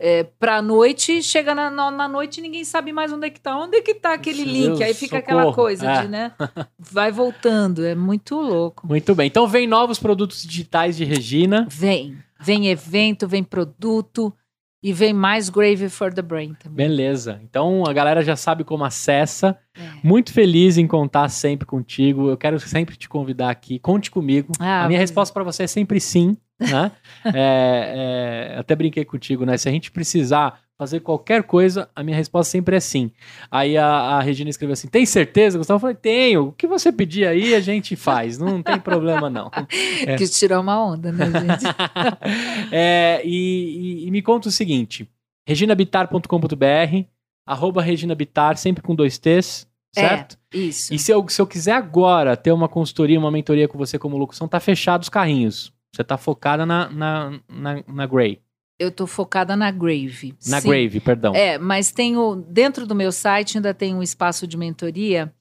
é, 0.04 0.24
pra 0.24 0.60
noite, 0.60 1.22
chega 1.22 1.54
na, 1.54 1.70
na, 1.70 1.88
na 1.88 2.08
noite 2.08 2.38
e 2.38 2.40
ninguém 2.42 2.64
sabe 2.64 2.92
mais 2.92 3.12
onde 3.12 3.28
é 3.28 3.30
que 3.30 3.40
tá. 3.40 3.56
Onde 3.56 3.76
é 3.76 3.80
que 3.80 3.94
tá 3.94 4.12
aquele 4.12 4.44
Meu 4.44 4.52
link? 4.52 4.82
Aí 4.82 4.92
fica 4.94 5.18
aquela 5.18 5.42
socorro. 5.42 5.56
coisa 5.62 5.88
É. 5.88 6.02
de, 6.02 6.08
né? 6.08 6.32
Vai 6.76 7.12
voltando. 7.12 7.84
É 7.86 7.94
muito 7.94 8.34
louco. 8.34 8.84
Muito 8.84 9.14
bem. 9.14 9.28
Então 9.28 9.46
vem 9.46 9.68
novos 9.68 10.00
produtos 10.00 10.42
digitais 10.42 10.96
de 10.96 11.04
Regina. 11.04 11.68
Vem. 11.70 12.18
Vem 12.40 12.66
evento, 12.68 13.28
vem 13.28 13.44
produto 13.44 14.34
e 14.82 14.92
vem 14.92 15.12
mais 15.12 15.48
Grave 15.48 15.88
for 15.88 16.12
the 16.12 16.22
Brain 16.22 16.54
também. 16.54 16.88
Beleza. 16.88 17.40
Então 17.44 17.84
a 17.86 17.92
galera 17.92 18.22
já 18.22 18.34
sabe 18.34 18.64
como 18.64 18.84
acessa. 18.84 19.56
É. 19.76 19.80
Muito 20.02 20.32
feliz 20.32 20.76
em 20.76 20.86
contar 20.86 21.28
sempre 21.28 21.64
contigo. 21.66 22.28
Eu 22.28 22.36
quero 22.36 22.58
sempre 22.58 22.96
te 22.96 23.08
convidar 23.08 23.50
aqui. 23.50 23.78
Conte 23.78 24.10
comigo. 24.10 24.52
Ah, 24.58 24.84
a 24.84 24.88
minha 24.88 24.98
mas- 24.98 25.10
resposta 25.10 25.32
para 25.32 25.44
você 25.44 25.62
é 25.64 25.66
sempre 25.66 26.00
sim. 26.00 26.36
Né? 26.60 26.90
É, 27.24 28.54
é, 28.54 28.58
até 28.58 28.74
brinquei 28.74 29.04
contigo, 29.04 29.44
né? 29.44 29.56
Se 29.56 29.68
a 29.68 29.72
gente 29.72 29.90
precisar 29.92 30.58
fazer 30.82 30.98
qualquer 31.00 31.44
coisa, 31.44 31.88
a 31.94 32.02
minha 32.02 32.16
resposta 32.16 32.50
sempre 32.50 32.74
é 32.74 32.80
sim. 32.80 33.12
Aí 33.50 33.78
a, 33.78 33.86
a 33.86 34.20
Regina 34.20 34.50
escreveu 34.50 34.72
assim: 34.72 34.88
tem 34.88 35.06
certeza, 35.06 35.56
Gustavo? 35.58 35.76
Eu 35.76 35.80
falei: 35.80 35.94
tenho. 35.96 36.48
O 36.48 36.52
que 36.52 36.66
você 36.66 36.90
pedir 36.90 37.24
aí, 37.26 37.54
a 37.54 37.60
gente 37.60 37.94
faz. 37.94 38.36
Não 38.36 38.60
tem 38.62 38.78
problema, 38.80 39.30
não. 39.30 39.48
É. 40.06 40.16
Quis 40.16 40.36
tirar 40.36 40.58
uma 40.58 40.84
onda, 40.84 41.12
né, 41.12 41.26
gente? 41.26 41.64
É, 42.72 43.22
e, 43.24 44.02
e- 44.04 44.08
e 44.08 44.10
me 44.10 44.20
conta 44.22 44.48
o 44.48 44.52
seguinte: 44.52 45.08
reginabitar.com.br, 45.46 47.06
arroba 47.46 47.82
reginabitar, 47.82 48.56
sempre 48.56 48.82
com 48.82 48.94
dois 48.94 49.18
T's, 49.18 49.68
certo? 49.94 50.36
Isso. 50.52 50.92
E 50.92 50.98
se 50.98 51.12
eu, 51.12 51.24
se 51.28 51.40
eu 51.40 51.46
quiser 51.46 51.72
agora 51.74 52.36
ter 52.36 52.50
uma 52.52 52.68
consultoria, 52.68 53.18
uma 53.18 53.30
mentoria 53.30 53.68
com 53.68 53.78
você 53.78 53.98
como 53.98 54.16
locução, 54.16 54.48
tá 54.48 54.58
fechado 54.60 55.02
os 55.02 55.08
carrinhos. 55.08 55.72
Você 55.94 56.02
tá 56.02 56.16
focada 56.16 56.64
na, 56.64 56.88
na, 56.90 57.40
na, 57.48 57.84
na 57.86 58.06
Grey. 58.06 58.40
Eu 58.82 58.90
tô 58.90 59.06
focada 59.06 59.54
na 59.56 59.70
Grave. 59.70 60.34
Na 60.48 60.60
Sim. 60.60 60.68
Grave, 60.68 61.00
perdão. 61.00 61.34
É, 61.34 61.56
mas 61.58 61.90
tenho 61.92 62.44
dentro 62.48 62.86
do 62.86 62.94
meu 62.94 63.12
site 63.12 63.58
ainda 63.58 63.72
tem 63.72 63.94
um 63.94 64.02
espaço 64.02 64.46
de 64.46 64.56
mentoria. 64.56 65.32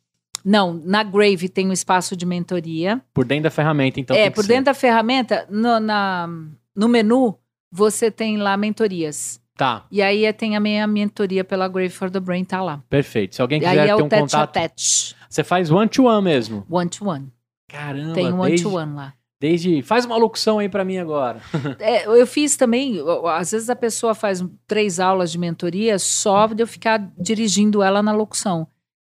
Não, 0.43 0.73
na 0.85 1.03
Grave 1.03 1.47
tem 1.49 1.67
um 1.67 1.73
espaço 1.73 2.15
de 2.15 2.25
mentoria. 2.25 3.01
Por 3.13 3.25
dentro 3.25 3.43
da 3.43 3.49
ferramenta, 3.51 3.99
então. 3.99 4.15
é, 4.15 4.29
por 4.29 4.43
ser. 4.43 4.47
dentro 4.49 4.65
da 4.65 4.73
ferramenta, 4.73 5.45
no, 5.49 5.79
na, 5.79 6.27
no 6.75 6.87
menu, 6.87 7.37
você 7.71 8.09
tem 8.09 8.37
lá 8.37 8.57
mentorias. 8.57 9.39
Tá, 9.55 9.85
E 9.91 10.01
aí 10.01 10.25
é- 10.25 10.33
tem 10.33 10.55
a 10.55 10.59
minha 10.59 10.87
mentoria 10.87 11.43
pela 11.43 11.67
Grave 11.67 11.89
for 11.89 12.09
the 12.09 12.19
Brain, 12.19 12.43
tá 12.43 12.63
lá. 12.63 12.81
perfeito. 12.89 13.35
Se 13.35 13.41
alguém 13.41 13.61
E 13.61 13.65
aí 13.65 13.77
quiser 13.77 13.89
é 13.89 13.95
ter 13.95 14.01
um 14.03 14.09
tete 14.09 14.15
a 14.19 14.21
contato. 14.39 14.53
tete, 14.53 15.15
Você 15.29 15.43
faz 15.43 15.69
one-to-one 15.69 16.23
mesmo. 16.23 16.65
one 16.67 16.89
to 16.89 17.07
one. 17.07 17.27
Caramba, 17.67 18.13
Tem 18.13 18.31
um 18.33 18.39
one 18.39 18.49
desde, 18.49 18.65
to 18.65 18.75
one 18.75 18.93
lá. 18.95 19.13
Desde. 19.41 19.81
Faz 19.81 20.05
uma 20.05 20.15
locução 20.15 20.59
aí 20.59 20.69
pra 20.69 20.85
mim 20.85 20.97
agora. 20.99 21.41
É, 21.79 22.05
eu 22.05 22.27
fiz 22.27 22.55
também, 22.55 22.99
às 23.35 23.51
vezes 23.51 23.69
a 23.69 23.75
pessoa 23.75 24.13
faz 24.13 24.43
três 24.67 24.99
aulas 24.99 25.31
de 25.31 25.39
mentoria 25.39 25.97
só 25.97 26.45
de 26.47 26.61
eu 26.61 26.67
ficar 26.67 27.11
dirigindo 27.17 27.81
ela 27.81 28.03
na 28.03 28.11
locução. 28.13 28.67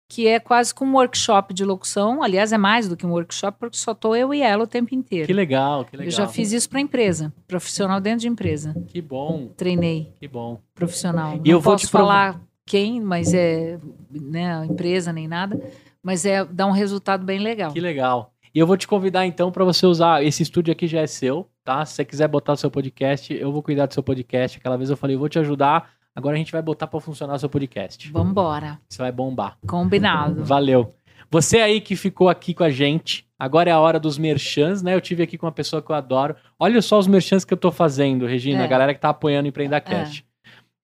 Que 0.10 0.27
é 0.27 0.39
quase 0.39 0.73
como 0.73 0.91
um 0.91 0.95
workshop 0.95 1.53
de 1.53 1.64
locução. 1.64 2.22
Aliás, 2.22 2.51
é 2.51 2.57
mais 2.57 2.88
do 2.88 2.95
que 2.97 3.05
um 3.05 3.11
workshop, 3.11 3.57
porque 3.60 3.77
só 3.77 3.93
tô 3.93 4.15
eu 4.15 4.34
e 4.34 4.41
ela 4.41 4.64
o 4.64 4.68
tempo 4.68 4.93
inteiro. 4.93 5.26
Que 5.27 5.34
legal, 5.34 5.85
que 5.85 5.95
legal. 5.95 6.07
Eu 6.07 6.11
já 6.11 6.27
fiz 6.27 6.51
isso 6.51 6.69
para 6.69 6.80
empresa, 6.80 7.31
profissional 7.47 7.99
dentro 8.01 8.19
de 8.22 8.27
empresa. 8.27 8.76
Que 8.88 9.01
bom, 9.01 9.49
Treinei 9.55 10.14
que 10.19 10.27
bom. 10.27 10.60
profissional. 10.76 11.35
E 11.35 11.38
Não 11.38 11.45
eu 11.45 11.60
vou 11.60 11.73
posso 11.73 11.89
falar 11.89 12.41
quem, 12.65 12.99
mas 13.01 13.34
é 13.34 13.80
né, 14.11 14.65
empresa 14.65 15.11
nem 15.14 15.27
nada, 15.27 15.60
mas 16.01 16.26
é 16.26 16.43
dá 16.45 16.65
um 16.65 16.72
resultado 16.72 17.23
bem 17.26 17.39
legal. 17.39 17.72
Que 17.72 17.80
legal. 17.80 18.32
E 18.53 18.59
eu 18.59 18.67
vou 18.67 18.77
te 18.77 18.88
convidar 18.88 19.25
então 19.25 19.51
para 19.51 19.65
você 19.65 19.85
usar. 19.85 20.23
Esse 20.23 20.43
estúdio 20.43 20.71
aqui 20.71 20.88
já 20.88 21.01
é 21.01 21.07
seu, 21.07 21.49
tá? 21.63 21.84
Se 21.85 21.95
você 21.95 22.05
quiser 22.05 22.27
botar 22.27 22.53
o 22.53 22.57
seu 22.57 22.69
podcast, 22.69 23.34
eu 23.34 23.51
vou 23.51 23.63
cuidar 23.63 23.88
do 23.88 23.93
seu 23.93 24.03
podcast. 24.03 24.57
Aquela 24.59 24.77
vez 24.77 24.89
eu 24.89 24.97
falei, 24.97 25.15
eu 25.15 25.19
vou 25.19 25.30
te 25.30 25.39
ajudar 25.39 25.91
Agora 26.15 26.35
a 26.35 26.38
gente 26.38 26.51
vai 26.51 26.61
botar 26.61 26.85
pra 26.85 26.99
funcionar 26.99 27.34
o 27.34 27.39
seu 27.39 27.49
podcast. 27.49 28.11
Vambora. 28.11 28.80
Você 28.88 29.01
vai 29.01 29.11
bombar. 29.11 29.57
Combinado. 29.65 30.43
Valeu. 30.45 30.93
Você 31.31 31.57
aí 31.57 31.81
que 31.81 31.95
ficou 31.95 32.30
aqui 32.30 32.53
com 32.53 32.63
a 32.63 32.69
gente, 32.69 33.25
agora 33.39 33.71
é 33.71 33.73
a 33.73 33.80
hora 33.80 33.99
dos 33.99 34.19
merchans, 34.19 34.84
né? 34.84 34.93
Eu 34.93 35.01
tive 35.01 35.23
aqui 35.23 35.39
com 35.39 35.47
uma 35.47 35.51
pessoa 35.51 35.81
que 35.81 35.89
eu 35.89 35.95
adoro. 35.95 36.35
Olha 36.59 36.80
só 36.84 36.99
os 36.99 37.07
merchans 37.07 37.43
que 37.43 37.51
eu 37.51 37.57
tô 37.57 37.71
fazendo, 37.71 38.27
Regina, 38.27 38.61
É. 38.61 38.65
a 38.65 38.67
galera 38.67 38.93
que 38.93 38.99
tá 38.99 39.09
apoiando 39.09 39.47
o 39.47 39.49
EmpreendaCast. 39.49 40.23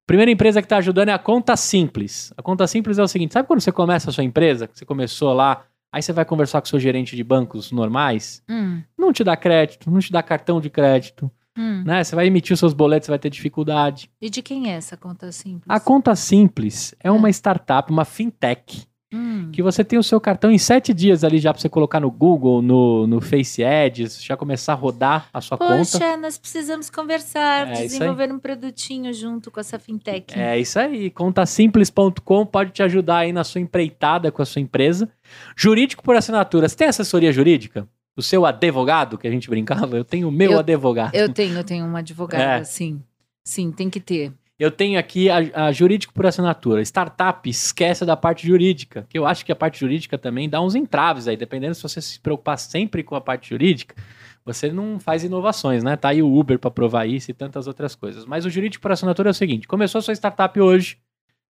Primeira 0.08 0.32
empresa 0.32 0.60
que 0.60 0.68
tá 0.68 0.78
ajudando 0.78 1.10
é 1.10 1.14
a 1.14 1.20
Conta 1.20 1.56
Simples. 1.56 2.34
A 2.36 2.42
Conta 2.42 2.66
Simples 2.66 2.98
é 2.98 3.04
o 3.04 3.08
seguinte, 3.08 3.34
sabe 3.34 3.48
quando 3.48 3.62
você 3.62 3.72
começa 3.72 4.10
a 4.10 4.14
sua 4.14 4.24
empresa, 4.24 4.68
que 4.68 4.76
você 4.76 4.84
começou 4.84 5.32
lá, 5.34 5.66
aí 5.92 6.02
você 6.02 6.14
vai 6.14 6.26
conversar 6.26 6.62
com 6.62 6.66
o 6.66 6.70
seu 6.70 6.80
gerente 6.80 7.16
de 7.16 7.24
bancos 7.24 7.72
normais, 7.72 8.44
Hum, 8.50 8.82
não 8.98 9.12
te 9.14 9.24
dá 9.24 9.36
crédito, 9.36 9.90
não 9.90 10.00
te 10.00 10.12
dá 10.12 10.22
cartão 10.22 10.60
de 10.62 10.70
crédito, 10.70 11.32
hum. 11.58 11.84
né? 11.86 12.04
Você 12.04 12.16
vai 12.16 12.28
emitir 12.28 12.54
os 12.54 12.60
seus 12.60 12.74
boletos, 12.74 13.06
você 13.06 13.12
vai 13.12 13.20
ter 13.20 13.30
dificuldade. 13.30 14.10
E 14.22 14.30
de 14.30 14.42
quem 14.42 14.72
é 14.72 14.76
essa 14.76 14.96
conta 14.98 15.32
simples? 15.32 15.66
A 15.68 15.80
Conta 15.80 16.16
Simples 16.16 16.96
é 17.00 17.12
uma 17.12 17.30
startup, 17.30 17.92
uma 17.92 18.06
fintech, 18.06 18.88
Hum. 19.12 19.50
que 19.52 19.64
você 19.64 19.84
tem 19.84 19.98
o 19.98 20.04
seu 20.04 20.22
cartão 20.22 20.52
em 20.52 20.58
sete 20.60 20.94
dias 20.94 21.24
ali 21.24 21.40
já 21.40 21.52
pra 21.52 21.60
você 21.60 21.68
colocar 21.68 22.00
no 22.00 22.12
Google, 22.12 22.62
no, 22.62 23.08
no 23.08 23.20
Face 23.20 23.64
Ads, 23.64 24.24
já 24.24 24.38
começar 24.38 24.74
a 24.74 24.76
rodar 24.76 25.28
a 25.34 25.42
sua 25.42 25.58
Poxa, 25.58 25.98
conta. 26.00 26.18
nós 26.18 26.38
precisamos 26.38 26.90
conversar, 26.92 27.70
É 27.70 27.72
desenvolver 27.74 28.32
um 28.32 28.38
produtinho 28.38 29.12
junto 29.14 29.50
com 29.50 29.60
essa 29.60 29.80
fintech. 29.80 30.38
É 30.40 30.60
isso 30.60 30.78
aí, 30.80 31.10
contasimples.com 31.10 32.46
pode 32.46 32.72
te 32.72 32.84
ajudar 32.84 33.18
aí 33.20 33.34
na 33.34 33.44
sua 33.44 33.60
empreitada 33.62 34.32
com 34.32 34.42
a 34.42 34.46
sua 34.46 34.62
empresa. 34.62 35.10
Jurídico 35.58 36.04
por 36.04 36.16
assinatura, 36.16 36.70
você 36.70 36.76
tem 36.76 36.88
assessoria 36.88 37.32
jurídica? 37.32 37.88
O 38.16 38.22
seu 38.22 38.46
advogado, 38.46 39.18
que 39.18 39.28
a 39.28 39.32
gente 39.32 39.50
brincava? 39.50 39.96
Eu 39.98 40.04
tenho 40.04 40.28
o 40.28 40.32
meu 40.32 40.52
Eu- 40.54 40.60
advogado. 40.60 41.16
Eu 41.16 41.30
tenho, 41.34 41.56
eu 41.58 41.64
tenho 41.64 41.86
uma 41.86 42.00
advogada, 42.00 42.44
É. 42.62 42.64
sim. 42.64 43.02
Sim, 43.44 43.72
tem 43.72 43.90
que 43.90 44.00
ter. 44.00 44.32
Eu 44.60 44.70
tenho 44.70 45.00
aqui 45.00 45.30
a, 45.30 45.68
a 45.68 45.72
jurídico 45.72 46.14
por 46.14 46.26
assinatura. 46.26 46.82
Startup, 46.82 47.50
esquece 47.50 48.06
da 48.06 48.18
parte 48.18 48.46
jurídica, 48.46 49.08
que 49.10 49.18
eu 49.18 49.26
acho 49.26 49.46
que 49.46 49.54
a 49.54 49.56
parte 49.56 49.80
jurídica 49.80 50.18
também 50.18 50.50
dá 50.50 50.62
uns 50.62 50.76
entraves 50.76 51.30
aí, 51.30 51.38
dependendo 51.38 51.76
se 51.76 51.82
você 51.82 52.02
se 52.02 52.20
preocupar 52.20 52.60
sempre 52.60 53.02
com 53.02 53.16
a 53.16 53.22
parte 53.22 53.50
jurídica, 53.50 53.96
você 54.44 54.70
não 54.70 55.00
faz 55.00 55.24
inovações, 55.24 55.82
né? 55.82 55.96
Tá 55.96 56.10
aí 56.10 56.22
o 56.22 56.38
Uber 56.38 56.60
para 56.60 56.70
provar 56.70 57.06
isso 57.06 57.32
e 57.32 57.34
tantas 57.34 57.68
outras 57.68 57.96
coisas. 57.96 58.26
Mas 58.26 58.46
o 58.46 58.50
jurídico 58.50 58.82
por 58.82 58.92
assinatura 58.92 59.30
é 59.30 59.32
o 59.32 59.34
seguinte: 59.34 59.66
começou 59.66 60.00
a 60.00 60.02
sua 60.02 60.14
startup 60.14 60.60
hoje, 60.60 60.98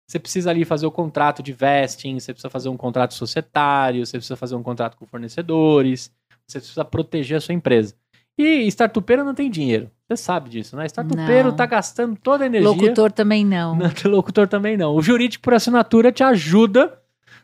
você 0.07 0.17
precisa 0.17 0.49
ali 0.49 0.65
fazer 0.65 0.87
o 0.87 0.91
contrato 0.91 1.43
de 1.43 1.53
vesting, 1.53 2.19
você 2.19 2.33
precisa 2.33 2.49
fazer 2.49 2.69
um 2.69 2.77
contrato 2.77 3.13
societário, 3.13 4.03
você 4.03 4.17
precisa 4.17 4.35
fazer 4.35 4.55
um 4.55 4.63
contrato 4.63 4.97
com 4.97 5.05
fornecedores, 5.05 6.11
você 6.47 6.59
precisa 6.59 6.83
proteger 6.83 7.37
a 7.37 7.41
sua 7.41 7.53
empresa. 7.53 7.95
E 8.37 8.65
startupeiro 8.67 9.23
não 9.23 9.35
tem 9.35 9.49
dinheiro. 9.49 9.91
Você 10.07 10.17
sabe 10.17 10.49
disso, 10.49 10.75
né? 10.75 10.85
Startupeiro 10.85 11.51
tá 11.53 11.65
gastando 11.65 12.15
toda 12.15 12.43
a 12.43 12.47
energia. 12.47 12.69
Locutor 12.69 13.11
também 13.11 13.43
não. 13.43 13.73
Não, 13.75 13.91
locutor 14.11 14.47
também 14.47 14.77
não. 14.77 14.95
O 14.95 15.01
jurídico 15.01 15.43
por 15.43 15.53
assinatura 15.55 16.11
te 16.11 16.23
ajuda, 16.23 16.99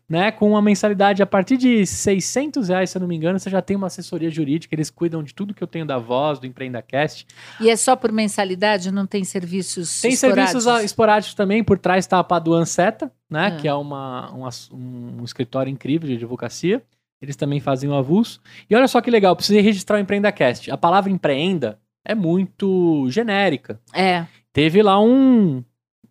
né? 0.07 0.31
Com 0.31 0.51
uma 0.51 0.61
mensalidade 0.61 1.23
a 1.23 1.25
partir 1.25 1.57
de 1.57 1.83
600 1.87 2.69
reais, 2.69 2.91
se 2.91 2.97
eu 2.97 2.99
não 2.99 3.07
me 3.07 3.15
engano, 3.15 3.39
você 3.39 3.49
já 3.49 3.63
tem 3.63 3.75
uma 3.75 3.87
assessoria 3.87 4.29
jurídica. 4.29 4.75
Eles 4.75 4.91
cuidam 4.91 5.23
de 5.23 5.33
tudo 5.33 5.55
que 5.55 5.63
eu 5.63 5.67
tenho 5.67 5.87
da 5.87 5.97
voz, 5.97 6.37
do 6.37 6.45
EmpreendaCast. 6.45 7.25
E 7.59 7.67
é 7.67 7.75
só 7.75 7.95
por 7.95 8.11
mensalidade? 8.11 8.91
Não 8.91 9.07
tem 9.07 9.23
serviços 9.23 9.99
Tem 9.99 10.11
esporádicos? 10.11 10.51
serviços 10.63 10.67
ah, 10.67 10.83
esporádicos 10.83 11.33
também. 11.33 11.63
Por 11.63 11.79
trás 11.79 12.05
está 12.05 12.19
a 12.19 12.23
Paduan 12.23 12.65
Seta, 12.65 13.11
né? 13.27 13.47
Ah. 13.47 13.51
Que 13.59 13.67
é 13.67 13.73
uma, 13.73 14.31
um, 14.35 14.45
ass- 14.45 14.69
um 14.71 15.23
escritório 15.23 15.71
incrível 15.71 16.07
de 16.07 16.13
advocacia. 16.15 16.83
Eles 17.19 17.35
também 17.35 17.59
fazem 17.59 17.89
o 17.89 17.95
avulso. 17.95 18.39
E 18.69 18.75
olha 18.75 18.87
só 18.87 19.01
que 19.01 19.09
legal, 19.09 19.35
precisei 19.35 19.61
registrar 19.61 19.95
o 19.95 19.99
EmpreendaCast. 19.99 20.69
A 20.69 20.77
palavra 20.77 21.09
empreenda 21.11 21.79
é 22.05 22.15
muito 22.15 23.07
genérica. 23.09 23.79
É. 23.93 24.25
teve 24.53 24.81
lá 24.83 24.99
um, 25.01 25.63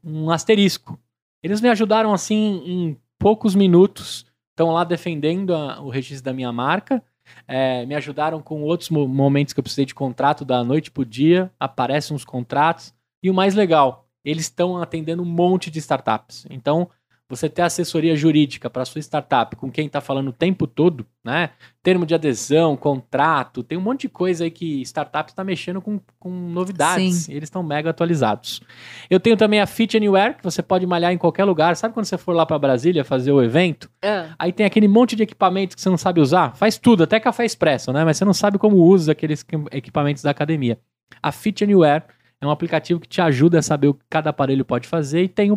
um 0.02 0.30
asterisco. 0.30 0.98
Eles 1.42 1.60
me 1.60 1.68
ajudaram 1.68 2.12
assim 2.12 2.62
em 2.64 2.96
poucos 3.18 3.54
minutos. 3.54 4.26
Estão 4.50 4.70
lá 4.72 4.84
defendendo 4.84 5.54
a- 5.54 5.80
o 5.80 5.88
registro 5.90 6.24
da 6.24 6.32
minha 6.32 6.52
marca. 6.52 7.02
É, 7.46 7.86
me 7.86 7.94
ajudaram 7.94 8.40
com 8.42 8.62
outros 8.62 8.90
mo- 8.90 9.06
momentos 9.08 9.52
que 9.54 9.60
eu 9.60 9.62
precisei 9.62 9.84
de 9.86 9.94
contrato 9.94 10.44
da 10.44 10.62
noite 10.64 10.90
pro 10.90 11.04
dia. 11.04 11.50
Aparecem 11.58 12.14
uns 12.14 12.24
contratos. 12.24 12.92
E 13.22 13.30
o 13.30 13.34
mais 13.34 13.54
legal, 13.54 14.06
eles 14.24 14.44
estão 14.44 14.76
atendendo 14.80 15.22
um 15.22 15.26
monte 15.26 15.70
de 15.70 15.78
startups. 15.78 16.46
Então, 16.50 16.88
você 17.30 17.48
ter 17.48 17.62
assessoria 17.62 18.14
jurídica 18.16 18.68
para 18.68 18.84
sua 18.84 18.98
startup 19.00 19.54
com 19.56 19.70
quem 19.70 19.86
está 19.86 20.00
falando 20.00 20.28
o 20.28 20.32
tempo 20.32 20.66
todo, 20.66 21.06
né? 21.24 21.50
Termo 21.82 22.04
de 22.04 22.14
adesão, 22.14 22.76
contrato, 22.76 23.62
tem 23.62 23.78
um 23.78 23.80
monte 23.80 24.02
de 24.02 24.08
coisa 24.08 24.44
aí 24.44 24.50
que 24.50 24.82
startup 24.82 25.30
está 25.30 25.42
mexendo 25.42 25.80
com, 25.80 26.00
com 26.18 26.28
novidades. 26.30 27.28
E 27.28 27.32
eles 27.32 27.44
estão 27.44 27.62
mega 27.62 27.90
atualizados. 27.90 28.60
Eu 29.08 29.18
tenho 29.20 29.36
também 29.36 29.60
a 29.60 29.66
Fit 29.66 29.96
Anywhere, 29.96 30.34
que 30.34 30.44
você 30.44 30.62
pode 30.62 30.86
malhar 30.86 31.12
em 31.12 31.18
qualquer 31.18 31.44
lugar. 31.44 31.76
Sabe 31.76 31.94
quando 31.94 32.04
você 32.06 32.18
for 32.18 32.32
lá 32.34 32.44
para 32.44 32.58
Brasília 32.58 33.04
fazer 33.04 33.32
o 33.32 33.42
evento? 33.42 33.88
Ah, 34.02 34.34
Aí 34.38 34.52
tem 34.52 34.66
aquele 34.66 34.88
monte 34.88 35.14
de 35.16 35.22
equipamentos 35.22 35.74
que 35.76 35.80
você 35.80 35.88
não 35.88 35.96
sabe 35.96 36.20
usar. 36.20 36.54
Faz 36.56 36.76
tudo, 36.76 37.04
até 37.04 37.18
café 37.20 37.44
expresso, 37.44 37.92
né? 37.92 38.04
Mas 38.04 38.16
você 38.18 38.24
não 38.24 38.34
sabe 38.34 38.58
como 38.58 38.76
usa 38.76 39.12
aqueles 39.12 39.40
equi- 39.42 39.64
equipamentos 39.72 40.22
da 40.22 40.30
academia. 40.30 40.78
A 41.22 41.30
Fit 41.32 41.64
Anywhere 41.64 42.04
é 42.40 42.46
um 42.46 42.50
aplicativo 42.50 42.98
que 43.00 43.06
te 43.08 43.20
ajuda 43.20 43.58
a 43.58 43.62
saber 43.62 43.88
o 43.88 43.94
que 43.94 44.04
cada 44.08 44.30
aparelho 44.30 44.64
pode 44.64 44.88
fazer 44.88 45.22
e 45.24 45.28
tem 45.28 45.50
um 45.52 45.56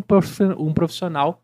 profissional 0.72 1.42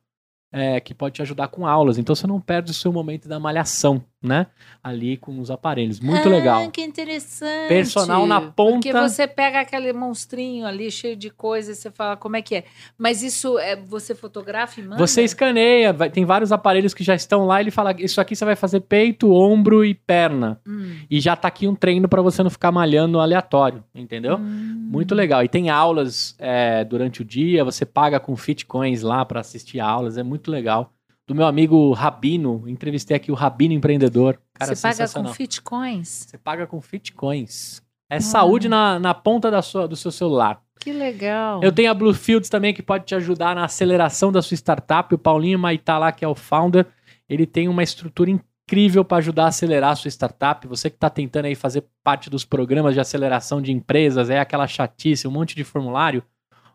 é, 0.52 0.80
que 0.80 0.94
pode 0.94 1.14
te 1.14 1.22
ajudar 1.22 1.48
com 1.48 1.66
aulas. 1.66 1.98
Então 1.98 2.14
você 2.14 2.26
não 2.26 2.40
perde 2.40 2.70
o 2.70 2.74
seu 2.74 2.92
momento 2.92 3.28
da 3.28 3.38
malhação, 3.38 4.04
né? 4.22 4.48
Ali 4.82 5.16
com 5.16 5.38
os 5.38 5.50
aparelhos. 5.50 5.98
Muito 5.98 6.28
ah, 6.28 6.30
legal. 6.30 6.70
que 6.70 6.82
interessante. 6.82 7.68
Personal 7.68 8.26
na 8.26 8.40
Porque 8.40 8.92
ponta. 8.92 9.08
você 9.08 9.26
pega 9.26 9.60
aquele 9.60 9.92
monstrinho 9.92 10.66
ali 10.66 10.90
cheio 10.90 11.16
de 11.16 11.30
coisa 11.30 11.72
e 11.72 11.74
você 11.74 11.90
fala 11.90 12.16
como 12.16 12.36
é 12.36 12.42
que 12.42 12.56
é. 12.56 12.64
Mas 12.98 13.22
isso 13.22 13.58
é 13.58 13.76
você 13.76 14.14
fotografa 14.14 14.78
e 14.78 14.82
manda? 14.82 14.98
Você 14.98 15.22
escaneia, 15.22 15.92
vai- 15.92 16.10
tem 16.10 16.24
vários 16.24 16.52
aparelhos 16.52 16.92
que 16.92 17.02
já 17.02 17.14
estão 17.14 17.46
lá. 17.46 17.60
Ele 17.60 17.70
fala: 17.70 17.94
Isso 17.98 18.20
aqui 18.20 18.36
você 18.36 18.44
vai 18.44 18.56
fazer 18.56 18.80
peito, 18.80 19.32
ombro 19.32 19.84
e 19.84 19.94
perna. 19.94 20.60
Hum. 20.66 20.96
E 21.10 21.18
já 21.18 21.34
tá 21.34 21.48
aqui 21.48 21.66
um 21.66 21.74
treino 21.74 22.08
para 22.08 22.20
você 22.20 22.42
não 22.42 22.50
ficar 22.50 22.70
malhando 22.70 23.20
aleatório, 23.20 23.82
entendeu? 23.94 24.36
Hum. 24.36 24.88
Muito 24.90 25.14
legal. 25.14 25.42
E 25.42 25.48
tem 25.48 25.70
aulas 25.70 26.34
é, 26.38 26.84
durante 26.84 27.22
o 27.22 27.24
dia, 27.24 27.64
você 27.64 27.86
paga 27.86 28.20
com 28.20 28.36
Fitcoins 28.36 29.02
lá 29.02 29.24
para 29.24 29.40
assistir 29.40 29.80
aulas, 29.80 30.18
é 30.18 30.22
muito 30.22 30.50
legal. 30.50 30.92
Do 31.30 31.34
meu 31.36 31.46
amigo 31.46 31.92
Rabino, 31.92 32.64
entrevistei 32.66 33.16
aqui 33.16 33.30
o 33.30 33.36
Rabino 33.36 33.72
Empreendedor. 33.72 34.36
Cara, 34.52 34.74
Você 34.74 34.82
paga 34.82 35.08
com. 35.08 35.32
Fitcoins? 35.32 36.26
Você 36.28 36.36
paga 36.36 36.66
com 36.66 36.80
Fitcoins. 36.80 37.80
É 38.10 38.18
saúde 38.18 38.68
na, 38.68 38.98
na 38.98 39.14
ponta 39.14 39.48
da 39.48 39.62
sua, 39.62 39.86
do 39.86 39.94
seu 39.94 40.10
celular. 40.10 40.60
Que 40.80 40.92
legal. 40.92 41.62
Eu 41.62 41.70
tenho 41.70 41.88
a 41.88 41.94
Bluefields 41.94 42.50
também, 42.50 42.74
que 42.74 42.82
pode 42.82 43.04
te 43.04 43.14
ajudar 43.14 43.54
na 43.54 43.66
aceleração 43.66 44.32
da 44.32 44.42
sua 44.42 44.56
startup. 44.56 45.14
O 45.14 45.18
Paulinho 45.18 45.56
Maitá 45.56 45.98
lá, 45.98 46.10
que 46.10 46.24
é 46.24 46.28
o 46.28 46.34
founder, 46.34 46.84
ele 47.28 47.46
tem 47.46 47.68
uma 47.68 47.84
estrutura 47.84 48.28
incrível 48.28 49.04
para 49.04 49.18
ajudar 49.18 49.44
a 49.44 49.48
acelerar 49.50 49.92
a 49.92 49.94
sua 49.94 50.08
startup. 50.08 50.66
Você 50.66 50.90
que 50.90 50.96
está 50.96 51.08
tentando 51.08 51.44
aí 51.44 51.54
fazer 51.54 51.84
parte 52.02 52.28
dos 52.28 52.44
programas 52.44 52.92
de 52.92 52.98
aceleração 52.98 53.62
de 53.62 53.70
empresas, 53.70 54.30
é 54.30 54.40
aquela 54.40 54.66
chatice, 54.66 55.28
um 55.28 55.30
monte 55.30 55.54
de 55.54 55.62
formulário. 55.62 56.24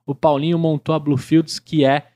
O 0.05 0.15
Paulinho 0.15 0.57
montou 0.57 0.95
a 0.95 0.99
Bluefields, 0.99 1.59
que 1.59 1.83
é 1.83 2.14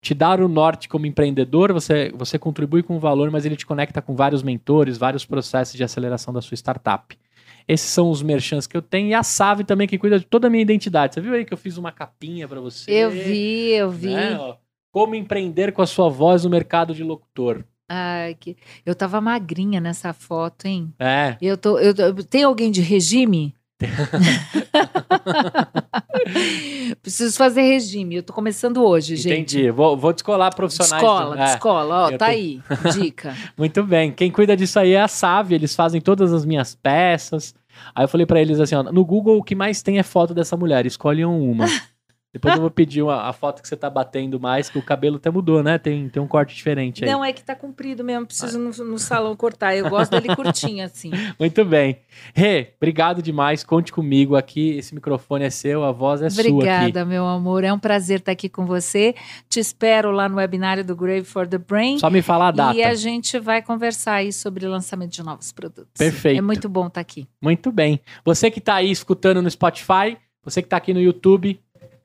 te 0.00 0.14
dar 0.14 0.40
o 0.40 0.48
norte 0.48 0.88
como 0.88 1.06
empreendedor, 1.06 1.72
você, 1.72 2.10
você 2.14 2.38
contribui 2.38 2.82
com 2.82 2.96
o 2.96 3.00
valor, 3.00 3.30
mas 3.30 3.44
ele 3.44 3.56
te 3.56 3.66
conecta 3.66 4.00
com 4.00 4.14
vários 4.14 4.42
mentores, 4.42 4.96
vários 4.96 5.24
processos 5.24 5.74
de 5.76 5.82
aceleração 5.84 6.32
da 6.32 6.40
sua 6.40 6.54
startup. 6.54 7.18
Esses 7.66 7.90
são 7.90 8.10
os 8.10 8.22
merchants 8.22 8.66
que 8.66 8.76
eu 8.76 8.80
tenho. 8.82 9.08
E 9.08 9.14
a 9.14 9.22
Save 9.22 9.64
também, 9.64 9.86
que 9.86 9.98
cuida 9.98 10.18
de 10.18 10.24
toda 10.24 10.46
a 10.46 10.50
minha 10.50 10.62
identidade. 10.62 11.14
Você 11.14 11.20
viu 11.20 11.34
aí 11.34 11.44
que 11.44 11.52
eu 11.52 11.58
fiz 11.58 11.76
uma 11.76 11.92
capinha 11.92 12.48
para 12.48 12.60
você? 12.60 12.90
Eu 12.90 13.10
vi, 13.10 13.70
eu 13.72 13.90
vi. 13.90 14.14
né, 14.14 14.38
ó? 14.38 14.56
Como 14.90 15.14
empreender 15.14 15.72
com 15.72 15.82
a 15.82 15.86
sua 15.86 16.08
voz 16.08 16.44
no 16.44 16.50
mercado 16.50 16.94
de 16.94 17.04
locutor. 17.04 17.62
Ai, 17.86 18.34
que... 18.38 18.56
Eu 18.86 18.94
tava 18.94 19.20
magrinha 19.20 19.80
nessa 19.80 20.12
foto, 20.14 20.66
hein? 20.66 20.92
É. 20.98 21.36
Eu 21.42 21.56
tô, 21.58 21.78
eu 21.78 21.94
tô- 21.94 22.22
Tem 22.24 22.42
alguém 22.42 22.70
de 22.70 22.80
regime? 22.80 23.54
Preciso 27.02 27.36
fazer 27.36 27.62
regime. 27.62 28.16
Eu 28.16 28.22
tô 28.22 28.32
começando 28.32 28.82
hoje, 28.84 29.16
gente. 29.16 29.32
Entendi. 29.34 29.70
Vou, 29.70 29.96
vou 29.96 30.12
descolar 30.12 30.54
profissionais. 30.54 31.02
Escola, 31.02 31.36
do- 31.36 31.42
é, 31.42 31.54
escola, 31.54 32.06
ó, 32.06 32.16
tá 32.18 32.26
aí. 32.26 32.60
Dica. 32.92 33.34
Muito 33.56 33.82
bem. 33.84 34.12
Quem 34.12 34.30
cuida 34.30 34.56
disso 34.56 34.78
aí 34.78 34.92
é 34.92 35.00
a 35.00 35.08
Save. 35.08 35.54
Eles 35.54 35.74
fazem 35.74 36.00
todas 36.00 36.32
as 36.32 36.44
minhas 36.44 36.74
peças. 36.74 37.54
Aí 37.94 38.04
eu 38.04 38.08
falei 38.08 38.26
pra 38.26 38.40
eles 38.40 38.58
assim, 38.58 38.74
ó, 38.74 38.82
no 38.82 39.04
Google 39.04 39.38
o 39.38 39.42
que 39.42 39.54
mais 39.54 39.82
tem 39.82 39.98
é 39.98 40.02
foto 40.02 40.34
dessa 40.34 40.56
mulher. 40.56 40.84
Escolham 40.86 41.38
uma. 41.40 41.66
Depois 42.32 42.54
eu 42.54 42.60
vou 42.60 42.70
pedir 42.70 43.02
uma- 43.02 43.22
a 43.22 43.32
foto 43.32 43.62
que 43.62 43.68
você 43.68 43.76
tá 43.76 43.88
batendo 43.88 44.38
mais, 44.38 44.68
que 44.68 44.78
o 44.78 44.82
cabelo 44.82 45.16
até 45.16 45.30
mudou, 45.30 45.62
né? 45.62 45.78
Tem, 45.78 46.08
tem 46.10 46.22
um 46.22 46.26
corte 46.28 46.54
diferente 46.54 47.02
aí. 47.04 47.10
Não, 47.10 47.24
é 47.24 47.32
que 47.32 47.42
tá 47.42 47.54
comprido 47.54 48.04
mesmo. 48.04 48.26
Preciso 48.26 48.58
no, 48.58 48.70
no 48.90 48.98
salão 48.98 49.34
cortar. 49.34 49.74
Eu 49.74 49.88
gosto 49.88 50.10
dele 50.10 50.36
curtinho, 50.36 50.84
assim. 50.84 51.10
Muito 51.40 51.64
bem. 51.64 51.98
Rê, 52.34 52.74
obrigado 52.76 53.22
demais. 53.22 53.64
Conte 53.64 53.90
comigo 53.92 54.36
aqui. 54.36 54.76
Esse 54.76 54.94
microfone 54.94 55.44
é 55.46 55.50
seu, 55.50 55.82
a 55.84 55.90
voz 55.90 56.20
é 56.20 56.28
sua 56.28 56.42
aqui. 56.42 56.50
Obrigada, 56.52 57.04
meu 57.04 57.24
amor. 57.26 57.64
É 57.64 57.72
um 57.72 57.78
prazer 57.78 58.18
estar 58.18 58.32
aqui 58.32 58.48
com 58.48 58.66
você. 58.66 59.14
Te 59.48 59.58
espero 59.58 60.10
lá 60.10 60.28
no 60.28 60.36
webinário 60.36 60.84
do 60.84 60.94
Grave 60.94 61.24
for 61.24 61.46
the 61.46 61.58
Brain. 61.58 61.98
Só 61.98 62.10
me 62.10 62.20
falar 62.20 62.48
a 62.48 62.52
data. 62.52 62.76
E 62.76 62.82
a 62.82 62.94
gente 62.94 63.38
vai 63.38 63.62
conversar 63.62 64.14
aí 64.14 64.32
sobre 64.32 64.66
o 64.66 64.70
lançamento 64.70 65.12
de 65.12 65.22
novos 65.22 65.50
produtos. 65.50 65.92
Perfeito. 65.96 66.38
É 66.38 66.42
muito 66.42 66.68
bom 66.68 66.88
estar 66.88 67.00
aqui. 67.00 67.26
Muito 67.42 67.72
bem. 67.72 68.00
Você 68.24 68.50
que 68.50 68.60
tá 68.60 68.74
aí 68.74 68.90
escutando 68.90 69.40
no 69.40 69.50
Spotify, 69.50 70.16
você 70.44 70.62
que 70.62 70.68
tá 70.68 70.76
aqui 70.76 70.94
no 70.94 71.00
YouTube, 71.00 71.60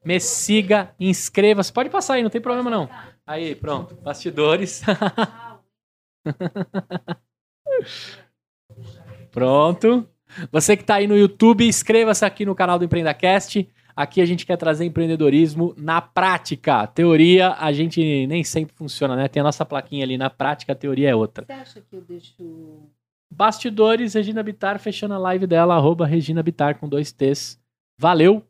Me 0.05 0.19
siga, 0.19 0.93
inscreva-se. 0.99 1.71
Pode 1.71 1.89
passar 1.89 2.15
aí, 2.15 2.23
não 2.23 2.29
tem 2.29 2.41
problema 2.41 2.69
não. 2.69 2.89
Aí, 3.25 3.55
pronto. 3.55 3.95
Bastidores. 3.95 4.81
pronto. 9.31 10.05
Você 10.51 10.75
que 10.75 10.83
está 10.83 10.95
aí 10.95 11.07
no 11.07 11.17
YouTube, 11.17 11.65
inscreva-se 11.65 12.25
aqui 12.25 12.45
no 12.45 12.55
canal 12.55 12.77
do 12.77 12.85
EmpreendaCast. 12.85 13.69
Aqui 13.95 14.21
a 14.21 14.25
gente 14.25 14.45
quer 14.45 14.57
trazer 14.57 14.85
empreendedorismo 14.85 15.73
na 15.77 16.01
prática. 16.01 16.85
Teoria, 16.87 17.55
a 17.59 17.71
gente 17.71 18.25
nem 18.27 18.43
sempre 18.43 18.75
funciona, 18.75 19.15
né? 19.15 19.27
Tem 19.27 19.39
a 19.39 19.43
nossa 19.43 19.63
plaquinha 19.63 20.03
ali, 20.03 20.17
na 20.17 20.31
prática 20.31 20.73
a 20.73 20.75
teoria 20.75 21.11
é 21.11 21.15
outra. 21.15 21.45
Você 21.45 21.53
acha 21.53 21.81
que 21.81 21.95
eu 21.95 22.01
deixo. 22.01 22.89
Bastidores, 23.31 24.15
Regina 24.15 24.43
Bitar, 24.43 24.79
fechando 24.79 25.13
a 25.13 25.17
live 25.17 25.45
dela, 25.45 25.75
arroba 25.75 26.05
Regina 26.05 26.41
Bitar 26.41 26.79
com 26.79 26.89
dois 26.89 27.11
T's. 27.11 27.59
Valeu, 27.97 28.43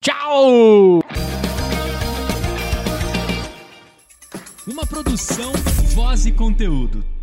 tchau! 0.00 1.00
Uma 4.66 4.86
produção, 4.86 5.52
voz 5.94 6.26
e 6.26 6.32
conteúdo. 6.32 7.17